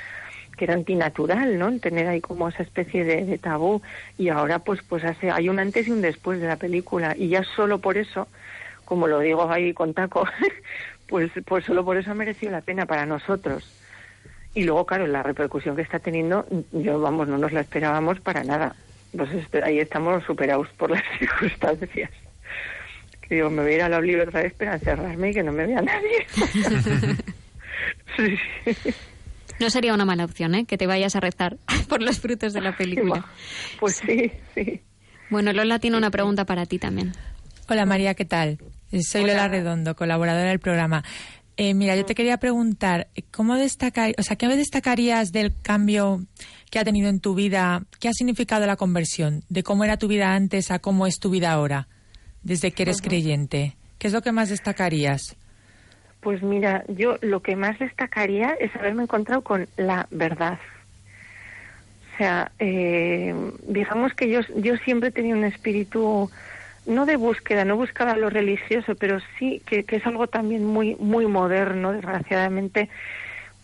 que 0.56 0.64
era 0.64 0.72
antinatural, 0.72 1.58
¿no? 1.58 1.78
Tener 1.78 2.08
ahí 2.08 2.22
como 2.22 2.48
esa 2.48 2.62
especie 2.62 3.04
de, 3.04 3.26
de 3.26 3.36
tabú. 3.36 3.82
Y 4.16 4.30
ahora, 4.30 4.60
pues, 4.60 4.80
pues 4.82 5.04
hace, 5.04 5.30
hay 5.30 5.50
un 5.50 5.58
antes 5.58 5.86
y 5.86 5.90
un 5.90 6.00
después 6.00 6.40
de 6.40 6.48
la 6.48 6.56
película. 6.56 7.14
Y 7.14 7.28
ya 7.28 7.44
solo 7.44 7.80
por 7.80 7.98
eso, 7.98 8.26
como 8.86 9.06
lo 9.08 9.20
digo 9.20 9.50
ahí 9.50 9.74
con 9.74 9.92
taco, 9.92 10.26
pues, 11.06 11.30
pues 11.44 11.66
solo 11.66 11.84
por 11.84 11.98
eso 11.98 12.12
ha 12.12 12.14
merecido 12.14 12.50
la 12.50 12.62
pena 12.62 12.86
para 12.86 13.04
nosotros. 13.04 13.70
Y 14.54 14.64
luego, 14.64 14.86
claro, 14.86 15.06
la 15.06 15.22
repercusión 15.22 15.76
que 15.76 15.82
está 15.82 15.98
teniendo, 15.98 16.46
yo, 16.72 16.98
vamos, 16.98 17.28
no 17.28 17.36
nos 17.36 17.52
la 17.52 17.60
esperábamos 17.60 18.20
para 18.20 18.42
nada. 18.42 18.74
Pues 19.16 19.30
este- 19.32 19.62
ahí 19.64 19.78
estamos 19.78 20.22
superados 20.24 20.68
por 20.76 20.90
las 20.90 21.02
circunstancias. 21.18 22.10
Que 23.22 23.34
digo, 23.36 23.50
me 23.50 23.62
voy 23.62 23.72
a 23.72 23.74
ir 23.76 23.82
a 23.82 23.88
la 23.88 24.00
libertad 24.00 24.42
de 24.42 24.50
para 24.50 24.74
encerrarme 24.74 25.30
y 25.30 25.34
que 25.34 25.42
no 25.42 25.52
me 25.52 25.66
vea 25.66 25.82
nadie. 25.82 26.26
Sí, 28.16 28.36
sí. 28.66 28.94
No 29.60 29.70
sería 29.70 29.92
una 29.92 30.04
mala 30.04 30.24
opción, 30.24 30.54
¿eh? 30.54 30.64
Que 30.66 30.78
te 30.78 30.86
vayas 30.86 31.16
a 31.16 31.20
rezar 31.20 31.56
por 31.88 32.02
los 32.02 32.20
frutos 32.20 32.52
de 32.52 32.60
la 32.60 32.76
película. 32.76 33.26
Pues 33.80 33.96
sí, 33.96 34.30
sí. 34.54 34.80
Bueno, 35.30 35.52
Lola 35.52 35.78
tiene 35.78 35.96
una 35.96 36.10
pregunta 36.10 36.44
para 36.44 36.64
ti 36.66 36.78
también. 36.78 37.12
Hola 37.68 37.84
María, 37.84 38.14
¿qué 38.14 38.24
tal? 38.24 38.58
Eh, 38.92 39.02
Soy 39.02 39.22
Lola 39.26 39.48
Redondo, 39.48 39.94
colaboradora 39.94 40.48
del 40.48 40.58
programa. 40.58 41.04
Eh, 41.58 41.74
mira, 41.74 41.96
yo 41.96 42.06
te 42.06 42.14
quería 42.14 42.38
preguntar, 42.38 43.08
¿cómo 43.32 43.56
destacar, 43.56 44.14
o 44.16 44.22
sea, 44.22 44.36
qué 44.36 44.46
destacarías 44.48 45.32
del 45.32 45.52
cambio 45.60 46.22
que 46.70 46.78
ha 46.78 46.84
tenido 46.84 47.08
en 47.08 47.20
tu 47.20 47.34
vida? 47.34 47.82
¿Qué 48.00 48.08
ha 48.08 48.12
significado 48.12 48.66
la 48.66 48.76
conversión? 48.76 49.42
De 49.48 49.62
cómo 49.62 49.84
era 49.84 49.96
tu 49.96 50.08
vida 50.08 50.34
antes 50.34 50.70
a 50.70 50.78
cómo 50.78 51.06
es 51.06 51.18
tu 51.18 51.30
vida 51.30 51.52
ahora, 51.52 51.88
desde 52.42 52.72
que 52.72 52.82
eres 52.82 53.02
creyente. 53.02 53.76
¿Qué 53.98 54.06
es 54.06 54.12
lo 54.12 54.22
que 54.22 54.32
más 54.32 54.48
destacarías? 54.48 55.36
Pues 56.20 56.42
mira, 56.42 56.84
yo 56.88 57.16
lo 57.20 57.40
que 57.40 57.56
más 57.56 57.78
destacaría 57.78 58.50
es 58.54 58.74
haberme 58.76 59.04
encontrado 59.04 59.42
con 59.42 59.68
la 59.76 60.06
verdad. 60.10 60.58
O 62.14 62.18
sea, 62.18 62.50
eh, 62.58 63.34
digamos 63.62 64.12
que 64.14 64.28
yo, 64.28 64.40
yo 64.56 64.76
siempre 64.78 65.10
he 65.10 65.12
tenido 65.12 65.38
un 65.38 65.44
espíritu, 65.44 66.28
no 66.86 67.06
de 67.06 67.16
búsqueda, 67.16 67.64
no 67.64 67.76
buscaba 67.76 68.16
lo 68.16 68.30
religioso, 68.30 68.96
pero 68.96 69.18
sí 69.38 69.62
que, 69.64 69.84
que 69.84 69.96
es 69.96 70.06
algo 70.06 70.26
también 70.26 70.64
muy, 70.64 70.96
muy 70.96 71.26
moderno, 71.26 71.92
desgraciadamente, 71.92 72.88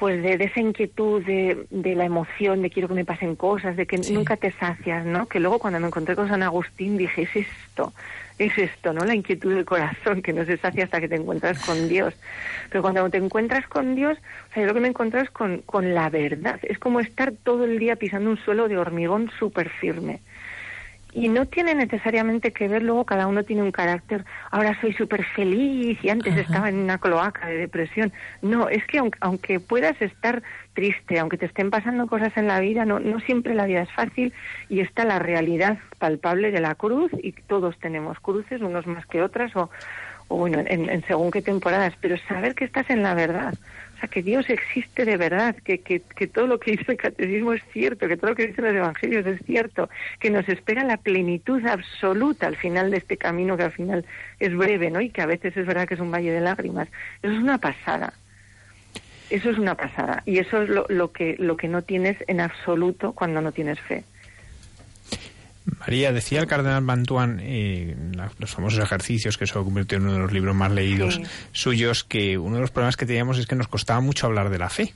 pues 0.05 0.23
de, 0.23 0.37
de 0.37 0.45
esa 0.45 0.61
inquietud 0.61 1.25
de, 1.25 1.65
de 1.71 1.95
la 1.95 2.05
emoción, 2.05 2.61
de 2.61 2.69
quiero 2.69 2.89
que 2.89 2.95
me 2.95 3.07
pasen 3.07 3.37
cosas, 3.37 3.75
de 3.75 3.87
que 3.87 3.97
nunca 4.13 4.37
te 4.37 4.53
sacias, 4.53 5.07
¿no? 5.07 5.25
Que 5.25 5.41
luego 5.41 5.59
cuando 5.59 5.81
me 5.81 5.87
encontré 5.87 6.15
con 6.15 6.29
San 6.29 6.43
Agustín 6.43 6.99
dije, 6.99 7.23
es 7.23 7.35
esto, 7.35 7.95
es 8.39 8.59
esto, 8.59 8.93
¿no? 8.93 9.03
La 9.07 9.15
inquietud 9.15 9.55
del 9.55 9.65
corazón 9.65 10.21
que 10.21 10.35
no 10.35 10.45
se 10.45 10.59
sacia 10.59 10.85
hasta 10.85 11.01
que 11.01 11.09
te 11.09 11.15
encuentras 11.15 11.59
con 11.65 11.89
Dios. 11.89 12.13
Pero 12.69 12.83
cuando 12.83 13.09
te 13.09 13.17
encuentras 13.17 13.67
con 13.67 13.95
Dios, 13.95 14.19
o 14.51 14.53
sea, 14.53 14.63
yo 14.63 14.67
lo 14.67 14.75
que 14.75 14.81
me 14.81 14.89
encuentro 14.89 15.23
es 15.23 15.31
con, 15.31 15.63
con 15.63 15.95
la 15.95 16.11
verdad. 16.11 16.61
Es 16.65 16.79
como 16.79 17.01
estar 17.01 17.33
todo 17.43 17.65
el 17.65 17.79
día 17.79 17.97
pisando 17.97 18.29
un 18.29 18.37
suelo 18.37 18.69
de 18.69 18.77
hormigón 18.77 19.31
súper 19.39 19.71
firme. 19.71 20.21
Y 21.15 21.29
no 21.29 21.47
tiene 21.47 21.77
necesariamente 21.77 22.53
que 22.53 22.67
ver, 22.67 22.83
luego 22.83 23.05
cada 23.05 23.29
uno 23.29 23.45
tiene 23.45 23.63
un 23.63 23.71
carácter, 23.71 24.25
ahora 24.51 24.77
soy 24.81 24.93
súper 24.95 25.25
feliz 25.25 25.97
y 26.03 26.09
antes 26.09 26.37
estaba 26.37 26.69
en 26.69 26.77
una 26.77 26.99
cloaca 26.99 27.47
de 27.47 27.57
depresión. 27.57 28.13
No, 28.43 28.69
es 28.69 28.85
que 28.87 28.99
aunque, 28.99 29.19
aunque 29.21 29.61
puedas 29.61 30.01
estar 30.03 30.43
triste, 30.75 31.21
aunque 31.21 31.39
te 31.39 31.47
estén 31.47 31.71
pasando 31.71 32.09
cosas 32.09 32.37
en 32.37 32.49
la 32.49 32.59
vida, 32.59 32.85
no, 32.85 32.99
no 32.99 33.21
siempre 33.21 33.55
la 33.55 33.67
vida 33.67 33.83
es 33.83 33.93
fácil 33.93 34.33
y 34.69 34.81
está 34.81 35.05
la 35.05 35.21
realidad 35.21 35.79
palpable 35.99 36.51
de 36.51 36.61
la 36.61 36.75
cruz 36.75 37.13
y 37.23 37.31
todos 37.33 37.79
tenemos 37.79 38.19
cruces, 38.19 38.61
unos 38.61 38.87
más 38.89 39.07
que 39.07 39.23
otras 39.23 39.55
o, 39.55 39.71
o 40.27 40.37
bueno, 40.37 40.59
en, 40.67 40.91
en 40.91 41.05
según 41.07 41.31
qué 41.31 41.43
temporadas, 41.43 41.95
pero 42.01 42.17
saber 42.29 42.57
que 42.57 42.65
estás 42.65 42.91
en 42.91 43.05
la 43.05 43.15
verdad, 43.15 43.55
sea, 44.05 44.09
que 44.09 44.23
Dios 44.23 44.49
existe 44.49 45.05
de 45.05 45.17
verdad, 45.17 45.57
que, 45.57 45.81
que, 45.81 46.01
que 46.01 46.27
todo 46.27 46.47
lo 46.47 46.59
que 46.59 46.73
dice 46.73 46.93
el 46.93 46.99
catecismo 46.99 47.53
es 47.53 47.63
cierto, 47.73 48.09
que 48.09 48.17
todo 48.17 48.31
lo 48.31 48.37
que 48.37 48.47
dicen 48.47 48.65
los 48.65 48.75
evangelios 48.75 49.27
es 49.27 49.41
cierto, 49.45 49.89
que 50.21 50.31
nos 50.31 50.49
espera 50.49 50.85
la 50.85 50.97
plenitud 50.97 51.65
absoluta 51.67 52.47
al 52.47 52.57
final 52.57 52.91
de 52.91 52.99
este 52.99 53.17
camino 53.17 53.57
que 53.57 53.65
al 53.65 53.73
final 53.73 54.05
es 54.41 54.55
breve, 54.57 54.91
¿no? 54.91 55.01
Y 55.01 55.11
que 55.11 55.23
a 55.23 55.27
veces 55.27 55.57
es 55.57 55.67
verdad 55.67 55.87
que 55.87 55.95
es 55.95 56.01
un 56.01 56.11
valle 56.11 56.33
de 56.33 56.41
lágrimas. 56.41 56.89
Eso 57.23 57.33
es 57.33 57.41
una 57.41 57.59
pasada. 57.59 58.13
Eso 59.31 59.51
es 59.51 59.59
una 59.59 59.75
pasada. 59.75 60.23
Y 60.27 60.39
eso 60.39 60.63
es 60.63 60.69
lo, 60.69 60.87
lo 60.89 61.13
que, 61.13 61.37
lo 61.39 61.57
que 61.57 61.69
no 61.69 61.83
tienes 61.83 62.17
en 62.27 62.41
absoluto 62.41 63.13
cuando 63.13 63.41
no 63.41 63.53
tienes 63.53 63.81
fe. 63.81 64.05
María, 65.81 66.13
decía 66.13 66.41
el 66.41 66.47
cardenal 66.47 66.85
Bantuán, 66.85 67.41
eh, 67.43 67.97
los 68.39 68.51
famosos 68.51 68.83
ejercicios 68.83 69.39
que 69.39 69.47
se 69.47 69.59
ha 69.59 69.63
convertido 69.63 69.99
en 69.99 70.05
uno 70.05 70.13
de 70.15 70.19
los 70.21 70.33
libros 70.33 70.55
más 70.55 70.71
leídos 70.73 71.15
Sí. 71.15 71.23
suyos, 71.53 72.05
que 72.05 72.37
uno 72.37 72.57
de 72.57 72.61
los 72.61 72.71
problemas 72.71 72.97
que 72.97 73.07
teníamos 73.07 73.39
es 73.39 73.47
que 73.47 73.55
nos 73.57 73.69
costaba 73.69 74.01
mucho 74.01 74.27
hablar 74.27 74.51
de 74.51 74.59
la 74.59 74.69
fe. 74.69 74.93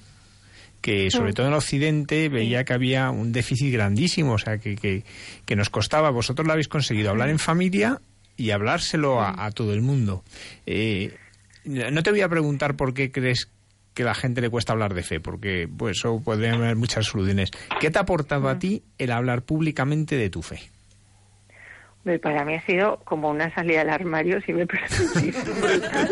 Que 0.80 1.10
sobre 1.10 1.32
Mm. 1.32 1.34
todo 1.34 1.46
en 1.48 1.52
Occidente 1.54 2.28
veía 2.28 2.64
que 2.64 2.72
había 2.72 3.10
un 3.10 3.32
déficit 3.32 3.72
grandísimo, 3.72 4.34
o 4.34 4.38
sea, 4.38 4.58
que, 4.58 4.76
que, 4.76 5.04
que 5.44 5.56
nos 5.56 5.70
costaba. 5.70 6.10
Vosotros 6.10 6.46
lo 6.46 6.52
habéis 6.52 6.68
conseguido, 6.68 7.10
hablar 7.10 7.30
en 7.30 7.38
familia 7.38 8.00
y 8.36 8.50
hablárselo 8.50 9.20
a, 9.20 9.44
a 9.46 9.50
todo 9.50 9.72
el 9.74 9.80
mundo. 9.80 10.22
Eh, 10.66 11.16
no 11.64 12.02
te 12.02 12.10
voy 12.10 12.20
a 12.20 12.28
preguntar 12.28 12.76
por 12.76 12.94
qué 12.94 13.10
crees 13.10 13.48
que 13.99 14.05
la 14.05 14.14
gente 14.14 14.40
le 14.40 14.49
cuesta 14.49 14.72
hablar 14.72 14.94
de 14.94 15.03
fe, 15.03 15.18
porque 15.18 15.68
pues 15.76 15.99
eso 15.99 16.22
podría 16.24 16.53
haber 16.53 16.76
muchas 16.76 17.05
soluciones. 17.05 17.51
¿Qué 17.80 17.90
te 17.90 17.99
ha 17.99 18.03
aportado 18.03 18.49
a 18.49 18.57
ti 18.57 18.84
el 18.96 19.11
hablar 19.11 19.42
públicamente 19.42 20.14
de 20.14 20.30
tu 20.30 20.40
fe? 20.40 20.61
Para 22.22 22.44
mí 22.44 22.55
ha 22.55 22.64
sido 22.64 22.99
como 22.99 23.28
una 23.28 23.53
salida 23.53 23.80
al 23.80 23.90
armario, 23.90 24.40
si 24.42 24.53
me 24.53 24.66
permitís. 24.68 25.44
brutal. 25.44 26.11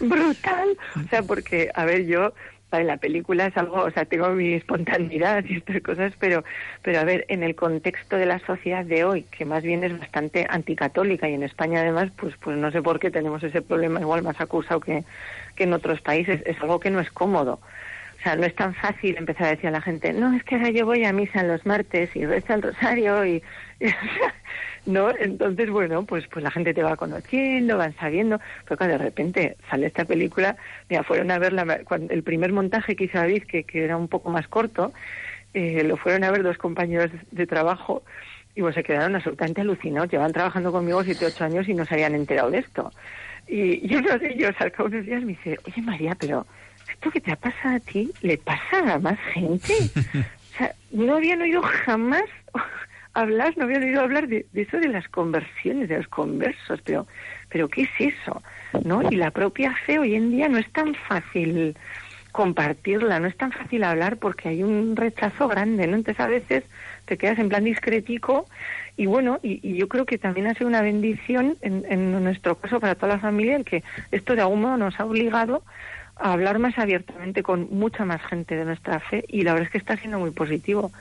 brutal. 0.00 0.78
O 0.96 1.08
sea, 1.10 1.22
porque, 1.22 1.70
a 1.72 1.84
ver, 1.84 2.06
yo 2.06 2.34
en 2.80 2.88
la 2.88 2.96
película 2.96 3.46
es 3.46 3.56
algo, 3.56 3.82
o 3.84 3.90
sea, 3.92 4.04
tengo 4.04 4.28
mi 4.30 4.54
espontaneidad 4.54 5.44
y 5.44 5.58
estas 5.58 5.80
cosas, 5.80 6.12
pero, 6.18 6.42
pero 6.82 6.98
a 6.98 7.04
ver, 7.04 7.24
en 7.28 7.42
el 7.44 7.54
contexto 7.54 8.16
de 8.16 8.26
la 8.26 8.38
sociedad 8.40 8.84
de 8.84 9.04
hoy, 9.04 9.22
que 9.22 9.44
más 9.44 9.62
bien 9.62 9.84
es 9.84 9.96
bastante 9.98 10.44
anticatólica 10.48 11.28
y 11.28 11.34
en 11.34 11.44
España 11.44 11.82
además, 11.82 12.10
pues, 12.16 12.34
pues 12.40 12.56
no 12.56 12.70
sé 12.70 12.82
por 12.82 12.98
qué 12.98 13.12
tenemos 13.12 13.42
ese 13.42 13.62
problema 13.62 14.00
igual 14.00 14.22
más 14.22 14.40
acusado 14.40 14.80
que, 14.80 15.04
que 15.54 15.64
en 15.64 15.72
otros 15.72 16.00
países, 16.00 16.42
es 16.46 16.60
algo 16.60 16.80
que 16.80 16.90
no 16.90 17.00
es 17.00 17.10
cómodo. 17.10 17.60
O 18.18 18.22
sea, 18.22 18.36
no 18.36 18.46
es 18.46 18.54
tan 18.54 18.74
fácil 18.74 19.16
empezar 19.18 19.48
a 19.48 19.50
decir 19.50 19.68
a 19.68 19.72
la 19.72 19.82
gente, 19.82 20.12
no, 20.14 20.34
es 20.34 20.42
que 20.44 20.54
ahora 20.54 20.70
yo 20.70 20.86
voy 20.86 21.04
a 21.04 21.12
misa 21.12 21.42
los 21.42 21.66
martes 21.66 22.14
y 22.16 22.24
rezo 22.24 22.54
el 22.54 22.62
rosario 22.62 23.26
y, 23.26 23.42
¿no? 24.86 25.10
Entonces, 25.18 25.68
bueno, 25.68 26.04
pues 26.04 26.26
pues 26.28 26.42
la 26.42 26.50
gente 26.50 26.72
te 26.72 26.82
va 26.82 26.96
conociendo, 26.96 27.76
van 27.76 27.94
sabiendo, 27.96 28.40
pero 28.64 28.78
claro, 28.78 28.92
de 28.94 28.98
repente 28.98 29.56
sale 29.68 29.88
esta 29.88 30.06
película, 30.06 30.56
mira, 30.88 31.02
fueron 31.02 31.30
a 31.30 31.38
verla, 31.38 31.80
cuando, 31.84 32.14
el 32.14 32.22
primer 32.22 32.52
montaje 32.52 32.96
que 32.96 33.04
hizo 33.04 33.18
David, 33.18 33.44
que, 33.44 33.64
que 33.64 33.84
era 33.84 33.96
un 33.96 34.08
poco 34.08 34.30
más 34.30 34.48
corto, 34.48 34.94
eh, 35.52 35.84
lo 35.84 35.96
fueron 35.96 36.24
a 36.24 36.30
ver 36.30 36.42
dos 36.42 36.56
compañeros 36.58 37.10
de 37.30 37.46
trabajo 37.46 38.02
y 38.54 38.60
pues 38.60 38.74
se 38.74 38.82
quedaron 38.82 39.16
absolutamente 39.16 39.60
alucinados, 39.60 40.10
llevan 40.10 40.32
trabajando 40.32 40.72
conmigo 40.72 41.02
siete, 41.02 41.26
ocho 41.26 41.44
años 41.44 41.68
y 41.68 41.74
no 41.74 41.84
se 41.84 41.94
habían 41.94 42.14
enterado 42.14 42.50
de 42.50 42.58
esto. 42.58 42.90
Y, 43.46 43.86
y 43.86 43.96
uno 43.96 44.18
de 44.18 44.32
ellos 44.32 44.54
al 44.58 44.72
cabo 44.72 44.88
de 44.88 44.96
unos 44.96 45.06
días 45.06 45.22
me 45.22 45.28
dice, 45.28 45.58
oye 45.66 45.82
María, 45.82 46.14
pero 46.14 46.46
esto 46.90 47.10
que 47.10 47.20
te 47.20 47.32
ha 47.32 47.36
pasado 47.36 47.76
a 47.76 47.80
ti, 47.80 48.10
¿le 48.22 48.38
pasa 48.38 48.94
a 48.94 48.98
más 48.98 49.18
gente? 49.32 49.74
O 50.54 50.56
sea, 50.56 50.72
no 50.92 51.16
habían 51.16 51.42
oído 51.42 51.62
jamás 51.62 52.22
hablar, 53.12 53.54
no 53.56 53.64
habían 53.64 53.82
oído 53.82 54.02
hablar 54.02 54.28
de, 54.28 54.46
de 54.52 54.62
eso 54.62 54.78
de 54.78 54.86
las 54.86 55.08
conversiones, 55.08 55.88
de 55.88 55.96
los 55.96 56.06
conversos, 56.06 56.80
pero, 56.84 57.08
pero 57.48 57.66
¿qué 57.66 57.82
es 57.82 58.14
eso? 58.14 58.40
¿No? 58.84 59.02
Y 59.02 59.16
la 59.16 59.32
propia 59.32 59.74
fe 59.84 59.98
hoy 59.98 60.14
en 60.14 60.30
día 60.30 60.48
no 60.48 60.58
es 60.58 60.70
tan 60.70 60.94
fácil 60.94 61.74
compartirla. 62.34 63.20
No 63.20 63.28
es 63.28 63.36
tan 63.36 63.52
fácil 63.52 63.84
hablar 63.84 64.16
porque 64.16 64.48
hay 64.48 64.64
un 64.64 64.96
rechazo 64.96 65.46
grande, 65.46 65.86
¿no? 65.86 65.94
Entonces 65.94 66.20
a 66.20 66.26
veces 66.26 66.64
te 67.04 67.16
quedas 67.16 67.38
en 67.38 67.48
plan 67.48 67.62
discretico 67.62 68.48
y 68.96 69.06
bueno, 69.06 69.40
y, 69.42 69.60
y 69.62 69.76
yo 69.76 69.88
creo 69.88 70.06
que 70.06 70.18
también 70.18 70.46
ha 70.46 70.54
sido 70.54 70.68
una 70.68 70.82
bendición 70.82 71.56
en, 71.62 71.84
en 71.88 72.22
nuestro 72.22 72.56
caso 72.56 72.78
para 72.78 72.94
toda 72.94 73.14
la 73.14 73.18
familia 73.18 73.56
el 73.56 73.64
que 73.64 73.82
esto 74.12 74.34
de 74.34 74.42
algún 74.42 74.62
modo 74.62 74.76
nos 74.76 74.98
ha 75.00 75.04
obligado 75.04 75.62
a 76.16 76.32
hablar 76.32 76.58
más 76.58 76.78
abiertamente 76.78 77.42
con 77.42 77.68
mucha 77.70 78.04
más 78.04 78.22
gente 78.22 78.54
de 78.54 78.64
nuestra 78.64 79.00
fe 79.00 79.24
y 79.28 79.42
la 79.42 79.52
verdad 79.52 79.66
es 79.66 79.72
que 79.72 79.78
está 79.78 79.96
siendo 79.96 80.18
muy 80.18 80.30
positivo. 80.30 80.92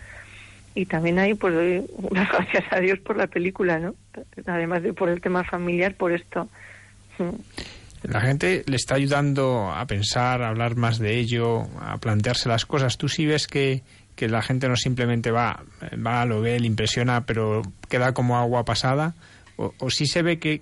Y 0.75 0.87
también 0.87 1.19
ahí 1.19 1.35
pues 1.35 1.53
doy 1.53 1.85
unas 1.97 2.29
gracias 2.31 2.63
a 2.71 2.79
Dios 2.79 2.99
por 2.99 3.15
la 3.15 3.27
película, 3.27 3.77
¿no? 3.77 3.93
Además 4.47 4.81
de 4.81 4.93
por 4.93 5.09
el 5.09 5.21
tema 5.21 5.43
familiar, 5.43 5.93
por 5.93 6.11
esto. 6.11 6.49
Mm. 7.19 8.09
La 8.09 8.19
gente 8.19 8.63
le 8.65 8.75
está 8.75 8.95
ayudando 8.95 9.71
a 9.71 9.85
pensar, 9.85 10.41
a 10.41 10.49
hablar 10.49 10.75
más 10.75 10.99
de 10.99 11.17
ello, 11.17 11.67
a 11.79 11.97
plantearse 11.99 12.49
las 12.49 12.65
cosas. 12.65 12.97
Tú 12.97 13.07
sí 13.07 13.25
ves 13.25 13.47
que, 13.47 13.81
que 14.15 14.27
la 14.27 14.41
gente 14.41 14.67
no 14.67 14.75
simplemente 14.75 15.31
va, 15.31 15.63
va, 16.05 16.25
lo 16.25 16.41
ve, 16.41 16.59
le 16.59 16.67
impresiona, 16.67 17.25
pero 17.25 17.61
queda 17.89 18.13
como 18.13 18.37
agua 18.37 18.65
pasada. 18.65 19.13
O, 19.55 19.73
o 19.79 19.89
sí 19.89 20.07
se 20.07 20.23
ve 20.23 20.39
que, 20.39 20.61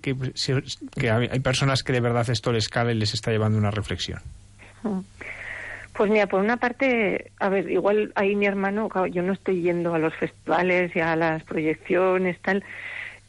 hay 1.09 1.39
personas 1.39 1.83
que 1.83 1.93
de 1.93 2.01
verdad 2.01 2.29
esto 2.29 2.51
les 2.51 2.67
cala 2.67 2.91
y 2.91 2.95
les 2.95 3.13
está 3.13 3.31
llevando 3.31 3.57
una 3.57 3.71
reflexión. 3.71 4.19
Mm. 4.83 4.99
Pues 5.93 6.09
mira, 6.09 6.27
por 6.27 6.39
una 6.39 6.57
parte, 6.57 7.31
a 7.39 7.49
ver, 7.49 7.69
igual 7.69 8.11
ahí 8.15 8.35
mi 8.35 8.45
hermano, 8.45 8.89
yo 9.07 9.21
no 9.21 9.33
estoy 9.33 9.61
yendo 9.61 9.93
a 9.93 9.99
los 9.99 10.15
festivales 10.15 10.95
y 10.95 10.99
a 10.99 11.15
las 11.15 11.43
proyecciones, 11.43 12.39
tal, 12.39 12.63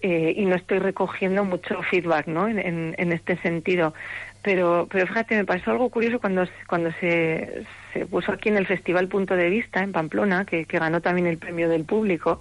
eh, 0.01 0.35
y 0.37 0.45
no 0.47 0.55
estoy 0.55 0.79
recogiendo 0.79 1.45
mucho 1.45 1.83
feedback, 1.91 2.29
¿no? 2.29 2.49
En, 2.49 2.95
en, 2.97 3.12
este 3.12 3.37
sentido. 3.39 3.95
Pero, 4.43 4.89
pero 4.91 5.07
fíjate, 5.07 5.37
me 5.37 5.45
pasó 5.45 5.73
algo 5.73 5.91
curioso 5.91 6.20
cuando, 6.20 6.45
cuando 6.66 6.91
se, 7.01 7.64
se 7.93 8.07
puso 8.07 8.32
aquí 8.32 8.49
en 8.49 8.57
el 8.57 8.66
Festival 8.66 9.09
Punto 9.09 9.36
de 9.36 9.51
Vista, 9.51 9.82
en 9.82 9.93
Pamplona, 9.93 10.45
que, 10.45 10.64
ganó 10.64 11.01
también 11.01 11.26
el 11.26 11.38
premio 11.38 11.68
del 11.68 11.84
público. 11.84 12.40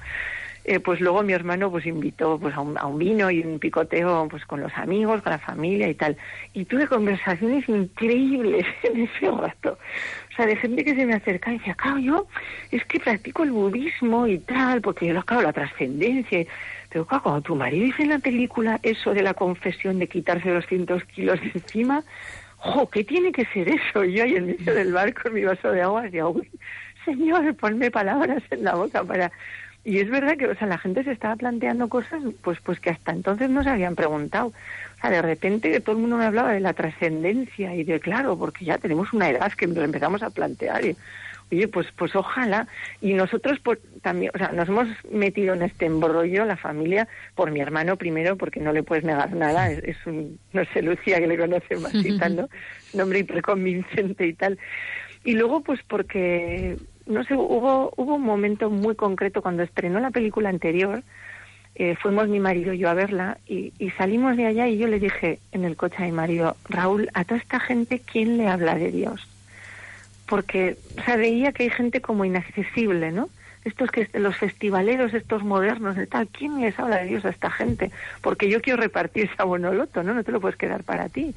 Eh, 0.63 0.79
pues 0.79 1.01
luego 1.01 1.23
mi 1.23 1.33
hermano 1.33 1.71
pues 1.71 1.87
invitó 1.87 2.37
pues 2.37 2.53
a 2.53 2.61
un, 2.61 2.77
a 2.77 2.85
un 2.85 2.99
vino 2.99 3.31
y 3.31 3.41
un 3.41 3.57
picoteo 3.57 4.27
pues 4.29 4.45
con 4.45 4.61
los 4.61 4.71
amigos, 4.75 5.23
con 5.23 5.31
la 5.31 5.39
familia 5.39 5.89
y 5.89 5.95
tal. 5.95 6.17
Y 6.53 6.65
tuve 6.65 6.87
conversaciones 6.87 7.67
increíbles 7.67 8.65
en 8.83 9.01
ese 9.01 9.31
rato. 9.31 9.79
O 10.31 10.35
sea, 10.35 10.45
de 10.45 10.55
gente 10.55 10.83
que 10.83 10.95
se 10.95 11.05
me 11.05 11.15
acerca 11.15 11.51
y 11.51 11.57
decía, 11.57 11.73
claro, 11.73 11.97
yo 11.97 12.27
es 12.69 12.85
que 12.85 12.99
practico 12.99 13.43
el 13.43 13.51
budismo 13.51 14.27
y 14.27 14.37
tal, 14.37 14.81
porque 14.81 15.07
yo, 15.07 15.21
claro, 15.23 15.41
la 15.41 15.53
trascendencia. 15.53 16.45
Pero 16.89 17.05
claro, 17.05 17.23
cuando 17.23 17.41
tu 17.41 17.55
marido 17.55 17.85
dice 17.85 18.03
en 18.03 18.09
la 18.09 18.19
película 18.19 18.79
eso 18.83 19.13
de 19.13 19.23
la 19.23 19.33
confesión 19.33 19.97
de 19.97 20.07
quitarse 20.07 20.49
200 20.49 21.03
kilos 21.05 21.41
de 21.41 21.51
encima, 21.55 22.03
¡jo! 22.61 22.89
¿Qué 22.89 23.03
tiene 23.03 23.31
que 23.31 23.45
ser 23.45 23.69
eso? 23.69 24.03
Y 24.03 24.13
yo 24.13 24.23
ahí 24.23 24.35
en 24.35 24.47
medio 24.47 24.73
del 24.73 24.93
bar 24.93 25.13
con 25.13 25.33
mi 25.33 25.43
vaso 25.43 25.71
de 25.71 25.81
agua 25.81 26.03
decía, 26.03 26.25
señor, 27.05 27.55
ponme 27.55 27.91
palabras 27.91 28.43
en 28.51 28.63
la 28.63 28.75
boca 28.75 29.03
para... 29.03 29.31
Y 29.83 29.97
es 29.97 30.11
verdad 30.11 30.37
que, 30.37 30.45
o 30.45 30.55
sea, 30.55 30.67
la 30.67 30.77
gente 30.77 31.03
se 31.03 31.11
estaba 31.11 31.35
planteando 31.35 31.89
cosas, 31.89 32.21
pues, 32.43 32.59
pues 32.61 32.79
que 32.79 32.91
hasta 32.91 33.11
entonces 33.11 33.49
no 33.49 33.63
se 33.63 33.71
habían 33.71 33.95
preguntado. 33.95 34.47
O 34.47 35.01
sea, 35.01 35.09
de 35.09 35.23
repente 35.23 35.79
todo 35.79 35.95
el 35.95 36.01
mundo 36.03 36.17
me 36.17 36.25
hablaba 36.25 36.53
de 36.53 36.59
la 36.59 36.73
trascendencia 36.73 37.73
y 37.73 37.83
de, 37.83 37.99
claro, 37.99 38.37
porque 38.37 38.63
ya 38.63 38.77
tenemos 38.77 39.11
una 39.11 39.27
edad 39.29 39.51
que 39.53 39.65
lo 39.65 39.81
empezamos 39.81 40.21
a 40.21 40.29
plantear. 40.29 40.85
Y, 40.85 40.95
oye, 41.51 41.67
pues, 41.67 41.87
pues 41.95 42.15
ojalá. 42.15 42.67
Y 43.01 43.13
nosotros 43.13 43.59
pues, 43.59 43.79
también, 44.01 44.31
o 44.33 44.37
sea, 44.37 44.51
nos 44.51 44.67
hemos 44.69 44.87
metido 45.11 45.53
en 45.53 45.63
este 45.63 45.85
embrollo, 45.85 46.45
la 46.45 46.57
familia, 46.57 47.07
por 47.35 47.51
mi 47.51 47.59
hermano 47.59 47.97
primero, 47.97 48.37
porque 48.37 48.59
no 48.59 48.73
le 48.73 48.83
puedes 48.83 49.03
negar 49.03 49.33
nada. 49.33 49.69
Es, 49.69 49.83
es 49.83 49.97
un, 50.05 50.39
no 50.53 50.63
sé, 50.65 50.81
Lucía, 50.81 51.19
que 51.19 51.27
le 51.27 51.37
conoce 51.37 51.77
más 51.77 51.93
y 51.93 52.17
tal, 52.17 52.35
¿no? 52.35 52.49
Un 52.93 53.01
hombre 53.01 53.19
hiperconvincente 53.19 54.25
y 54.27 54.33
tal. 54.33 54.57
Y 55.23 55.33
luego, 55.33 55.61
pues 55.61 55.79
porque, 55.87 56.77
no 57.05 57.23
sé, 57.23 57.35
hubo, 57.35 57.93
hubo 57.95 58.15
un 58.15 58.23
momento 58.23 58.69
muy 58.69 58.95
concreto 58.95 59.41
cuando 59.41 59.63
estrenó 59.63 59.99
la 59.99 60.11
película 60.11 60.49
anterior, 60.49 61.03
eh, 61.75 61.95
fuimos 62.01 62.27
mi 62.27 62.39
marido 62.39 62.73
y 62.73 62.79
yo 62.79 62.89
a 62.89 62.93
verla 62.93 63.37
y, 63.47 63.71
y 63.79 63.91
salimos 63.91 64.35
de 64.35 64.45
allá 64.45 64.67
y 64.67 64.77
yo 64.77 64.87
le 64.87 64.99
dije 64.99 65.39
en 65.53 65.63
el 65.63 65.77
coche 65.77 65.97
a 65.99 66.05
mi 66.05 66.11
marido, 66.11 66.57
Raúl, 66.67 67.09
a 67.13 67.23
toda 67.23 67.39
esta 67.39 67.59
gente, 67.59 67.99
¿quién 67.99 68.37
le 68.37 68.47
habla 68.47 68.75
de 68.75 68.91
Dios? 68.91 69.30
Porque, 70.31 70.77
o 70.97 71.03
sea, 71.03 71.17
veía 71.17 71.51
que 71.51 71.63
hay 71.63 71.69
gente 71.69 71.99
como 71.99 72.23
inaccesible, 72.23 73.11
¿no? 73.11 73.27
Estos 73.65 73.91
que 73.91 74.07
los 74.13 74.37
festivaleros, 74.37 75.13
estos 75.13 75.43
modernos 75.43 75.97
y 75.97 76.07
tal, 76.07 76.29
¿quién 76.29 76.61
les 76.61 76.79
habla 76.79 76.99
de 76.99 77.07
Dios 77.07 77.25
a 77.25 77.31
esta 77.31 77.51
gente? 77.51 77.91
Porque 78.21 78.47
yo 78.47 78.61
quiero 78.61 78.81
repartir 78.81 79.29
esa 79.29 79.43
bonoloto, 79.43 80.03
¿no? 80.03 80.13
No 80.13 80.23
te 80.23 80.31
lo 80.31 80.39
puedes 80.39 80.55
quedar 80.55 80.85
para 80.85 81.09
ti. 81.09 81.33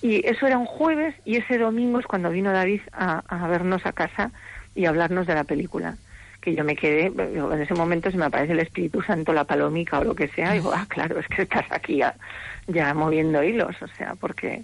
Y 0.00 0.24
eso 0.24 0.46
era 0.46 0.58
un 0.58 0.66
jueves 0.66 1.16
y 1.24 1.38
ese 1.38 1.58
domingo 1.58 1.98
es 1.98 2.06
cuando 2.06 2.30
vino 2.30 2.52
David 2.52 2.82
a, 2.92 3.48
vernos 3.48 3.84
a 3.84 3.90
casa 3.90 4.30
y 4.76 4.84
a 4.84 4.90
hablarnos 4.90 5.26
de 5.26 5.34
la 5.34 5.42
película. 5.42 5.96
Que 6.40 6.54
yo 6.54 6.62
me 6.62 6.76
quedé, 6.76 7.06
en 7.06 7.60
ese 7.60 7.74
momento 7.74 8.12
se 8.12 8.16
me 8.16 8.26
aparece 8.26 8.52
el 8.52 8.60
Espíritu 8.60 9.02
Santo, 9.02 9.32
la 9.32 9.42
palomica 9.42 9.98
o 9.98 10.04
lo 10.04 10.14
que 10.14 10.28
sea, 10.28 10.52
y 10.54 10.58
digo, 10.60 10.72
ah, 10.72 10.86
claro, 10.88 11.18
es 11.18 11.26
que 11.26 11.42
estás 11.42 11.66
aquí 11.70 12.00
ya 12.68 12.94
moviendo 12.94 13.42
hilos, 13.42 13.74
o 13.82 13.88
sea, 13.88 14.14
porque 14.14 14.62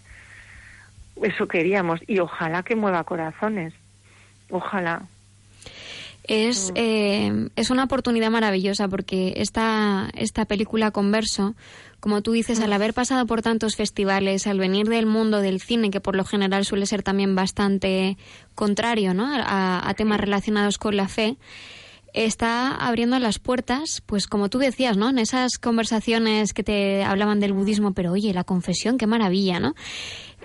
eso 1.23 1.49
queríamos. 1.49 2.01
Y 2.07 2.19
ojalá 2.19 2.62
que 2.62 2.77
mueva 2.77 3.05
corazones, 3.05 3.75
ojalá. 4.51 5.03
Es, 6.25 6.73
eh, 6.75 7.51
es 7.55 7.71
una 7.71 7.85
oportunidad 7.85 8.31
maravillosa 8.31 8.89
porque 8.89 9.35
esta, 9.37 10.11
esta 10.14 10.45
película 10.45 10.91
Converso, 10.91 11.55
como 12.01 12.21
tú 12.21 12.33
dices, 12.33 12.61
al 12.61 12.73
haber 12.73 12.95
pasado 12.95 13.27
por 13.27 13.43
tantos 13.43 13.77
festivales, 13.77 14.49
al 14.49 14.59
venir 14.59 14.89
del 14.89 15.07
mundo 15.07 15.41
del 15.41 15.61
cine, 15.61 15.91
que 15.91 16.01
por 16.01 16.17
lo 16.17 16.25
general 16.25 16.64
suele 16.64 16.87
ser 16.87 17.05
también 17.05 17.37
bastante 17.37 18.17
contrario 18.57 19.14
¿no? 19.14 19.27
a, 19.33 19.89
a 19.89 19.95
temas 19.95 20.19
relacionados 20.19 20.79
con 20.79 20.97
la 20.97 21.07
fe, 21.07 21.37
está 22.17 22.75
abriendo 22.75 23.19
las 23.19 23.39
puertas, 23.39 24.03
pues 24.07 24.27
como 24.27 24.49
tú 24.49 24.59
decías, 24.59 24.97
¿no? 24.97 25.11
En 25.11 25.19
esas 25.19 25.59
conversaciones 25.59 26.55
que 26.55 26.62
te 26.62 27.05
hablaban 27.05 27.41
del 27.41 27.53
budismo, 27.53 27.93
pero 27.93 28.12
oye, 28.12 28.33
la 28.33 28.43
confesión, 28.43 28.97
qué 28.97 29.07
maravilla, 29.07 29.61
¿no? 29.61 29.75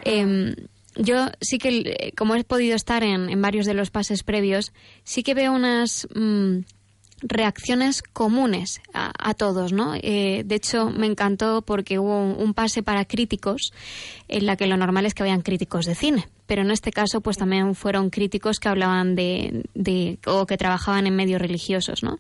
Em, 0.03 0.55
yo 0.95 1.27
sí 1.39 1.57
que, 1.57 1.79
eh, 1.79 2.13
como 2.17 2.35
he 2.35 2.43
podido 2.43 2.75
estar 2.75 3.03
en, 3.03 3.29
en 3.29 3.41
varios 3.41 3.65
de 3.65 3.73
los 3.73 3.91
pases 3.91 4.23
previos, 4.23 4.73
sí 5.03 5.23
que 5.23 5.33
veo 5.33 5.53
unas 5.53 6.07
mm, 6.13 6.59
reacciones 7.21 8.01
comunes 8.01 8.81
a, 8.93 9.11
a 9.17 9.33
todos, 9.33 9.71
¿no? 9.73 9.93
Eh, 9.95 10.43
de 10.45 10.55
hecho, 10.55 10.89
me 10.89 11.07
encantó 11.07 11.61
porque 11.61 11.99
hubo 11.99 12.17
un, 12.17 12.35
un 12.37 12.53
pase 12.53 12.83
para 12.83 13.05
críticos 13.05 13.71
en 14.27 14.45
la 14.45 14.55
que 14.55 14.67
lo 14.67 14.77
normal 14.77 15.05
es 15.05 15.13
que 15.13 15.23
vayan 15.23 15.41
críticos 15.41 15.85
de 15.85 15.95
cine, 15.95 16.27
pero 16.47 16.61
en 16.61 16.71
este 16.71 16.91
caso, 16.91 17.21
pues 17.21 17.37
también 17.37 17.75
fueron 17.75 18.09
críticos 18.09 18.59
que 18.59 18.69
hablaban 18.69 19.15
de, 19.15 19.63
de 19.75 20.19
o 20.25 20.45
que 20.45 20.57
trabajaban 20.57 21.07
en 21.07 21.15
medios 21.15 21.41
religiosos, 21.41 22.03
¿no? 22.03 22.17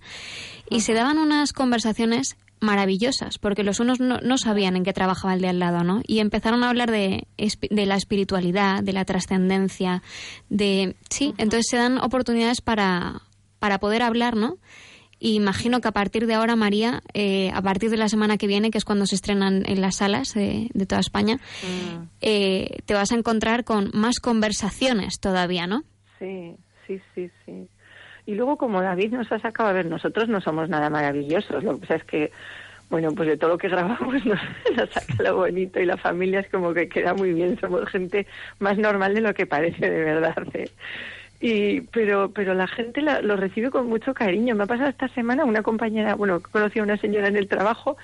Y 0.69 0.81
se 0.81 0.93
daban 0.93 1.17
unas 1.17 1.51
conversaciones 1.51 2.37
maravillosas, 2.61 3.37
porque 3.37 3.63
los 3.63 3.79
unos 3.79 3.99
no, 3.99 4.19
no 4.19 4.37
sabían 4.37 4.75
en 4.77 4.83
qué 4.83 4.93
trabajaba 4.93 5.33
el 5.33 5.41
de 5.41 5.49
al 5.49 5.59
lado, 5.59 5.83
¿no? 5.83 6.01
Y 6.07 6.19
empezaron 6.19 6.63
a 6.63 6.69
hablar 6.69 6.89
de, 6.91 7.27
de 7.37 7.85
la 7.85 7.95
espiritualidad, 7.95 8.81
de 8.83 8.93
la 8.93 9.03
trascendencia, 9.03 10.01
de... 10.49 10.95
Sí, 11.09 11.33
entonces 11.37 11.65
se 11.69 11.77
dan 11.77 11.97
oportunidades 11.97 12.61
para, 12.61 13.21
para 13.59 13.79
poder 13.79 14.03
hablar, 14.03 14.35
¿no? 14.37 14.57
Y 15.19 15.35
imagino 15.35 15.81
que 15.81 15.87
a 15.87 15.91
partir 15.91 16.25
de 16.25 16.33
ahora, 16.33 16.55
María, 16.55 17.03
eh, 17.13 17.51
a 17.53 17.61
partir 17.61 17.91
de 17.91 17.97
la 17.97 18.09
semana 18.09 18.37
que 18.37 18.47
viene, 18.47 18.71
que 18.71 18.79
es 18.79 18.85
cuando 18.85 19.05
se 19.05 19.13
estrenan 19.13 19.63
en 19.67 19.79
las 19.79 19.97
salas 19.97 20.33
de, 20.33 20.69
de 20.73 20.85
toda 20.87 20.99
España, 20.99 21.39
eh, 22.21 22.77
te 22.85 22.95
vas 22.95 23.11
a 23.11 23.15
encontrar 23.15 23.63
con 23.63 23.91
más 23.93 24.19
conversaciones 24.19 25.19
todavía, 25.19 25.67
¿no? 25.67 25.83
Sí, 26.17 26.55
sí, 26.87 26.99
sí, 27.13 27.29
sí. 27.45 27.67
Y 28.31 28.35
luego, 28.35 28.55
como 28.55 28.81
David 28.81 29.11
nos 29.11 29.29
ha 29.31 29.39
sacado, 29.39 29.67
a 29.69 29.73
ver, 29.73 29.87
nosotros 29.87 30.29
no 30.29 30.39
somos 30.39 30.69
nada 30.69 30.89
maravillosos, 30.89 31.63
lo 31.65 31.73
que 31.75 31.81
pasa 31.81 31.95
es 31.95 32.03
que, 32.05 32.31
bueno, 32.89 33.11
pues 33.13 33.27
de 33.27 33.35
todo 33.35 33.49
lo 33.51 33.57
que 33.57 33.67
grabamos 33.67 34.25
nos, 34.25 34.39
nos 34.77 34.89
saca 34.89 35.21
lo 35.23 35.35
bonito 35.35 35.79
y 35.81 35.85
la 35.85 35.97
familia 35.97 36.39
es 36.39 36.49
como 36.49 36.73
que 36.73 36.87
queda 36.87 37.13
muy 37.13 37.33
bien, 37.33 37.59
somos 37.59 37.89
gente 37.89 38.25
más 38.59 38.77
normal 38.77 39.13
de 39.13 39.21
lo 39.21 39.33
que 39.33 39.45
parece, 39.45 39.89
de 39.89 40.03
verdad. 40.03 40.35
¿eh? 40.53 40.69
Y, 41.41 41.81
pero, 41.81 42.31
pero 42.31 42.53
la 42.53 42.67
gente 42.67 43.01
la- 43.01 43.21
lo 43.21 43.35
recibe 43.35 43.69
con 43.69 43.87
mucho 43.87 44.13
cariño. 44.13 44.55
Me 44.55 44.63
ha 44.63 44.67
pasado 44.67 44.89
esta 44.89 45.07
semana 45.09 45.43
una 45.43 45.61
compañera, 45.63 46.15
bueno, 46.15 46.39
conocí 46.39 46.79
a 46.79 46.83
una 46.83 46.97
señora 46.97 47.27
en 47.27 47.35
el 47.35 47.47
trabajo, 47.49 47.97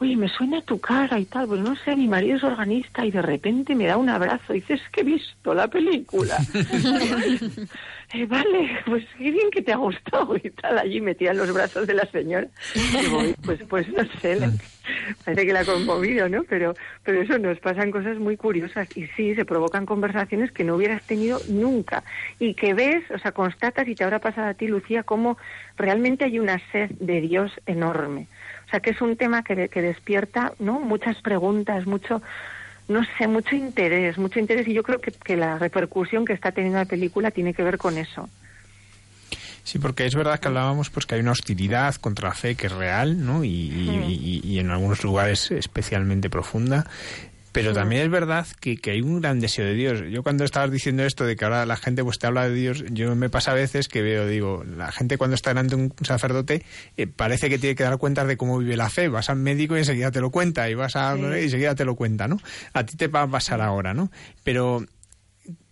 oye, 0.00 0.16
me 0.16 0.28
suena 0.28 0.62
tu 0.62 0.80
cara 0.80 1.18
y 1.18 1.24
tal, 1.26 1.46
pues 1.48 1.60
no 1.60 1.76
sé, 1.76 1.94
mi 1.96 2.08
marido 2.08 2.36
es 2.38 2.44
organista 2.44 3.04
y 3.04 3.10
de 3.10 3.20
repente 3.20 3.74
me 3.74 3.86
da 3.86 3.96
un 3.96 4.08
abrazo 4.08 4.54
y 4.54 4.60
dice, 4.60 4.74
es 4.74 4.82
que 4.90 5.02
he 5.02 5.04
visto 5.04 5.52
la 5.54 5.68
película. 5.68 6.36
Eh, 8.14 8.24
vale, 8.26 8.70
pues 8.86 9.04
qué 9.18 9.30
bien 9.30 9.50
que 9.50 9.60
te 9.62 9.72
ha 9.72 9.76
gustado 9.76 10.34
y 10.36 10.50
tal, 10.50 10.78
allí 10.78 11.00
metía 11.00 11.30
en 11.32 11.36
los 11.38 11.52
brazos 11.52 11.86
de 11.86 11.94
la 11.94 12.06
señora. 12.10 12.48
Digo, 12.74 13.18
"Uy, 13.20 13.34
pues, 13.44 13.60
pues 13.68 13.86
no 13.88 14.02
sé, 14.22 14.36
la- 14.36 14.50
parece 15.24 15.46
que 15.46 15.52
la 15.52 15.60
ha 15.60 15.64
conmovido, 15.66 16.26
¿no? 16.30 16.44
Pero, 16.44 16.74
pero 17.02 17.20
eso 17.20 17.38
nos 17.38 17.58
pasan 17.60 17.90
cosas 17.90 18.18
muy 18.18 18.38
curiosas 18.38 18.88
y 18.94 19.06
sí, 19.08 19.34
se 19.34 19.44
provocan 19.44 19.84
conversaciones 19.84 20.50
que 20.52 20.64
no 20.64 20.76
hubieras 20.76 21.02
tenido 21.06 21.42
nunca 21.46 22.02
y 22.38 22.54
que 22.54 22.72
ves, 22.72 23.04
o 23.10 23.18
sea, 23.18 23.32
constatas 23.32 23.86
y 23.86 23.94
te 23.94 24.04
habrá 24.04 24.20
pasado 24.20 24.48
a 24.48 24.54
ti, 24.54 24.66
Lucía, 24.68 25.02
cómo 25.02 25.36
realmente 25.76 26.24
hay 26.24 26.38
una 26.38 26.58
sed 26.72 26.90
de 27.00 27.20
Dios 27.20 27.52
enorme. 27.66 28.28
O 28.66 28.70
sea, 28.70 28.80
que 28.80 28.90
es 28.90 29.00
un 29.02 29.16
tema 29.16 29.42
que, 29.42 29.68
que 29.68 29.82
despierta, 29.82 30.54
¿no? 30.58 30.80
Muchas 30.80 31.20
preguntas, 31.20 31.86
mucho, 31.86 32.22
no 32.88 33.02
sé, 33.18 33.26
mucho 33.28 33.54
interés, 33.54 34.18
mucho 34.18 34.38
interés 34.40 34.66
y 34.66 34.74
yo 34.74 34.82
creo 34.82 35.00
que, 35.00 35.12
que 35.12 35.36
la 35.36 35.58
repercusión 35.58 36.24
que 36.24 36.32
está 36.32 36.52
teniendo 36.52 36.78
la 36.78 36.84
película 36.86 37.30
tiene 37.30 37.54
que 37.54 37.62
ver 37.62 37.78
con 37.78 37.98
eso. 37.98 38.28
Sí, 39.62 39.78
porque 39.78 40.06
es 40.06 40.14
verdad 40.14 40.40
que 40.40 40.48
hablábamos 40.48 40.88
pues 40.88 41.04
que 41.04 41.14
hay 41.16 41.20
una 41.20 41.32
hostilidad 41.32 41.94
contra 41.96 42.30
la 42.30 42.34
fe 42.34 42.54
que 42.54 42.68
es 42.68 42.72
real, 42.72 43.24
¿no? 43.26 43.44
Y, 43.44 43.48
y- 43.50 44.40
y- 44.42 44.48
y 44.54 44.58
en 44.60 44.70
algunos 44.70 45.04
lugares 45.04 45.50
especialmente 45.50 46.30
profunda. 46.30 46.86
Pero 47.52 47.72
también 47.72 48.02
es 48.02 48.10
verdad 48.10 48.46
que, 48.60 48.76
que 48.76 48.90
hay 48.92 49.00
un 49.00 49.20
gran 49.20 49.40
deseo 49.40 49.64
de 49.64 49.74
Dios. 49.74 50.02
Yo 50.10 50.22
cuando 50.22 50.44
estabas 50.44 50.70
diciendo 50.70 51.02
esto 51.04 51.24
de 51.24 51.34
que 51.34 51.44
ahora 51.44 51.64
la 51.66 51.76
gente 51.76 52.04
pues 52.04 52.18
te 52.18 52.26
habla 52.26 52.48
de 52.48 52.54
Dios, 52.54 52.84
yo 52.90 53.14
me 53.16 53.30
pasa 53.30 53.52
a 53.52 53.54
veces 53.54 53.88
que 53.88 54.02
veo, 54.02 54.26
digo, 54.26 54.64
la 54.64 54.92
gente 54.92 55.18
cuando 55.18 55.34
está 55.34 55.50
delante 55.50 55.74
de 55.74 55.82
un 55.82 55.94
sacerdote 56.02 56.62
eh, 56.96 57.06
parece 57.06 57.48
que 57.48 57.58
tiene 57.58 57.74
que 57.74 57.84
dar 57.84 57.98
cuenta 57.98 58.24
de 58.24 58.36
cómo 58.36 58.58
vive 58.58 58.76
la 58.76 58.90
fe. 58.90 59.08
Vas 59.08 59.30
al 59.30 59.38
médico 59.38 59.76
y 59.76 59.80
enseguida 59.80 60.10
te 60.10 60.20
lo 60.20 60.30
cuenta 60.30 60.68
y 60.70 60.74
vas 60.74 60.94
a 60.96 61.16
Sí. 61.16 61.22
y 61.22 61.44
enseguida 61.44 61.74
te 61.74 61.84
lo 61.84 61.96
cuenta, 61.96 62.28
¿no? 62.28 62.38
A 62.74 62.84
ti 62.84 62.96
te 62.96 63.08
va 63.08 63.22
a 63.22 63.28
pasar 63.28 63.60
ahora, 63.60 63.94
¿no? 63.94 64.10
Pero 64.44 64.84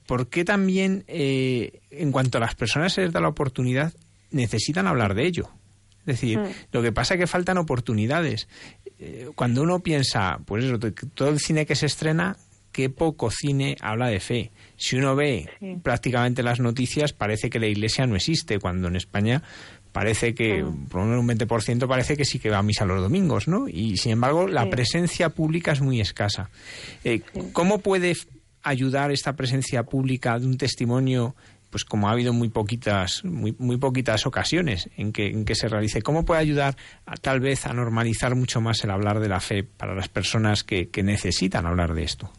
¿por 0.07 0.29
qué 0.29 0.45
también, 0.45 1.05
eh, 1.09 1.81
en 1.91 2.11
cuanto 2.11 2.39
a 2.39 2.41
las 2.41 2.55
personas 2.55 2.95
se 2.95 3.03
les 3.03 3.13
da 3.13 3.21
la 3.21 3.29
oportunidad, 3.29 3.93
necesitan 4.31 4.87
hablar 4.87 5.15
de 5.15 5.27
ello? 5.27 5.51
Es 6.07 6.21
decir, 6.21 6.39
Mm. 6.39 6.47
lo 6.73 6.83
que 6.83 6.93
pasa 6.93 7.15
es 7.15 7.21
que 7.21 7.27
faltan 7.27 7.59
oportunidades. 7.59 8.49
Eh, 8.99 9.29
cuando 9.35 9.63
uno 9.63 9.81
piensa, 9.81 10.39
pues 10.47 10.65
eso, 10.65 10.79
to- 10.79 10.93
todo 11.15 11.29
el 11.31 11.41
cine 11.41 11.67
que 11.67 11.75
se 11.75 11.87
estrena, 11.87 12.37
qué 12.73 12.89
poco 12.91 13.31
cine 13.31 13.77
habla 13.81 14.09
de 14.09 14.21
fe. 14.21 14.51
Si 14.77 14.97
uno 14.97 15.17
ve 15.17 15.49
Sí. 15.61 15.77
prácticamente 15.83 16.43
las 16.43 16.61
noticias, 16.61 17.13
parece 17.13 17.51
que 17.51 17.59
la 17.59 17.67
iglesia 17.67 18.07
no 18.07 18.17
existe, 18.17 18.59
cuando 18.59 18.89
en 18.89 18.97
España 18.97 19.43
parece 19.93 20.35
que, 20.35 20.63
por 20.91 21.01
lo 21.01 21.07
menos 21.07 21.21
un 21.21 21.27
20% 21.27 21.89
parece 21.89 22.19
que 22.19 22.27
sí 22.27 22.39
que 22.39 22.51
va 22.51 22.59
a 22.59 22.63
misa 22.63 22.85
los 22.85 23.01
domingos, 23.01 23.49
¿no? 23.49 23.67
Y 23.67 23.97
sin 23.97 24.13
embargo, 24.13 24.47
la 24.47 24.69
presencia 24.69 25.31
pública 25.31 25.73
es 25.73 25.81
muy 25.81 26.03
escasa. 26.03 26.51
Eh, 27.03 27.23
¿Cómo 27.53 27.79
puede 27.79 28.15
ayudar 28.63 29.11
esta 29.11 29.35
presencia 29.37 29.85
pública 29.85 30.39
de 30.39 30.47
un 30.47 30.59
testimonio 30.59 31.35
pues 31.77 31.85
como 31.85 32.09
ha 32.09 32.13
habido 32.13 32.33
muy 32.33 32.49
poquitas 32.49 33.23
muy, 33.23 33.55
muy 33.59 33.77
poquitas 33.77 34.25
ocasiones 34.25 34.89
en 34.97 35.13
que, 35.13 35.27
en 35.27 35.45
que 35.45 35.55
se 35.55 35.69
realice 35.69 36.01
cómo 36.01 36.25
puede 36.25 36.41
ayudar 36.41 36.75
a, 37.05 37.17
tal 37.17 37.41
vez 37.41 37.67
a 37.67 37.75
normalizar 37.75 38.35
mucho 38.35 38.63
más 38.63 38.83
el 38.83 38.91
hablar 38.91 39.21
de 39.21 39.29
la 39.29 39.41
fe 39.41 39.63
para 39.63 39.95
las 39.95 40.09
personas 40.09 40.65
que, 40.65 40.89
que 40.89 41.03
necesitan 41.03 41.67
hablar 41.67 41.93
de 41.93 42.05
esto. 42.05 42.31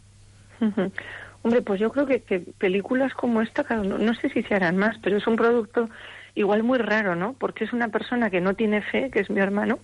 Hombre, 1.42 1.62
pues 1.62 1.78
yo 1.78 1.92
creo 1.92 2.04
que, 2.04 2.22
que 2.22 2.40
películas 2.40 3.14
como 3.14 3.40
esta, 3.40 3.62
no, 3.76 3.96
no 3.96 4.12
sé 4.14 4.28
si 4.30 4.42
se 4.42 4.56
harán 4.56 4.76
más, 4.76 4.98
pero 5.04 5.18
es 5.18 5.26
un 5.28 5.36
producto 5.36 5.88
igual 6.34 6.64
muy 6.64 6.78
raro, 6.78 7.14
¿no? 7.14 7.34
Porque 7.34 7.62
es 7.62 7.72
una 7.72 7.90
persona 7.90 8.30
que 8.30 8.40
no 8.40 8.54
tiene 8.54 8.82
fe, 8.82 9.08
que 9.12 9.20
es 9.20 9.30
mi 9.30 9.38
hermano, 9.38 9.78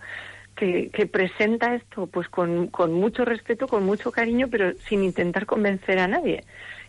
que, 0.57 0.91
que 0.93 1.07
presenta 1.07 1.77
esto 1.77 2.09
pues 2.09 2.29
con, 2.29 2.67
con 2.67 2.93
mucho 2.93 3.25
respeto, 3.25 3.69
con 3.69 3.87
mucho 3.87 4.11
cariño, 4.11 4.49
pero 4.51 4.73
sin 4.89 5.05
intentar 5.05 5.47
convencer 5.47 6.01
a 6.01 6.09
nadie. 6.09 6.43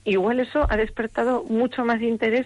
Igual 0.06 0.40
eso 0.40 0.65
ha 0.69 0.77
despertado 0.77 1.44
mucho 1.44 1.84
más 1.84 2.02
interés 2.02 2.45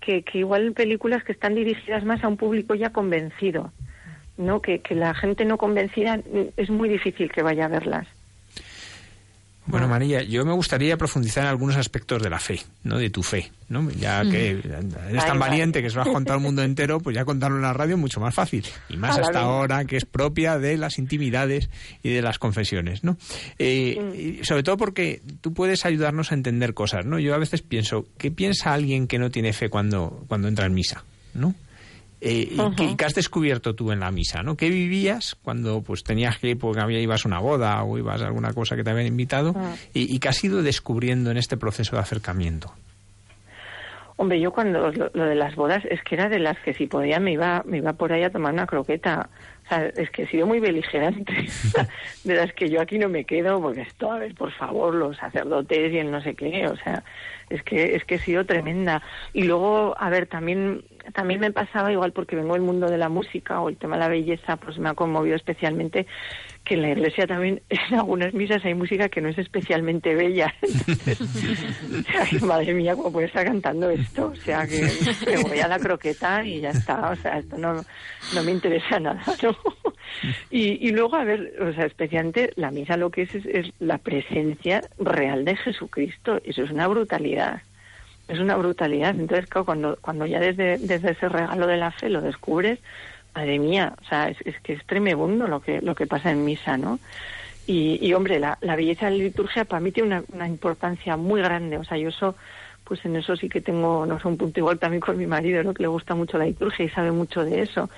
que, 0.00 0.22
que 0.22 0.38
igual 0.38 0.72
películas 0.72 1.22
que 1.22 1.32
están 1.32 1.54
dirigidas 1.54 2.04
más 2.04 2.24
a 2.24 2.28
un 2.28 2.36
público 2.36 2.74
ya 2.74 2.90
convencido, 2.90 3.72
¿no? 4.36 4.60
Que, 4.60 4.80
que 4.80 4.94
la 4.94 5.14
gente 5.14 5.44
no 5.44 5.58
convencida 5.58 6.20
es 6.56 6.70
muy 6.70 6.88
difícil 6.88 7.30
que 7.30 7.42
vaya 7.42 7.66
a 7.66 7.68
verlas. 7.68 8.08
Bueno, 9.66 9.88
María, 9.88 10.22
yo 10.22 10.44
me 10.44 10.52
gustaría 10.52 10.98
profundizar 10.98 11.44
en 11.44 11.48
algunos 11.48 11.76
aspectos 11.76 12.22
de 12.22 12.28
la 12.28 12.38
fe, 12.38 12.60
¿no? 12.82 12.98
De 12.98 13.08
tu 13.08 13.22
fe, 13.22 13.50
¿no? 13.70 13.90
Ya 13.92 14.22
que 14.22 14.50
eres 14.50 15.26
tan 15.26 15.38
valiente 15.38 15.82
que 15.82 15.88
se 15.88 15.96
lo 15.96 16.02
has 16.02 16.08
contado 16.08 16.36
al 16.36 16.42
mundo 16.42 16.62
entero, 16.62 17.00
pues 17.00 17.16
ya 17.16 17.24
contarlo 17.24 17.56
en 17.56 17.62
la 17.62 17.72
radio 17.72 17.94
es 17.94 18.00
mucho 18.00 18.20
más 18.20 18.34
fácil. 18.34 18.66
Y 18.90 18.98
más 18.98 19.16
Ala, 19.16 19.26
hasta 19.26 19.40
ahora, 19.40 19.84
que 19.86 19.96
es 19.96 20.04
propia 20.04 20.58
de 20.58 20.76
las 20.76 20.98
intimidades 20.98 21.70
y 22.02 22.10
de 22.10 22.20
las 22.20 22.38
confesiones, 22.38 23.04
¿no? 23.04 23.16
Eh, 23.58 24.40
y 24.40 24.44
sobre 24.44 24.62
todo 24.62 24.76
porque 24.76 25.22
tú 25.40 25.54
puedes 25.54 25.86
ayudarnos 25.86 26.30
a 26.30 26.34
entender 26.34 26.74
cosas, 26.74 27.06
¿no? 27.06 27.18
Yo 27.18 27.34
a 27.34 27.38
veces 27.38 27.62
pienso, 27.62 28.06
¿qué 28.18 28.30
piensa 28.30 28.74
alguien 28.74 29.06
que 29.06 29.18
no 29.18 29.30
tiene 29.30 29.54
fe 29.54 29.70
cuando, 29.70 30.24
cuando 30.28 30.48
entra 30.48 30.66
en 30.66 30.74
misa, 30.74 31.04
¿no? 31.32 31.54
Eh, 32.26 32.48
y 32.52 32.58
Ujú. 32.58 32.74
¿qué, 32.74 32.96
qué 32.96 33.04
has 33.04 33.12
descubierto 33.12 33.74
tú 33.74 33.92
en 33.92 34.00
la 34.00 34.10
misa? 34.10 34.42
¿no? 34.42 34.56
¿Qué 34.56 34.70
vivías 34.70 35.36
cuando 35.42 35.82
pues 35.82 36.02
tenías 36.02 36.38
que 36.38 36.48
ir 36.48 36.58
porque 36.58 36.80
había, 36.80 36.98
ibas 36.98 37.26
a 37.26 37.28
una 37.28 37.38
boda 37.38 37.82
o 37.84 37.98
ibas 37.98 38.22
a 38.22 38.26
alguna 38.26 38.54
cosa 38.54 38.76
que 38.76 38.82
te 38.82 38.88
habían 38.90 39.06
invitado? 39.06 39.52
Ah. 39.54 39.74
Y, 39.92 40.14
y 40.14 40.18
qué 40.18 40.28
has 40.28 40.42
ido 40.42 40.62
descubriendo 40.62 41.30
en 41.30 41.36
este 41.36 41.58
proceso 41.58 41.96
de 41.96 42.00
acercamiento? 42.02 42.72
Hombre, 44.16 44.40
yo 44.40 44.52
cuando 44.52 44.90
lo, 44.90 45.10
lo 45.12 45.24
de 45.26 45.34
las 45.34 45.54
bodas 45.56 45.82
es 45.90 46.00
que 46.02 46.14
era 46.14 46.28
de 46.28 46.38
las 46.38 46.56
que 46.60 46.72
si 46.72 46.86
podía 46.86 47.18
me 47.18 47.32
iba 47.32 47.62
me 47.66 47.78
iba 47.78 47.92
por 47.92 48.12
ahí 48.12 48.22
a 48.22 48.30
tomar 48.30 48.54
una 48.54 48.66
croqueta. 48.66 49.28
O 49.64 49.68
sea, 49.68 49.86
es 49.86 50.08
que 50.10 50.22
he 50.22 50.26
sido 50.28 50.46
muy 50.46 50.60
beligerante. 50.60 51.34
de 52.24 52.34
las 52.34 52.52
que 52.54 52.70
yo 52.70 52.80
aquí 52.80 52.98
no 52.98 53.08
me 53.08 53.24
quedo 53.24 53.60
porque 53.60 53.82
esto, 53.82 54.12
a 54.12 54.18
ver, 54.18 54.34
por 54.34 54.52
favor, 54.52 54.94
los 54.94 55.16
sacerdotes 55.16 55.92
y 55.92 55.98
el 55.98 56.10
no 56.10 56.22
sé 56.22 56.34
qué. 56.34 56.68
O 56.68 56.76
sea, 56.76 57.02
es 57.50 57.62
que 57.64 57.96
es 57.96 58.04
que 58.04 58.14
he 58.14 58.18
sido 58.18 58.46
tremenda. 58.46 59.02
Y 59.32 59.42
luego, 59.42 59.94
a 59.98 60.08
ver, 60.10 60.26
también 60.26 60.84
también 61.12 61.40
me 61.40 61.52
pasaba 61.52 61.92
igual 61.92 62.12
porque 62.12 62.36
vengo 62.36 62.54
del 62.54 62.62
mundo 62.62 62.88
de 62.88 62.98
la 62.98 63.08
música 63.08 63.60
o 63.60 63.68
el 63.68 63.76
tema 63.76 63.96
de 63.96 64.00
la 64.00 64.08
belleza, 64.08 64.56
pues 64.56 64.78
me 64.78 64.88
ha 64.88 64.94
conmovido 64.94 65.36
especialmente 65.36 66.06
que 66.64 66.74
en 66.74 66.82
la 66.82 66.90
iglesia 66.90 67.26
también 67.26 67.62
en 67.68 67.94
algunas 67.94 68.32
misas 68.34 68.64
hay 68.64 68.74
música 68.74 69.08
que 69.08 69.20
no 69.20 69.28
es 69.28 69.38
especialmente 69.38 70.14
bella. 70.14 70.54
Entonces, 70.62 72.42
madre 72.42 72.74
mía, 72.74 72.94
¿cómo 72.96 73.12
puede 73.12 73.26
estar 73.26 73.44
cantando 73.44 73.90
esto? 73.90 74.28
O 74.28 74.36
sea, 74.36 74.66
que 74.66 74.88
me 75.26 75.42
voy 75.42 75.60
a 75.60 75.68
la 75.68 75.78
croqueta 75.78 76.44
y 76.44 76.60
ya 76.60 76.70
está. 76.70 77.10
O 77.10 77.16
sea, 77.16 77.38
esto 77.38 77.58
no, 77.58 77.74
no 78.34 78.42
me 78.42 78.52
interesa 78.52 78.98
nada. 79.00 79.22
Y, 80.50 80.86
y 80.86 80.92
luego, 80.92 81.16
a 81.16 81.24
ver, 81.24 81.54
o 81.60 81.72
sea, 81.72 81.86
especialmente 81.86 82.52
la 82.54 82.70
misa 82.70 82.96
lo 82.96 83.10
que 83.10 83.22
es, 83.22 83.34
es 83.34 83.46
es 83.46 83.72
la 83.78 83.98
presencia 83.98 84.82
real 84.98 85.44
de 85.44 85.56
Jesucristo. 85.56 86.40
Eso 86.44 86.62
es 86.62 86.70
una 86.70 86.86
brutalidad. 86.86 87.62
Es 88.28 88.38
una 88.38 88.56
brutalidad. 88.56 89.10
Entonces, 89.10 89.46
claro, 89.46 89.64
cuando, 89.64 89.98
cuando 90.00 90.26
ya 90.26 90.40
desde, 90.40 90.78
desde 90.78 91.12
ese 91.12 91.28
regalo 91.28 91.66
de 91.66 91.76
la 91.76 91.90
fe 91.90 92.08
lo 92.08 92.20
descubres, 92.20 92.78
madre 93.34 93.58
mía, 93.58 93.94
o 94.00 94.04
sea, 94.08 94.28
es, 94.28 94.38
es 94.44 94.58
que 94.60 94.74
es 94.74 94.84
tremebundo 94.86 95.46
lo 95.46 95.60
que, 95.60 95.82
lo 95.82 95.94
que 95.94 96.06
pasa 96.06 96.30
en 96.30 96.44
misa, 96.44 96.76
¿no? 96.76 96.98
Y, 97.66 97.98
y 98.00 98.12
hombre, 98.14 98.38
la, 98.38 98.58
la 98.60 98.76
belleza 98.76 99.06
de 99.06 99.18
la 99.18 99.24
liturgia 99.24 99.64
para 99.64 99.80
mí 99.80 99.90
tiene 99.90 100.08
una, 100.08 100.24
una 100.32 100.48
importancia 100.48 101.16
muy 101.16 101.40
grande. 101.40 101.78
O 101.78 101.84
sea, 101.84 101.96
yo 101.96 102.10
eso, 102.10 102.36
pues 102.84 103.04
en 103.04 103.16
eso 103.16 103.36
sí 103.36 103.48
que 103.48 103.60
tengo, 103.62 104.04
no 104.06 104.20
sé, 104.20 104.28
un 104.28 104.36
punto 104.36 104.60
igual 104.60 104.78
también 104.78 105.00
con 105.00 105.16
mi 105.16 105.26
marido, 105.26 105.62
¿no? 105.62 105.72
Que 105.72 105.82
le 105.82 105.88
gusta 105.88 106.14
mucho 106.14 106.36
la 106.36 106.44
liturgia 106.44 106.84
y 106.84 106.90
sabe 106.90 107.10
mucho 107.10 107.44
de 107.44 107.62
eso. 107.62 107.88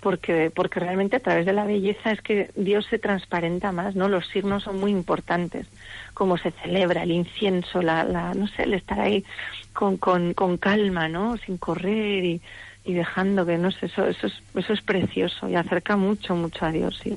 Porque, 0.00 0.50
porque 0.52 0.80
realmente 0.80 1.16
a 1.16 1.20
través 1.20 1.46
de 1.46 1.52
la 1.52 1.64
belleza 1.64 2.10
es 2.10 2.20
que 2.20 2.50
Dios 2.56 2.84
se 2.90 2.98
transparenta 2.98 3.70
más, 3.70 3.94
¿no? 3.94 4.08
Los 4.08 4.26
signos 4.26 4.64
son 4.64 4.80
muy 4.80 4.90
importantes. 4.90 5.68
Cómo 6.12 6.36
se 6.36 6.50
celebra 6.50 7.04
el 7.04 7.12
incienso, 7.12 7.80
la, 7.80 8.02
la 8.02 8.34
no 8.34 8.48
sé, 8.48 8.64
el 8.64 8.74
estar 8.74 8.98
ahí 8.98 9.24
con, 9.72 9.96
con, 9.96 10.34
con 10.34 10.56
calma, 10.58 11.08
¿no? 11.08 11.36
Sin 11.38 11.56
correr 11.58 12.24
y, 12.24 12.40
y 12.84 12.94
dejando 12.94 13.44
que, 13.46 13.58
no 13.58 13.70
sé, 13.70 13.86
eso, 13.86 14.06
eso, 14.06 14.26
es, 14.26 14.34
eso 14.54 14.72
es 14.72 14.80
precioso 14.82 15.48
y 15.48 15.54
acerca 15.56 15.96
mucho, 15.96 16.34
mucho 16.36 16.64
a 16.66 16.70
Dios, 16.72 16.98
sí. 17.02 17.16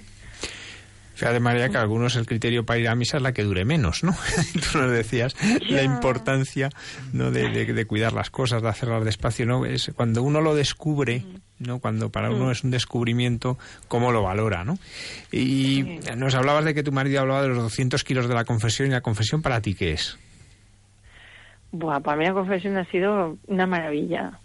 Fíjate, 1.16 1.40
María, 1.40 1.70
que 1.70 1.78
algunos 1.78 2.18
el 2.18 2.26
criterio 2.26 2.66
para 2.66 2.78
ir 2.78 2.90
a 2.90 2.96
misa 2.96 3.16
es 3.18 3.24
la 3.24 3.32
que 3.32 3.44
dure 3.44 3.64
menos, 3.64 4.04
¿no? 4.04 4.14
Tú 4.72 4.80
nos 4.80 4.92
decías 4.92 5.34
la 5.70 5.82
importancia 5.82 6.70
¿no? 7.14 7.32
de, 7.32 7.48
de- 7.52 7.74
de 7.74 7.86
cuidar 7.86 8.12
las 8.12 8.30
cosas, 8.30 8.62
de 8.62 8.68
hacerlas 8.68 9.06
despacio, 9.06 9.46
¿no? 9.46 9.66
Es 9.66 9.92
cuando 9.96 10.24
uno 10.24 10.42
lo 10.42 10.54
descubre, 10.56 11.24
¿no? 11.58 11.80
Cuando 11.80 12.10
para 12.10 12.32
uno 12.32 12.52
es 12.52 12.66
un 12.66 12.72
descubrimiento, 12.72 13.58
cómo 13.88 14.12
lo 14.12 14.24
valora, 14.24 14.66
¿no? 14.66 14.78
Y 15.32 15.84
nos 16.18 16.36
hablabas 16.36 16.66
de 16.66 16.74
que 16.74 16.84
tu 16.84 16.92
marido 16.92 17.22
hablaba 17.22 17.44
de 17.44 17.48
los 17.48 17.60
200 17.60 18.04
kilos 18.04 18.28
de 18.28 18.34
la 18.36 18.44
confesión, 18.44 18.90
y 18.90 18.92
la 18.92 19.00
confesión 19.00 19.42
para 19.42 19.62
ti, 19.62 19.74
¿qué 19.74 19.94
es? 19.94 20.18
Buah, 21.78 22.00
para 22.00 22.18
mí 22.18 22.26
la 22.26 22.34
confesión 22.34 22.78
ha 22.78 22.86
sido 22.86 23.38
una 23.48 23.68
maravilla. 23.68 24.40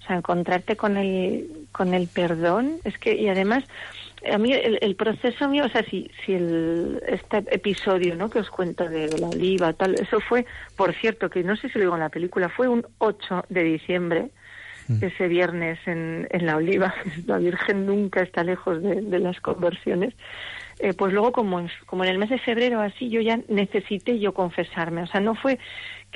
O 0.00 0.06
sea, 0.06 0.16
encontrarte 0.16 0.76
con 0.76 0.96
el, 0.96 1.66
con 1.72 1.94
el 1.94 2.06
perdón, 2.06 2.76
es 2.84 2.98
que, 2.98 3.14
y 3.14 3.28
además, 3.28 3.64
a 4.30 4.38
mí 4.38 4.52
el, 4.52 4.78
el 4.82 4.94
proceso 4.94 5.48
mío, 5.48 5.64
o 5.64 5.68
sea, 5.68 5.82
si, 5.84 6.10
si 6.24 6.34
el, 6.34 7.02
este 7.08 7.38
episodio, 7.50 8.14
¿no? 8.14 8.28
Que 8.30 8.40
os 8.40 8.50
cuento 8.50 8.88
de, 8.88 9.08
de 9.08 9.18
la 9.18 9.28
oliva, 9.28 9.72
tal, 9.72 9.94
eso 9.94 10.20
fue, 10.20 10.46
por 10.76 10.94
cierto, 10.94 11.30
que 11.30 11.42
no 11.42 11.56
sé 11.56 11.68
si 11.68 11.78
lo 11.78 11.84
digo 11.84 11.94
en 11.94 12.00
la 12.00 12.08
película, 12.10 12.48
fue 12.48 12.68
un 12.68 12.86
8 12.98 13.46
de 13.48 13.62
diciembre, 13.64 14.30
ese 15.00 15.26
viernes 15.26 15.80
en, 15.86 16.28
en 16.30 16.46
la 16.46 16.56
oliva, 16.56 16.94
la 17.26 17.38
Virgen 17.38 17.86
nunca 17.86 18.22
está 18.22 18.44
lejos 18.44 18.80
de, 18.80 19.00
de 19.00 19.18
las 19.18 19.40
conversiones. 19.40 20.14
Eh, 20.78 20.92
pues 20.92 21.10
luego 21.10 21.32
como 21.32 21.58
en, 21.58 21.70
como 21.86 22.04
en 22.04 22.10
el 22.10 22.18
mes 22.18 22.28
de 22.28 22.38
febrero 22.38 22.82
así 22.82 23.08
yo 23.08 23.22
ya 23.22 23.40
necesité 23.48 24.18
yo 24.18 24.34
confesarme 24.34 25.04
o 25.04 25.06
sea 25.06 25.22
no 25.22 25.34
fue 25.34 25.58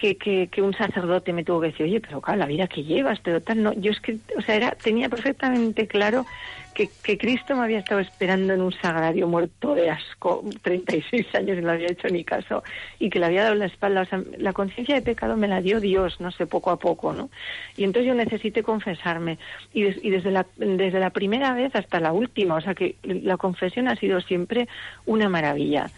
que, 0.00 0.16
que, 0.16 0.48
que 0.48 0.62
un 0.62 0.72
sacerdote 0.72 1.34
me 1.34 1.44
tuvo 1.44 1.60
que 1.60 1.66
decir 1.68 1.84
oye 1.84 2.00
pero 2.00 2.22
claro 2.22 2.40
la 2.40 2.46
vida 2.46 2.66
que 2.66 2.82
llevas 2.82 3.20
pero 3.20 3.42
tal 3.42 3.62
no 3.62 3.74
yo 3.74 3.92
es 3.92 4.00
que 4.00 4.18
o 4.36 4.40
sea 4.40 4.54
era 4.54 4.70
tenía 4.70 5.10
perfectamente 5.10 5.86
claro 5.86 6.24
que, 6.72 6.88
que 7.02 7.18
Cristo 7.18 7.54
me 7.54 7.64
había 7.64 7.80
estado 7.80 8.00
esperando 8.00 8.54
en 8.54 8.62
un 8.62 8.72
sagrario 8.72 9.28
muerto 9.28 9.74
de 9.74 9.90
asco 9.90 10.42
36 10.62 11.34
años 11.34 11.58
y 11.58 11.60
no 11.60 11.72
había 11.72 11.88
hecho 11.88 12.08
ni 12.08 12.24
caso 12.24 12.62
y 12.98 13.10
que 13.10 13.18
le 13.18 13.26
había 13.26 13.42
dado 13.42 13.56
la 13.56 13.66
espalda 13.66 14.00
o 14.00 14.04
sea 14.06 14.22
la 14.38 14.54
conciencia 14.54 14.94
de 14.94 15.02
pecado 15.02 15.36
me 15.36 15.48
la 15.48 15.60
dio 15.60 15.80
Dios 15.80 16.18
no 16.18 16.30
sé 16.30 16.46
poco 16.46 16.70
a 16.70 16.78
poco 16.78 17.12
no 17.12 17.28
y 17.76 17.84
entonces 17.84 18.08
yo 18.08 18.14
necesité 18.14 18.62
confesarme 18.62 19.38
y, 19.74 19.84
y 19.84 20.10
desde 20.10 20.30
la 20.30 20.46
desde 20.56 20.98
la 20.98 21.10
primera 21.10 21.52
vez 21.52 21.74
hasta 21.74 22.00
la 22.00 22.12
última 22.12 22.54
o 22.54 22.60
sea 22.62 22.74
que 22.74 22.96
la 23.02 23.36
confesión 23.36 23.86
ha 23.86 23.96
sido 23.96 24.22
siempre 24.22 24.66
una 25.04 25.28
maravilla 25.28 25.90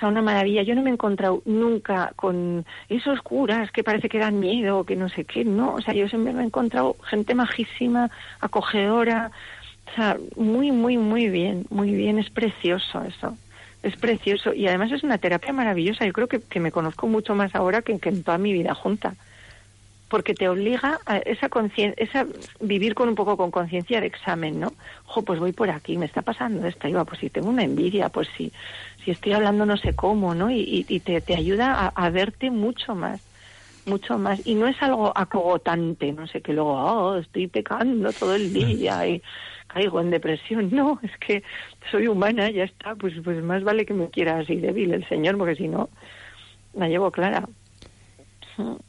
sea, 0.00 0.08
una 0.08 0.22
maravilla. 0.22 0.62
Yo 0.62 0.74
no 0.74 0.82
me 0.82 0.90
he 0.90 0.92
encontrado 0.92 1.42
nunca 1.44 2.12
con 2.16 2.64
esos 2.88 3.20
curas 3.22 3.70
que 3.70 3.84
parece 3.84 4.08
que 4.08 4.18
dan 4.18 4.40
miedo, 4.40 4.84
que 4.84 4.96
no 4.96 5.08
sé 5.08 5.24
qué, 5.24 5.44
no. 5.44 5.74
O 5.74 5.80
sea, 5.80 5.94
yo 5.94 6.08
siempre 6.08 6.32
me 6.32 6.42
he 6.42 6.46
encontrado 6.46 6.96
gente 7.04 7.34
majísima, 7.34 8.10
acogedora. 8.40 9.30
O 9.92 9.94
sea, 9.94 10.16
muy, 10.36 10.72
muy, 10.72 10.96
muy 10.96 11.28
bien, 11.28 11.66
muy 11.70 11.92
bien. 11.92 12.18
Es 12.18 12.30
precioso 12.30 13.02
eso. 13.02 13.36
Es 13.82 13.96
precioso. 13.96 14.52
Y 14.52 14.66
además 14.66 14.92
es 14.92 15.02
una 15.02 15.18
terapia 15.18 15.52
maravillosa. 15.52 16.06
Yo 16.06 16.12
creo 16.12 16.28
que, 16.28 16.40
que 16.40 16.60
me 16.60 16.72
conozco 16.72 17.06
mucho 17.06 17.34
más 17.34 17.54
ahora 17.54 17.82
que, 17.82 17.98
en 18.02 18.22
toda 18.22 18.38
mi 18.38 18.52
vida 18.52 18.74
junta 18.74 19.14
porque 20.10 20.34
te 20.34 20.48
obliga 20.48 20.98
a 21.06 21.18
esa 21.18 21.48
conciencia, 21.48 21.94
esa 21.96 22.26
vivir 22.60 22.94
con 22.96 23.08
un 23.08 23.14
poco 23.14 23.36
con 23.36 23.52
conciencia 23.52 24.00
de 24.00 24.08
examen, 24.08 24.58
¿no? 24.58 24.72
Ojo, 25.06 25.22
pues 25.22 25.38
voy 25.38 25.52
por 25.52 25.70
aquí, 25.70 25.96
me 25.96 26.06
está 26.06 26.20
pasando 26.20 26.66
esto, 26.66 26.88
iba, 26.88 27.04
pues 27.04 27.20
si 27.20 27.30
tengo 27.30 27.48
una 27.48 27.62
envidia, 27.62 28.08
pues 28.08 28.28
si, 28.36 28.52
si 29.04 29.10
estoy 29.10 29.32
hablando 29.32 29.66
no 29.66 29.76
sé 29.76 29.94
cómo, 29.94 30.34
¿no? 30.34 30.50
Y, 30.50 30.84
te, 31.04 31.20
te 31.20 31.34
ayuda 31.36 31.74
a, 31.74 31.88
a 31.88 32.10
verte 32.10 32.50
mucho 32.50 32.94
más, 32.94 33.20
mucho 33.84 34.18
más. 34.18 34.40
Y 34.44 34.54
no 34.54 34.66
es 34.66 34.80
algo 34.82 35.12
acogotante, 35.16 36.12
no 36.12 36.26
sé, 36.26 36.42
que 36.42 36.52
luego, 36.52 36.74
oh, 36.74 37.16
estoy 37.18 37.48
pecando 37.48 38.12
todo 38.12 38.34
el 38.34 38.52
día 38.52 39.06
y 39.06 39.22
caigo 39.68 40.00
en 40.00 40.10
depresión. 40.10 40.70
No, 40.74 41.00
es 41.02 41.16
que 41.18 41.42
soy 41.90 42.06
humana, 42.08 42.50
ya 42.50 42.64
está, 42.64 42.94
pues, 42.96 43.14
pues 43.24 43.42
más 43.42 43.62
vale 43.64 43.86
que 43.86 43.94
me 43.94 44.10
quiera 44.10 44.38
así 44.38 44.56
débil 44.56 44.94
el 44.94 45.08
Señor, 45.08 45.38
porque 45.38 45.56
si 45.56 45.68
no, 45.68 45.90
la 46.74 46.88
llevo 46.88 47.10
clara. 47.10 47.48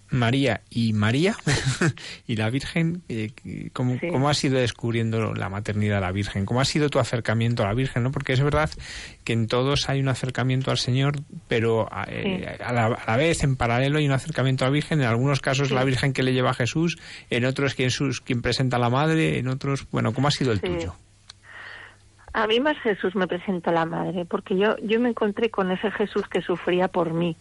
María 0.10 0.62
y 0.70 0.94
María 0.94 1.36
y 2.28 2.36
la 2.36 2.50
Virgen, 2.50 3.02
eh, 3.08 3.32
¿cómo, 3.74 3.98
Sí. 4.00 4.08
cómo 4.10 4.30
has 4.30 4.44
ido 4.44 4.60
descubriendo 4.60 5.34
la 5.34 5.50
maternidad 5.50 5.96
de 5.96 6.02
la 6.02 6.12
Virgen? 6.12 6.46
¿Cómo 6.46 6.60
ha 6.62 6.66
sido 6.66 6.90
tu 6.90 7.00
acercamiento 7.00 7.64
a 7.64 7.68
la 7.68 7.74
Virgen? 7.74 8.04
¿no? 8.04 8.12
Porque 8.12 8.34
es 8.34 8.42
verdad 8.42 8.70
que 9.24 9.34
en 9.34 9.48
todos 9.48 9.88
hay 9.90 10.00
un 10.02 10.10
acercamiento 10.10 10.70
al 10.72 10.78
Señor, 10.78 11.16
pero 11.48 11.88
a, 11.92 12.06
eh, 12.10 12.58
a 12.64 12.74
la, 12.74 12.86
a 12.88 13.04
la 13.12 13.18
vez, 13.18 13.44
en 13.44 13.56
paralelo, 13.56 14.00
hay 14.00 14.06
un 14.06 14.12
acercamiento 14.14 14.66
a 14.66 14.68
la 14.68 14.74
Virgen. 14.74 15.02
En 15.02 15.08
algunos 15.08 15.40
casos 15.40 15.70
Sí. 15.70 15.74
la 15.74 15.84
Virgen 15.84 16.12
que 16.14 16.24
le 16.24 16.34
lleva 16.34 16.50
a 16.52 16.54
Jesús, 16.56 16.98
en 17.30 17.46
otros 17.46 17.74
Jesús 17.74 18.20
quien 18.22 18.42
presenta 18.42 18.78
a 18.78 18.80
la 18.80 18.90
Madre, 18.90 19.40
en 19.40 19.48
otros, 19.48 19.88
bueno, 19.92 20.14
¿cómo 20.14 20.28
ha 20.28 20.32
sido 20.32 20.52
el 20.52 20.60
tuyo? 20.62 20.94
A 22.34 22.48
mí 22.48 22.60
más 22.62 22.78
Jesús 22.80 23.14
me 23.14 23.28
presenta 23.28 23.74
la 23.74 23.86
madre, 23.86 24.24
porque 24.26 24.58
yo, 24.58 24.78
yo 24.84 25.02
me 25.02 25.10
encontré 25.10 25.50
con 25.50 25.70
ese 25.70 25.92
Jesús 25.92 26.24
que 26.30 26.42
sufría 26.42 26.88
por 26.88 27.14
mí, 27.14 27.36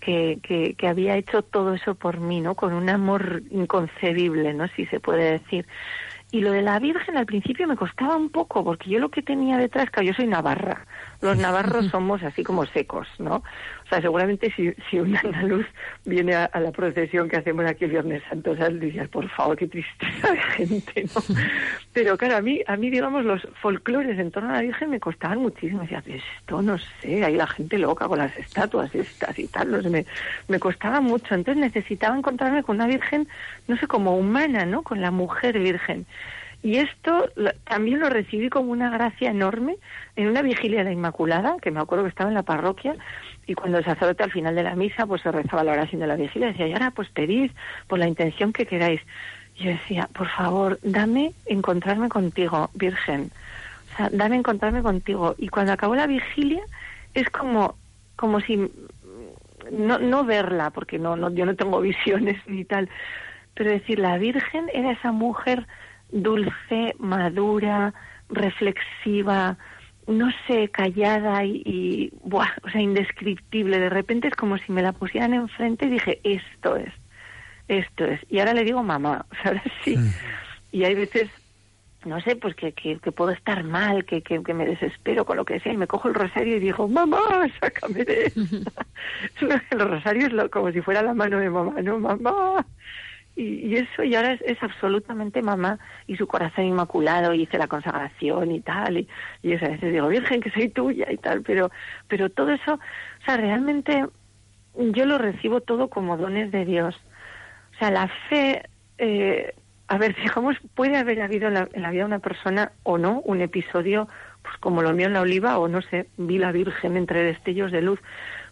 que, 0.00 0.38
que, 0.42 0.74
que 0.74 0.88
había 0.88 1.16
hecho 1.16 1.42
todo 1.42 1.74
eso 1.74 1.94
por 1.94 2.20
mí, 2.20 2.40
¿no? 2.40 2.54
Con 2.54 2.72
un 2.72 2.88
amor 2.88 3.42
inconcebible, 3.50 4.54
¿no? 4.54 4.66
Si 4.68 4.86
se 4.86 5.00
puede 5.00 5.32
decir. 5.38 5.66
Y 6.32 6.40
lo 6.42 6.52
de 6.52 6.62
la 6.62 6.78
Virgen 6.78 7.16
al 7.16 7.26
principio 7.26 7.66
me 7.66 7.76
costaba 7.76 8.16
un 8.16 8.30
poco, 8.30 8.62
porque 8.62 8.88
yo 8.88 9.00
lo 9.00 9.10
que 9.10 9.20
tenía 9.20 9.56
detrás, 9.56 9.90
que 9.90 10.04
yo 10.04 10.14
soy 10.14 10.28
navarra, 10.28 10.86
los 11.20 11.36
navarros 11.36 11.86
somos 11.90 12.22
así 12.22 12.44
como 12.44 12.66
secos, 12.66 13.08
¿no? 13.18 13.42
O 13.90 13.92
sea, 13.92 14.02
seguramente 14.02 14.52
si, 14.54 14.72
si 14.88 15.00
un 15.00 15.16
andaluz 15.16 15.66
viene 16.04 16.36
a, 16.36 16.44
a 16.44 16.60
la 16.60 16.70
procesión 16.70 17.28
que 17.28 17.38
hacemos 17.38 17.66
aquí 17.66 17.86
el 17.86 17.90
Viernes 17.90 18.22
Santo, 18.30 18.56
¿sabes? 18.56 18.78
Dirías, 18.78 19.08
por 19.08 19.28
favor, 19.30 19.56
qué 19.56 19.66
tristeza 19.66 20.30
de 20.30 20.38
gente, 20.38 21.04
¿no? 21.12 21.20
Pero 21.92 22.16
claro, 22.16 22.36
a 22.36 22.40
mí, 22.40 22.60
a 22.68 22.76
mí 22.76 22.88
digamos, 22.88 23.24
los 23.24 23.42
folclores 23.60 24.16
en 24.20 24.30
torno 24.30 24.50
a 24.50 24.52
la 24.52 24.60
Virgen 24.60 24.90
me 24.90 25.00
costaban 25.00 25.38
muchísimo. 25.38 25.82
Decía, 25.82 26.04
esto 26.06 26.62
no 26.62 26.78
sé, 26.78 27.24
hay 27.24 27.34
la 27.34 27.48
gente 27.48 27.78
loca 27.78 28.06
con 28.06 28.18
las 28.18 28.36
estatuas 28.36 28.94
estas 28.94 29.36
y 29.36 29.48
tal, 29.48 29.72
no 29.72 29.82
sé, 29.82 29.90
me, 29.90 30.06
me 30.46 30.60
costaba 30.60 31.00
mucho. 31.00 31.34
Entonces 31.34 31.60
necesitaba 31.60 32.16
encontrarme 32.16 32.62
con 32.62 32.76
una 32.76 32.86
Virgen, 32.86 33.26
no 33.66 33.76
sé, 33.76 33.88
como 33.88 34.16
humana, 34.16 34.66
¿no? 34.66 34.82
Con 34.82 35.00
la 35.00 35.10
mujer 35.10 35.58
Virgen. 35.58 36.06
Y 36.62 36.76
esto 36.76 37.30
también 37.64 38.00
lo 38.00 38.10
recibí 38.10 38.50
como 38.50 38.70
una 38.70 38.90
gracia 38.90 39.30
enorme 39.30 39.76
en 40.16 40.28
una 40.28 40.42
vigilia 40.42 40.80
de 40.80 40.84
la 40.84 40.92
Inmaculada, 40.92 41.56
que 41.60 41.70
me 41.70 41.80
acuerdo 41.80 42.04
que 42.04 42.10
estaba 42.10 42.28
en 42.28 42.34
la 42.34 42.42
parroquia, 42.42 42.96
y 43.50 43.54
cuando 43.54 43.78
el 43.78 43.84
sacerdote 43.84 44.22
al 44.22 44.30
final 44.30 44.54
de 44.54 44.62
la 44.62 44.76
misa 44.76 45.06
pues 45.06 45.22
se 45.22 45.32
rezaba 45.32 45.64
la 45.64 45.72
oración 45.72 46.00
de 46.00 46.06
la 46.06 46.14
vigilia, 46.14 46.48
decía, 46.48 46.68
y 46.68 46.72
ahora 46.72 46.92
pues 46.92 47.08
pedid 47.08 47.50
por 47.88 47.98
la 47.98 48.06
intención 48.06 48.52
que 48.52 48.64
queráis. 48.64 49.00
Yo 49.56 49.70
decía, 49.70 50.08
por 50.12 50.28
favor, 50.28 50.78
dame 50.84 51.32
encontrarme 51.46 52.08
contigo, 52.08 52.70
Virgen. 52.74 53.32
O 53.92 53.96
sea, 53.96 54.08
dame 54.12 54.36
encontrarme 54.36 54.82
contigo. 54.82 55.34
Y 55.36 55.48
cuando 55.48 55.72
acabó 55.72 55.96
la 55.96 56.06
vigilia, 56.06 56.62
es 57.12 57.28
como, 57.30 57.74
como 58.14 58.40
si 58.40 58.70
no, 59.72 59.98
no 59.98 60.24
verla, 60.24 60.70
porque 60.70 61.00
no, 61.00 61.16
no, 61.16 61.28
yo 61.30 61.44
no 61.44 61.56
tengo 61.56 61.80
visiones 61.90 62.40
ni 62.46 62.64
tal, 62.64 62.88
pero 63.54 63.70
decir, 63.70 63.98
la 63.98 64.16
Virgen 64.16 64.66
era 64.72 64.92
esa 64.92 65.10
mujer 65.10 65.66
dulce, 66.12 66.94
madura, 67.00 67.94
reflexiva, 68.28 69.56
no 70.06 70.28
sé, 70.46 70.68
callada 70.70 71.44
y, 71.44 71.62
y 71.64 72.12
buah, 72.22 72.50
o 72.64 72.70
sea, 72.70 72.80
indescriptible. 72.80 73.78
De 73.78 73.90
repente 73.90 74.28
es 74.28 74.34
como 74.34 74.58
si 74.58 74.72
me 74.72 74.82
la 74.82 74.92
pusieran 74.92 75.34
enfrente 75.34 75.86
y 75.86 75.90
dije, 75.90 76.20
esto 76.24 76.76
es, 76.76 76.92
esto 77.68 78.04
es. 78.04 78.20
Y 78.28 78.38
ahora 78.40 78.54
le 78.54 78.64
digo 78.64 78.82
mamá, 78.82 79.24
o 79.30 79.34
sea, 79.36 79.44
ahora 79.52 79.62
sí. 79.84 79.96
Y 80.72 80.84
hay 80.84 80.94
veces, 80.94 81.28
no 82.04 82.20
sé, 82.20 82.36
pues 82.36 82.54
que, 82.54 82.72
que, 82.72 82.98
que 82.98 83.12
puedo 83.12 83.30
estar 83.30 83.62
mal, 83.64 84.04
que, 84.04 84.22
que, 84.22 84.42
que 84.42 84.54
me 84.54 84.66
desespero 84.66 85.24
con 85.24 85.36
lo 85.36 85.44
que 85.44 85.60
sea 85.60 85.72
y 85.72 85.76
me 85.76 85.86
cojo 85.86 86.08
el 86.08 86.14
rosario 86.14 86.56
y 86.56 86.60
digo, 86.60 86.88
mamá, 86.88 87.18
sácame 87.60 88.04
de 88.04 88.24
esta. 88.34 88.86
el 89.70 89.80
rosario 89.80 90.26
es 90.26 90.32
lo- 90.32 90.50
como 90.50 90.72
si 90.72 90.80
fuera 90.80 91.02
la 91.02 91.14
mano 91.14 91.38
de 91.38 91.50
mamá, 91.50 91.80
¿no? 91.82 91.98
Mamá. 91.98 92.66
Y, 93.36 93.66
y 93.66 93.76
eso, 93.76 94.02
y 94.02 94.14
ahora 94.14 94.32
es, 94.32 94.62
absolutamente 94.62 95.40
mamá 95.40 95.78
y 96.06 96.16
su 96.16 96.26
corazón 96.26 96.64
inmaculado, 96.64 97.32
y 97.32 97.42
hice 97.42 97.58
la 97.58 97.68
consagración 97.68 98.50
y 98.50 98.60
tal, 98.60 98.98
y, 98.98 99.08
y 99.42 99.54
a 99.54 99.58
veces 99.58 99.92
digo, 99.92 100.08
Virgen, 100.08 100.40
que 100.40 100.50
soy 100.50 100.68
tuya 100.68 101.10
y 101.10 101.16
tal, 101.16 101.42
pero, 101.42 101.70
pero 102.08 102.28
todo 102.28 102.50
eso, 102.50 102.74
o 102.74 103.24
sea, 103.24 103.36
realmente 103.36 104.04
yo 104.74 105.06
lo 105.06 105.18
recibo 105.18 105.60
todo 105.60 105.88
como 105.88 106.16
dones 106.16 106.50
de 106.50 106.64
Dios. 106.64 106.94
O 107.74 107.78
sea, 107.78 107.90
la 107.90 108.08
fe, 108.28 108.62
eh, 108.98 109.54
a 109.88 109.98
ver, 109.98 110.14
digamos, 110.22 110.56
puede 110.74 110.96
haber 110.96 111.22
habido 111.22 111.48
en 111.48 111.54
la, 111.54 111.68
en 111.72 111.82
la 111.82 111.90
vida 111.90 112.02
de 112.02 112.06
una 112.06 112.18
persona 112.18 112.72
o 112.82 112.98
no 112.98 113.20
un 113.24 113.40
episodio, 113.40 114.08
pues 114.42 114.56
como 114.58 114.82
lo 114.82 114.92
mío 114.92 115.06
en 115.06 115.14
la 115.14 115.22
oliva, 115.22 115.58
o 115.58 115.68
no 115.68 115.82
sé, 115.82 116.08
vi 116.16 116.38
la 116.38 116.52
Virgen 116.52 116.96
entre 116.96 117.22
destellos 117.22 117.72
de 117.72 117.82
luz. 117.82 118.00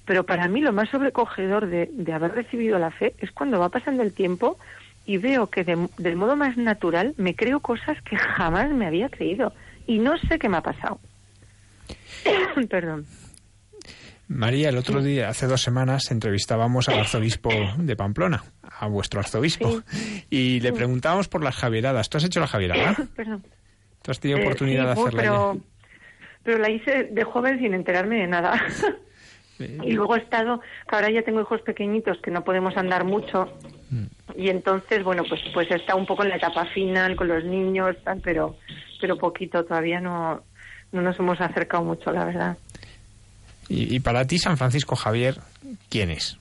Pero 0.09 0.24
para 0.24 0.48
mí 0.48 0.62
lo 0.62 0.72
más 0.72 0.89
sobrecogedor 0.89 1.66
de, 1.66 1.90
de 1.93 2.12
haber 2.14 2.32
recibido 2.32 2.78
la 2.78 2.90
fe 2.90 3.14
es 3.18 3.30
cuando 3.30 3.60
va 3.60 3.68
pasando 3.68 4.02
el 4.02 4.14
tiempo 4.14 4.59
y 5.05 5.18
veo 5.18 5.48
que 5.48 5.64
de- 5.64 5.89
del 5.98 6.16
modo 6.16 6.35
más 6.35 6.56
natural 6.56 7.12
me 7.18 7.35
creo 7.36 7.60
cosas 7.60 8.01
que 8.02 8.16
jamás 8.16 8.70
me 8.70 8.86
había 8.86 9.10
creído. 9.10 9.52
Y 9.86 9.98
no 9.98 10.16
sé 10.18 10.39
qué 10.39 10.48
me 10.48 10.56
ha 10.56 10.62
pasado. 10.62 10.98
Perdón. 12.70 13.05
María, 14.28 14.68
el 14.70 14.76
otro 14.78 15.02
día, 15.02 15.28
hace 15.28 15.47
dos 15.47 15.62
semanas, 15.62 16.10
entrevistábamos 16.10 16.89
al 16.89 17.01
arzobispo 17.01 17.51
de 17.78 17.94
Pamplona, 17.97 18.43
a 18.78 18.86
vuestro 18.86 19.20
arzobispo, 19.20 19.82
y 20.30 20.60
le 20.60 20.72
preguntábamos 20.72 21.28
por 21.28 21.43
las 21.44 21.56
Javieradas. 21.56 22.09
¿Tú 22.10 22.18
has 22.18 22.24
hecho 22.24 22.40
la 22.40 22.47
Javierada? 22.47 22.94
Perdón. 23.16 23.43
¿Tú 24.02 24.10
has 24.10 24.20
tenido 24.20 24.39
Eh, 24.40 24.43
oportunidad 24.43 24.82
sí, 24.82 24.86
de 24.86 24.93
hacerla 25.02 25.22
pero, 25.22 25.56
pero 26.43 26.59
la 26.59 26.70
hice 26.70 27.05
de 27.10 27.24
joven 27.24 27.59
sin 27.59 27.72
enterarme 27.74 28.16
de 28.20 28.26
nada. 28.26 28.55
y 29.59 29.93
luego 29.93 30.16
he 30.16 30.20
estado, 30.20 30.60
que 30.89 30.94
ahora 30.94 31.10
ya 31.10 31.22
tengo 31.22 31.40
hijos 31.40 31.60
pequeñitos 31.62 32.18
que 32.18 32.30
no 32.30 32.44
podemos 32.44 32.76
andar 32.76 33.05
mucho. 33.05 33.52
Y 34.36 34.51
entonces, 34.51 35.02
bueno, 35.02 35.24
pues 35.28 35.40
pues 35.52 35.70
he 35.70 35.76
estado 35.76 35.98
un 35.98 36.06
poco 36.06 36.22
en 36.22 36.28
la 36.28 36.36
etapa 36.36 36.66
final 36.66 37.16
con 37.16 37.28
los 37.28 37.44
niños, 37.44 37.97
tal, 38.05 38.20
pero 38.22 38.56
pero 39.01 39.16
poquito, 39.16 39.64
todavía 39.64 40.01
no, 40.01 40.43
no 40.93 41.02
nos 41.02 41.18
hemos 41.18 41.40
acercado 41.40 41.85
mucho, 41.85 42.10
la 42.12 42.24
verdad. 42.24 42.59
Y, 43.68 43.94
y 43.94 44.01
para 44.01 44.26
ti, 44.26 44.39
San 44.39 44.56
Francisco 44.56 44.97
Javier, 44.97 45.39
¿quién 45.89 46.10
es? 46.10 46.39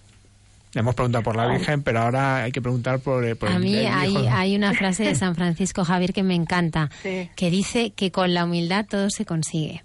Le 0.74 0.82
hemos 0.82 0.96
preguntado 0.96 1.24
por 1.24 1.36
la 1.36 1.48
Virgen, 1.48 1.82
pero 1.82 2.02
ahora 2.02 2.44
hay 2.44 2.52
que 2.52 2.62
preguntar 2.62 3.00
por, 3.00 3.26
eh, 3.26 3.36
por 3.36 3.50
A 3.50 3.58
mí 3.58 3.78
el 3.78 3.88
hay, 3.88 4.16
hay 4.30 4.56
una 4.56 4.74
frase 4.74 5.04
de 5.06 5.16
San 5.16 5.36
Francisco 5.36 5.86
Javier 5.86 6.14
que 6.14 6.24
me 6.24 6.36
encanta, 6.36 6.90
que 7.36 7.50
dice 7.50 7.92
que 7.92 8.12
con 8.12 8.34
la 8.34 8.46
humildad 8.46 8.86
todo 8.88 9.10
se 9.10 9.26
consigue. 9.26 9.84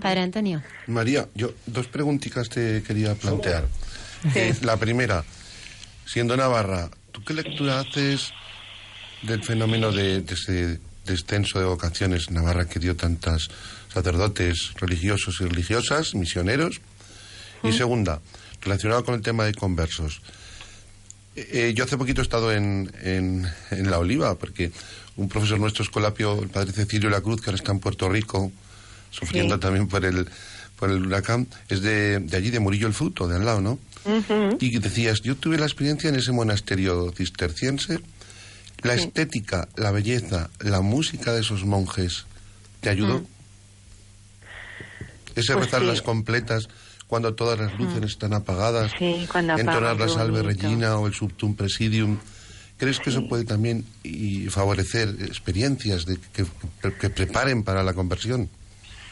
Padre 0.00 0.20
Antonio. 0.20 0.62
María, 0.86 1.28
yo 1.34 1.52
dos 1.66 1.86
preguntitas 1.86 2.48
te 2.48 2.82
quería 2.82 3.14
plantear. 3.14 3.66
Eh, 4.34 4.54
la 4.62 4.76
primera, 4.76 5.24
siendo 6.04 6.36
Navarra, 6.36 6.90
¿tú 7.10 7.24
qué 7.24 7.32
lectura 7.34 7.80
haces 7.80 8.32
del 9.22 9.42
fenómeno 9.42 9.92
de, 9.92 10.20
de 10.20 10.34
ese 10.34 10.80
descenso 11.06 11.58
de 11.58 11.64
vocaciones 11.64 12.28
en 12.28 12.34
Navarra 12.34 12.66
que 12.66 12.78
dio 12.78 12.96
tantas 12.96 13.48
sacerdotes 13.92 14.72
religiosos 14.76 15.40
y 15.40 15.44
religiosas, 15.44 16.14
misioneros? 16.14 16.80
Y 17.62 17.72
segunda, 17.72 18.20
relacionado 18.62 19.04
con 19.04 19.14
el 19.14 19.22
tema 19.22 19.44
de 19.44 19.54
conversos. 19.54 20.22
Eh, 21.36 21.48
eh, 21.52 21.74
yo 21.74 21.84
hace 21.84 21.96
poquito 21.96 22.20
he 22.20 22.24
estado 22.24 22.52
en, 22.52 22.92
en, 23.02 23.46
en 23.70 23.90
La 23.90 23.98
Oliva, 23.98 24.34
porque 24.36 24.72
un 25.16 25.28
profesor 25.28 25.60
nuestro 25.60 25.82
escolapio, 25.84 26.42
el 26.42 26.48
padre 26.48 26.72
Cecilio 26.72 27.10
La 27.10 27.20
Cruz, 27.20 27.40
que 27.40 27.50
ahora 27.50 27.56
está 27.56 27.72
en 27.72 27.80
Puerto 27.80 28.08
Rico, 28.08 28.50
sufriendo 29.10 29.54
Sí. 29.56 29.60
también 29.60 29.88
por 29.88 30.04
el, 30.04 30.26
por 30.76 30.90
el 30.90 31.06
huracán, 31.06 31.46
es 31.68 31.82
de, 31.82 32.20
de 32.20 32.36
allí, 32.36 32.50
de 32.50 32.60
Murillo 32.60 32.86
el 32.86 32.94
Fruto, 32.94 33.28
de 33.28 33.36
al 33.36 33.44
lado, 33.44 33.60
¿no? 33.60 33.78
Y 34.60 34.78
decías, 34.78 35.20
yo 35.22 35.36
tuve 35.36 35.58
la 35.58 35.66
experiencia 35.66 36.08
en 36.08 36.16
ese 36.16 36.32
monasterio 36.32 37.12
cisterciense, 37.14 38.00
la 38.82 38.94
Sí. 38.96 39.00
estética, 39.04 39.68
la 39.76 39.90
belleza, 39.90 40.48
la 40.60 40.80
música 40.80 41.34
de 41.34 41.40
esos 41.42 41.64
monjes, 41.64 42.24
¿te 42.80 42.88
ayudó? 42.88 43.22
Ese 45.36 45.52
Pues 45.52 45.66
rezar 45.66 45.80
sí. 45.82 45.86
las 45.86 46.02
completas 46.02 46.68
cuando 47.06 47.34
todas 47.34 47.58
las 47.58 47.78
luces 47.78 48.02
están 48.04 48.32
apagadas, 48.34 48.92
Sí, 48.98 49.26
cuando 49.30 49.56
entonar 49.58 49.98
la 49.98 50.08
salve 50.08 50.42
regina 50.42 50.96
o 50.96 51.06
el 51.06 51.12
subtum 51.14 51.54
presidium. 51.54 52.18
¿Crees 52.78 52.98
que 53.00 53.10
eso 53.10 53.28
puede 53.28 53.44
también 53.44 53.84
y 54.02 54.46
favorecer 54.46 55.08
experiencias 55.20 56.06
de 56.06 56.16
que, 56.32 56.46
que- 56.80 56.94
que 56.94 57.10
preparen 57.10 57.62
para 57.64 57.82
la 57.82 57.92
conversión? 57.92 58.48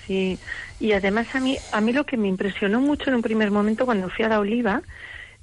Sí, 0.09 0.41
y 0.79 0.93
además 0.93 1.27
a 1.35 1.41
mí, 1.41 1.61
a 1.71 1.81
mí 1.83 1.93
lo 1.93 2.07
que 2.07 2.17
me 2.17 2.29
impresionó 2.29 2.81
mucho 2.81 3.11
en 3.11 3.17
un 3.17 3.23
primer 3.23 3.51
momento 3.51 3.85
cuando 3.85 4.09
fui 4.09 4.25
a 4.25 4.29
la 4.31 4.41
Oliva 4.41 4.83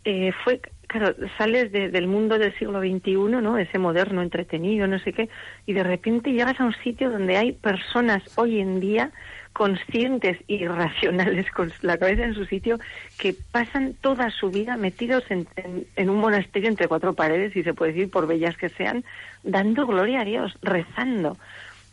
eh, 0.06 0.32
fue, 0.44 0.62
claro, 0.88 1.16
sales 1.38 1.72
de- 1.72 1.90
del 1.90 2.08
mundo 2.08 2.40
del 2.40 2.58
siglo 2.60 2.82
XXI, 2.82 3.42
¿no? 3.42 3.58
Ese 3.60 3.80
moderno, 3.80 4.22
entretenido, 4.24 4.88
no 4.88 5.00
sé 5.00 5.14
qué, 5.14 5.30
y 5.68 5.74
de 5.74 5.84
repente 5.84 6.32
llegas 6.34 6.60
a 6.60 6.66
un 6.66 6.74
sitio 6.84 7.12
donde 7.12 7.38
hay 7.38 7.54
personas 7.54 8.24
hoy 8.36 8.60
en 8.62 8.80
día 8.82 9.14
conscientes 9.54 10.38
y 10.48 10.68
racionales, 10.68 11.52
con 11.52 11.74
la 11.82 11.98
cabeza 11.98 12.24
en 12.26 12.36
su 12.36 12.46
sitio, 12.46 12.80
que 13.18 13.36
pasan 13.52 13.96
toda 14.02 14.32
su 14.32 14.52
vida 14.52 14.78
metidos 14.78 15.24
en, 15.30 15.48
en- 15.58 15.88
en 15.96 16.10
un 16.10 16.18
monasterio 16.20 16.70
entre 16.70 16.88
cuatro 16.90 17.16
paredes, 17.16 17.54
si 17.54 17.64
se 17.64 17.74
puede 17.76 17.94
decir, 17.94 18.10
por 18.12 18.28
bellas 18.28 18.58
que 18.58 18.70
sean, 18.70 19.06
dando 19.44 19.88
gloria 19.88 20.22
a 20.22 20.26
Dios, 20.26 20.58
rezando. 20.62 21.38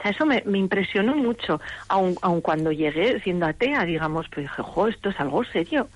O 0.02 0.04
sea, 0.04 0.10
eso 0.10 0.26
me, 0.26 0.42
me 0.46 0.58
impresionó 0.58 1.14
mucho, 1.14 1.60
aun, 1.86 2.16
aun 2.22 2.40
cuando 2.40 2.72
llegué 2.72 3.20
siendo 3.20 3.46
atea, 3.46 3.84
digamos, 3.84 4.26
pero 4.28 4.42
dije, 4.42 4.60
jo, 4.62 4.88
esto 4.88 5.10
es 5.10 5.20
algo 5.20 5.44
serio, 5.44 5.88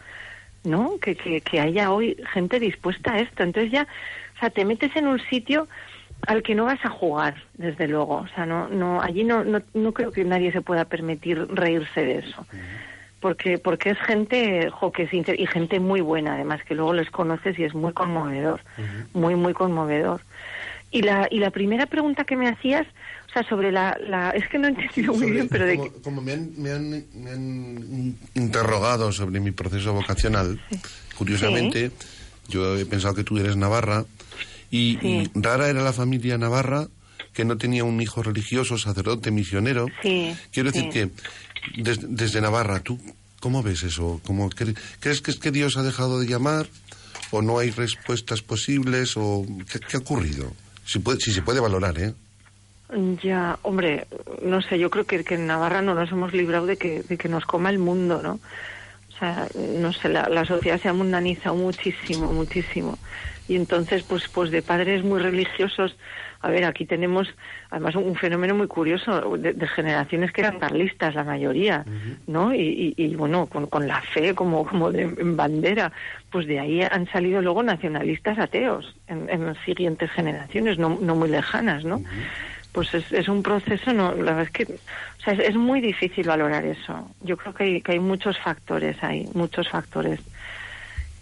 ¿no? 0.62 0.92
Que, 1.00 1.16
que, 1.16 1.40
que 1.40 1.58
haya 1.58 1.90
hoy 1.90 2.16
gente 2.32 2.60
dispuesta 2.60 3.14
a 3.14 3.18
esto. 3.18 3.42
Entonces 3.42 3.72
ya, 3.72 3.82
o 4.36 4.38
sea, 4.38 4.50
te 4.50 4.64
metes 4.64 4.94
en 4.94 5.08
un 5.08 5.18
sitio 5.18 5.66
al 6.28 6.44
que 6.44 6.54
no 6.54 6.66
vas 6.66 6.78
a 6.84 6.88
jugar, 6.88 7.34
desde 7.54 7.88
luego. 7.88 8.18
O 8.18 8.28
sea, 8.28 8.46
no, 8.46 8.68
no, 8.68 9.02
allí 9.02 9.24
no, 9.24 9.42
no, 9.42 9.60
no 9.74 9.92
creo 9.92 10.12
que 10.12 10.24
nadie 10.24 10.52
se 10.52 10.60
pueda 10.62 10.84
permitir 10.84 11.44
reírse 11.52 12.04
de 12.04 12.18
eso. 12.18 12.46
Porque, 13.18 13.58
porque 13.58 13.90
es 13.90 13.98
gente, 13.98 14.70
jo, 14.70 14.92
que 14.92 15.02
es 15.04 15.12
inter- 15.12 15.40
y 15.40 15.46
gente 15.48 15.80
muy 15.80 16.00
buena, 16.00 16.34
además, 16.34 16.62
que 16.62 16.76
luego 16.76 16.92
les 16.92 17.10
conoces 17.10 17.58
y 17.58 17.64
es 17.64 17.74
muy 17.74 17.92
conmovedor, 17.92 18.60
muy, 19.14 19.34
muy 19.34 19.52
conmovedor. 19.52 20.20
Y 20.92 21.02
la, 21.02 21.26
y 21.30 21.40
la 21.40 21.50
primera 21.50 21.86
pregunta 21.86 22.24
que 22.24 22.36
me 22.36 22.48
hacías, 22.48 22.86
sea, 23.42 23.48
sobre 23.48 23.70
la, 23.72 23.96
la 24.08 24.30
es 24.30 24.48
que 24.48 24.58
no 24.58 24.66
he 24.68 24.70
entendido 24.70 25.12
muy 25.12 25.20
Sobre- 25.22 25.32
bien, 25.32 25.48
pero 25.48 25.66
de 25.66 25.76
como, 25.76 25.92
como 26.02 26.22
me, 26.22 26.32
han, 26.32 26.50
me 26.56 26.70
han- 26.72 27.04
me 27.14 27.30
han 27.30 28.16
interrogado 28.34 29.12
sobre 29.12 29.40
mi 29.40 29.50
proceso 29.50 29.92
vocacional, 29.92 30.60
curiosamente, 31.16 31.90
yo 32.48 32.76
he 32.78 32.86
pensado 32.86 33.14
que 33.14 33.24
tú 33.24 33.38
eres 33.38 33.56
navarra 33.56 34.04
y, 34.70 35.28
rara 35.34 35.68
era 35.68 35.82
la 35.82 35.92
familia 35.92 36.38
navarra 36.38 36.88
que 37.32 37.44
no 37.44 37.56
tenía 37.58 37.84
un 37.84 38.00
hijo 38.00 38.22
religioso, 38.22 38.78
sacerdote, 38.78 39.30
misionero. 39.30 39.86
Quiero 40.02 40.70
decir 40.72 40.88
que 40.90 41.10
des- 41.82 42.00
desde 42.08 42.40
Navarra, 42.40 42.80
¿tú 42.80 42.98
cómo 43.40 43.62
ves 43.62 43.82
eso? 43.82 44.20
¿Cómo 44.24 44.48
cre- 44.50 44.76
¿Crees 45.00 45.20
que 45.20 45.30
es 45.32 45.38
que 45.38 45.50
Dios 45.50 45.76
ha 45.76 45.82
dejado 45.82 46.18
de 46.18 46.26
llamar? 46.26 46.66
¿O 47.32 47.42
no 47.42 47.58
hay 47.58 47.70
respuestas 47.70 48.40
posibles? 48.40 49.16
¿O 49.16 49.44
qué, 49.70 49.80
qué 49.80 49.96
ha 49.98 50.00
ocurrido? 50.00 50.52
Si, 50.86 50.98
puede- 51.00 51.20
si 51.20 51.32
se 51.32 51.42
puede 51.42 51.60
valorar, 51.60 51.98
¿eh? 51.98 52.14
Ya, 53.22 53.58
hombre, 53.62 54.06
no 54.42 54.60
sé, 54.62 54.78
yo 54.78 54.90
creo 54.90 55.06
que, 55.06 55.24
que 55.24 55.34
en 55.34 55.46
Navarra 55.46 55.82
no 55.82 55.94
nos 55.94 56.10
hemos 56.12 56.32
librado 56.32 56.66
de 56.66 56.76
que, 56.76 57.02
de 57.02 57.16
que 57.18 57.28
nos 57.28 57.44
coma 57.44 57.70
el 57.70 57.78
mundo, 57.78 58.20
¿no? 58.22 58.34
O 59.14 59.18
sea, 59.18 59.48
no 59.54 59.92
sé, 59.92 60.08
la, 60.10 60.28
la 60.28 60.44
sociedad 60.44 60.80
se 60.80 60.88
ha 60.88 60.92
mundanizado 60.92 61.56
muchísimo, 61.56 62.30
muchísimo. 62.32 62.98
Y 63.48 63.56
entonces, 63.56 64.02
pues, 64.02 64.24
pues 64.32 64.50
de 64.50 64.60
padres 64.62 65.02
muy 65.04 65.20
religiosos, 65.20 65.96
a 66.42 66.50
ver, 66.50 66.64
aquí 66.64 66.84
tenemos 66.84 67.26
además 67.70 67.94
un, 67.96 68.14
fenómeno 68.14 68.54
muy 68.54 68.66
curioso 68.66 69.36
de, 69.38 69.52
de 69.54 69.68
generaciones 69.68 70.32
que 70.32 70.42
eran 70.42 70.58
carlistas, 70.58 71.14
la 71.14 71.24
mayoría, 71.24 71.84
¿no? 72.26 72.52
Y, 72.54 72.94
y- 72.96 73.04
y, 73.04 73.14
bueno, 73.16 73.46
con, 73.46 73.66
con 73.66 73.88
la 73.88 74.02
fe 74.02 74.34
como, 74.34 74.66
como 74.66 74.92
de 74.92 75.02
en 75.02 75.36
bandera, 75.36 75.92
pues 76.30 76.46
de 76.46 76.60
ahí 76.60 76.82
han 76.82 77.06
salido 77.10 77.40
luego 77.40 77.62
nacionalistas 77.62 78.38
ateos 78.38 78.94
en, 79.08 79.28
en 79.30 79.46
las 79.46 79.56
siguientes 79.64 80.10
generaciones, 80.10 80.78
no, 80.78 80.98
no 81.00 81.14
muy 81.16 81.30
lejanas, 81.30 81.84
¿no? 81.84 82.02
Pues 82.76 82.92
es, 82.92 83.10
es 83.10 83.26
un 83.26 83.42
proceso, 83.42 83.94
no, 83.94 84.14
la 84.14 84.34
verdad 84.34 84.42
es 84.42 84.50
que 84.50 84.64
o 84.64 85.20
sea, 85.24 85.32
es, 85.32 85.56
muy 85.56 85.80
difícil 85.80 86.26
valorar 86.26 86.66
eso. 86.66 87.10
Yo 87.22 87.38
creo 87.38 87.54
que 87.54 87.64
hay, 87.64 87.80
que 87.80 87.92
hay 87.92 87.98
muchos 87.98 88.36
factores 88.38 89.02
ahí, 89.02 89.26
muchos 89.32 89.66
factores. 89.70 90.20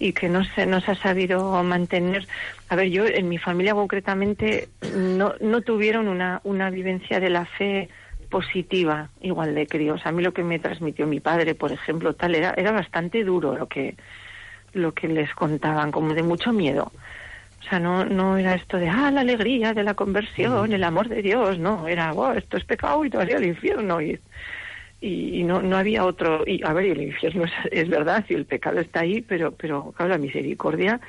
Y 0.00 0.12
que 0.14 0.28
no 0.28 0.42
se, 0.42 0.66
no 0.66 0.80
se 0.80 0.90
ha 0.90 0.94
sabido 0.96 1.62
mantener. 1.62 2.26
A 2.68 2.74
ver, 2.74 2.88
yo 2.90 3.06
en 3.06 3.28
mi 3.28 3.38
familia 3.38 3.72
concretamente 3.72 4.68
no, 4.96 5.34
no 5.40 5.60
tuvieron 5.60 6.08
una, 6.08 6.40
una 6.42 6.70
vivencia 6.70 7.20
de 7.20 7.30
la 7.30 7.44
fe 7.44 7.88
positiva, 8.30 9.10
igual 9.20 9.54
de 9.54 9.68
críos. 9.68 10.04
A 10.06 10.10
mí 10.10 10.24
lo 10.24 10.34
que 10.34 10.42
me 10.42 10.58
transmitió 10.58 11.06
mi 11.06 11.20
padre, 11.20 11.54
por 11.54 11.70
ejemplo, 11.70 12.14
tal, 12.14 12.34
era, 12.34 12.52
era 12.56 12.72
bastante 12.72 13.22
duro 13.22 13.56
lo 13.56 13.68
que, 13.68 13.94
lo 14.72 14.92
que 14.92 15.06
les 15.06 15.32
contaban, 15.34 15.92
como 15.92 16.14
de 16.14 16.24
mucho 16.24 16.52
miedo. 16.52 16.90
O 17.64 17.68
sea, 17.70 17.80
no, 17.80 18.04
no 18.04 18.36
era 18.36 18.54
esto 18.54 18.76
de, 18.76 18.88
ah, 18.88 19.10
la 19.10 19.22
alegría 19.22 19.72
de 19.72 19.82
la 19.82 19.94
conversión, 19.94 20.72
el 20.72 20.84
amor 20.84 21.08
de 21.08 21.22
Dios, 21.22 21.58
no, 21.58 21.88
era, 21.88 22.12
oh, 22.12 22.32
esto 22.32 22.56
es 22.58 22.64
pecado 22.64 23.04
y 23.04 23.10
te 23.10 23.16
vas 23.16 23.26
a 23.26 23.30
ir 23.30 23.36
al 23.36 23.46
infierno. 23.46 24.00
Y, 24.02 24.20
y, 25.00 25.40
y 25.40 25.44
no, 25.44 25.62
no 25.62 25.76
había 25.76 26.04
otro, 26.04 26.44
y 26.46 26.62
a 26.64 26.72
ver, 26.72 26.86
el 26.86 27.02
infierno 27.02 27.44
es, 27.44 27.52
es 27.72 27.88
verdad, 27.88 28.24
si 28.28 28.34
el 28.34 28.44
pecado 28.44 28.78
está 28.80 29.00
ahí, 29.00 29.22
pero, 29.22 29.52
pero 29.52 29.92
claro, 29.96 30.12
la 30.12 30.18
misericordia, 30.18 31.00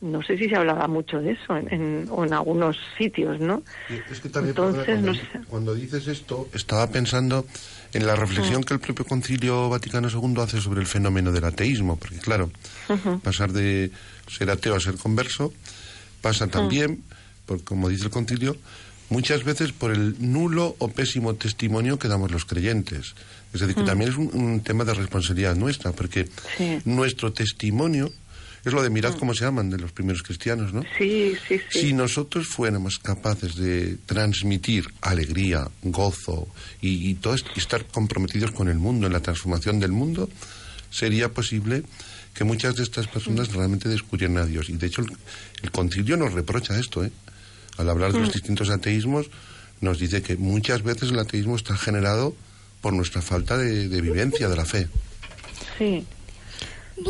no 0.00 0.22
sé 0.22 0.36
si 0.36 0.48
se 0.48 0.54
hablaba 0.56 0.86
mucho 0.88 1.20
de 1.20 1.32
eso 1.32 1.56
en, 1.56 1.72
en- 1.72 2.08
o 2.10 2.24
en 2.24 2.32
algunos 2.34 2.76
sitios, 2.98 3.40
¿no? 3.40 3.62
Es 4.10 4.20
que 4.20 4.28
también, 4.28 4.50
Entonces, 4.50 4.84
perdona, 4.86 5.06
no 5.06 5.12
cuando, 5.18 5.32
sé. 5.32 5.40
cuando 5.48 5.74
dices 5.74 6.06
esto, 6.06 6.48
estaba 6.54 6.86
pensando 6.88 7.46
en 7.94 8.06
la 8.06 8.14
reflexión 8.14 8.62
que 8.62 8.74
el 8.74 8.80
propio 8.80 9.04
Concilio 9.04 9.68
Vaticano 9.70 10.08
II 10.08 10.34
hace 10.40 10.60
sobre 10.60 10.80
el 10.80 10.86
fenómeno 10.86 11.32
del 11.32 11.44
ateísmo, 11.44 11.96
porque 11.98 12.18
claro, 12.18 12.50
pasar 13.22 13.52
de 13.52 13.90
ser 14.28 14.50
ateo 14.50 14.74
a 14.74 14.80
ser 14.80 14.96
converso 14.96 15.52
pasa 16.26 16.46
también, 16.48 17.02
por, 17.46 17.62
como 17.64 17.88
dice 17.88 18.04
el 18.04 18.10
concilio, 18.10 18.56
muchas 19.10 19.44
veces 19.44 19.72
por 19.72 19.92
el 19.92 20.16
nulo 20.18 20.74
o 20.78 20.88
pésimo 20.88 21.34
testimonio 21.34 21.98
que 21.98 22.08
damos 22.08 22.30
los 22.32 22.44
creyentes. 22.44 23.14
Es 23.52 23.60
decir, 23.60 23.74
que 23.76 23.82
Mm. 23.82 23.86
también 23.86 24.10
es 24.10 24.16
un, 24.16 24.30
un 24.34 24.60
tema 24.60 24.84
de 24.84 24.94
responsabilidad 24.94 25.54
nuestra, 25.54 25.92
porque 25.92 26.26
Sí. 26.56 26.80
nuestro 26.84 27.32
testimonio 27.32 28.12
es 28.64 28.72
lo 28.72 28.82
de 28.82 28.90
mirad 28.90 29.14
cómo 29.14 29.32
se 29.32 29.44
aman 29.44 29.70
de 29.70 29.78
los 29.78 29.92
primeros 29.92 30.22
cristianos, 30.24 30.72
¿no? 30.74 30.82
Sí, 30.98 31.34
sí, 31.46 31.60
sí. 31.70 31.80
Si 31.80 31.92
nosotros 31.92 32.48
fuéramos 32.48 32.98
capaces 32.98 33.54
de 33.54 33.96
transmitir 34.06 34.88
alegría, 35.02 35.68
gozo 35.84 36.48
y, 36.82 37.08
y 37.10 37.14
todo 37.14 37.34
esto, 37.34 37.50
y 37.54 37.60
estar 37.60 37.84
comprometidos 37.86 38.50
con 38.50 38.68
el 38.68 38.78
mundo, 38.78 39.06
en 39.06 39.12
la 39.12 39.20
transformación 39.20 39.78
del 39.78 39.92
mundo, 39.92 40.28
sería 40.90 41.28
posible 41.32 41.84
que 42.36 42.44
muchas 42.44 42.76
de 42.76 42.82
estas 42.82 43.06
personas 43.08 43.52
realmente 43.54 43.88
descubrieran 43.88 44.36
a 44.38 44.44
Dios. 44.44 44.68
Y 44.68 44.74
de 44.76 44.86
hecho 44.86 45.02
el, 45.02 45.08
el 45.62 45.70
concilio 45.70 46.16
nos 46.16 46.32
reprocha 46.34 46.78
esto, 46.78 47.04
¿eh? 47.04 47.10
Al 47.78 47.88
hablar 47.90 48.12
de 48.12 48.20
los 48.20 48.28
Mm. 48.30 48.32
distintos 48.32 48.70
ateísmos, 48.70 49.30
nos 49.80 49.98
dice 49.98 50.22
que 50.22 50.36
muchas 50.36 50.82
veces 50.82 51.10
el 51.10 51.18
ateísmo 51.18 51.56
está 51.56 51.76
generado 51.76 52.34
por 52.80 52.92
nuestra 52.92 53.20
falta 53.22 53.56
de, 53.56 53.88
de 53.88 54.00
vivencia 54.00 54.48
de 54.48 54.56
la 54.56 54.64
fe. 54.64 54.88
Sí. 55.78 56.06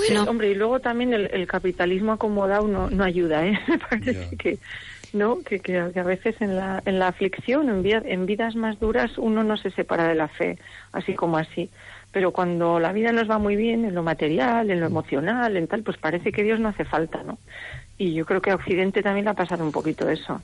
Sí, 0.08 0.16
hombre, 0.16 0.50
y 0.50 0.54
luego 0.56 0.80
también 0.80 1.12
el, 1.14 1.28
el 1.32 1.46
capitalismo 1.46 2.12
acomodado 2.12 2.66
no, 2.66 2.90
no 2.90 3.04
ayuda, 3.04 3.46
¿eh? 3.46 3.56
Me 3.68 3.78
parece 3.78 4.36
que, 4.36 4.58
¿no? 5.12 5.42
Que, 5.44 5.60
que 5.60 5.78
a 5.78 5.92
que 5.92 6.00
a 6.00 6.02
veces 6.02 6.34
en 6.40 6.56
la, 6.56 6.82
en 6.84 6.98
la 6.98 7.06
aflicción, 7.08 7.68
en, 7.68 7.82
vida- 7.84 8.02
en 8.04 8.26
vidas 8.26 8.56
más 8.56 8.80
duras, 8.80 9.12
uno 9.16 9.44
no 9.44 9.56
se 9.56 9.70
separa 9.70 10.08
de 10.08 10.16
la 10.16 10.26
fe, 10.26 10.58
así 10.92 11.14
como 11.14 11.38
así. 11.38 11.70
Pero 12.12 12.32
cuando 12.32 12.78
la 12.80 12.92
vida 12.92 13.12
nos 13.12 13.28
va 13.28 13.38
muy 13.38 13.56
bien, 13.56 13.84
en 13.84 13.94
lo 13.94 14.02
material, 14.02 14.70
en 14.70 14.80
lo 14.80 14.86
emocional, 14.86 15.56
en 15.56 15.66
tal, 15.66 15.82
pues 15.82 15.98
parece 15.98 16.32
que 16.32 16.42
Dios 16.42 16.58
no 16.60 16.68
hace 16.68 16.84
falta, 16.84 17.22
¿no? 17.22 17.38
Y 17.98 18.14
yo 18.14 18.24
creo 18.24 18.40
que 18.40 18.50
a 18.50 18.54
Occidente 18.54 19.02
también 19.02 19.24
le 19.24 19.30
ha 19.30 19.34
pasado 19.34 19.64
un 19.64 19.72
poquito 19.72 20.08
eso. 20.08 20.40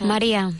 María, 0.00 0.50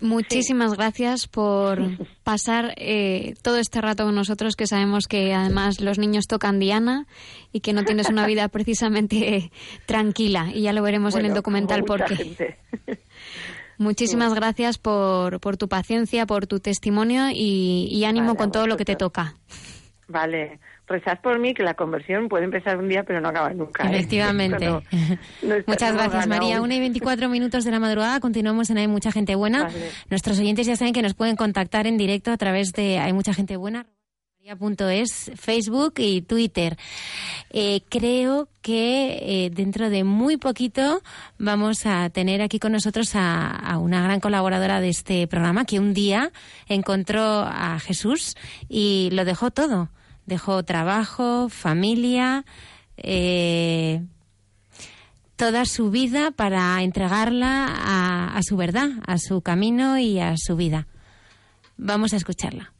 muchísimas 0.00 0.74
gracias 0.74 1.26
por 1.26 1.80
pasar 2.24 2.74
eh, 2.76 3.34
todo 3.42 3.58
este 3.58 3.80
rato 3.80 4.04
con 4.04 4.14
nosotros, 4.14 4.56
que 4.56 4.66
sabemos 4.66 5.06
que 5.06 5.34
además 5.34 5.80
los 5.80 5.98
niños 5.98 6.26
tocan 6.26 6.58
Diana 6.58 7.06
y 7.52 7.60
que 7.60 7.72
no 7.72 7.84
tienes 7.84 8.08
una 8.08 8.26
vida 8.28 8.48
precisamente 8.48 9.50
tranquila. 9.86 10.50
Y 10.52 10.62
ya 10.62 10.72
lo 10.72 10.82
veremos 10.82 11.14
en 11.16 11.26
el 11.26 11.34
documental 11.34 11.80
mucha 11.80 12.06
porque. 12.06 12.58
Muchísimas 13.78 14.34
gracias 14.34 14.78
por, 14.78 15.40
por 15.40 15.56
tu 15.56 15.68
paciencia, 15.68 16.26
por 16.26 16.46
tu 16.46 16.60
testimonio 16.60 17.30
y, 17.30 17.88
y 17.90 18.04
ánimo 18.04 18.28
Vale, 18.28 18.38
con 18.38 18.52
todo 18.52 18.66
lo 18.66 18.76
que 18.76 18.84
te 18.84 18.96
toca. 18.96 19.34
Vale, 20.08 20.60
rezad 20.86 21.20
por 21.22 21.38
mí 21.38 21.54
que 21.54 21.62
la 21.62 21.74
conversión 21.74 22.28
puede 22.28 22.44
empezar 22.44 22.76
un 22.76 22.88
día 22.88 23.02
pero 23.02 23.20
no 23.20 23.28
acaba 23.28 23.50
nunca. 23.54 23.84
¿eh? 23.84 23.96
Efectivamente. 23.96 24.66
No 24.66 24.82
Muchas 25.66 25.94
gracias, 25.94 26.26
María. 26.26 26.60
Una 26.60 26.74
y 26.74 26.80
24 26.80 27.28
minutos 27.28 27.64
de 27.64 27.70
la 27.70 27.80
madrugada. 27.80 28.20
Continuamos 28.20 28.70
en 28.70 28.78
Hay 28.78 28.88
Mucha 28.88 29.10
Gente 29.10 29.34
Buena. 29.34 29.64
Vale. 29.64 29.90
Nuestros 30.10 30.38
oyentes 30.38 30.66
ya 30.66 30.76
saben 30.76 30.92
que 30.92 31.02
nos 31.02 31.14
pueden 31.14 31.36
contactar 31.36 31.86
en 31.86 31.96
directo 31.96 32.30
a 32.30 32.36
través 32.36 32.72
de 32.72 32.98
Hay 32.98 33.12
Mucha 33.12 33.32
Gente 33.32 33.56
Buena. 33.56 33.86
Es 34.90 35.30
Facebook 35.36 35.94
y 35.98 36.22
Twitter. 36.22 36.76
Eh, 37.50 37.82
creo 37.88 38.48
que 38.60 39.18
eh, 39.22 39.50
dentro 39.50 39.88
de 39.88 40.02
muy 40.02 40.36
poquito 40.36 41.00
vamos 41.38 41.86
a 41.86 42.10
tener 42.10 42.42
aquí 42.42 42.58
con 42.58 42.72
nosotros 42.72 43.12
a, 43.14 43.78
una 43.78 44.02
gran 44.02 44.18
colaboradora 44.18 44.80
de 44.80 44.88
este 44.88 45.28
programa 45.28 45.64
que 45.64 45.78
un 45.78 45.94
día 45.94 46.32
encontró 46.66 47.22
a 47.22 47.78
Jesús 47.78 48.34
y 48.68 49.10
lo 49.12 49.24
dejó 49.24 49.52
todo. 49.52 49.90
Dejó 50.26 50.64
trabajo, 50.64 51.48
familia, 51.48 52.44
eh, 52.96 54.02
toda 55.36 55.66
su 55.66 55.90
vida 55.90 56.32
para 56.32 56.82
entregarla 56.82 57.66
a, 57.68 58.36
a 58.36 58.42
su 58.42 58.56
verdad, 58.56 58.90
a 59.06 59.18
su 59.18 59.40
camino 59.40 59.98
y 59.98 60.18
a 60.18 60.34
su 60.36 60.56
vida. 60.56 60.88
Vamos 61.76 62.12
a 62.12 62.16
escucharla. 62.16 62.72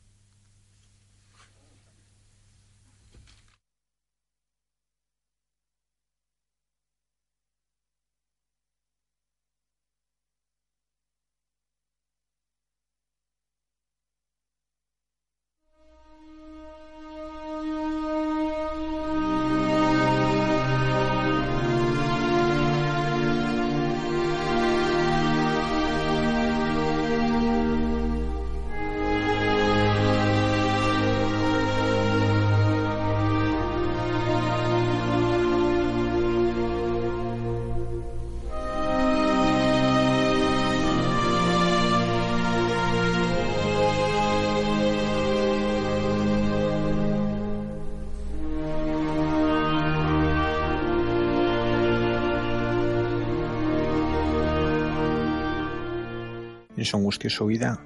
En 56.82 56.86
su 56.86 56.96
angustiosa 56.96 57.44
vida, 57.44 57.78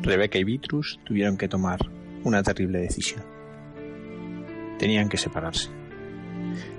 Rebeca 0.00 0.38
y 0.38 0.44
Vitrus 0.44 0.98
tuvieron 1.04 1.36
que 1.36 1.48
tomar 1.48 1.80
una 2.24 2.42
terrible 2.42 2.78
decisión. 2.78 3.22
Tenían 4.78 5.10
que 5.10 5.18
separarse. 5.18 5.68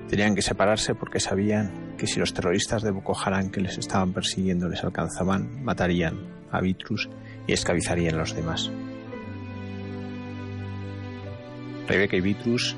Tenían 0.09 0.33
que 0.33 0.41
separarse 0.41 0.95
porque 0.95 1.19
sabían 1.19 1.93
que 1.95 2.07
si 2.07 2.19
los 2.19 2.33
terroristas 2.33 2.81
de 2.81 2.89
Boko 2.89 3.15
Haram 3.15 3.51
que 3.51 3.61
les 3.61 3.77
estaban 3.77 4.13
persiguiendo 4.13 4.67
les 4.67 4.83
alcanzaban, 4.83 5.63
matarían 5.63 6.17
a 6.49 6.59
Vitrus 6.59 7.07
y 7.45 7.53
esclavizarían 7.53 8.15
a 8.15 8.17
los 8.17 8.33
demás. 8.33 8.71
Rebeca 11.87 12.17
y 12.17 12.21
Vitrus 12.21 12.75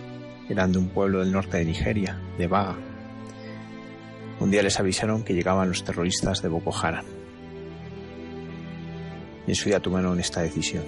eran 0.49 0.73
de 0.73 0.79
un 0.79 0.89
pueblo 0.89 1.21
del 1.21 1.31
norte 1.31 1.59
de 1.59 1.63
Nigeria, 1.63 2.19
de 2.37 2.47
Baga. 2.47 2.75
Un 4.41 4.51
día 4.51 4.63
les 4.63 4.77
avisaron 4.81 5.23
que 5.23 5.33
llegaban 5.33 5.69
los 5.69 5.85
terroristas 5.85 6.41
de 6.41 6.49
Boko 6.49 6.75
Haram 6.75 7.14
y 9.45 9.51
en 9.51 9.55
su 9.55 9.69
día 9.69 9.79
tomaron 9.79 10.19
esta 10.19 10.41
decisión. 10.41 10.83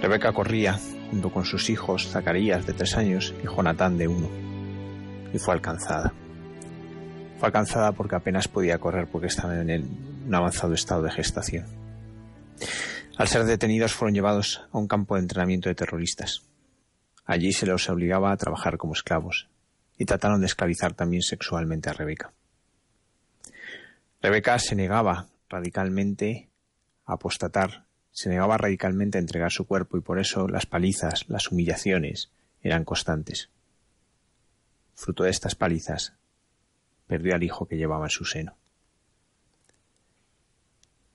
Rebeca 0.00 0.32
corría 0.32 0.78
junto 1.10 1.30
con 1.30 1.44
sus 1.44 1.70
hijos 1.70 2.08
Zacarías 2.08 2.66
de 2.66 2.72
tres 2.72 2.96
años 2.96 3.34
y 3.42 3.46
Jonatán 3.46 3.96
de 3.96 4.08
uno, 4.08 4.28
y 5.32 5.38
fue 5.38 5.54
alcanzada. 5.54 6.12
Fue 7.38 7.46
alcanzada 7.46 7.92
porque 7.92 8.16
apenas 8.16 8.48
podía 8.48 8.78
correr 8.78 9.08
porque 9.08 9.28
estaba 9.28 9.60
en 9.60 9.88
un 10.26 10.34
avanzado 10.34 10.74
estado 10.74 11.02
de 11.02 11.10
gestación. 11.10 11.66
Al 13.16 13.28
ser 13.28 13.44
detenidos 13.44 13.92
fueron 13.92 14.14
llevados 14.14 14.62
a 14.72 14.78
un 14.78 14.88
campo 14.88 15.14
de 15.14 15.22
entrenamiento 15.22 15.68
de 15.68 15.74
terroristas. 15.74 16.42
Allí 17.24 17.52
se 17.52 17.66
los 17.66 17.88
obligaba 17.88 18.30
a 18.30 18.36
trabajar 18.36 18.76
como 18.76 18.92
esclavos 18.92 19.48
y 19.98 20.04
trataron 20.04 20.40
de 20.40 20.46
esclavizar 20.46 20.94
también 20.94 21.22
sexualmente 21.22 21.88
a 21.88 21.94
Rebeca. 21.94 22.32
Rebeca 24.20 24.58
se 24.58 24.74
negaba 24.74 25.26
radicalmente 25.48 26.48
apostatar, 27.04 27.86
se 28.12 28.28
negaba 28.28 28.56
radicalmente 28.56 29.18
a 29.18 29.20
entregar 29.20 29.52
su 29.52 29.66
cuerpo 29.66 29.96
y 29.96 30.00
por 30.00 30.18
eso 30.18 30.48
las 30.48 30.66
palizas, 30.66 31.28
las 31.28 31.50
humillaciones 31.50 32.30
eran 32.62 32.84
constantes. 32.84 33.50
Fruto 34.94 35.24
de 35.24 35.30
estas 35.30 35.54
palizas, 35.54 36.14
perdió 37.06 37.34
al 37.34 37.42
hijo 37.42 37.66
que 37.66 37.76
llevaba 37.76 38.06
en 38.06 38.10
su 38.10 38.24
seno. 38.24 38.56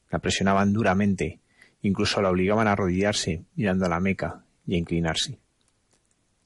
La 0.10 0.20
presionaban 0.20 0.74
duramente, 0.74 1.40
incluso 1.82 2.22
la 2.22 2.30
obligaban 2.30 2.68
a 2.68 2.74
arrodillarse 2.74 3.44
mirando 3.56 3.86
a 3.86 3.90
la 3.90 3.99
Meca 3.99 4.44
y 4.68 4.76
a 4.76 4.78
inclinarse. 4.78 5.40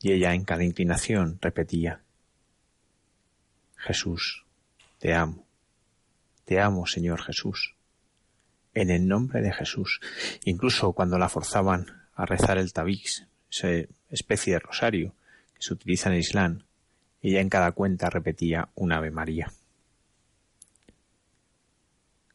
Y 0.02 0.12
ella 0.12 0.34
en 0.34 0.46
cada 0.46 0.64
inclinación 0.64 1.38
repetía, 1.42 2.02
Jesús, 3.76 4.46
te 5.00 5.14
amo, 5.14 5.45
te 6.46 6.60
amo, 6.60 6.86
Señor 6.86 7.22
Jesús, 7.22 7.76
en 8.74 8.92
el 8.92 9.08
nombre 9.08 9.42
de 9.42 9.52
Jesús. 9.52 10.00
Incluso 10.46 10.94
cuando 10.94 11.18
la 11.18 11.30
forzaban 11.30 11.88
a 12.14 12.26
rezar 12.26 12.58
el 12.58 12.72
tabix, 12.72 13.28
esa 13.52 13.70
especie 14.10 14.54
de 14.54 14.60
rosario 14.60 15.14
que 15.54 15.62
se 15.62 15.74
utiliza 15.74 16.10
en 16.10 16.16
el 16.16 16.22
Islam, 16.22 16.64
ella 17.22 17.42
en 17.42 17.50
cada 17.50 17.72
cuenta 17.72 18.10
repetía 18.10 18.70
un 18.76 18.92
Ave 18.92 19.12
María. 19.12 19.52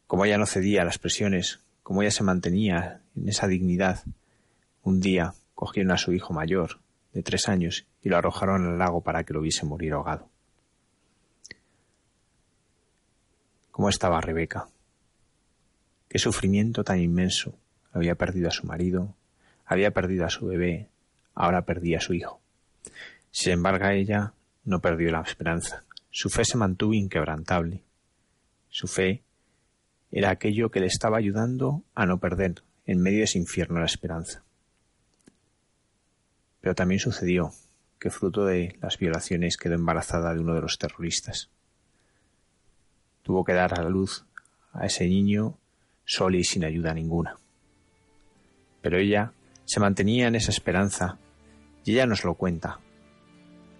Como 0.07 0.25
ella 0.25 0.37
no 0.37 0.45
cedía 0.45 0.81
a 0.81 0.85
las 0.85 0.97
presiones, 0.97 1.61
como 1.83 2.01
ella 2.01 2.11
se 2.11 2.23
mantenía 2.23 3.01
en 3.15 3.29
esa 3.29 3.47
dignidad, 3.47 4.03
un 4.83 4.99
día 4.99 5.33
cogieron 5.55 5.91
a 5.91 5.97
su 5.97 6.11
hijo 6.11 6.33
mayor, 6.33 6.79
de 7.13 7.23
tres 7.23 7.47
años, 7.47 7.85
y 8.01 8.09
lo 8.09 8.17
arrojaron 8.17 8.65
al 8.65 8.77
lago 8.77 9.01
para 9.01 9.23
que 9.23 9.33
lo 9.33 9.41
viese 9.41 9.65
morir 9.65 9.93
ahogado. 9.93 10.30
¿Cómo 13.71 13.87
estaba 13.87 14.19
Rebeca? 14.19 14.67
Qué 16.09 16.19
sufrimiento 16.19 16.83
tan 16.83 16.99
inmenso. 16.99 17.57
Había 17.93 18.15
perdido 18.15 18.49
a 18.49 18.51
su 18.51 18.67
marido, 18.67 19.15
había 19.65 19.91
perdido 19.91 20.25
a 20.25 20.29
su 20.29 20.45
bebé, 20.45 20.89
ahora 21.33 21.61
perdía 21.63 21.99
a 21.99 22.01
su 22.01 22.13
hijo. 22.13 22.41
Sin 23.31 23.53
embargo, 23.53 23.87
ella 23.87 24.33
no 24.65 24.81
perdió 24.81 25.09
la 25.11 25.21
esperanza. 25.21 25.85
Su 26.09 26.29
fe 26.29 26.43
se 26.43 26.57
mantuvo 26.57 26.93
inquebrantable. 26.93 27.81
Su 28.69 28.87
fe 28.87 29.23
era 30.11 30.31
aquello 30.31 30.69
que 30.69 30.81
le 30.81 30.87
estaba 30.87 31.17
ayudando 31.17 31.83
a 31.95 32.05
no 32.05 32.19
perder 32.19 32.63
en 32.85 33.01
medio 33.01 33.19
de 33.19 33.23
ese 33.23 33.39
infierno 33.39 33.79
la 33.79 33.85
esperanza. 33.85 34.43
Pero 36.59 36.75
también 36.75 36.99
sucedió 36.99 37.53
que 37.99 38.09
fruto 38.09 38.43
de 38.43 38.77
las 38.81 38.97
violaciones 38.97 39.55
quedó 39.55 39.75
embarazada 39.75 40.33
de 40.33 40.41
uno 40.41 40.55
de 40.55 40.61
los 40.61 40.77
terroristas. 40.77 41.49
Tuvo 43.31 43.45
que 43.45 43.53
dar 43.53 43.79
a 43.79 43.83
la 43.83 43.89
luz 43.89 44.25
a 44.73 44.85
ese 44.85 45.07
niño 45.07 45.57
sola 46.03 46.35
y 46.35 46.43
sin 46.43 46.65
ayuda 46.65 46.93
ninguna. 46.93 47.37
Pero 48.81 48.97
ella 48.97 49.31
se 49.63 49.79
mantenía 49.79 50.27
en 50.27 50.35
esa 50.35 50.51
esperanza 50.51 51.17
y 51.85 51.93
ella 51.93 52.05
nos 52.05 52.25
lo 52.25 52.33
cuenta. 52.33 52.81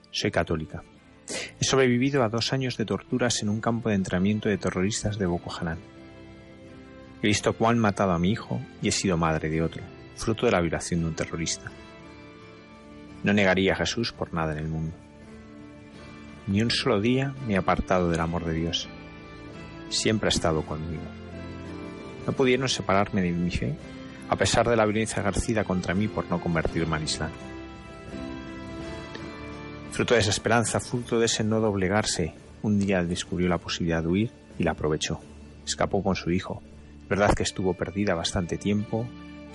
Soy 0.09 0.31
católica. 0.31 0.83
He 1.59 1.65
sobrevivido 1.65 2.23
a 2.23 2.29
dos 2.29 2.53
años 2.53 2.77
de 2.77 2.85
torturas 2.85 3.41
en 3.43 3.49
un 3.49 3.59
campo 3.59 3.89
de 3.89 3.95
entrenamiento 3.95 4.47
de 4.47 4.57
terroristas 4.57 5.19
de 5.19 5.25
Boko 5.25 5.53
Haram. 5.53 5.79
He 7.21 7.27
visto 7.27 7.51
cómo 7.51 7.71
han 7.71 7.77
matado 7.77 8.13
a 8.13 8.19
mi 8.19 8.31
hijo 8.31 8.61
y 8.81 8.87
he 8.87 8.93
sido 8.93 9.17
madre 9.17 9.49
de 9.49 9.61
otro, 9.61 9.83
fruto 10.15 10.45
de 10.45 10.53
la 10.53 10.61
violación 10.61 11.01
de 11.01 11.07
un 11.07 11.15
terrorista. 11.15 11.69
No 13.25 13.33
negaría 13.33 13.73
a 13.73 13.75
Jesús 13.75 14.13
por 14.13 14.33
nada 14.33 14.53
en 14.53 14.59
el 14.59 14.69
mundo. 14.69 14.95
Ni 16.47 16.61
un 16.61 16.71
solo 16.71 17.01
día 17.01 17.35
me 17.45 17.55
he 17.55 17.57
apartado 17.57 18.09
del 18.09 18.21
amor 18.21 18.45
de 18.45 18.53
Dios. 18.53 18.87
Siempre 19.91 20.27
ha 20.27 20.29
estado 20.29 20.63
conmigo. 20.63 21.03
No 22.25 22.33
pudieron 22.33 22.67
separarme 22.69 23.21
de 23.21 23.31
mi 23.31 23.51
fe, 23.51 23.75
a 24.29 24.35
pesar 24.35 24.67
de 24.67 24.75
la 24.75 24.85
violencia 24.85 25.21
ejercida 25.21 25.65
contra 25.65 25.93
mí 25.93 26.07
por 26.07 26.25
no 26.29 26.39
convertirme 26.41 26.95
al 26.95 27.03
Islam. 27.03 27.29
Fruto 29.91 30.13
de 30.13 30.21
esa 30.21 30.29
esperanza, 30.29 30.79
fruto 30.79 31.19
de 31.19 31.25
ese 31.25 31.43
no 31.43 31.59
doblegarse, 31.59 32.33
un 32.63 32.79
día 32.79 33.03
descubrió 33.03 33.49
la 33.49 33.57
posibilidad 33.57 34.01
de 34.01 34.07
huir 34.07 34.31
y 34.57 34.63
la 34.63 34.71
aprovechó. 34.71 35.19
Escapó 35.65 36.01
con 36.01 36.15
su 36.15 36.31
hijo. 36.31 36.63
Verdad 37.09 37.33
que 37.33 37.43
estuvo 37.43 37.73
perdida 37.73 38.15
bastante 38.15 38.57
tiempo, 38.57 39.05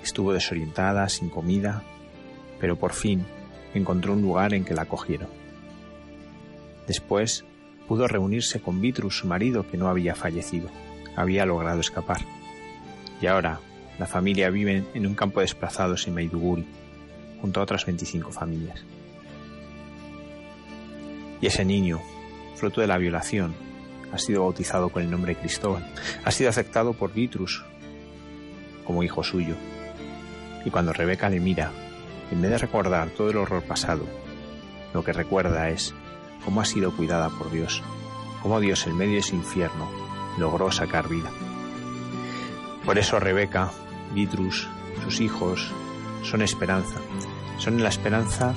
estuvo 0.04 0.34
desorientada, 0.34 1.08
sin 1.08 1.30
comida, 1.30 1.82
pero 2.60 2.76
por 2.76 2.92
fin 2.92 3.24
encontró 3.72 4.12
un 4.12 4.20
lugar 4.20 4.52
en 4.52 4.64
que 4.64 4.74
la 4.74 4.82
acogieron. 4.82 5.28
Después 6.86 7.46
pudo 7.88 8.08
reunirse 8.08 8.60
con 8.60 8.80
Vitrus, 8.80 9.18
su 9.18 9.26
marido, 9.26 9.66
que 9.68 9.76
no 9.76 9.88
había 9.88 10.14
fallecido, 10.14 10.68
había 11.14 11.46
logrado 11.46 11.80
escapar. 11.80 12.20
Y 13.20 13.26
ahora, 13.26 13.60
La 13.98 14.06
familia 14.06 14.50
vive 14.50 14.84
en 14.92 15.06
un 15.06 15.14
campo 15.14 15.40
de 15.40 15.44
desplazados 15.44 16.06
en 16.06 16.14
Maiduguri, 16.14 16.66
junto 17.40 17.60
a 17.60 17.62
otras 17.62 17.86
25 17.86 18.30
familias. 18.30 18.84
Y 21.40 21.46
ese 21.46 21.64
niño, 21.64 22.02
fruto 22.56 22.82
de 22.82 22.86
la 22.86 22.98
violación, 22.98 23.54
ha 24.12 24.18
sido 24.18 24.42
bautizado 24.42 24.90
con 24.90 25.02
el 25.02 25.10
nombre 25.10 25.34
de 25.34 25.40
Cristóbal. 25.40 25.90
Ha 26.24 26.30
sido 26.30 26.50
aceptado 26.50 26.92
por 26.92 27.12
Vitrus 27.12 27.64
como 28.84 29.02
hijo 29.02 29.22
suyo. 29.22 29.54
Y 30.64 30.70
cuando 30.70 30.92
Rebeca 30.92 31.30
le 31.30 31.40
mira, 31.40 31.70
en 32.30 32.42
vez 32.42 32.50
de 32.50 32.58
recordar 32.58 33.10
todo 33.10 33.30
el 33.30 33.36
horror 33.36 33.62
pasado, 33.62 34.04
lo 34.92 35.04
que 35.04 35.12
recuerda 35.12 35.70
es 35.70 35.94
cómo 36.44 36.60
ha 36.60 36.64
sido 36.64 36.92
cuidada 36.92 37.28
por 37.30 37.50
Dios, 37.50 37.82
cómo 38.42 38.60
Dios 38.60 38.86
en 38.86 38.96
medio 38.96 39.14
de 39.14 39.18
ese 39.18 39.36
infierno 39.36 39.88
logró 40.38 40.70
sacar 40.70 41.08
vida. 41.08 41.30
Por 42.84 42.98
eso 42.98 43.18
Rebeca, 43.18 43.70
Vitrus, 44.14 44.68
sus 45.02 45.20
hijos, 45.20 45.72
son 46.22 46.42
esperanza. 46.42 47.00
Son 47.58 47.82
la 47.82 47.88
esperanza 47.88 48.54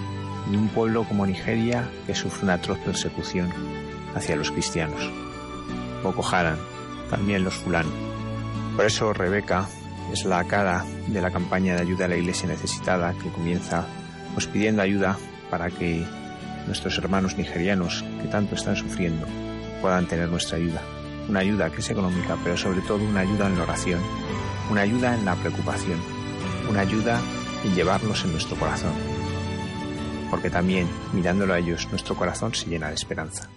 de 0.49 0.57
un 0.57 0.67
pueblo 0.69 1.03
como 1.03 1.25
Nigeria 1.25 1.89
que 2.05 2.15
sufre 2.15 2.43
una 2.43 2.55
atroz 2.55 2.79
persecución 2.79 3.49
hacia 4.15 4.35
los 4.35 4.51
cristianos. 4.51 5.09
Boko 6.03 6.25
Haram, 6.27 6.57
también 7.09 7.43
los 7.43 7.55
fulano. 7.55 7.89
Por 8.75 8.85
eso 8.85 9.13
Rebeca 9.13 9.67
es 10.11 10.25
la 10.25 10.43
cara 10.45 10.85
de 11.07 11.21
la 11.21 11.31
campaña 11.31 11.75
de 11.75 11.81
ayuda 11.81 12.05
a 12.05 12.07
la 12.07 12.17
iglesia 12.17 12.47
necesitada 12.47 13.13
que 13.13 13.29
comienza 13.29 13.85
pues 14.33 14.47
pidiendo 14.47 14.81
ayuda 14.81 15.17
para 15.49 15.69
que 15.69 16.05
nuestros 16.67 16.97
hermanos 16.97 17.37
nigerianos 17.37 18.03
que 18.21 18.27
tanto 18.27 18.55
están 18.55 18.75
sufriendo 18.75 19.25
puedan 19.81 20.07
tener 20.07 20.29
nuestra 20.29 20.57
ayuda. 20.57 20.81
Una 21.27 21.41
ayuda 21.41 21.69
que 21.69 21.81
es 21.81 21.89
económica, 21.89 22.37
pero 22.43 22.57
sobre 22.57 22.81
todo 22.81 23.03
una 23.03 23.21
ayuda 23.21 23.47
en 23.47 23.57
la 23.57 23.63
oración, 23.63 23.99
una 24.69 24.81
ayuda 24.81 25.15
en 25.15 25.25
la 25.25 25.35
preocupación, 25.35 25.99
una 26.69 26.81
ayuda 26.81 27.19
en 27.63 27.75
llevarlos 27.75 28.23
en 28.25 28.31
nuestro 28.31 28.57
corazón. 28.57 28.93
Porque 30.29 30.49
también, 30.49 30.87
mirándolo 31.13 31.53
a 31.53 31.59
ellos, 31.59 31.87
nuestro 31.89 32.15
corazón 32.15 32.53
se 32.53 32.69
llena 32.69 32.89
de 32.89 32.95
esperanza. 32.95 33.49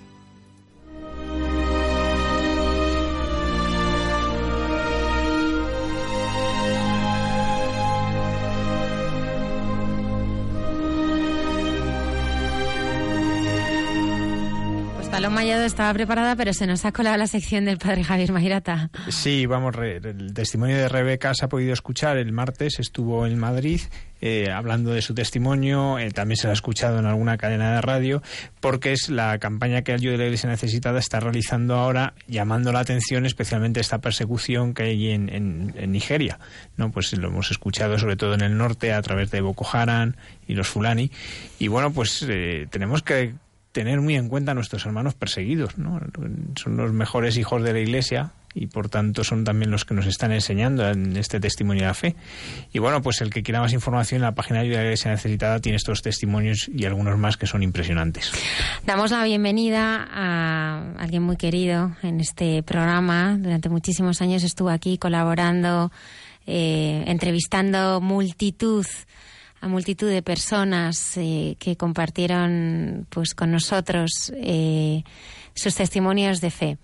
Paloma 15.12 15.44
Yado 15.44 15.64
estaba 15.66 15.92
preparada, 15.92 16.34
pero 16.36 16.54
se 16.54 16.66
nos 16.66 16.86
ha 16.86 16.90
colado 16.92 17.18
la 17.18 17.26
sección 17.26 17.66
del 17.66 17.76
padre 17.76 18.02
Javier 18.02 18.32
Mairata. 18.32 18.90
Sí, 19.10 19.44
vamos, 19.44 19.76
el 19.76 20.32
testimonio 20.32 20.78
de 20.78 20.88
Rebeca 20.88 21.34
se 21.34 21.44
ha 21.44 21.48
podido 21.50 21.74
escuchar 21.74 22.16
el 22.16 22.32
martes, 22.32 22.78
estuvo 22.78 23.26
en 23.26 23.38
Madrid 23.38 23.82
eh, 24.22 24.50
hablando 24.50 24.90
de 24.92 25.02
su 25.02 25.14
testimonio, 25.14 25.98
eh, 25.98 26.10
también 26.12 26.38
se 26.38 26.46
lo 26.46 26.50
ha 26.52 26.54
escuchado 26.54 26.98
en 26.98 27.04
alguna 27.04 27.36
cadena 27.36 27.74
de 27.74 27.82
radio, 27.82 28.22
porque 28.60 28.92
es 28.92 29.10
la 29.10 29.38
campaña 29.38 29.82
que 29.82 29.92
Ayuda 29.92 30.12
de 30.12 30.18
la 30.18 30.24
Iglesia 30.24 30.48
Necesitada 30.48 30.98
está 30.98 31.20
realizando 31.20 31.74
ahora, 31.76 32.14
llamando 32.26 32.72
la 32.72 32.80
atención 32.80 33.26
especialmente 33.26 33.80
esta 33.80 33.98
persecución 33.98 34.72
que 34.72 34.84
hay 34.84 35.10
en, 35.10 35.28
en- 35.28 35.74
en 35.76 35.92
Nigeria. 35.92 36.38
no 36.78 36.90
Pues 36.90 37.12
lo 37.18 37.28
hemos 37.28 37.50
escuchado 37.50 37.98
sobre 37.98 38.16
todo 38.16 38.32
en 38.34 38.40
el 38.40 38.56
norte 38.56 38.92
a 38.94 39.02
través 39.02 39.30
de 39.30 39.42
Boko 39.42 39.68
Haram 39.70 40.14
y 40.48 40.54
los 40.54 40.68
Fulani. 40.68 41.10
Y 41.58 41.68
bueno, 41.68 41.92
pues 41.92 42.24
eh, 42.28 42.66
tenemos 42.70 43.02
que 43.02 43.34
tener 43.72 44.00
muy 44.00 44.16
en 44.16 44.28
cuenta 44.28 44.52
a 44.52 44.54
nuestros 44.54 44.84
hermanos 44.86 45.14
perseguidos, 45.14 45.78
¿no? 45.78 46.00
Son 46.56 46.76
los 46.76 46.92
mejores 46.92 47.36
hijos 47.38 47.62
de 47.62 47.72
la 47.72 47.80
Iglesia 47.80 48.32
y 48.54 48.66
por 48.66 48.90
tanto 48.90 49.24
son 49.24 49.44
también 49.44 49.70
los 49.70 49.86
que 49.86 49.94
nos 49.94 50.06
están 50.06 50.30
enseñando 50.30 50.86
en 50.88 51.16
este 51.16 51.40
testimonio 51.40 51.82
de 51.82 51.88
la 51.88 51.94
fe. 51.94 52.14
Y 52.72 52.78
bueno, 52.78 53.00
pues 53.00 53.22
el 53.22 53.30
que 53.30 53.42
quiera 53.42 53.60
más 53.60 53.72
información 53.72 54.16
en 54.16 54.22
la 54.22 54.34
página 54.34 54.62
de 54.62 54.68
la 54.68 54.82
Iglesia 54.82 55.10
Necesitada 55.10 55.58
tiene 55.60 55.76
estos 55.76 56.02
testimonios 56.02 56.70
y 56.72 56.84
algunos 56.84 57.18
más 57.18 57.38
que 57.38 57.46
son 57.46 57.62
impresionantes. 57.62 58.30
Damos 58.84 59.10
la 59.10 59.24
bienvenida 59.24 60.06
a 60.12 60.92
alguien 60.98 61.22
muy 61.22 61.36
querido 61.36 61.96
en 62.02 62.20
este 62.20 62.62
programa. 62.62 63.38
Durante 63.38 63.70
muchísimos 63.70 64.20
años 64.20 64.42
estuvo 64.42 64.68
aquí 64.68 64.98
colaborando, 64.98 65.90
eh, 66.46 67.04
entrevistando 67.06 68.02
multitud 68.02 68.86
a 69.62 69.68
multitud 69.68 70.10
de 70.10 70.22
personas 70.22 71.16
eh, 71.16 71.56
que 71.60 71.76
compartieron 71.76 73.06
pues 73.10 73.32
con 73.32 73.52
nosotros 73.52 74.32
eh, 74.36 75.04
sus 75.54 75.76
testimonios 75.76 76.40
de 76.40 76.50
fe. 76.50 76.78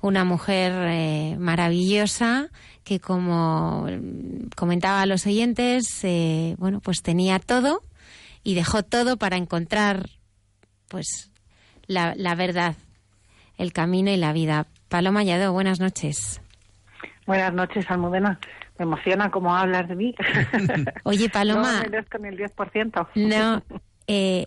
Una 0.00 0.24
mujer 0.24 0.72
eh, 0.90 1.36
maravillosa 1.40 2.48
que 2.84 3.00
como 3.00 3.88
comentaba 4.56 5.02
a 5.02 5.06
los 5.06 5.26
oyentes, 5.26 6.04
eh, 6.04 6.54
bueno, 6.58 6.80
pues 6.80 7.02
tenía 7.02 7.40
todo 7.40 7.82
y 8.44 8.54
dejó 8.54 8.84
todo 8.84 9.16
para 9.16 9.36
encontrar 9.36 10.08
pues 10.86 11.32
la, 11.88 12.14
la 12.16 12.36
verdad, 12.36 12.76
el 13.58 13.72
camino 13.72 14.08
y 14.12 14.16
la 14.16 14.32
vida. 14.32 14.68
Paloma 14.88 15.24
Lladó, 15.24 15.52
buenas 15.52 15.80
noches. 15.80 16.40
Buenas 17.26 17.52
noches, 17.52 17.90
Almudena. 17.90 18.38
Me 18.80 18.84
emociona 18.84 19.30
cómo 19.30 19.54
hablas 19.54 19.86
de 19.88 19.94
mí. 19.94 20.14
Oye, 21.04 21.28
Paloma. 21.28 21.82
No 21.82 21.98
con 22.10 22.24
el 22.24 22.38
10%. 22.38 23.08
No, 23.14 23.62
eh, 24.06 24.46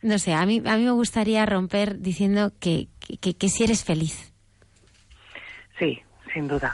no 0.00 0.16
sé, 0.20 0.32
a 0.32 0.46
mí, 0.46 0.62
a 0.64 0.76
mí 0.76 0.84
me 0.84 0.92
gustaría 0.92 1.44
romper 1.44 1.98
diciendo 1.98 2.52
que, 2.60 2.86
que, 3.20 3.34
que 3.34 3.48
si 3.48 3.64
eres 3.64 3.82
feliz. 3.82 4.32
Sí, 5.76 6.00
sin 6.32 6.46
duda. 6.46 6.72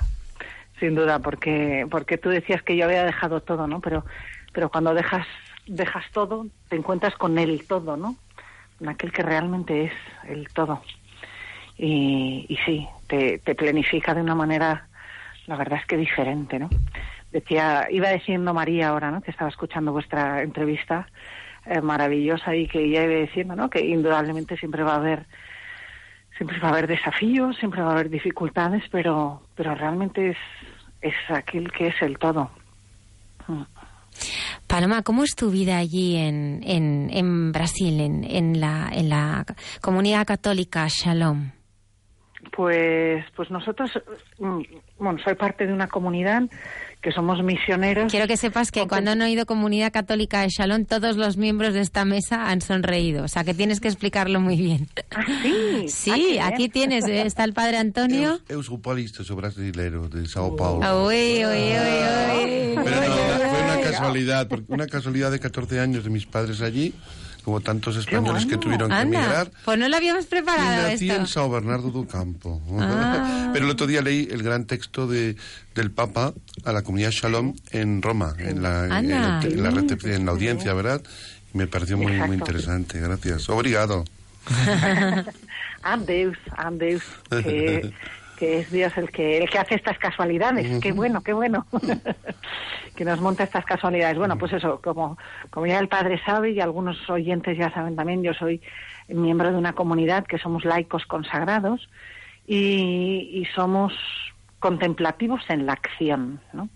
Sin 0.78 0.94
duda, 0.94 1.20
porque, 1.20 1.86
porque 1.90 2.18
tú 2.18 2.28
decías 2.28 2.62
que 2.62 2.76
yo 2.76 2.84
había 2.84 3.06
dejado 3.06 3.40
todo, 3.40 3.66
¿no? 3.66 3.80
Pero, 3.80 4.04
pero 4.52 4.68
cuando 4.68 4.92
dejas, 4.92 5.26
dejas 5.66 6.04
todo, 6.12 6.48
te 6.68 6.76
encuentras 6.76 7.14
con 7.14 7.38
el 7.38 7.66
todo, 7.66 7.96
¿no? 7.96 8.16
Con 8.78 8.90
aquel 8.90 9.10
que 9.10 9.22
realmente 9.22 9.84
es 9.84 9.92
el 10.28 10.48
todo. 10.48 10.82
Y, 11.78 12.44
y 12.46 12.58
sí, 12.66 12.86
te, 13.06 13.38
te 13.38 13.54
planifica 13.54 14.12
de 14.12 14.20
una 14.20 14.34
manera, 14.34 14.89
la 15.46 15.56
verdad 15.56 15.80
es 15.80 15.86
que 15.86 15.96
diferente, 15.96 16.58
¿no? 16.58 16.68
Decía, 17.32 17.86
iba 17.90 18.10
diciendo 18.10 18.52
María 18.52 18.88
ahora, 18.88 19.10
¿no? 19.10 19.20
Que 19.20 19.30
estaba 19.30 19.50
escuchando 19.50 19.92
vuestra 19.92 20.42
entrevista 20.42 21.06
eh, 21.66 21.80
maravillosa 21.80 22.54
y 22.56 22.66
que 22.66 22.84
ella 22.84 23.04
iba 23.04 23.20
diciendo, 23.20 23.54
¿no? 23.54 23.70
Que 23.70 23.80
indudablemente 23.80 24.56
siempre 24.56 24.82
va 24.82 24.94
a 24.94 24.96
haber 24.96 25.26
siempre 26.36 26.58
va 26.58 26.68
a 26.68 26.72
haber 26.72 26.86
desafíos, 26.86 27.54
siempre 27.58 27.82
va 27.82 27.90
a 27.90 27.92
haber 27.92 28.08
dificultades, 28.08 28.82
pero, 28.90 29.42
pero 29.54 29.74
realmente 29.74 30.30
es, 30.30 30.38
es 31.02 31.14
aquel 31.28 31.70
que 31.70 31.88
es 31.88 32.00
el 32.00 32.18
todo. 32.18 32.50
Mm. 33.46 33.62
Paloma, 34.66 35.02
¿cómo 35.02 35.22
es 35.22 35.34
tu 35.34 35.50
vida 35.50 35.76
allí 35.76 36.16
en, 36.16 36.62
en, 36.64 37.10
en 37.12 37.52
Brasil, 37.52 38.00
en, 38.00 38.24
en, 38.24 38.58
la, 38.58 38.88
en 38.90 39.10
la 39.10 39.44
comunidad 39.82 40.26
católica 40.26 40.86
Shalom? 40.88 41.50
Pues, 42.54 43.24
pues 43.36 43.50
nosotros, 43.50 43.90
mm, 44.38 44.60
bueno, 44.98 45.18
soy 45.24 45.34
parte 45.34 45.66
de 45.66 45.72
una 45.72 45.86
comunidad 45.88 46.42
que 47.00 47.12
somos 47.12 47.42
misioneros. 47.42 48.10
Quiero 48.10 48.26
que 48.26 48.36
sepas 48.36 48.70
que 48.70 48.86
cuando 48.86 49.12
han 49.12 49.22
oído 49.22 49.46
comunidad 49.46 49.90
católica 49.90 50.42
de 50.42 50.48
Shalom, 50.50 50.84
todos 50.84 51.16
los 51.16 51.38
miembros 51.38 51.72
de 51.72 51.80
esta 51.80 52.04
mesa 52.04 52.50
han 52.50 52.60
sonreído. 52.60 53.24
O 53.24 53.28
sea, 53.28 53.42
que 53.42 53.54
tienes 53.54 53.80
que 53.80 53.88
explicarlo 53.88 54.38
muy 54.40 54.56
bien. 54.56 54.88
¿Ah, 55.14 55.24
sí? 55.42 55.86
Sí, 55.88 56.38
Ah, 56.38 56.48
aquí 56.48 56.68
tienes, 56.68 57.06
eh, 57.06 57.22
está 57.22 57.44
el 57.44 57.52
padre 57.54 57.78
Antonio. 57.78 58.40
Sou 58.62 58.78
paulista, 58.78 59.24
sou 59.24 59.36
brasileiro, 59.36 60.08
de 60.08 60.26
Sao 60.28 60.54
Paulo. 60.56 60.84
Ah, 60.84 60.96
Uy, 61.02 61.40
uy, 61.44 61.72
uy, 61.72 61.96
uy. 62.36 62.74
Pero 62.84 62.96
no, 63.00 63.16
fue 63.48 63.62
una 63.64 63.80
casualidad, 63.80 64.48
porque 64.48 64.66
una 64.68 64.86
casualidad 64.86 65.30
de 65.30 65.40
14 65.40 65.80
años 65.80 66.04
de 66.04 66.10
mis 66.10 66.26
padres 66.26 66.60
allí, 66.60 66.92
como 67.42 67.60
tantos 67.60 67.96
españoles 67.96 68.46
que 68.46 68.56
tuvieron 68.58 68.88
que 68.88 68.94
Anda, 68.94 69.18
emigrar. 69.18 69.50
pues 69.64 69.78
no 69.78 69.88
lo 69.88 69.96
habíamos 69.96 70.24
Y 70.24 70.28
preparado 70.28 70.88
nací 70.90 71.08
esto. 71.10 71.20
en 71.20 71.26
Sao 71.26 71.50
Bernardo 71.50 71.90
do 71.90 72.06
Campo. 72.06 72.60
Ah. 72.78 73.50
Pero 73.52 73.64
el 73.66 73.70
otro 73.70 73.86
día 73.86 74.02
leí 74.02 74.28
el 74.30 74.42
gran 74.42 74.64
texto 74.66 75.06
de, 75.06 75.36
del 75.74 75.90
Papa 75.90 76.32
a 76.64 76.72
la 76.72 76.82
comunidad 76.82 77.10
Shalom 77.10 77.54
en 77.70 78.02
Roma, 78.02 78.34
en 78.38 78.62
la, 78.62 78.86
en, 78.98 79.10
en 79.10 79.62
la, 79.62 79.80
en 80.04 80.24
la 80.26 80.32
audiencia, 80.32 80.72
¿verdad? 80.74 81.02
Y 81.54 81.58
me 81.58 81.66
pareció 81.66 81.96
muy, 81.98 82.12
muy 82.12 82.36
interesante. 82.36 83.00
Gracias. 83.00 83.48
Obrigado. 83.48 84.04
Andeus, 85.82 86.36
Andeus, 86.56 87.02
que, 87.30 87.92
que 88.40 88.60
es 88.60 88.70
Dios 88.72 88.96
el 88.96 89.10
que, 89.10 89.36
el 89.36 89.50
que 89.50 89.58
hace 89.58 89.74
estas 89.74 89.98
casualidades. 89.98 90.80
Qué 90.80 90.92
bueno, 90.92 91.20
qué 91.20 91.34
bueno. 91.34 91.66
que 92.96 93.04
nos 93.04 93.20
monta 93.20 93.44
estas 93.44 93.66
casualidades. 93.66 94.16
Bueno, 94.16 94.38
pues 94.38 94.54
eso, 94.54 94.80
como, 94.82 95.18
como 95.50 95.66
ya 95.66 95.78
el 95.78 95.88
padre 95.88 96.18
sabe 96.24 96.52
y 96.52 96.60
algunos 96.60 97.08
oyentes 97.10 97.58
ya 97.58 97.70
saben 97.70 97.96
también, 97.96 98.22
yo 98.22 98.32
soy 98.32 98.62
miembro 99.08 99.52
de 99.52 99.58
una 99.58 99.74
comunidad 99.74 100.26
que 100.26 100.38
somos 100.38 100.64
laicos 100.64 101.04
consagrados 101.04 101.90
y, 102.46 103.28
y 103.30 103.44
somos 103.54 103.92
contemplativos 104.58 105.42
en 105.50 105.66
la 105.66 105.74
acción, 105.74 106.40
¿no? 106.54 106.70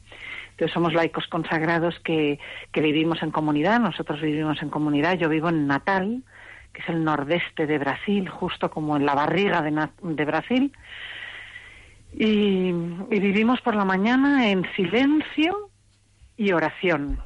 Entonces 0.51 0.73
somos 0.73 0.93
laicos 0.93 1.27
consagrados 1.29 1.99
que, 2.01 2.39
que 2.73 2.81
vivimos 2.83 3.23
en 3.23 3.31
comunidad, 3.31 3.81
nosotros 3.81 4.21
vivimos 4.21 4.61
en 4.61 4.69
comunidad, 4.69 5.15
yo 5.15 5.31
vivo 5.31 5.49
en 5.49 5.67
Natal, 5.67 6.23
que 6.75 6.83
es 6.83 6.89
el 6.91 7.05
nordeste 7.05 7.67
de 7.67 7.79
Brasil, 7.79 8.29
justo 8.29 8.71
como 8.71 8.97
en 8.97 9.07
la 9.07 9.15
barriga 9.15 9.63
de, 9.63 9.89
de 10.03 10.25
Brasil, 10.27 10.73
y, 12.17 12.69
y 13.11 13.21
vivimos 13.21 13.61
por 13.61 13.75
la 13.75 13.85
mañana 13.85 14.49
en 14.49 14.65
silencio, 14.77 15.71
y 16.37 16.53
oración. 16.53 17.19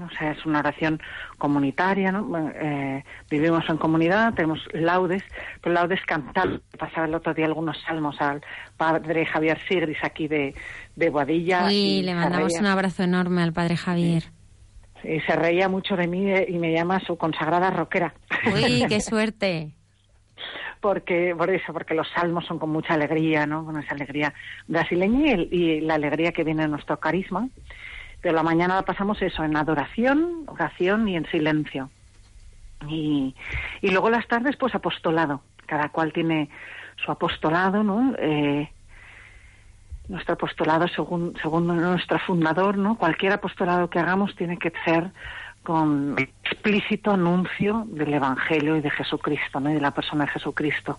O 0.00 0.08
sea, 0.16 0.30
es 0.30 0.46
una 0.46 0.60
oración 0.60 1.00
comunitaria, 1.36 2.12
¿no? 2.12 2.50
Eh, 2.54 3.04
vivimos 3.28 3.68
en 3.68 3.76
comunidad, 3.76 4.34
tenemos 4.34 4.60
laudes, 4.72 5.22
pero 5.60 5.74
laudes 5.74 6.00
cantados. 6.06 6.60
Pasaba 6.78 7.06
el 7.06 7.14
otro 7.14 7.34
día 7.34 7.46
algunos 7.46 7.76
salmos 7.82 8.20
al 8.20 8.40
padre 8.76 9.26
Javier 9.26 9.58
Sigris 9.68 9.98
aquí 10.02 10.28
de, 10.28 10.54
de 10.94 11.10
Boadilla. 11.10 11.66
Uy, 11.66 11.74
y 11.74 12.02
le 12.02 12.14
mandamos 12.14 12.52
un 12.60 12.66
abrazo 12.66 13.02
enorme 13.02 13.42
al 13.42 13.52
padre 13.52 13.76
Javier. 13.76 14.24
y 15.02 15.18
se 15.20 15.34
reía 15.34 15.68
mucho 15.68 15.96
de 15.96 16.06
mí 16.06 16.30
eh, 16.30 16.46
y 16.48 16.58
me 16.58 16.72
llama 16.72 17.00
su 17.00 17.16
consagrada 17.16 17.70
rockera. 17.70 18.14
Uy, 18.54 18.84
qué 18.88 19.00
suerte. 19.00 19.74
Porque 20.80 21.34
por 21.36 21.50
eso 21.50 21.72
porque 21.72 21.94
los 21.94 22.08
salmos 22.08 22.46
son 22.46 22.58
con 22.58 22.70
mucha 22.70 22.94
alegría 22.94 23.46
no 23.46 23.64
con 23.64 23.78
esa 23.78 23.94
alegría 23.94 24.32
brasileña 24.66 25.34
y, 25.34 25.48
y 25.50 25.80
la 25.80 25.94
alegría 25.94 26.32
que 26.32 26.44
viene 26.44 26.62
de 26.62 26.68
nuestro 26.68 26.98
carisma. 26.98 27.48
Pero 28.20 28.34
la 28.34 28.42
mañana 28.42 28.74
la 28.76 28.82
pasamos 28.82 29.20
eso 29.22 29.44
en 29.44 29.56
adoración 29.56 30.44
oración 30.46 31.08
y 31.08 31.16
en 31.16 31.26
silencio. 31.30 31.90
Y, 32.88 33.34
y 33.82 33.90
luego 33.90 34.10
las 34.10 34.26
tardes 34.26 34.56
pues 34.56 34.74
apostolado. 34.74 35.42
Cada 35.66 35.90
cual 35.90 36.12
tiene 36.12 36.48
su 37.04 37.10
apostolado 37.12 37.82
no 37.82 38.14
Eh, 38.18 38.68
nuestro 40.08 40.34
apostolado 40.34 40.88
según 40.88 41.34
según 41.40 41.68
nuestro 41.68 42.18
fundador 42.18 42.76
no 42.76 42.96
cualquier 42.96 43.32
apostolado 43.32 43.88
que 43.88 44.00
hagamos 44.00 44.34
tiene 44.34 44.58
que 44.58 44.72
ser 44.84 45.12
con 45.70 46.16
explícito 46.18 47.12
anuncio 47.12 47.84
del 47.86 48.12
Evangelio 48.12 48.74
y 48.74 48.80
de 48.80 48.90
Jesucristo, 48.90 49.60
¿no? 49.60 49.70
y 49.70 49.74
de 49.74 49.80
la 49.80 49.92
persona 49.92 50.24
de 50.24 50.32
Jesucristo. 50.32 50.98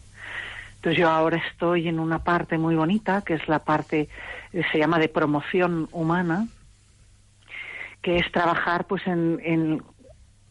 Entonces 0.75 0.97
yo 0.97 1.09
ahora 1.09 1.41
estoy 1.49 1.89
en 1.89 1.99
una 1.99 2.19
parte 2.19 2.57
muy 2.57 2.75
bonita, 2.75 3.21
que 3.21 3.33
es 3.33 3.45
la 3.49 3.59
parte, 3.59 4.07
eh, 4.53 4.61
se 4.71 4.77
llama 4.79 4.97
de 4.97 5.09
promoción 5.09 5.89
humana, 5.91 6.47
que 8.01 8.15
es 8.15 8.31
trabajar 8.31 8.85
pues 8.87 9.05
en, 9.07 9.83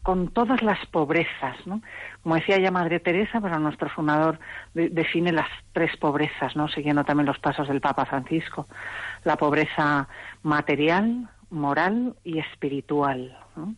con 0.03 0.27
todas 0.27 0.61
las 0.61 0.85
pobrezas, 0.85 1.57
¿no? 1.65 1.81
Como 2.21 2.35
decía 2.35 2.59
ya 2.59 2.69
Madre 2.69 2.99
Teresa, 2.99 3.41
pero 3.41 3.57
nuestro 3.57 3.89
fundador 3.89 4.37
de- 4.75 4.89
define 4.89 5.31
las 5.31 5.49
tres 5.73 5.97
pobrezas, 5.97 6.55
¿no? 6.55 6.67
Siguiendo 6.67 7.03
también 7.05 7.25
los 7.25 7.39
pasos 7.39 7.67
del 7.67 7.81
Papa 7.81 8.05
Francisco. 8.05 8.67
La 9.23 9.35
pobreza 9.35 10.07
material, 10.43 11.27
moral 11.49 12.15
y 12.23 12.37
espiritual, 12.37 13.35
¿no? 13.55 13.73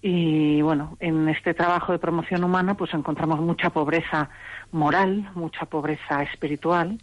Y 0.00 0.62
bueno, 0.62 0.96
en 1.00 1.28
este 1.28 1.54
trabajo 1.54 1.92
de 1.92 1.98
promoción 1.98 2.44
humana 2.44 2.74
pues 2.74 2.94
encontramos 2.94 3.40
mucha 3.40 3.70
pobreza 3.70 4.30
moral, 4.70 5.28
mucha 5.34 5.66
pobreza 5.66 6.22
espiritual 6.22 6.98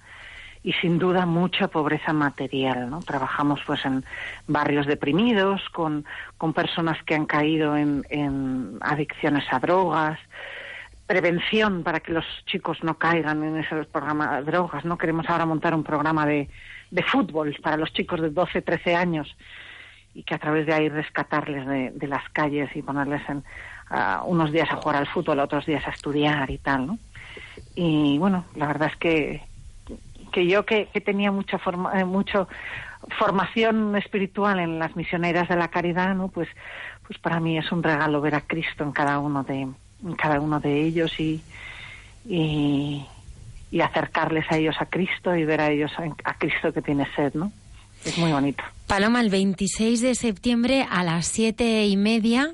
y 0.63 0.73
sin 0.73 0.97
duda 0.97 1.25
mucha 1.25 1.67
pobreza 1.67 2.13
material, 2.13 2.89
¿no? 2.89 2.99
Trabajamos 3.01 3.61
pues 3.67 3.85
en 3.85 4.03
barrios 4.47 4.87
deprimidos, 4.87 5.61
con, 5.69 6.05
con 6.37 6.53
personas 6.53 6.97
que 7.03 7.13
han 7.15 7.25
caído 7.25 7.77
en, 7.77 8.03
en 8.09 8.79
adicciones 8.81 9.43
a 9.51 9.59
drogas, 9.59 10.17
prevención 11.05 11.83
para 11.83 11.99
que 11.99 12.13
los 12.13 12.25
chicos 12.45 12.83
no 12.83 12.97
caigan 12.97 13.43
en 13.43 13.57
esos 13.57 13.85
programas 13.87 14.37
de 14.37 14.51
drogas, 14.51 14.85
¿no? 14.85 14.97
Queremos 14.97 15.29
ahora 15.29 15.45
montar 15.45 15.75
un 15.75 15.83
programa 15.83 16.25
de, 16.25 16.49
de 16.89 17.03
fútbol 17.03 17.55
para 17.61 17.77
los 17.77 17.93
chicos 17.93 18.21
de 18.21 18.31
12, 18.31 18.61
13 18.61 18.95
años 18.95 19.35
y 20.15 20.23
que 20.23 20.33
a 20.33 20.39
través 20.39 20.65
de 20.65 20.73
ahí 20.73 20.87
rescatarles 20.89 21.67
de, 21.67 22.07
las 22.07 22.27
calles 22.29 22.73
y 22.73 22.81
ponerles 22.81 23.21
en, 23.29 23.43
unos 24.25 24.51
días 24.51 24.71
a 24.71 24.77
jugar 24.77 24.95
al 24.95 25.07
fútbol, 25.07 25.39
otros 25.39 25.65
días 25.65 25.85
a 25.85 25.91
estudiar 25.91 26.49
y 26.49 26.57
tal, 26.57 26.87
¿no? 26.87 26.97
Y 27.75 28.17
bueno, 28.17 28.45
la 28.55 28.67
verdad 28.67 28.89
es 28.91 28.97
que, 28.97 29.41
que 30.31 30.47
yo 30.47 30.65
que, 30.65 30.85
tenía 31.05 31.31
mucha 31.31 31.59
forma, 31.59 31.99
eh, 31.99 32.05
mucho 32.05 32.47
formación 33.19 33.95
espiritual 33.97 34.59
en 34.59 34.79
las 34.79 34.95
misioneras 34.95 35.49
de 35.49 35.57
la 35.57 35.67
caridad, 35.67 36.15
¿no? 36.15 36.29
Pues, 36.29 36.47
pues 37.05 37.19
para 37.19 37.41
mí 37.41 37.57
es 37.57 37.71
un 37.71 37.83
regalo 37.83 38.21
ver 38.21 38.35
a 38.35 38.41
Cristo 38.41 38.83
en 38.85 38.93
cada 38.93 39.19
uno 39.19 39.43
de, 39.43 39.61
en 39.61 40.15
cada 40.17 40.39
uno 40.39 40.61
de 40.61 40.81
ellos 40.81 41.19
y, 41.19 41.43
y, 42.25 43.05
y 43.69 43.81
acercarles 43.81 44.49
a 44.49 44.57
ellos 44.57 44.77
a 44.79 44.85
Cristo 44.85 45.35
y 45.35 45.43
ver 45.43 45.59
a 45.59 45.69
ellos 45.69 45.91
a, 45.99 46.03
a 46.29 46.33
Cristo 46.35 46.71
que 46.71 46.81
tiene 46.81 47.05
sed, 47.15 47.33
¿no? 47.33 47.51
Es 48.05 48.17
muy 48.17 48.31
bonito. 48.31 48.63
Paloma, 48.87 49.21
el 49.21 49.29
26 49.29 50.01
de 50.01 50.15
septiembre 50.15 50.85
a 50.89 51.03
las 51.03 51.25
siete 51.25 51.85
y 51.85 51.97
media, 51.97 52.53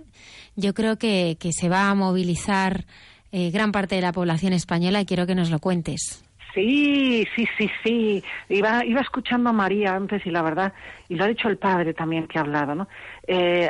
yo 0.56 0.74
creo 0.74 0.98
que, 0.98 1.38
que 1.40 1.52
se 1.52 1.68
va 1.68 1.90
a 1.90 1.96
movilizar 1.96 2.86
eh, 3.32 3.52
gran 3.52 3.72
parte 3.72 3.96
de 3.96 4.02
la 4.02 4.14
población 4.14 4.54
española 4.54 5.02
y 5.02 5.06
quiero 5.06 5.28
que 5.28 5.36
nos 5.36 5.50
lo 5.50 5.60
cuentes. 5.60 6.24
Sí, 6.54 7.26
sí, 7.36 7.48
sí, 7.58 7.70
sí. 7.84 8.24
Iba, 8.50 8.86
iba 8.86 9.02
escuchando 9.02 9.50
a 9.50 9.54
María 9.54 9.96
antes 9.96 10.26
y 10.26 10.32
la 10.32 10.42
verdad, 10.42 10.74
y 11.08 11.16
lo 11.16 11.24
ha 11.24 11.28
dicho 11.28 11.48
el 11.48 11.58
padre 11.58 11.94
también 11.94 12.28
que 12.28 12.38
ha 12.38 12.42
hablado, 12.42 12.76
¿no? 12.76 12.88
Eh, 13.28 13.70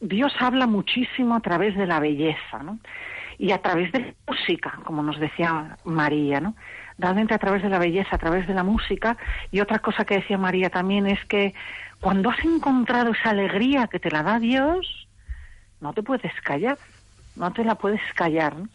Dios 0.00 0.32
habla 0.38 0.66
muchísimo 0.66 1.34
a 1.34 1.40
través 1.40 1.76
de 1.76 1.86
la 1.86 1.98
belleza, 2.00 2.62
¿no? 2.62 2.78
Y 3.38 3.52
a 3.52 3.58
través 3.58 3.90
de 3.92 4.00
la 4.00 4.14
música, 4.28 4.78
como 4.84 5.02
nos 5.02 5.18
decía 5.18 5.76
María, 5.84 6.40
¿no? 6.40 6.54
Realmente 7.00 7.32
a 7.32 7.38
través 7.38 7.62
de 7.62 7.70
la 7.70 7.78
belleza, 7.78 8.16
a 8.16 8.18
través 8.18 8.46
de 8.46 8.54
la 8.54 8.62
música. 8.62 9.16
Y 9.50 9.60
otra 9.60 9.78
cosa 9.78 10.04
que 10.04 10.16
decía 10.16 10.36
María 10.36 10.68
también 10.68 11.06
es 11.06 11.24
que 11.24 11.54
cuando 12.00 12.30
has 12.30 12.44
encontrado 12.44 13.12
esa 13.12 13.30
alegría 13.30 13.86
que 13.86 13.98
te 13.98 14.10
la 14.10 14.22
da 14.22 14.38
Dios, 14.38 15.08
no 15.80 15.94
te 15.94 16.02
puedes 16.02 16.32
callar, 16.42 16.76
no 17.36 17.52
te 17.52 17.64
la 17.64 17.76
puedes 17.76 18.02
callar. 18.14 18.54
¿no? 18.56 18.68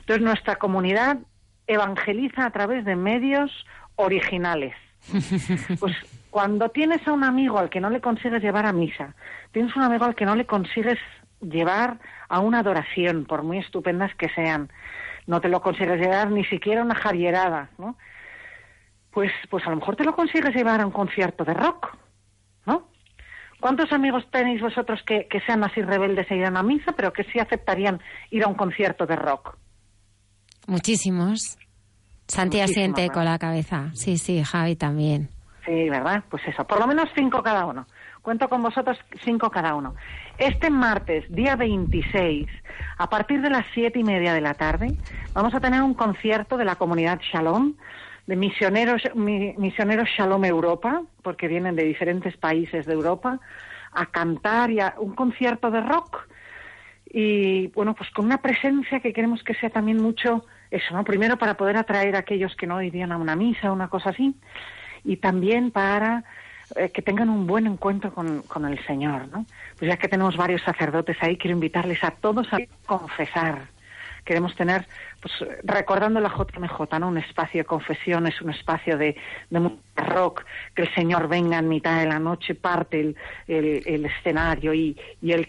Entonces 0.00 0.22
nuestra 0.22 0.56
comunidad 0.56 1.18
evangeliza 1.66 2.46
a 2.46 2.50
través 2.50 2.84
de 2.84 2.96
medios 2.96 3.50
originales. 3.96 4.74
Pues 5.80 5.94
cuando 6.30 6.68
tienes 6.70 7.06
a 7.06 7.12
un 7.12 7.22
amigo 7.22 7.58
al 7.58 7.70
que 7.70 7.80
no 7.80 7.90
le 7.90 8.00
consigues 8.00 8.42
llevar 8.42 8.66
a 8.66 8.72
misa, 8.72 9.14
tienes 9.52 9.74
un 9.76 9.82
amigo 9.82 10.04
al 10.04 10.14
que 10.14 10.24
no 10.24 10.34
le 10.34 10.46
consigues 10.46 10.98
llevar 11.40 11.98
a 12.28 12.40
una 12.40 12.60
adoración, 12.60 13.24
por 13.24 13.42
muy 13.42 13.58
estupendas 13.58 14.14
que 14.16 14.28
sean, 14.30 14.70
no 15.26 15.40
te 15.40 15.48
lo 15.48 15.60
consigues 15.60 16.00
llevar 16.00 16.30
ni 16.30 16.44
siquiera 16.44 16.82
una 16.82 16.94
jarierada, 16.94 17.70
¿no? 17.78 17.96
Pues, 19.10 19.30
pues 19.48 19.66
a 19.66 19.70
lo 19.70 19.76
mejor 19.76 19.96
te 19.96 20.04
lo 20.04 20.14
consigues 20.14 20.54
llevar 20.54 20.80
a 20.80 20.86
un 20.86 20.92
concierto 20.92 21.44
de 21.44 21.54
rock, 21.54 21.96
¿no? 22.66 22.88
¿Cuántos 23.60 23.92
amigos 23.92 24.24
tenéis 24.30 24.60
vosotros 24.60 25.00
que, 25.06 25.26
que 25.28 25.40
sean 25.40 25.64
así 25.64 25.80
rebeldes 25.80 26.30
e 26.30 26.36
irán 26.36 26.56
a 26.56 26.62
misa, 26.62 26.92
pero 26.92 27.12
que 27.12 27.24
sí 27.24 27.38
aceptarían 27.38 28.00
ir 28.30 28.44
a 28.44 28.48
un 28.48 28.54
concierto 28.54 29.06
de 29.06 29.16
rock? 29.16 29.56
Muchísimos. 30.66 31.58
Santi 32.26 32.60
asiente 32.60 33.08
con 33.10 33.24
la 33.24 33.38
cabeza. 33.38 33.90
Sí, 33.94 34.18
sí, 34.18 34.42
Javi 34.42 34.76
también. 34.76 35.28
Sí, 35.64 35.88
¿verdad? 35.88 36.24
Pues 36.28 36.42
eso, 36.46 36.64
por 36.64 36.80
lo 36.80 36.86
menos 36.86 37.08
cinco 37.14 37.42
cada 37.42 37.66
uno. 37.66 37.86
Cuento 38.24 38.48
con 38.48 38.62
vosotros 38.62 38.96
cinco 39.22 39.50
cada 39.50 39.74
uno. 39.74 39.94
Este 40.38 40.70
martes, 40.70 41.26
día 41.28 41.56
26, 41.56 42.48
a 42.96 43.10
partir 43.10 43.42
de 43.42 43.50
las 43.50 43.66
siete 43.74 43.98
y 43.98 44.02
media 44.02 44.32
de 44.32 44.40
la 44.40 44.54
tarde, 44.54 44.94
vamos 45.34 45.52
a 45.54 45.60
tener 45.60 45.82
un 45.82 45.92
concierto 45.92 46.56
de 46.56 46.64
la 46.64 46.76
comunidad 46.76 47.20
Shalom, 47.20 47.74
de 48.26 48.36
misioneros, 48.36 49.02
mi- 49.14 49.52
misioneros 49.58 50.08
Shalom 50.08 50.42
Europa, 50.46 51.02
porque 51.20 51.48
vienen 51.48 51.76
de 51.76 51.84
diferentes 51.84 52.34
países 52.38 52.86
de 52.86 52.94
Europa, 52.94 53.40
a 53.92 54.06
cantar 54.06 54.70
y 54.70 54.80
a 54.80 54.94
un 54.96 55.14
concierto 55.14 55.70
de 55.70 55.82
rock. 55.82 56.26
Y 57.04 57.66
bueno, 57.74 57.94
pues 57.94 58.08
con 58.08 58.24
una 58.24 58.38
presencia 58.40 59.00
que 59.00 59.12
queremos 59.12 59.42
que 59.44 59.52
sea 59.52 59.68
también 59.68 59.98
mucho 60.02 60.46
eso, 60.70 60.94
¿no? 60.94 61.04
Primero 61.04 61.36
para 61.36 61.58
poder 61.58 61.76
atraer 61.76 62.16
a 62.16 62.20
aquellos 62.20 62.56
que 62.56 62.66
no 62.66 62.80
irían 62.80 63.12
a 63.12 63.18
una 63.18 63.36
misa, 63.36 63.70
una 63.70 63.88
cosa 63.88 64.08
así, 64.10 64.34
y 65.04 65.18
también 65.18 65.70
para 65.72 66.24
eh, 66.76 66.90
que 66.90 67.02
tengan 67.02 67.30
un 67.30 67.46
buen 67.46 67.66
encuentro 67.66 68.12
con, 68.12 68.42
con 68.42 68.64
el 68.64 68.84
Señor, 68.86 69.28
¿no? 69.28 69.46
Pues 69.78 69.88
ya 69.88 69.96
que 69.96 70.08
tenemos 70.08 70.36
varios 70.36 70.62
sacerdotes 70.62 71.16
ahí, 71.20 71.36
quiero 71.36 71.54
invitarles 71.54 72.02
a 72.02 72.10
todos 72.10 72.52
a 72.52 72.58
confesar. 72.86 73.68
Queremos 74.24 74.56
tener, 74.56 74.86
pues 75.20 75.34
recordando 75.64 76.18
la 76.18 76.30
JMJ, 76.30 76.98
¿no? 76.98 77.08
Un 77.08 77.18
espacio 77.18 77.60
de 77.60 77.64
confesión, 77.66 78.26
es 78.26 78.40
un 78.40 78.50
espacio 78.50 78.96
de, 78.96 79.16
de 79.50 79.70
rock, 79.96 80.44
que 80.74 80.82
el 80.82 80.94
Señor 80.94 81.28
venga 81.28 81.58
en 81.58 81.68
mitad 81.68 82.00
de 82.00 82.06
la 82.06 82.18
noche, 82.18 82.54
parte 82.54 83.00
el, 83.00 83.16
el, 83.46 83.82
el 83.84 84.06
escenario 84.06 84.72
y, 84.72 84.98
y 85.20 85.32
él 85.32 85.48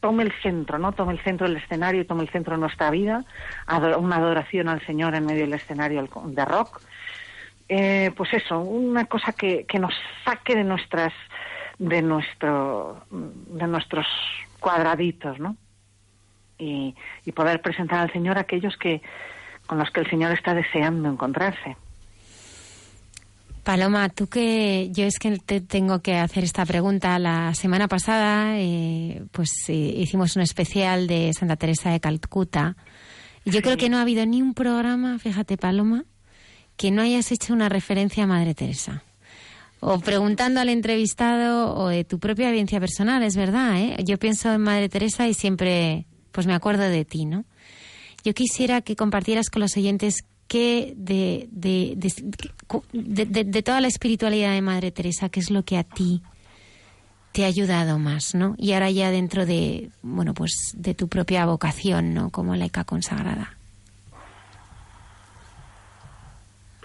tome 0.00 0.24
el 0.24 0.32
centro, 0.42 0.78
¿no? 0.78 0.92
Tome 0.92 1.12
el 1.12 1.20
centro 1.20 1.46
del 1.46 1.56
escenario 1.56 2.04
tome 2.04 2.22
el 2.22 2.30
centro 2.30 2.54
de 2.54 2.60
nuestra 2.60 2.90
vida, 2.90 3.24
una 3.98 4.16
adoración 4.16 4.68
al 4.68 4.84
Señor 4.84 5.14
en 5.14 5.24
medio 5.24 5.42
del 5.42 5.54
escenario 5.54 6.02
de 6.02 6.44
rock 6.44 6.80
eh, 7.68 8.12
pues 8.16 8.32
eso, 8.34 8.60
una 8.60 9.06
cosa 9.06 9.32
que, 9.32 9.64
que 9.64 9.78
nos 9.78 9.94
saque 10.24 10.54
de 10.54 10.64
nuestras, 10.64 11.12
de 11.78 12.02
nuestro, 12.02 13.04
de 13.10 13.66
nuestros 13.66 14.06
cuadraditos, 14.60 15.38
¿no? 15.38 15.56
Y, 16.58 16.94
y 17.24 17.32
poder 17.32 17.60
presentar 17.60 18.00
al 18.00 18.12
Señor 18.12 18.38
a 18.38 18.42
aquellos 18.42 18.76
que, 18.76 19.02
con 19.66 19.78
los 19.78 19.90
que 19.90 20.00
el 20.00 20.10
Señor 20.10 20.32
está 20.32 20.54
deseando 20.54 21.08
encontrarse. 21.08 21.76
Paloma, 23.66 24.08
tú 24.10 24.28
que 24.28 24.90
yo 24.92 25.06
es 25.06 25.18
que 25.18 25.38
te 25.38 25.60
tengo 25.60 25.98
que 26.00 26.14
hacer 26.14 26.44
esta 26.44 26.64
pregunta. 26.64 27.18
La 27.18 27.52
semana 27.52 27.88
pasada, 27.88 28.60
eh, 28.60 29.24
pues 29.32 29.50
eh, 29.68 29.72
hicimos 29.72 30.36
un 30.36 30.42
especial 30.42 31.08
de 31.08 31.32
Santa 31.32 31.56
Teresa 31.56 31.90
de 31.90 31.98
Calcuta. 31.98 32.76
Y 33.44 33.50
yo 33.50 33.62
creo 33.62 33.76
que 33.76 33.88
no 33.88 33.98
ha 33.98 34.02
habido 34.02 34.24
ni 34.24 34.40
un 34.40 34.54
programa, 34.54 35.18
fíjate, 35.18 35.56
Paloma, 35.56 36.04
que 36.76 36.90
no 36.90 37.02
hayas 37.02 37.32
hecho 37.32 37.52
una 37.52 37.68
referencia 37.68 38.24
a 38.24 38.26
Madre 38.26 38.54
Teresa. 38.54 39.02
o 39.80 39.98
preguntando 40.00 40.60
al 40.60 40.68
entrevistado 40.70 41.74
o 41.76 41.88
de 41.88 42.04
tu 42.04 42.18
propia 42.18 42.50
vivencia 42.50 42.80
personal, 42.80 43.22
es 43.22 43.36
verdad, 43.36 43.78
¿eh? 43.80 43.96
Yo 44.04 44.18
pienso 44.18 44.52
en 44.52 44.62
Madre 44.62 44.88
Teresa 44.88 45.28
y 45.28 45.34
siempre 45.34 46.06
pues 46.32 46.46
me 46.46 46.54
acuerdo 46.54 46.82
de 46.84 47.04
ti, 47.04 47.24
¿no? 47.26 47.44
Yo 48.24 48.34
quisiera 48.34 48.80
que 48.80 48.96
compartieras 48.96 49.48
con 49.50 49.60
los 49.60 49.76
oyentes 49.76 50.24
qué 50.48 50.94
de, 50.96 51.48
de, 51.50 51.94
de, 52.92 53.44
de- 53.44 53.62
toda 53.62 53.80
la 53.80 53.88
espiritualidad 53.88 54.52
de 54.52 54.62
Madre 54.62 54.90
Teresa, 54.92 55.28
qué 55.28 55.40
es 55.40 55.50
lo 55.50 55.64
que 55.64 55.76
a 55.76 55.84
ti 55.84 56.22
te 57.32 57.44
ha 57.44 57.48
ayudado 57.48 57.98
más, 57.98 58.34
¿no? 58.34 58.54
Y 58.58 58.72
ahora 58.72 58.90
ya 58.90 59.10
dentro 59.10 59.44
de, 59.46 59.90
bueno, 60.02 60.32
pues 60.34 60.72
de 60.74 60.94
tu 60.94 61.08
propia 61.08 61.44
vocación, 61.46 62.14
¿no? 62.14 62.30
Como 62.30 62.56
laica 62.56 62.84
consagrada. 62.84 63.55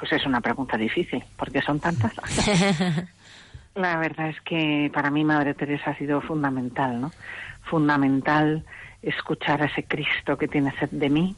Pues 0.01 0.13
es 0.13 0.25
una 0.25 0.41
pregunta 0.41 0.77
difícil, 0.77 1.23
porque 1.37 1.61
son 1.61 1.79
tantas. 1.79 2.11
La 3.75 3.97
verdad 3.97 4.29
es 4.29 4.41
que 4.41 4.89
para 4.91 5.11
mí 5.11 5.23
Madre 5.23 5.53
Teresa 5.53 5.91
ha 5.91 5.95
sido 5.95 6.21
fundamental, 6.21 6.99
¿no? 6.99 7.11
Fundamental 7.61 8.65
escuchar 9.03 9.61
a 9.61 9.65
ese 9.65 9.83
Cristo 9.83 10.39
que 10.39 10.47
tiene 10.47 10.73
sed 10.79 10.89
de 10.89 11.07
mí, 11.07 11.35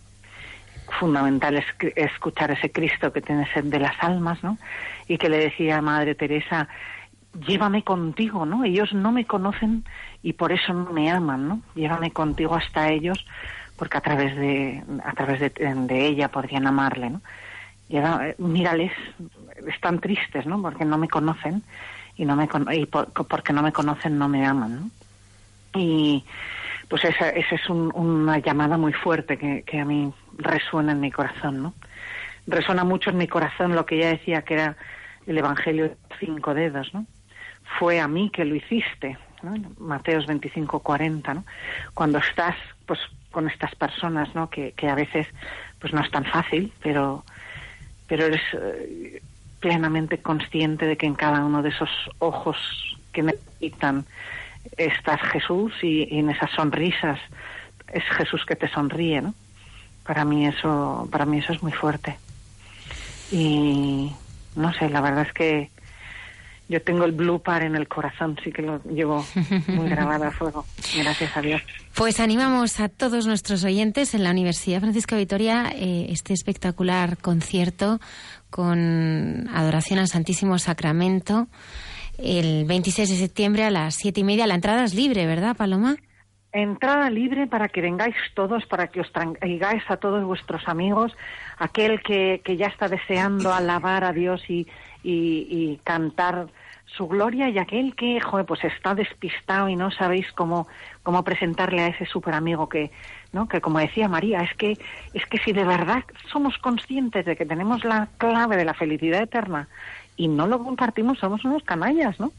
fundamental 0.98 1.58
es 1.58 1.66
escuchar 1.98 2.52
a 2.52 2.54
ese 2.54 2.72
Cristo 2.72 3.12
que 3.12 3.22
tiene 3.22 3.52
sed 3.54 3.66
de 3.66 3.80
las 3.80 4.02
almas, 4.02 4.42
¿no? 4.46 4.58
Y 5.10 5.18
que 5.18 5.28
le 5.28 5.40
decía 5.40 5.80
a 5.80 5.82
Madre 5.82 6.16
Teresa, 6.16 6.70
llévame 7.46 7.84
contigo, 7.84 8.46
¿no? 8.46 8.64
Ellos 8.64 8.94
no 8.94 9.12
me 9.12 9.26
conocen 9.26 9.84
y 10.22 10.32
por 10.32 10.54
eso 10.54 10.74
no 10.74 10.94
me 10.94 11.12
aman, 11.12 11.50
¿no? 11.50 11.62
Llévame 11.76 12.12
contigo 12.12 12.56
hasta 12.56 12.90
ellos, 12.90 13.26
porque 13.76 13.98
a 13.98 14.02
través 14.02 14.38
de, 14.38 14.82
a 15.04 15.12
través 15.12 15.42
de, 15.42 15.50
de 15.50 16.06
ella 16.08 16.30
podrían 16.30 16.66
amarle, 16.66 17.10
¿no? 17.10 17.22
Lleva- 17.94 18.28
eh, 18.30 18.36
mírales, 18.40 18.92
están 19.68 20.00
tristes, 20.00 20.48
¿no? 20.48 20.60
Porque 20.60 20.84
no 20.84 20.98
me 20.98 21.08
conocen 21.08 21.62
y 22.18 22.26
no 22.26 22.36
me 22.36 22.50
y 22.76 22.86
por- 22.88 23.12
porque 23.12 23.54
no 23.54 23.62
me 23.62 23.72
conocen 23.72 24.18
no 24.18 24.28
me 24.28 24.44
aman, 24.48 24.76
¿no? 24.82 25.80
Y 25.80 26.24
pues 26.90 27.06
esa, 27.06 27.30
esa 27.30 27.54
es 27.56 27.70
un- 27.70 27.92
una 27.94 28.40
llamada 28.40 28.78
muy 28.78 28.94
fuerte 28.94 29.38
que, 29.38 29.62
que 29.64 29.80
a 29.80 29.86
mí 29.86 30.12
resuena 30.38 30.94
en 30.94 31.02
mi 31.02 31.12
corazón, 31.12 31.62
¿no? 31.62 31.74
Resuena 32.48 32.84
mucho 32.84 33.12
en 33.12 33.18
mi 33.18 33.28
corazón 33.28 33.76
lo 33.76 33.86
que 33.86 33.98
ella 33.98 34.10
decía 34.10 34.42
que 34.42 34.56
era 34.56 34.76
el 35.28 35.38
Evangelio 35.38 35.84
de 35.90 35.96
cinco 36.20 36.56
dedos, 36.56 36.92
¿no? 36.96 37.06
Fue 37.78 38.00
a 38.00 38.08
mí 38.08 38.32
que 38.32 38.44
lo 38.44 38.56
hiciste, 38.56 39.18
¿no? 39.44 39.54
Mateos 39.80 40.26
25, 40.26 40.80
40, 40.80 41.36
¿no? 41.36 41.46
Cuando 41.94 42.18
estás, 42.18 42.56
pues, 42.88 43.00
con 43.32 43.48
estas 43.48 43.74
personas, 43.76 44.34
¿no? 44.36 44.50
Que, 44.50 44.72
que 44.74 44.90
a 44.90 44.96
veces, 44.96 45.28
pues, 45.80 45.94
no 45.94 46.02
es 46.02 46.10
tan 46.12 46.26
fácil, 46.26 46.74
pero, 46.82 47.24
pero 48.14 48.28
eres 48.28 48.44
eh, 48.54 49.24
plenamente 49.60 50.20
consciente 50.20 50.86
de 50.86 50.98
que 50.98 51.08
en 51.08 51.16
cada 51.16 51.44
uno 51.44 51.64
de 51.64 51.70
esos 51.70 51.90
ojos 52.20 52.58
que 53.12 53.24
necesitan 53.24 54.06
estás 54.78 55.20
Jesús 55.32 55.74
y, 55.82 56.08
y 56.14 56.20
en 56.20 56.30
esas 56.30 56.52
sonrisas 56.52 57.18
es 57.92 58.04
Jesús 58.16 58.46
que 58.46 58.56
te 58.56 58.70
sonríe, 58.70 59.24
¿no? 59.24 59.34
Para 60.06 60.26
mí 60.26 60.46
eso, 60.46 61.10
para 61.12 61.26
mí 61.26 61.40
eso 61.40 61.54
es 61.54 61.64
muy 61.64 61.72
fuerte. 61.72 62.20
Y 63.32 64.12
no 64.56 64.72
sé, 64.74 64.92
la 64.92 65.02
verdad 65.02 65.26
es 65.26 65.34
que 65.34 65.72
yo 66.74 66.82
tengo 66.82 67.06
el 67.06 67.12
blue 67.12 67.40
par 67.40 67.64
en 67.64 67.76
el 67.76 67.88
corazón, 67.88 68.36
sí 68.44 68.52
que 68.52 68.64
lo 68.64 68.82
llevo 68.84 69.24
muy 69.68 69.88
grabado 69.90 70.26
a 70.26 70.32
fuego. 70.32 70.66
Gracias 70.98 71.38
a 71.38 71.42
Dios. 71.42 71.62
Pues 71.94 72.20
animamos 72.20 72.80
a 72.80 72.90
todos 72.90 73.28
nuestros 73.28 73.64
oyentes 73.64 74.16
en 74.16 74.24
la 74.24 74.32
Universidad 74.32 74.80
Francisco 74.80 75.16
Vitoria 75.16 75.72
eh, 75.76 76.08
este 76.10 76.34
espectacular 76.34 77.18
concierto 77.18 78.00
con 78.50 79.48
adoración 79.54 80.00
al 80.00 80.08
Santísimo 80.08 80.58
Sacramento 80.58 81.48
el 82.18 82.66
26 82.66 83.10
de 83.10 83.16
septiembre 83.18 83.66
a 83.66 83.72
las 83.72 83.94
siete 83.94 84.22
y 84.22 84.24
media. 84.24 84.48
La 84.48 84.56
entrada 84.56 84.84
es 84.84 84.96
libre, 84.96 85.28
¿verdad, 85.28 85.56
Paloma? 85.56 85.98
Entrada 86.52 87.10
libre 87.12 87.46
para 87.46 87.68
que 87.68 87.82
vengáis 87.82 88.16
todos, 88.34 88.66
para 88.66 88.88
que 88.88 89.02
os 89.02 89.12
traigáis 89.12 89.84
a 89.90 89.98
todos 89.98 90.24
vuestros 90.24 90.68
amigos, 90.68 91.12
aquel 91.58 92.02
que, 92.02 92.42
que 92.44 92.58
ya 92.58 92.68
está 92.68 92.88
deseando 92.88 93.54
alabar 93.54 94.04
a 94.04 94.12
Dios 94.12 94.44
y, 94.48 94.68
y, 95.04 95.48
y 95.50 95.80
cantar 95.84 96.48
su 96.86 97.08
gloria 97.08 97.50
y 97.50 97.58
aquel 97.58 97.96
que, 97.96 98.20
joder, 98.20 98.46
pues 98.46 98.64
está 98.64 98.94
despistado 98.94 99.68
y 99.70 99.76
no 99.76 99.90
sabéis 99.92 100.32
cómo, 100.34 100.68
cómo 101.02 101.24
presentarle 101.24 101.82
a 101.82 101.88
ese 101.88 102.06
super 102.06 102.34
amigo 102.34 102.70
que, 102.70 102.92
¿no? 103.32 103.48
Que 103.48 103.62
como 103.62 103.80
decía 103.80 104.08
María, 104.08 104.42
es 104.42 104.54
que, 104.56 104.78
es 105.14 105.26
que 105.26 105.40
si 105.40 105.54
de 105.54 105.64
verdad 105.64 106.04
somos 106.32 106.58
conscientes 106.60 107.26
de 107.26 107.36
que 107.36 107.46
tenemos 107.46 107.84
la 107.84 108.10
clave 108.18 108.58
de 108.58 108.66
la 108.66 108.74
felicidad 108.74 109.22
eterna 109.22 109.68
y 110.16 110.28
no 110.28 110.46
lo 110.48 110.64
compartimos, 110.64 111.20
somos 111.20 111.44
unos 111.44 111.64
canallas, 111.64 112.20
¿no? 112.20 112.32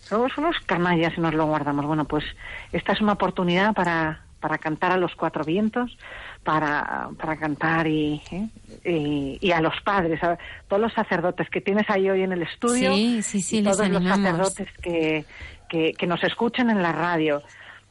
Somos 0.00 0.36
unos 0.38 0.58
canallas 0.60 1.12
y 1.16 1.20
nos 1.20 1.34
lo 1.34 1.46
guardamos. 1.46 1.84
Bueno, 1.84 2.04
pues 2.04 2.24
esta 2.72 2.92
es 2.92 3.00
una 3.00 3.12
oportunidad 3.12 3.74
para, 3.74 4.22
para 4.40 4.58
cantar 4.58 4.92
a 4.92 4.96
los 4.96 5.14
cuatro 5.14 5.44
vientos, 5.44 5.96
para, 6.44 7.10
para 7.18 7.36
cantar 7.36 7.86
y, 7.86 8.20
¿eh? 8.30 8.48
y, 8.84 9.38
y 9.40 9.52
a 9.52 9.60
los 9.60 9.74
padres, 9.82 10.22
a 10.22 10.38
todos 10.68 10.80
los 10.80 10.92
sacerdotes 10.92 11.48
que 11.50 11.60
tienes 11.60 11.88
ahí 11.90 12.08
hoy 12.08 12.22
en 12.22 12.32
el 12.32 12.42
estudio, 12.42 12.94
Sí, 12.94 13.22
sí, 13.22 13.40
sí, 13.42 13.58
y 13.58 13.62
todos 13.62 13.88
los 13.88 14.02
sacerdotes 14.02 14.68
que, 14.82 15.24
que, 15.68 15.92
que 15.92 16.06
nos 16.06 16.22
escuchen 16.24 16.70
en 16.70 16.82
la 16.82 16.92
radio. 16.92 17.42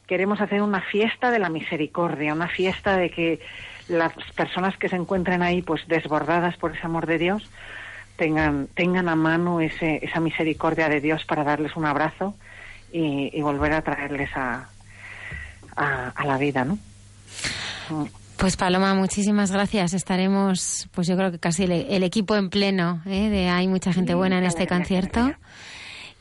Queremos 0.06 0.40
hacer 0.40 0.60
una 0.62 0.80
fiesta 0.80 1.30
de 1.30 1.38
la 1.38 1.48
misericordia, 1.48 2.34
una 2.34 2.48
fiesta 2.48 2.96
de 2.96 3.10
que 3.10 3.40
las 3.88 4.12
personas 4.34 4.76
que 4.76 4.88
se 4.88 4.96
encuentren 4.96 5.42
ahí 5.42 5.62
pues 5.62 5.86
desbordadas 5.86 6.56
por 6.56 6.76
ese 6.76 6.84
amor 6.84 7.06
de 7.06 7.18
Dios 7.18 7.48
tengan, 8.16 8.66
tengan 8.74 9.08
a 9.08 9.14
mano 9.14 9.60
ese, 9.60 10.04
esa 10.04 10.20
misericordia 10.20 10.88
de 10.88 11.00
Dios 11.00 11.24
para 11.24 11.44
darles 11.44 11.76
un 11.76 11.86
abrazo 11.86 12.34
y, 12.92 13.30
y 13.32 13.40
volver 13.42 13.72
a 13.72 13.82
traerles 13.82 14.30
a, 14.34 14.68
a, 15.76 16.08
a 16.08 16.26
la 16.26 16.36
vida, 16.36 16.64
¿no? 16.64 16.78
Pues 18.40 18.56
Paloma, 18.56 18.94
muchísimas 18.94 19.52
gracias. 19.52 19.92
Estaremos, 19.92 20.88
pues 20.94 21.06
yo 21.06 21.14
creo 21.14 21.30
que 21.30 21.38
casi 21.38 21.64
el, 21.64 21.72
el 21.72 22.02
equipo 22.02 22.36
en 22.36 22.48
pleno, 22.48 23.02
¿eh? 23.04 23.28
de 23.28 23.50
hay 23.50 23.68
mucha 23.68 23.92
gente 23.92 24.12
Sí, 24.12 24.16
buena 24.16 24.38
en 24.38 24.44
este 24.44 24.66
concierto. 24.66 25.34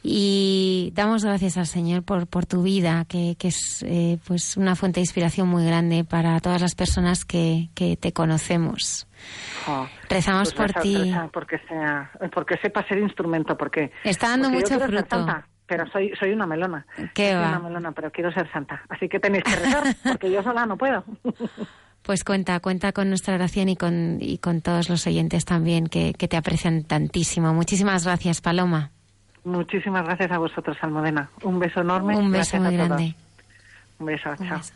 Y 0.04 0.92
damos 0.96 1.24
gracias 1.24 1.58
al 1.58 1.66
Señor 1.66 2.04
por, 2.04 2.28
por 2.28 2.46
tu 2.46 2.62
vida, 2.62 3.06
que, 3.08 3.38
que 3.40 3.48
es 3.48 3.84
eh, 3.88 4.18
pues 4.28 4.58
una 4.58 4.76
fuente 4.76 5.00
de 5.00 5.04
inspiración 5.04 5.48
muy 5.48 5.66
grande 5.66 6.04
para 6.04 6.38
todas 6.42 6.62
las 6.62 6.76
personas 6.76 7.24
que, 7.24 7.70
que 7.74 7.96
te 7.96 8.12
conocemos. 8.12 9.08
Rezamos 10.10 10.54
Pues 10.54 10.74
por 10.74 10.82
ti. 10.82 11.14
Porque, 11.32 11.58
sea, 11.70 12.12
porque 12.34 12.58
sepa 12.58 12.86
ser 12.88 12.98
instrumento, 12.98 13.58
porque... 13.58 13.94
Está 14.04 14.30
dando 14.30 14.50
porque 14.50 14.74
mucho 14.74 14.86
fruto. 14.86 15.26
pero 15.66 15.86
soy, 15.90 16.14
soy 16.20 16.32
una 16.34 16.46
melona. 16.46 16.86
¿Qué 17.14 17.32
soy 17.32 17.42
va? 17.42 17.50
una 17.50 17.60
melona, 17.60 17.92
pero 17.94 18.12
quiero 18.12 18.30
ser 18.34 18.52
santa. 18.52 18.82
Así 18.90 19.08
que 19.08 19.22
tenéis 19.22 19.46
que 19.46 19.56
rezar, 19.56 19.84
porque 20.04 20.30
yo 20.30 20.44
sola 20.44 20.66
no 20.66 20.78
puedo. 20.78 21.06
Pues 22.04 22.24
cuenta, 22.24 22.60
cuenta 22.60 22.92
con 22.92 23.10
nuestra 23.10 23.36
oración 23.36 23.70
y 23.70 23.76
con, 23.76 24.18
y 24.20 24.38
con 24.40 24.62
todos 24.62 24.90
los 24.90 25.06
oyentes 25.06 25.46
también 25.46 25.88
que, 25.88 26.14
que 26.14 26.28
te 26.28 26.38
aprecian 26.38 26.84
tantísimo. 26.84 27.54
Muchísimas 27.54 28.04
gracias, 28.06 28.42
Paloma. 28.42 28.90
Muchísimas 29.44 30.04
gracias 30.06 30.32
a 30.32 30.38
vosotros, 30.38 30.76
Almudena. 30.82 31.30
Un 31.44 31.60
beso 31.60 31.82
enorme. 31.82 32.16
Un 32.16 32.32
beso 32.32 32.58
Gracias 32.58 32.62
muy 32.62 32.76
a 32.76 32.78
todos. 32.78 32.90
grande. 32.90 33.16
Un 34.00 34.06
beso, 34.08 34.30
Un 34.40 34.48
chao. 34.48 34.58
beso. 34.58 34.74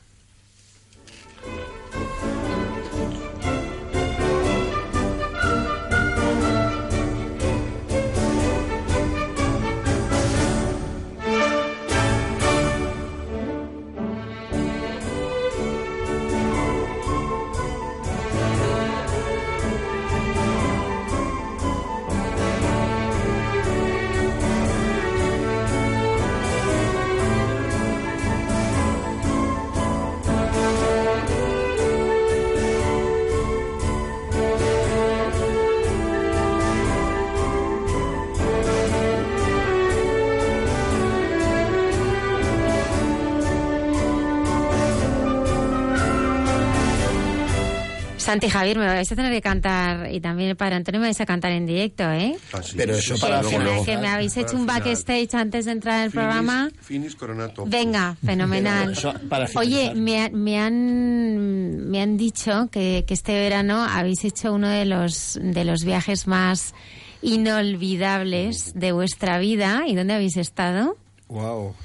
Santi 48.34 48.50
Javier, 48.50 48.78
me 48.80 48.88
vais 48.88 49.12
a 49.12 49.16
tener 49.16 49.32
que 49.32 49.42
cantar, 49.42 50.12
y 50.12 50.20
también 50.20 50.50
el 50.50 50.56
padre 50.56 50.76
Antonio 50.76 51.00
me 51.00 51.08
vais 51.08 51.22
a 51.22 51.26
cantar 51.26 51.52
en 51.52 51.66
directo, 51.68 52.04
¿eh? 52.12 52.36
Pero 52.76 52.96
eso 52.96 53.14
Que- 53.16 53.22
para 53.22 53.42
que, 53.42 53.60
luego, 53.60 53.86
que 53.86 53.98
me 53.98 54.08
habéis 54.08 54.36
hecho 54.38 54.58
un 54.58 54.66
Para 54.66 54.84
backstage 54.86 55.34
antes 55.36 55.66
de 55.66 55.72
entrar 55.72 56.00
en 56.00 56.06
el 56.06 56.12
programa. 56.12 56.72
Finis 56.82 57.16
coronato. 57.16 57.64
Venga, 57.68 58.16
fenomenal. 58.26 58.98
Para 59.30 59.48
Oye, 59.56 59.94
me, 59.96 60.24
ha- 60.24 60.30
me 60.30 60.60
han 60.60 61.90
me 61.92 62.02
han 62.02 62.18
dicho 62.18 62.70
que, 62.72 63.04
que 63.08 63.14
este 63.14 63.34
verano 63.34 63.84
habéis 63.84 64.24
hecho 64.26 64.52
uno 64.54 64.68
de 64.68 64.86
los 64.86 65.40
de 65.42 65.64
los 65.64 65.84
viajes 65.84 66.26
más 66.28 66.74
inolvidables 67.22 68.74
de 68.76 68.92
vuestra 68.92 69.38
vida. 69.38 69.84
¿Y 69.88 69.96
dónde 69.96 70.14
habéis 70.16 70.38
estado? 70.38 70.98
Wow. 71.28 71.76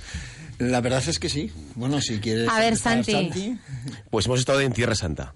La 0.58 0.80
verdad 0.80 1.02
es 1.06 1.18
que 1.18 1.28
sí. 1.28 1.52
Bueno, 1.74 2.00
si 2.00 2.18
quieres. 2.18 2.48
A 2.48 2.58
ver, 2.58 2.76
Santi. 2.76 3.58
Pues 4.10 4.26
hemos 4.26 4.40
estado 4.40 4.60
en 4.60 4.72
Tierra 4.72 4.94
Santa. 4.94 5.34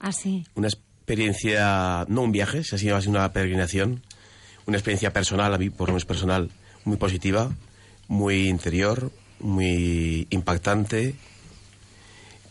Ah. 0.00 0.12
Una 0.54 0.68
experiencia, 0.68 2.04
no 2.08 2.22
un 2.22 2.32
viaje, 2.32 2.64
se 2.64 2.76
ha 2.76 2.78
sido 2.78 2.96
así 2.96 3.08
una 3.08 3.32
peregrinación, 3.32 4.02
una 4.66 4.76
experiencia 4.76 5.12
personal, 5.12 5.54
a 5.54 5.58
mí 5.58 5.70
por 5.70 5.88
lo 5.88 5.94
menos 5.94 6.04
personal, 6.04 6.50
muy 6.84 6.96
positiva, 6.96 7.50
muy 8.06 8.48
interior, 8.48 9.10
muy 9.40 10.26
impactante, 10.30 11.14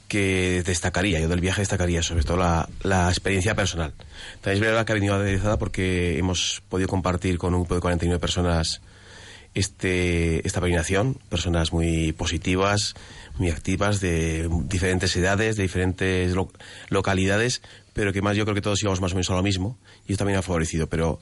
que 0.08 0.64
destacaría, 0.66 1.20
yo 1.20 1.28
del 1.28 1.42
viaje 1.42 1.62
destacaría 1.62 2.02
sobre 2.02 2.24
todo 2.24 2.38
la, 2.38 2.70
la 2.84 3.10
experiencia 3.10 3.56
personal. 3.56 3.94
También 4.42 4.64
es 4.64 4.70
verdad 4.70 4.86
que 4.86 4.94
ha 4.94 4.96
venido 4.96 5.16
aderezada 5.16 5.58
porque 5.58 6.18
hemos 6.18 6.64
podido 6.70 6.88
compartir 6.88 7.38
con 7.38 7.54
un 7.54 7.62
grupo 7.62 7.76
de 7.76 7.82
49 7.82 8.20
personas 8.20 8.82
este, 9.54 10.46
esta 10.48 10.60
peregrinación, 10.60 11.16
personas 11.30 11.74
muy 11.74 12.12
positivas, 12.14 12.94
muy 13.40 13.50
activas, 13.50 14.00
de 14.02 14.50
diferentes 14.66 15.16
edades, 15.16 15.56
de 15.56 15.64
diferentes 15.64 16.34
lo- 16.34 16.52
localidades, 16.90 17.62
pero 17.94 18.14
que 18.14 18.22
más 18.22 18.36
yo 18.38 18.44
creo 18.46 18.56
que 18.56 18.62
todos 18.62 18.82
íbamos 18.82 19.02
más 19.02 19.12
o 19.12 19.16
menos 19.16 19.30
a 19.30 19.36
lo 19.36 19.44
mismo 19.44 19.78
y 20.08 20.14
eso 20.14 20.20
también 20.20 20.40
ha 20.40 20.42
favorecido. 20.42 20.88
Pero 20.88 21.20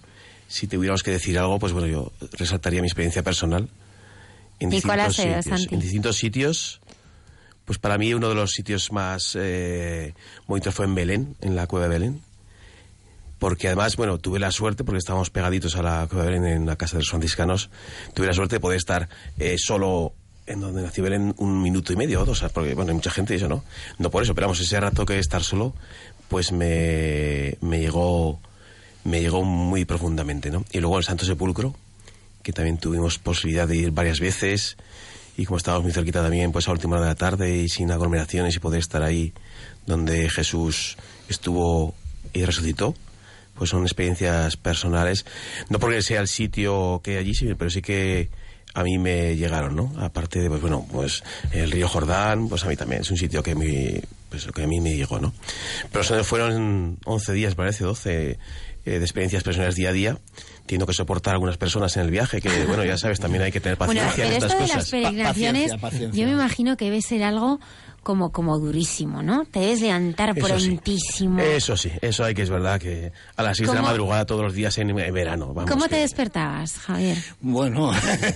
si 0.48 0.68
tuviéramos 0.68 1.04
que 1.04 1.12
decir 1.12 1.38
algo, 1.40 1.60
pues 1.60 1.74
bueno, 1.74 1.88
yo 1.88 2.12
resaltaría 2.34 2.82
mi 2.82 2.88
experiencia 2.88 3.24
personal. 3.24 3.68
En 4.60 4.72
¿Y 4.72 4.82
cuál 4.82 5.02
ha 5.02 5.08
distintos 5.08 5.46
sitios. 5.46 5.72
En 5.74 5.80
distintos 5.80 6.16
sitios, 6.18 6.82
pues 7.66 7.78
para 7.80 7.98
mí 7.98 8.14
uno 8.14 8.30
de 8.30 8.36
los 8.36 8.52
sitios 8.52 8.92
más 8.92 9.36
eh, 9.40 10.14
bonitos 10.48 10.74
fue 10.74 10.86
en 10.86 10.96
Belén, 10.96 11.36
en 11.42 11.56
la 11.56 11.68
cueva 11.68 11.88
de 11.88 11.94
Belén. 11.94 12.22
Porque 13.40 13.68
además, 13.68 13.98
bueno, 13.98 14.18
tuve 14.18 14.40
la 14.40 14.52
suerte, 14.52 14.84
porque 14.86 14.98
estábamos 15.00 15.30
pegaditos 15.30 15.76
a 15.76 15.82
la 15.84 16.08
cueva 16.10 16.24
de 16.26 16.32
Belén 16.32 16.46
en 16.46 16.66
la 16.66 16.78
casa 16.78 16.94
de 16.96 17.02
los 17.02 17.10
franciscanos, 17.10 17.70
tuve 18.14 18.28
la 18.28 18.34
suerte 18.34 18.56
de 18.56 18.60
poder 18.62 18.78
estar 18.78 19.10
eh, 19.38 19.58
solo 19.58 20.14
en 20.48 20.62
donde 20.62 20.82
nací 20.82 21.02
Belén 21.02 21.34
un 21.38 21.62
minuto 21.62 21.94
y 21.94 21.96
medio 21.96 22.22
o 22.22 22.26
dos, 22.26 22.46
porque 22.54 22.74
bueno, 22.74 22.90
hay 22.90 22.96
mucha 22.96 23.12
gente 23.12 23.34
y 23.34 23.38
eso 23.38 23.48
no. 23.48 23.64
No 23.98 24.10
por 24.12 24.24
eso, 24.24 24.36
pero 24.36 24.48
vamos, 24.48 24.60
ese 24.60 24.80
rato 24.80 25.06
que 25.06 25.18
estar 25.20 25.44
solo, 25.44 25.74
pues 26.28 26.52
me, 26.52 27.58
me 27.62 27.80
llegó 27.80 28.40
me 29.04 29.22
llegó 29.22 29.44
muy 29.44 29.86
profundamente, 29.86 30.50
¿no? 30.50 30.66
Y 30.72 30.80
luego 30.80 30.98
el 30.98 31.04
Santo 31.04 31.26
Sepulcro, 31.26 31.76
que 32.42 32.52
también 32.52 32.78
tuvimos 32.78 33.20
posibilidad 33.20 33.68
de 33.68 33.78
ir 33.78 33.92
varias 33.92 34.20
veces 34.20 34.78
y 35.38 35.46
como 35.46 35.58
estábamos 35.58 35.84
muy 35.84 35.94
cerquita 35.94 36.22
también, 36.22 36.52
pues 36.52 36.68
a 36.68 36.72
última 36.72 36.96
hora 36.96 37.06
de 37.06 37.12
la 37.12 37.16
tarde 37.16 37.56
y 37.56 37.70
sin 37.70 37.92
aglomeraciones 37.92 38.56
y 38.56 38.60
poder 38.60 38.80
estar 38.80 39.04
ahí 39.04 39.34
donde 39.86 40.30
Jesús 40.30 40.98
estuvo 41.30 41.94
y 42.34 42.44
resucitó, 42.46 42.96
pues 43.54 43.70
son 43.70 43.84
experiencias 43.84 44.58
personales, 44.58 45.26
no 45.70 45.80
porque 45.80 46.02
sea 46.02 46.22
el 46.22 46.28
sitio 46.28 47.02
que 47.04 47.12
hay 47.12 47.18
allí, 47.18 47.54
pero 47.58 47.70
sí 47.70 47.82
que 47.82 48.30
a 48.76 48.84
mí 48.84 48.98
me 49.00 49.36
llegaron, 49.36 49.76
¿no? 49.76 49.92
Aparte 50.00 50.40
de, 50.42 50.50
pues 50.50 50.62
bueno, 50.62 50.86
pues 50.92 51.24
el 51.52 51.72
río 51.72 51.88
Jordán, 51.88 52.48
pues 52.50 52.64
a 52.64 52.68
mí 52.68 52.76
también 52.76 53.02
es 53.02 53.10
un 53.10 53.18
sitio 53.18 53.42
que, 53.42 53.56
me, 53.56 54.02
pues, 54.30 54.46
que 54.54 54.64
a 54.64 54.68
mí 54.68 54.80
me 54.82 54.96
llegó, 54.96 55.20
¿no? 55.20 55.34
Pero 55.92 56.04
son- 56.04 56.24
fueron 56.26 56.98
11 57.06 57.34
días, 57.34 57.56
parece, 57.56 57.84
12 57.86 58.38
eh, 58.86 58.92
de 58.92 58.98
experiencias 58.98 59.42
personales 59.44 59.76
día 59.76 59.90
a 59.90 59.94
día, 59.94 60.18
teniendo 60.68 60.86
que 60.86 60.94
soportar 60.94 61.32
a 61.34 61.36
algunas 61.36 61.58
personas 61.58 61.96
en 61.98 62.04
el 62.04 62.12
viaje, 62.12 62.40
que 62.42 62.50
bueno, 62.66 62.84
ya 62.86 62.98
sabes, 62.98 63.20
también 63.20 63.44
hay 63.44 63.52
que 63.52 63.60
tener 63.60 63.78
Bueno, 63.80 63.94
paciencia 64.02 64.24
pero 64.26 64.28
en 64.28 64.34
esto 64.34 64.46
estas 64.46 64.60
de 64.60 64.68
las 64.68 64.72
cosas. 64.76 64.92
peregrinaciones, 64.92 65.62
paciencia, 65.72 65.78
paciencia. 65.82 66.22
yo 66.22 66.28
me 66.28 66.34
imagino 66.34 66.78
que 66.78 66.86
debe 66.86 67.02
ser 67.02 67.24
algo 67.24 67.60
como, 68.06 68.32
como 68.32 68.60
durísimo, 68.60 69.24
¿no? 69.24 69.46
Te 69.46 69.60
debes 69.62 69.82
levantar 69.82 70.38
Eso 70.38 70.48
sí. 70.60 70.68
prontísimo. 70.68 71.40
Eso 71.42 71.76
sí, 71.76 71.90
eso 72.02 72.24
hay 72.24 72.36
que 72.36 72.44
es 72.44 72.50
verdad 72.52 72.80
que 72.80 73.12
a 73.36 73.42
las 73.44 73.58
6 73.58 73.68
de 73.70 73.74
la 73.76 73.82
¿Cómo- 73.82 73.90
madrugada 73.92 74.26
todos 74.26 74.44
los 74.44 74.54
días 74.54 74.78
en, 74.78 74.92
en 74.98 75.14
verano. 75.14 75.54
Vamos, 75.54 75.70
¿Cómo 75.72 75.86
que- 75.86 75.90
te 75.90 75.96
despertabas, 75.98 76.78
Javier? 76.78 77.18
Bueno. 77.42 77.92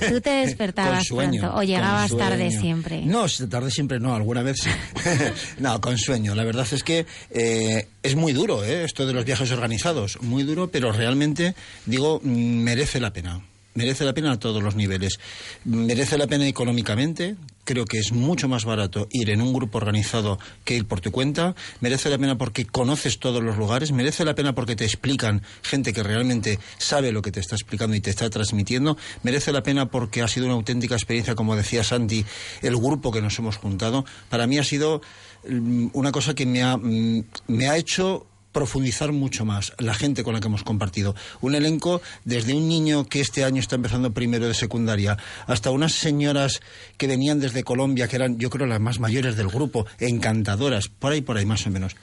¿Tú 0.09 0.19
te 0.21 0.29
despertabas 0.45 1.07
Con 1.07 1.17
sueño, 1.17 1.41
pronto 1.41 1.57
o 1.59 1.63
llegabas 1.63 2.09
con 2.09 2.19
tarde 2.19 2.49
siempre? 2.49 3.05
No, 3.05 3.27
tarde 3.49 3.69
siempre 3.69 3.99
no, 3.99 4.15
alguna 4.15 4.41
vez 4.41 4.57
sí. 4.63 4.69
no, 5.59 5.79
con 5.79 5.97
sueño. 5.99 6.33
La 6.33 6.43
verdad 6.43 6.67
es 6.71 6.83
que 6.83 7.05
eh, 7.29 7.87
es 8.01 8.15
muy 8.15 8.33
duro, 8.33 8.63
¿eh? 8.63 8.83
esto 8.83 9.05
de 9.05 9.13
los 9.13 9.23
viajes 9.23 9.51
organizados. 9.51 10.19
Muy 10.21 10.41
duro, 10.43 10.69
pero 10.71 10.91
realmente, 10.91 11.53
digo, 11.85 12.19
mm, 12.23 12.27
merece 12.63 12.99
la 12.99 13.13
pena. 13.13 13.39
Merece 13.75 14.03
la 14.03 14.13
pena 14.13 14.31
a 14.31 14.39
todos 14.39 14.61
los 14.63 14.75
niveles. 14.75 15.19
Merece 15.63 16.17
la 16.17 16.25
pena 16.27 16.47
económicamente. 16.47 17.35
Creo 17.69 17.85
que 17.85 17.99
es 17.99 18.13
mucho 18.13 18.49
más 18.49 18.65
barato 18.65 19.07
ir 19.11 19.29
en 19.29 19.43
un 19.43 19.53
grupo 19.53 19.77
organizado 19.77 20.39
que 20.65 20.73
ir 20.75 20.87
por 20.87 21.01
tu 21.01 21.11
cuenta. 21.11 21.53
Merece 21.81 22.09
la 22.09 22.17
pena 22.17 22.35
porque 22.35 22.65
conoces 22.65 23.19
todos 23.19 23.43
los 23.43 23.57
lugares. 23.59 23.91
Merece 23.91 24.25
la 24.25 24.33
pena 24.33 24.55
porque 24.55 24.75
te 24.75 24.85
explican 24.85 25.43
gente 25.61 25.93
que 25.93 26.01
realmente 26.01 26.57
sabe 26.79 27.11
lo 27.11 27.21
que 27.21 27.31
te 27.31 27.39
está 27.39 27.53
explicando 27.53 27.95
y 27.95 28.01
te 28.01 28.09
está 28.09 28.27
transmitiendo. 28.31 28.97
Merece 29.21 29.51
la 29.51 29.61
pena 29.61 29.91
porque 29.91 30.23
ha 30.23 30.27
sido 30.27 30.47
una 30.47 30.55
auténtica 30.55 30.95
experiencia, 30.95 31.35
como 31.35 31.55
decía 31.55 31.83
Santi, 31.83 32.25
el 32.63 32.75
grupo 32.75 33.11
que 33.11 33.21
nos 33.21 33.37
hemos 33.37 33.57
juntado. 33.57 34.03
Para 34.29 34.47
mí 34.47 34.57
ha 34.57 34.63
sido 34.63 35.03
mm, 35.47 35.89
una 35.93 36.11
cosa 36.11 36.33
que 36.33 36.47
me 36.47 36.63
ha, 36.63 36.75
mm, 36.75 37.23
me 37.49 37.69
ha 37.69 37.77
hecho 37.77 38.25
profundizar 38.60 39.14
mucho 39.14 39.45
más 39.45 39.72
la 39.77 39.94
gente 39.94 40.22
con 40.22 40.34
la 40.34 40.41
que 40.41 40.48
hemos 40.48 40.65
compartido. 40.65 41.15
Un 41.40 41.56
elenco 41.56 42.02
desde 42.26 42.53
un 42.53 42.68
niño 42.68 43.06
que 43.06 43.22
este 43.22 43.45
año 43.45 43.61
está 43.61 43.77
empezando 43.77 44.11
primero 44.11 44.49
de 44.49 44.53
secundaria 44.53 45.18
hasta 45.48 45.72
unas 45.72 45.94
señoras 45.94 46.60
que 46.98 47.07
venían 47.07 47.40
desde 47.40 47.64
Colombia, 47.64 48.10
que 48.10 48.18
eran 48.18 48.38
yo 48.38 48.49
creo 48.49 48.68
las 48.68 48.81
más 48.81 48.99
mayores 48.99 49.38
del 49.38 49.48
grupo, 49.48 49.86
encantadoras, 49.98 50.90
por 50.90 51.14
ahí, 51.14 51.22
por 51.22 51.38
ahí 51.38 51.45
más 51.45 51.65
o 51.68 51.69
menos. 51.69 51.95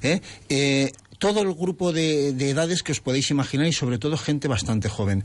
¿Eh? 0.00 0.22
Eh, 0.48 0.92
todo 1.18 1.42
el 1.42 1.52
grupo 1.52 1.92
de, 1.92 2.32
de 2.32 2.48
edades 2.48 2.82
que 2.82 2.92
os 2.92 3.00
podéis 3.00 3.30
imaginar 3.30 3.66
y 3.66 3.74
sobre 3.74 3.98
todo 3.98 4.16
gente 4.16 4.48
bastante 4.48 4.88
joven. 4.88 5.24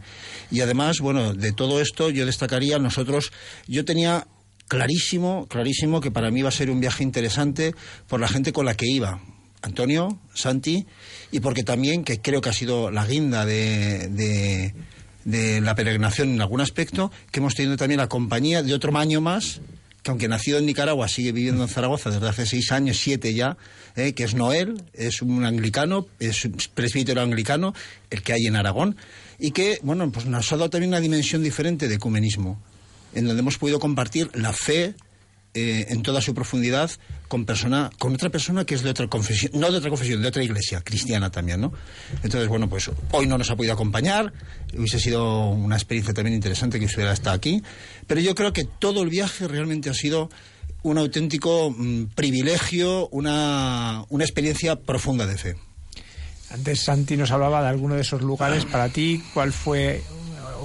Y 0.51 0.59
además, 0.59 0.99
bueno, 0.99 1.33
de 1.33 1.53
todo 1.53 1.79
esto 1.79 2.09
yo 2.09 2.25
destacaría 2.25 2.77
nosotros, 2.77 3.31
yo 3.67 3.85
tenía 3.85 4.27
clarísimo, 4.67 5.47
clarísimo 5.47 6.01
que 6.01 6.11
para 6.11 6.29
mí 6.29 6.39
iba 6.41 6.49
a 6.49 6.51
ser 6.51 6.69
un 6.69 6.81
viaje 6.81 7.03
interesante 7.03 7.73
por 8.09 8.19
la 8.19 8.27
gente 8.27 8.51
con 8.51 8.65
la 8.65 8.75
que 8.75 8.87
iba. 8.87 9.21
Antonio, 9.63 10.19
Santi, 10.33 10.85
y 11.31 11.39
porque 11.39 11.63
también, 11.63 12.03
que 12.03 12.19
creo 12.21 12.41
que 12.41 12.49
ha 12.49 12.53
sido 12.53 12.91
la 12.91 13.05
guinda 13.07 13.45
de, 13.45 14.73
de, 15.23 15.61
la 15.61 15.73
peregrinación 15.73 16.33
en 16.33 16.41
algún 16.41 16.61
aspecto, 16.61 17.11
que 17.31 17.39
hemos 17.39 17.55
tenido 17.55 17.77
también 17.77 17.99
la 17.99 18.09
compañía 18.09 18.61
de 18.61 18.73
otro 18.73 18.95
año 18.97 19.21
más, 19.21 19.61
que 20.03 20.11
aunque 20.11 20.27
nacido 20.27 20.59
en 20.59 20.65
Nicaragua 20.65 21.07
sigue 21.07 21.31
viviendo 21.31 21.63
en 21.63 21.69
Zaragoza 21.69 22.11
desde 22.11 22.27
hace 22.27 22.45
seis 22.45 22.73
años, 22.73 22.97
siete 22.97 23.33
ya, 23.33 23.55
eh, 23.95 24.13
que 24.13 24.25
es 24.25 24.35
Noel, 24.35 24.83
es 24.93 25.21
un 25.21 25.45
anglicano, 25.45 26.07
es 26.19 26.43
un 26.43 26.57
presbítero 26.73 27.21
anglicano, 27.21 27.73
el 28.09 28.21
que 28.21 28.33
hay 28.33 28.45
en 28.45 28.57
Aragón, 28.57 28.97
y 29.39 29.51
que, 29.51 29.79
bueno, 29.81 30.11
pues 30.11 30.25
nos 30.25 30.51
ha 30.51 30.57
dado 30.57 30.69
también 30.69 30.89
una 30.89 30.99
dimensión 30.99 31.41
diferente 31.41 31.87
de 31.87 31.95
ecumenismo, 31.95 32.61
en 33.13 33.27
donde 33.27 33.39
hemos 33.39 33.57
podido 33.57 33.79
compartir 33.79 34.29
la 34.33 34.51
fe, 34.51 34.93
eh, 35.55 35.85
en 35.89 36.01
toda 36.01 36.21
su 36.21 36.33
profundidad 36.33 36.89
con 37.27 37.45
persona 37.45 37.91
con 37.99 38.13
otra 38.13 38.29
persona 38.29 38.65
que 38.65 38.75
es 38.75 38.81
de 38.81 38.89
otra 38.89 39.07
confesión 39.07 39.51
no 39.55 39.71
de 39.71 39.77
otra 39.77 39.89
confesión 39.89 40.21
de 40.21 40.27
otra 40.27 40.43
iglesia 40.43 40.81
cristiana 40.81 41.29
también 41.31 41.61
no 41.61 41.73
entonces 42.23 42.47
bueno 42.47 42.67
pues 42.69 42.89
hoy 43.11 43.27
no 43.27 43.37
nos 43.37 43.51
ha 43.51 43.55
podido 43.55 43.73
acompañar 43.73 44.33
hubiese 44.75 44.99
sido 44.99 45.49
una 45.49 45.75
experiencia 45.75 46.13
también 46.13 46.35
interesante 46.35 46.79
que 46.79 46.85
estuviera 46.85 47.11
hasta 47.11 47.31
aquí 47.31 47.61
pero 48.07 48.19
yo 48.19 48.33
creo 48.35 48.51
que 48.51 48.65
todo 48.65 49.03
el 49.03 49.09
viaje 49.09 49.47
realmente 49.47 49.89
ha 49.89 49.93
sido 49.93 50.29
un 50.81 50.97
auténtico 50.97 51.69
mm, 51.69 52.05
privilegio 52.15 53.07
una, 53.09 54.05
una 54.09 54.23
experiencia 54.23 54.75
profunda 54.75 55.27
de 55.27 55.37
fe 55.37 55.55
Antes 56.49 56.81
Santi 56.81 57.17
nos 57.17 57.31
hablaba 57.31 57.61
de 57.63 57.69
alguno 57.69 57.95
de 57.95 58.01
esos 58.01 58.21
lugares. 58.21 58.65
Para 58.65 58.89
ti, 58.89 59.23
¿cuál 59.33 59.51
fue, 59.51 60.03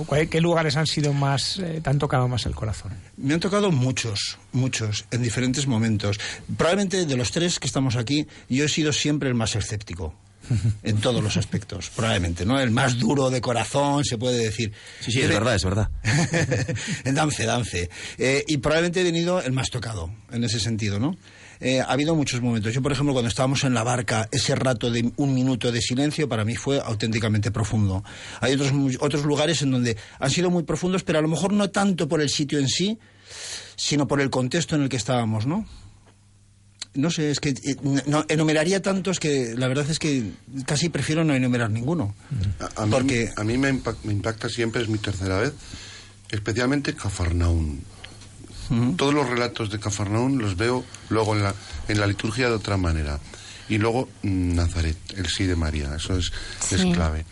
o 0.00 0.04
cuál- 0.04 0.28
qué 0.28 0.40
lugares 0.40 0.76
han 0.76 0.86
sido 0.86 1.12
más, 1.12 1.58
eh, 1.58 1.80
te 1.82 1.90
han 1.90 1.98
tocado 1.98 2.28
más 2.28 2.46
el 2.46 2.54
corazón? 2.54 2.92
Me 3.16 3.34
han 3.34 3.40
tocado 3.40 3.70
muchos, 3.70 4.38
muchos, 4.52 5.04
en 5.10 5.22
diferentes 5.22 5.66
momentos. 5.66 6.18
Probablemente 6.56 7.04
de 7.06 7.16
los 7.16 7.30
tres 7.32 7.58
que 7.58 7.66
estamos 7.66 7.96
aquí, 7.96 8.26
yo 8.48 8.64
he 8.64 8.68
sido 8.68 8.92
siempre 8.92 9.28
el 9.28 9.34
más 9.34 9.54
escéptico. 9.56 10.14
En 10.82 10.96
todos 11.02 11.22
los 11.22 11.36
aspectos, 11.36 11.90
probablemente, 11.94 12.46
¿no? 12.46 12.58
El 12.58 12.70
más 12.70 12.98
duro 12.98 13.28
de 13.28 13.40
corazón, 13.42 14.02
se 14.04 14.16
puede 14.16 14.38
decir. 14.38 14.72
Sí, 15.00 15.12
sí, 15.12 15.20
es 15.20 15.28
verdad, 15.28 15.54
es 15.56 15.64
verdad. 15.64 15.90
en 17.04 17.14
dance, 17.14 17.44
dance. 17.44 17.90
Eh, 18.16 18.44
y 18.48 18.56
probablemente 18.58 19.00
he 19.00 19.04
venido 19.04 19.42
el 19.42 19.52
más 19.52 19.68
tocado, 19.68 20.10
en 20.32 20.44
ese 20.44 20.58
sentido, 20.58 20.98
¿no? 20.98 21.16
Eh, 21.60 21.80
ha 21.80 21.84
habido 21.92 22.14
muchos 22.14 22.40
momentos. 22.40 22.72
Yo, 22.72 22.82
por 22.82 22.92
ejemplo, 22.92 23.12
cuando 23.12 23.28
estábamos 23.28 23.64
en 23.64 23.74
la 23.74 23.82
barca, 23.82 24.28
ese 24.30 24.54
rato 24.54 24.90
de 24.90 25.12
un 25.16 25.34
minuto 25.34 25.72
de 25.72 25.80
silencio 25.80 26.28
para 26.28 26.44
mí 26.44 26.54
fue 26.54 26.80
auténticamente 26.80 27.50
profundo. 27.50 28.04
Hay 28.40 28.54
otros, 28.54 28.72
otros 29.00 29.24
lugares 29.24 29.62
en 29.62 29.70
donde 29.72 29.96
han 30.20 30.30
sido 30.30 30.50
muy 30.50 30.62
profundos, 30.62 31.02
pero 31.02 31.18
a 31.18 31.22
lo 31.22 31.28
mejor 31.28 31.52
no 31.52 31.70
tanto 31.70 32.06
por 32.08 32.20
el 32.20 32.28
sitio 32.30 32.58
en 32.58 32.68
sí, 32.68 32.98
sino 33.76 34.06
por 34.06 34.20
el 34.20 34.30
contexto 34.30 34.76
en 34.76 34.82
el 34.82 34.88
que 34.88 34.96
estábamos, 34.96 35.46
¿no? 35.46 35.66
no 36.94 37.10
sé, 37.12 37.30
es 37.30 37.38
que 37.38 37.50
eh, 37.50 37.76
no, 38.06 38.24
enumeraría 38.28 38.82
tantos 38.82 39.20
que 39.20 39.54
la 39.56 39.68
verdad 39.68 39.88
es 39.88 40.00
que 40.00 40.30
casi 40.66 40.88
prefiero 40.88 41.22
no 41.22 41.32
enumerar 41.34 41.70
ninguno. 41.70 42.14
A, 42.58 42.82
a 42.82 42.86
mí, 42.86 42.90
Porque- 42.90 43.30
a 43.36 43.44
mí 43.44 43.56
me, 43.56 43.72
impa- 43.72 43.94
me 44.02 44.12
impacta 44.12 44.48
siempre, 44.48 44.82
es 44.82 44.88
mi 44.88 44.98
tercera 44.98 45.38
vez, 45.38 45.52
especialmente 46.30 46.94
Cafarnaún. 46.94 47.84
Todos 48.96 49.14
los 49.14 49.28
relatos 49.28 49.70
de 49.70 49.80
Cafarnaún 49.80 50.38
los 50.38 50.56
veo 50.56 50.84
luego 51.08 51.34
en 51.34 51.42
la, 51.42 51.54
en 51.88 52.00
la 52.00 52.06
liturgia 52.06 52.48
de 52.48 52.54
otra 52.54 52.76
manera. 52.76 53.18
Y 53.68 53.78
luego 53.78 54.08
mm, 54.22 54.54
Nazaret, 54.54 54.96
el 55.16 55.26
sí 55.26 55.44
de 55.44 55.56
María, 55.56 55.94
eso 55.96 56.16
es, 56.16 56.32
es 56.70 56.84
clave. 56.94 57.24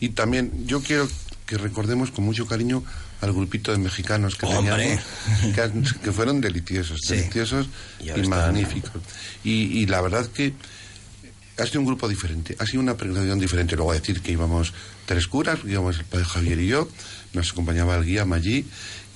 Y 0.00 0.10
también 0.10 0.66
yo 0.66 0.82
quiero 0.82 1.08
que 1.46 1.56
recordemos 1.56 2.10
con 2.10 2.24
mucho 2.24 2.46
cariño 2.46 2.84
al 3.20 3.32
grupito 3.32 3.72
de 3.72 3.78
mexicanos 3.78 4.36
que 4.36 4.46
teníamos, 4.46 5.02
que, 6.02 6.12
fueron 6.12 6.40
deliciosos, 6.40 7.00
deliciosos 7.08 7.68
Y 8.00 8.26
magníficos. 8.28 9.02
Y, 9.42 9.80
y 9.80 9.86
la 9.86 10.00
verdad 10.00 10.26
que 10.26 10.52
ha 11.58 11.66
sido 11.66 11.80
un 11.80 11.86
grupo 11.86 12.08
diferente, 12.08 12.54
ha 12.58 12.66
sido 12.66 12.80
una 12.80 12.96
peregrinación 12.96 13.40
diferente. 13.40 13.76
Luego 13.76 13.92
decir 13.92 14.20
que 14.20 14.32
íbamos 14.32 14.72
tres 15.06 15.26
curas, 15.26 15.58
íbamos 15.66 15.98
el 15.98 16.04
padre 16.04 16.24
Javier 16.24 16.60
y 16.60 16.68
yo, 16.68 16.88
nos 17.32 17.50
acompañaba 17.50 17.96
el 17.96 18.04
guía 18.04 18.24
Maggi, 18.24 18.64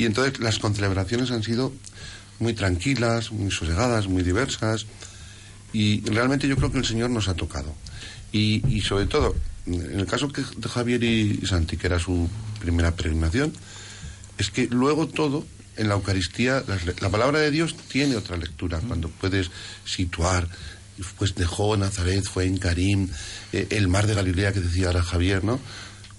y 0.03 0.07
entonces 0.07 0.41
las 0.41 0.59
concelebraciones 0.59 1.31
han 1.31 1.43
sido 1.43 1.73
muy 2.41 2.55
tranquilas, 2.55 3.31
muy 3.31 3.51
sosegadas, 3.51 4.09
muy 4.09 4.23
diversas, 4.23 4.87
y 5.73 6.01
realmente 6.11 6.49
yo 6.49 6.57
creo 6.57 6.73
que 6.73 6.79
el 6.79 6.85
Señor 6.85 7.11
nos 7.11 7.29
ha 7.29 7.35
tocado. 7.35 7.73
Y, 8.33 8.67
y 8.69 8.81
sobre 8.81 9.07
todo, 9.07 9.35
en 9.67 10.01
el 10.01 10.07
caso 10.07 10.29
que- 10.33 10.43
de 10.57 10.69
Javier 10.69 11.03
y 11.05 11.39
y 11.43 11.47
Santi, 11.47 11.77
que 11.77 11.87
era 11.87 11.99
su 11.99 12.29
primera 12.61 12.91
peregrinación, 12.97 13.53
es 14.39 14.51
que 14.51 14.67
luego 14.67 15.07
todo 15.07 15.47
en 15.77 15.89
la 15.89 15.95
Eucaristía, 15.95 16.63
la 17.01 17.09
palabra 17.11 17.39
de 17.39 17.51
Dios 17.51 17.77
tiene 17.89 18.17
otra 18.17 18.37
lectura, 18.37 18.81
cuando 18.87 19.09
puedes 19.09 19.51
situar, 19.85 20.49
pues 21.17 21.35
dejó 21.35 21.77
Nazaret, 21.77 22.25
fue 22.25 22.45
en 22.45 22.59
Karim, 22.59 23.09
eh, 23.53 23.67
el 23.71 23.89
mar 23.89 24.07
de 24.07 24.15
Galilea 24.15 24.53
que 24.53 24.61
decía 24.61 24.89
ahora 24.89 25.03
Javier, 25.03 25.45
¿no? 25.45 25.59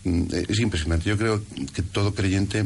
Mm, 0.06 0.24
eh, 0.34 0.46
Es 0.50 0.60
impresionante. 0.60 1.10
Yo 1.10 1.18
creo 1.18 1.44
que 1.74 1.82
todo 1.84 2.14
creyente 2.16 2.66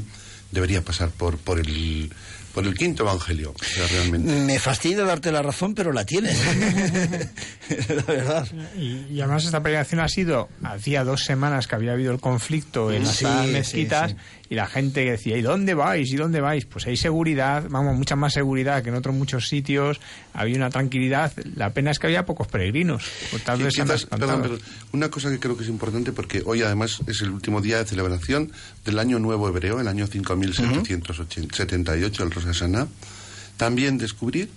debería 0.52 0.82
pasar 0.82 1.10
por, 1.10 1.38
por, 1.38 1.60
el, 1.60 2.12
por 2.54 2.66
el 2.66 2.74
quinto 2.76 3.04
evangelio, 3.04 3.54
o 3.60 3.64
sea, 3.64 3.88
realmente. 3.88 4.32
Me 4.32 4.60
fastidia 4.60 5.04
darte 5.04 5.32
la 5.32 5.42
razón, 5.42 5.76
pero 5.76 5.92
la 5.94 6.06
tienes. 6.06 6.38
la 7.90 8.02
verdad. 8.04 8.48
Y, 8.78 9.06
y 9.14 9.22
además 9.22 9.46
esta 9.46 9.62
peregrinación 9.62 10.02
ha 10.02 10.08
sido, 10.10 10.50
hacía 10.64 11.04
dos 11.04 11.24
semanas 11.24 11.68
que 11.68 11.76
había 11.76 11.94
habido 11.94 12.12
el 12.14 12.20
conflicto 12.20 12.92
en 12.92 13.04
las 13.04 13.16
Sí, 13.16 13.26
salas 13.26 13.46
sí, 13.46 13.52
mezquitas 13.52 14.12
sí. 14.12 14.18
Y 14.50 14.56
la 14.56 14.68
gente 14.68 15.04
decía, 15.04 15.38
¿y 15.38 15.42
dónde 15.42 15.74
vais? 15.74 16.10
¿Y 16.12 16.16
dónde 16.16 16.40
vais? 16.42 16.66
Pues 16.66 16.86
hay 16.88 16.96
seguridad, 16.98 17.66
vamos, 17.70 17.96
mucha 17.98 18.16
más 18.16 18.34
seguridad 18.34 18.82
que 18.84 18.90
en 18.90 18.96
otros 18.96 19.16
muchos 19.16 19.48
sitios, 19.48 20.00
había 20.34 20.56
una 20.56 20.70
tranquilidad, 20.70 21.34
la 21.56 21.72
pena 21.74 21.92
es 21.92 22.00
que 22.00 22.08
había 22.08 22.26
pocos 22.26 22.48
peregrinos, 22.48 23.04
por 23.32 23.40
tal 23.42 23.58
Sí, 23.58 23.64
vez 23.64 23.74
quizás- 23.76 24.06
perdón. 24.06 24.60
Una 24.94 25.10
cosa 25.10 25.30
que 25.30 25.40
creo 25.40 25.58
que 25.58 25.64
es 25.64 25.70
importante 25.70 26.12
porque 26.14 26.42
hoy 26.46 26.62
además 26.62 27.00
es 27.08 27.22
el 27.22 27.32
último 27.32 27.62
día 27.62 27.78
de 27.80 27.86
celebración 27.86 28.52
del 28.86 29.00
año 29.00 29.20
nuevo 29.20 29.48
hebreo, 29.50 29.80
el 29.82 29.88
año 29.88 30.08
5778, 30.08 32.24
el 32.24 32.32
Rosh 32.32 32.46
Hashanah. 32.46 32.88
También 33.58 33.98
descubrir, 33.98 34.50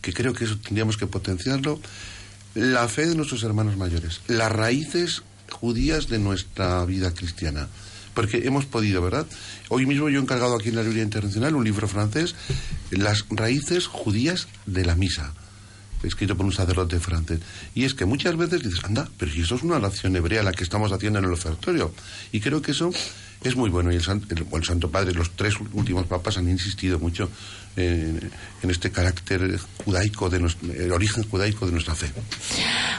que 0.00 0.12
creo 0.12 0.32
que 0.34 0.44
eso 0.44 0.58
tendríamos 0.58 0.96
que 0.96 1.06
potenciarlo, 1.06 1.80
la 2.54 2.86
fe 2.88 3.06
de 3.06 3.14
nuestros 3.14 3.42
hermanos 3.44 3.76
mayores, 3.76 4.20
las 4.26 4.52
raíces 4.52 5.22
judías 5.50 6.08
de 6.08 6.18
nuestra 6.18 6.84
vida 6.84 7.12
cristiana. 7.14 7.68
Porque 8.14 8.46
hemos 8.46 8.66
podido, 8.66 9.02
¿verdad? 9.02 9.26
Hoy 9.68 9.86
mismo 9.86 10.08
yo 10.08 10.18
he 10.18 10.22
encargado 10.22 10.56
aquí 10.56 10.68
en 10.68 10.76
la 10.76 10.82
Librería 10.82 11.04
Internacional 11.04 11.56
un 11.56 11.64
libro 11.64 11.88
francés, 11.88 12.34
Las 12.90 13.24
raíces 13.30 13.86
judías 13.86 14.48
de 14.66 14.84
la 14.84 14.94
misa 14.94 15.32
escrito 16.02 16.36
por 16.36 16.46
un 16.46 16.52
sacerdote 16.52 16.98
francés. 17.00 17.40
Y 17.74 17.84
es 17.84 17.94
que 17.94 18.04
muchas 18.04 18.36
veces 18.36 18.62
dices, 18.62 18.82
anda, 18.84 19.08
pero 19.18 19.30
si 19.32 19.40
eso 19.42 19.54
es 19.56 19.62
una 19.62 19.76
oración 19.76 20.14
hebrea 20.16 20.42
la 20.42 20.52
que 20.52 20.64
estamos 20.64 20.92
haciendo 20.92 21.18
en 21.18 21.24
el 21.26 21.32
ofertorio. 21.32 21.92
Y 22.32 22.40
creo 22.40 22.60
que 22.62 22.72
eso 22.72 22.90
es 23.42 23.56
muy 23.56 23.70
bueno. 23.70 23.92
Y 23.92 23.96
el, 23.96 24.02
el- 24.02 24.64
Santo 24.64 24.90
Padre, 24.90 25.12
los 25.14 25.30
tres 25.30 25.54
últimos 25.72 26.06
papas 26.06 26.38
han 26.38 26.48
insistido 26.48 26.98
mucho 26.98 27.28
en, 27.76 28.30
en 28.62 28.70
este 28.70 28.90
carácter 28.90 29.58
judaico, 29.84 30.28
de 30.30 30.36
el 30.76 30.92
origen 30.92 31.24
judaico 31.24 31.66
de 31.66 31.72
nuestra 31.72 31.94
fe. 31.94 32.10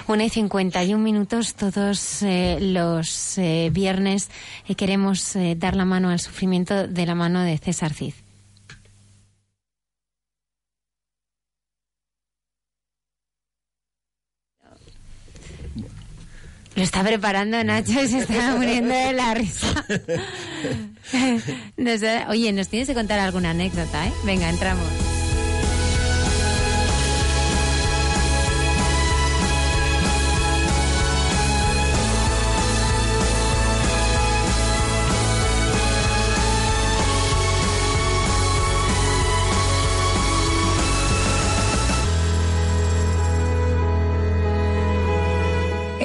Una 0.08 0.26
y 0.26 0.30
51 0.30 1.02
minutos, 1.02 1.54
todos 1.56 2.22
eh, 2.24 2.58
los 2.60 3.38
eh, 3.38 3.70
viernes 3.72 4.30
eh, 4.68 4.76
queremos 4.76 5.38
dar 5.58 5.76
la 5.76 5.86
mano 5.86 6.10
al 6.10 6.20
sufrimiento 6.20 6.88
de 6.88 7.06
la 7.06 7.16
mano 7.16 7.42
de 7.44 7.58
César 7.60 7.94
Cid. 7.94 8.14
Lo 16.76 16.82
está 16.84 17.04
preparando 17.04 17.64
Nacho 17.64 18.02
y 18.02 18.08
se 18.08 18.20
está 18.20 18.56
muriendo 18.58 18.94
de 18.94 19.14
la 19.14 19.34
risa. 19.34 19.86
Nos 21.78 22.02
oye, 22.30 22.52
nos 22.54 22.70
tienes 22.70 22.88
que 22.88 22.94
contar 22.96 23.20
alguna 23.20 23.52
anécdota, 23.52 24.08
¿eh? 24.08 24.14
Venga, 24.26 24.50
entramos. 24.50 25.13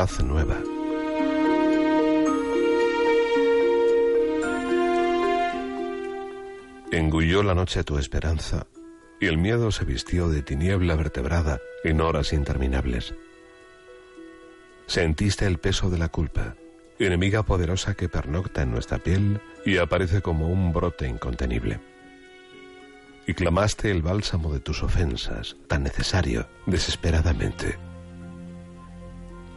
Paz 0.00 0.24
nueva. 0.24 0.56
Engulló 6.90 7.42
la 7.42 7.54
noche 7.54 7.84
tu 7.84 7.98
esperanza 7.98 8.66
y 9.20 9.26
el 9.26 9.36
miedo 9.36 9.70
se 9.70 9.84
vistió 9.84 10.30
de 10.30 10.40
tiniebla 10.40 10.96
vertebrada 10.96 11.60
en 11.84 12.00
horas 12.00 12.32
interminables. 12.32 13.14
Sentiste 14.86 15.44
el 15.44 15.58
peso 15.58 15.90
de 15.90 15.98
la 15.98 16.08
culpa, 16.08 16.54
enemiga 16.98 17.42
poderosa 17.42 17.92
que 17.92 18.08
pernocta 18.08 18.62
en 18.62 18.70
nuestra 18.70 19.00
piel 19.00 19.42
y 19.66 19.76
aparece 19.76 20.22
como 20.22 20.48
un 20.48 20.72
brote 20.72 21.08
incontenible. 21.08 21.78
Y 23.26 23.34
clamaste 23.34 23.90
el 23.90 24.00
bálsamo 24.00 24.50
de 24.50 24.60
tus 24.60 24.82
ofensas, 24.82 25.56
tan 25.68 25.82
necesario, 25.82 26.48
desesperadamente. 26.64 27.89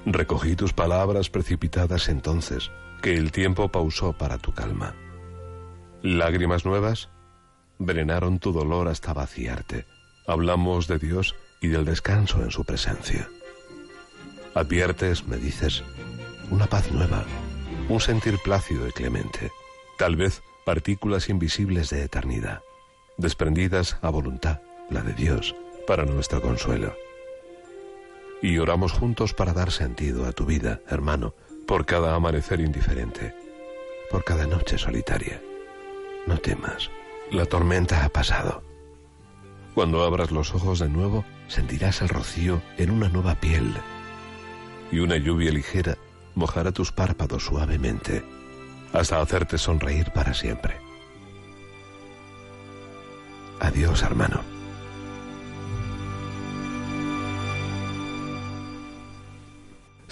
Recogí 0.05 0.55
tus 0.55 0.73
palabras 0.73 1.29
precipitadas 1.29 2.09
entonces, 2.09 2.71
que 3.01 3.15
el 3.17 3.31
tiempo 3.31 3.69
pausó 3.69 4.13
para 4.13 4.37
tu 4.37 4.53
calma. 4.53 4.95
Lágrimas 6.01 6.65
nuevas 6.65 7.09
drenaron 7.79 8.39
tu 8.39 8.51
dolor 8.51 8.87
hasta 8.87 9.13
vaciarte. 9.13 9.85
Hablamos 10.27 10.87
de 10.87 10.99
Dios 10.99 11.35
y 11.61 11.67
del 11.67 11.85
descanso 11.85 12.43
en 12.43 12.51
su 12.51 12.65
presencia. 12.65 13.29
Adviertes, 14.53 15.25
me 15.25 15.37
dices, 15.37 15.83
una 16.51 16.67
paz 16.67 16.91
nueva, 16.91 17.25
un 17.89 17.99
sentir 17.99 18.37
plácido 18.43 18.87
y 18.87 18.91
clemente, 18.91 19.51
tal 19.97 20.15
vez 20.15 20.43
partículas 20.65 21.29
invisibles 21.29 21.89
de 21.89 22.03
eternidad, 22.03 22.61
desprendidas 23.17 23.97
a 24.01 24.09
voluntad, 24.09 24.61
la 24.89 25.01
de 25.01 25.13
Dios, 25.13 25.55
para 25.87 26.05
nuestro 26.05 26.41
consuelo. 26.41 26.93
Y 28.43 28.57
oramos 28.57 28.91
juntos 28.91 29.33
para 29.33 29.53
dar 29.53 29.71
sentido 29.71 30.25
a 30.25 30.33
tu 30.33 30.45
vida, 30.45 30.81
hermano, 30.89 31.33
por 31.65 31.85
cada 31.85 32.13
amanecer 32.13 32.59
indiferente, 32.59 33.33
por 34.11 34.25
cada 34.25 34.45
noche 34.45 34.77
solitaria. 34.77 35.41
No 36.27 36.37
temas, 36.37 36.91
la 37.31 37.45
tormenta 37.45 38.03
ha 38.03 38.09
pasado. 38.09 38.61
Cuando 39.73 40.03
abras 40.03 40.31
los 40.31 40.53
ojos 40.53 40.79
de 40.79 40.89
nuevo, 40.89 41.23
sentirás 41.47 42.01
el 42.01 42.09
rocío 42.09 42.61
en 42.77 42.91
una 42.91 43.07
nueva 43.07 43.35
piel. 43.35 43.73
Y 44.91 44.99
una 44.99 45.15
lluvia 45.15 45.51
ligera 45.51 45.97
mojará 46.35 46.73
tus 46.73 46.91
párpados 46.91 47.45
suavemente, 47.45 48.25
hasta 48.91 49.21
hacerte 49.21 49.57
sonreír 49.57 50.11
para 50.11 50.33
siempre. 50.33 50.75
Adiós, 53.61 54.03
hermano. 54.03 54.41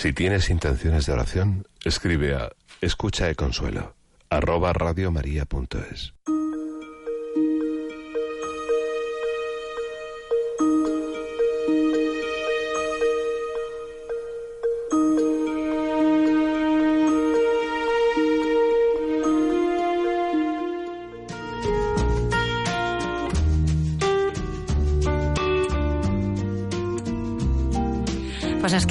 Si 0.02 0.14
tienes 0.14 0.50
intenciones 0.50 1.06
de 1.06 1.14
oración, 1.14 1.68
escribe 1.86 2.34
a 2.34 2.50
escucha 2.82 3.28
de 3.28 3.36
consuelo 3.36 3.94
arroba 4.32 4.74
radiomaria.es. 4.74 6.16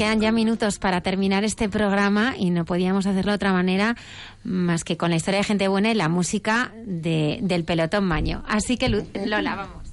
quedan 0.01 0.18
ya 0.22 0.32
minutos 0.32 0.78
para 0.78 1.02
terminar 1.02 1.44
este 1.44 1.68
programa 1.68 2.35
y 2.35 2.48
no 2.48 2.64
podíamos 2.64 3.05
hacerlo 3.05 3.32
de 3.32 3.36
otra 3.36 3.52
manera 3.52 3.97
más 4.44 4.82
que 4.82 4.97
con 4.97 5.10
la 5.10 5.16
historia 5.16 5.40
de 5.40 5.44
gente 5.44 5.68
buena 5.68 5.90
y 5.90 5.94
la 5.94 6.09
música 6.09 6.72
de- 6.86 7.39
del 7.43 7.64
pelotón 7.64 8.05
maño. 8.05 8.43
Así 8.48 8.78
que 8.78 8.89
Lola, 8.89 9.56
vamos. 9.56 9.93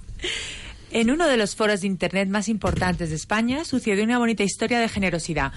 En 0.92 1.12
uno 1.12 1.28
de 1.28 1.36
los 1.36 1.58
foros 1.58 1.82
de 1.82 1.88
Internet 1.88 2.30
más 2.30 2.48
importantes 2.48 3.10
de 3.10 3.18
España 3.18 3.66
sucedió 3.66 4.02
una 4.06 4.18
bonita 4.18 4.44
historia 4.44 4.80
de 4.80 4.88
generosidad. 4.88 5.52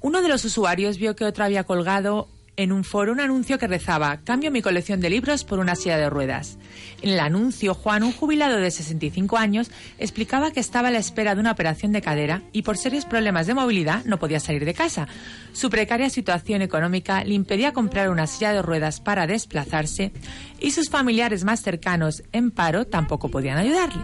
Uno 0.00 0.22
de 0.22 0.28
los 0.28 0.44
usuarios 0.44 0.98
vio 0.98 1.14
que 1.14 1.24
otro 1.24 1.44
había 1.44 1.62
colgado 1.62 2.26
en 2.56 2.72
un 2.72 2.84
foro 2.84 3.12
un 3.12 3.20
anuncio 3.20 3.58
que 3.58 3.66
rezaba 3.66 4.18
Cambio 4.24 4.50
mi 4.50 4.62
colección 4.62 5.00
de 5.00 5.10
libros 5.10 5.44
por 5.44 5.58
una 5.58 5.76
silla 5.76 5.96
de 5.96 6.10
ruedas. 6.10 6.58
En 7.02 7.10
el 7.10 7.20
anuncio, 7.20 7.74
Juan, 7.74 8.02
un 8.02 8.12
jubilado 8.12 8.56
de 8.56 8.70
65 8.70 9.36
años, 9.36 9.70
explicaba 9.98 10.50
que 10.50 10.60
estaba 10.60 10.88
a 10.88 10.90
la 10.90 10.98
espera 10.98 11.34
de 11.34 11.40
una 11.40 11.52
operación 11.52 11.92
de 11.92 12.02
cadera 12.02 12.42
y 12.52 12.62
por 12.62 12.78
serios 12.78 13.04
problemas 13.04 13.46
de 13.46 13.54
movilidad 13.54 14.04
no 14.04 14.18
podía 14.18 14.40
salir 14.40 14.64
de 14.64 14.74
casa. 14.74 15.08
Su 15.52 15.70
precaria 15.70 16.10
situación 16.10 16.62
económica 16.62 17.24
le 17.24 17.34
impedía 17.34 17.72
comprar 17.72 18.10
una 18.10 18.26
silla 18.26 18.52
de 18.52 18.62
ruedas 18.62 19.00
para 19.00 19.26
desplazarse 19.26 20.12
y 20.60 20.70
sus 20.70 20.88
familiares 20.88 21.44
más 21.44 21.62
cercanos 21.62 22.22
en 22.32 22.50
paro 22.50 22.86
tampoco 22.86 23.28
podían 23.30 23.58
ayudarle. 23.58 24.02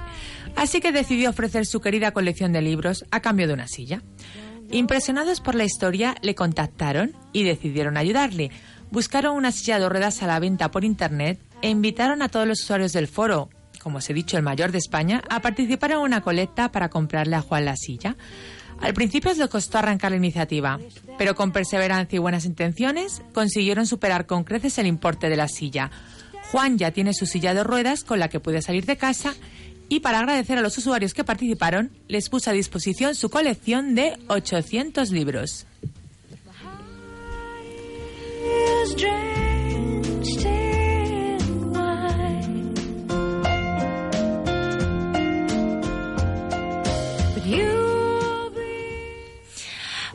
Así 0.57 0.81
que 0.81 0.93
decidió 0.93 1.31
ofrecer 1.31 1.67
su 1.67 1.81
querida 1.81 2.13
colección 2.13 2.53
de 2.53 2.63
libros 2.63 3.05
a 3.11 3.21
cambio 3.21 3.47
de 3.47 3.55
una 3.55 3.69
silla. 3.69 4.03
Impresionados 4.73 5.41
por 5.41 5.57
la 5.57 5.65
historia, 5.65 6.15
le 6.23 6.37
contactaron 6.37 7.17
y 7.33 7.43
decidieron 7.43 7.97
ayudarle. 7.97 8.51
Buscaron 8.93 9.37
una 9.37 9.51
silla 9.51 9.81
de 9.81 9.89
ruedas 9.89 10.23
a 10.23 10.29
la 10.29 10.39
venta 10.39 10.71
por 10.71 10.85
internet 10.85 11.41
e 11.61 11.69
invitaron 11.69 12.23
a 12.23 12.29
todos 12.29 12.47
los 12.47 12.63
usuarios 12.63 12.93
del 12.93 13.09
foro, 13.09 13.51
como 13.83 13.99
os 13.99 14.09
he 14.09 14.15
dicho, 14.15 14.37
el 14.37 14.45
mayor 14.45 14.71
de 14.71 14.79
España, 14.79 15.23
a 15.29 15.41
participar 15.41 15.91
en 15.93 15.99
una 15.99 16.21
colecta 16.21 16.71
para 16.71 16.89
comprarle 16.89 17.35
a 17.35 17.41
Juan 17.41 17.65
la 17.65 17.77
silla. 17.77 18.17
Al 18.81 18.95
principio 18.95 19.33
les 19.35 19.49
costó 19.49 19.79
arrancar 19.79 20.13
la 20.13 20.19
iniciativa, 20.19 20.79
pero 21.19 21.35
con 21.35 21.51
perseverancia 21.51 22.17
y 22.17 22.21
buenas 22.21 22.45
intenciones 22.45 23.23
consiguieron 23.35 23.87
superar 23.87 24.27
con 24.27 24.45
creces 24.45 24.79
el 24.79 24.87
importe 24.87 25.29
de 25.29 25.37
la 25.37 25.49
silla. 25.49 25.91
Juan 26.51 26.79
ya 26.79 26.91
tiene 26.93 27.13
su 27.13 27.27
silla 27.27 27.55
de 27.55 27.65
ruedas 27.65 28.05
con 28.05 28.19
la 28.21 28.29
que 28.29 28.41
puede 28.41 28.63
salir 28.63 28.87
de 28.87 28.97
casa 28.97 29.35
y 29.91 30.01
para 30.01 30.21
agradecer 30.21 30.57
a 30.57 30.63
los 30.63 30.79
usuarios 30.79 31.13
que 31.13 31.25
participaron, 31.25 31.91
les 32.07 32.31
puso 32.31 32.49
a 32.49 32.53
disposición 32.53 33.17
su 33.17 33.29
colección 33.29 33.97
de 33.97 34.17
800 34.29 35.11
libros. 35.11 35.67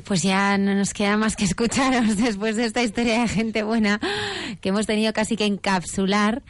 Pues 0.05 0.21
ya 0.21 0.57
no 0.57 0.73
nos 0.75 0.93
queda 0.93 1.17
más 1.17 1.35
que 1.35 1.43
escucharos 1.43 2.15
después 2.23 2.55
de 2.55 2.65
esta 2.65 2.81
historia 2.81 3.19
de 3.21 3.27
gente 3.27 3.63
buena 3.63 3.99
que 4.61 4.69
hemos 4.69 4.85
tenido 4.85 5.11
casi 5.11 5.35
que 5.35 5.45
encapsular 5.45 6.43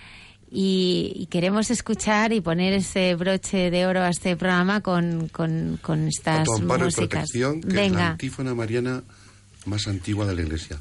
y, 0.51 1.11
y 1.15 1.25
queremos 1.27 1.69
escuchar 1.71 2.31
y 2.33 2.41
poner 2.41 2.73
ese 2.73 3.15
broche 3.15 3.71
de 3.71 3.85
oro 3.87 4.01
a 4.01 4.09
este 4.09 4.35
programa 4.35 4.81
con, 4.81 5.27
con, 5.29 5.79
con 5.81 6.07
estas 6.07 6.47
y 6.47 6.61
músicas. 6.61 6.95
protección, 6.95 7.61
que 7.61 7.67
es 7.67 7.73
la 7.73 7.81
Venga. 7.81 8.07
antífona 8.11 8.53
mariana 8.55 9.03
más 9.65 9.87
antigua 9.87 10.25
de 10.25 10.35
la 10.35 10.41
iglesia. 10.43 10.77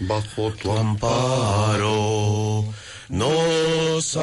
Bajo 0.00 0.52
tu 0.52 0.72
amparo 0.72 2.64
nos 3.08 4.16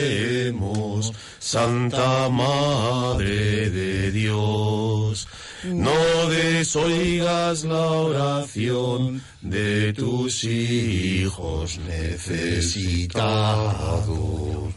acogemos, 0.00 1.12
Santa 1.38 2.28
Madre 2.28 3.70
de 3.70 4.10
Dios. 4.10 5.28
No 5.64 6.30
desoigas 6.30 7.64
la 7.64 7.90
oración 7.90 9.20
de 9.42 9.92
tus 9.92 10.44
hijos 10.44 11.78
necesitados. 11.86 14.72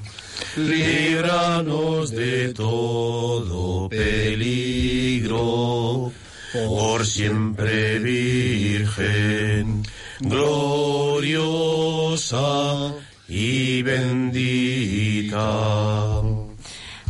Líbranos 0.57 2.11
de 2.11 2.53
todo 2.53 3.87
peligro, 3.87 6.11
por 6.51 7.05
siempre 7.05 7.99
Virgen, 7.99 9.83
gloriosa 10.19 11.31
y 13.29 13.81
bendita. 13.83 15.41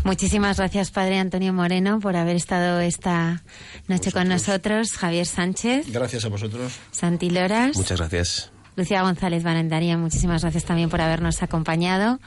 Muchísimas 0.04 0.58
gracias, 0.58 0.92
Padre 0.92 1.18
Antonio 1.20 1.54
Moreno, 1.54 2.00
por 2.00 2.16
haber 2.16 2.36
estado 2.36 2.80
esta 2.82 3.44
noche 3.88 4.12
con 4.12 4.28
nosotros. 4.28 4.92
Javier 4.94 5.26
Sánchez, 5.26 5.92
Gracias 5.92 6.26
a 6.26 6.30
vosotros. 6.30 6.74
Santi 6.92 7.30
Loras. 7.30 7.76
Muchas 7.78 8.00
gracias. 8.00 8.52
Lucía 8.76 9.04
González 9.04 9.44
Barendaría, 9.44 9.98
muchísimas 9.98 10.42
gracias 10.42 10.66
también 10.66 10.90
por 10.90 11.00
habernos 11.00 11.44
acompañado. 11.44 12.20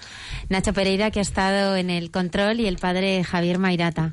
Nacho 0.48 0.72
Pereira, 0.72 1.10
que 1.10 1.18
ha 1.18 1.22
estado 1.22 1.76
en 1.76 1.90
el 1.90 2.10
control, 2.10 2.60
y 2.60 2.66
el 2.66 2.78
padre 2.78 3.24
Javier 3.24 3.58
Mairata. 3.58 4.12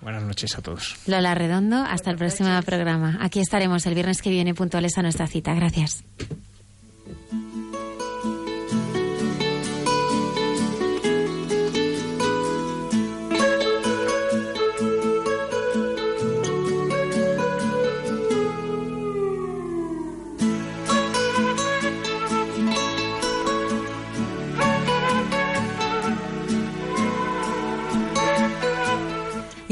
Buenas 0.00 0.22
noches 0.22 0.56
a 0.56 0.62
todos. 0.62 0.96
Lola 1.06 1.34
Redondo, 1.34 1.76
hasta 1.76 2.10
el 2.10 2.18
próximo 2.18 2.50
programa. 2.62 3.18
Aquí 3.20 3.40
estaremos 3.40 3.84
el 3.86 3.94
viernes 3.94 4.22
que 4.22 4.30
viene 4.30 4.54
puntuales 4.54 4.96
a 4.96 5.02
nuestra 5.02 5.26
cita. 5.26 5.54
Gracias. 5.54 6.04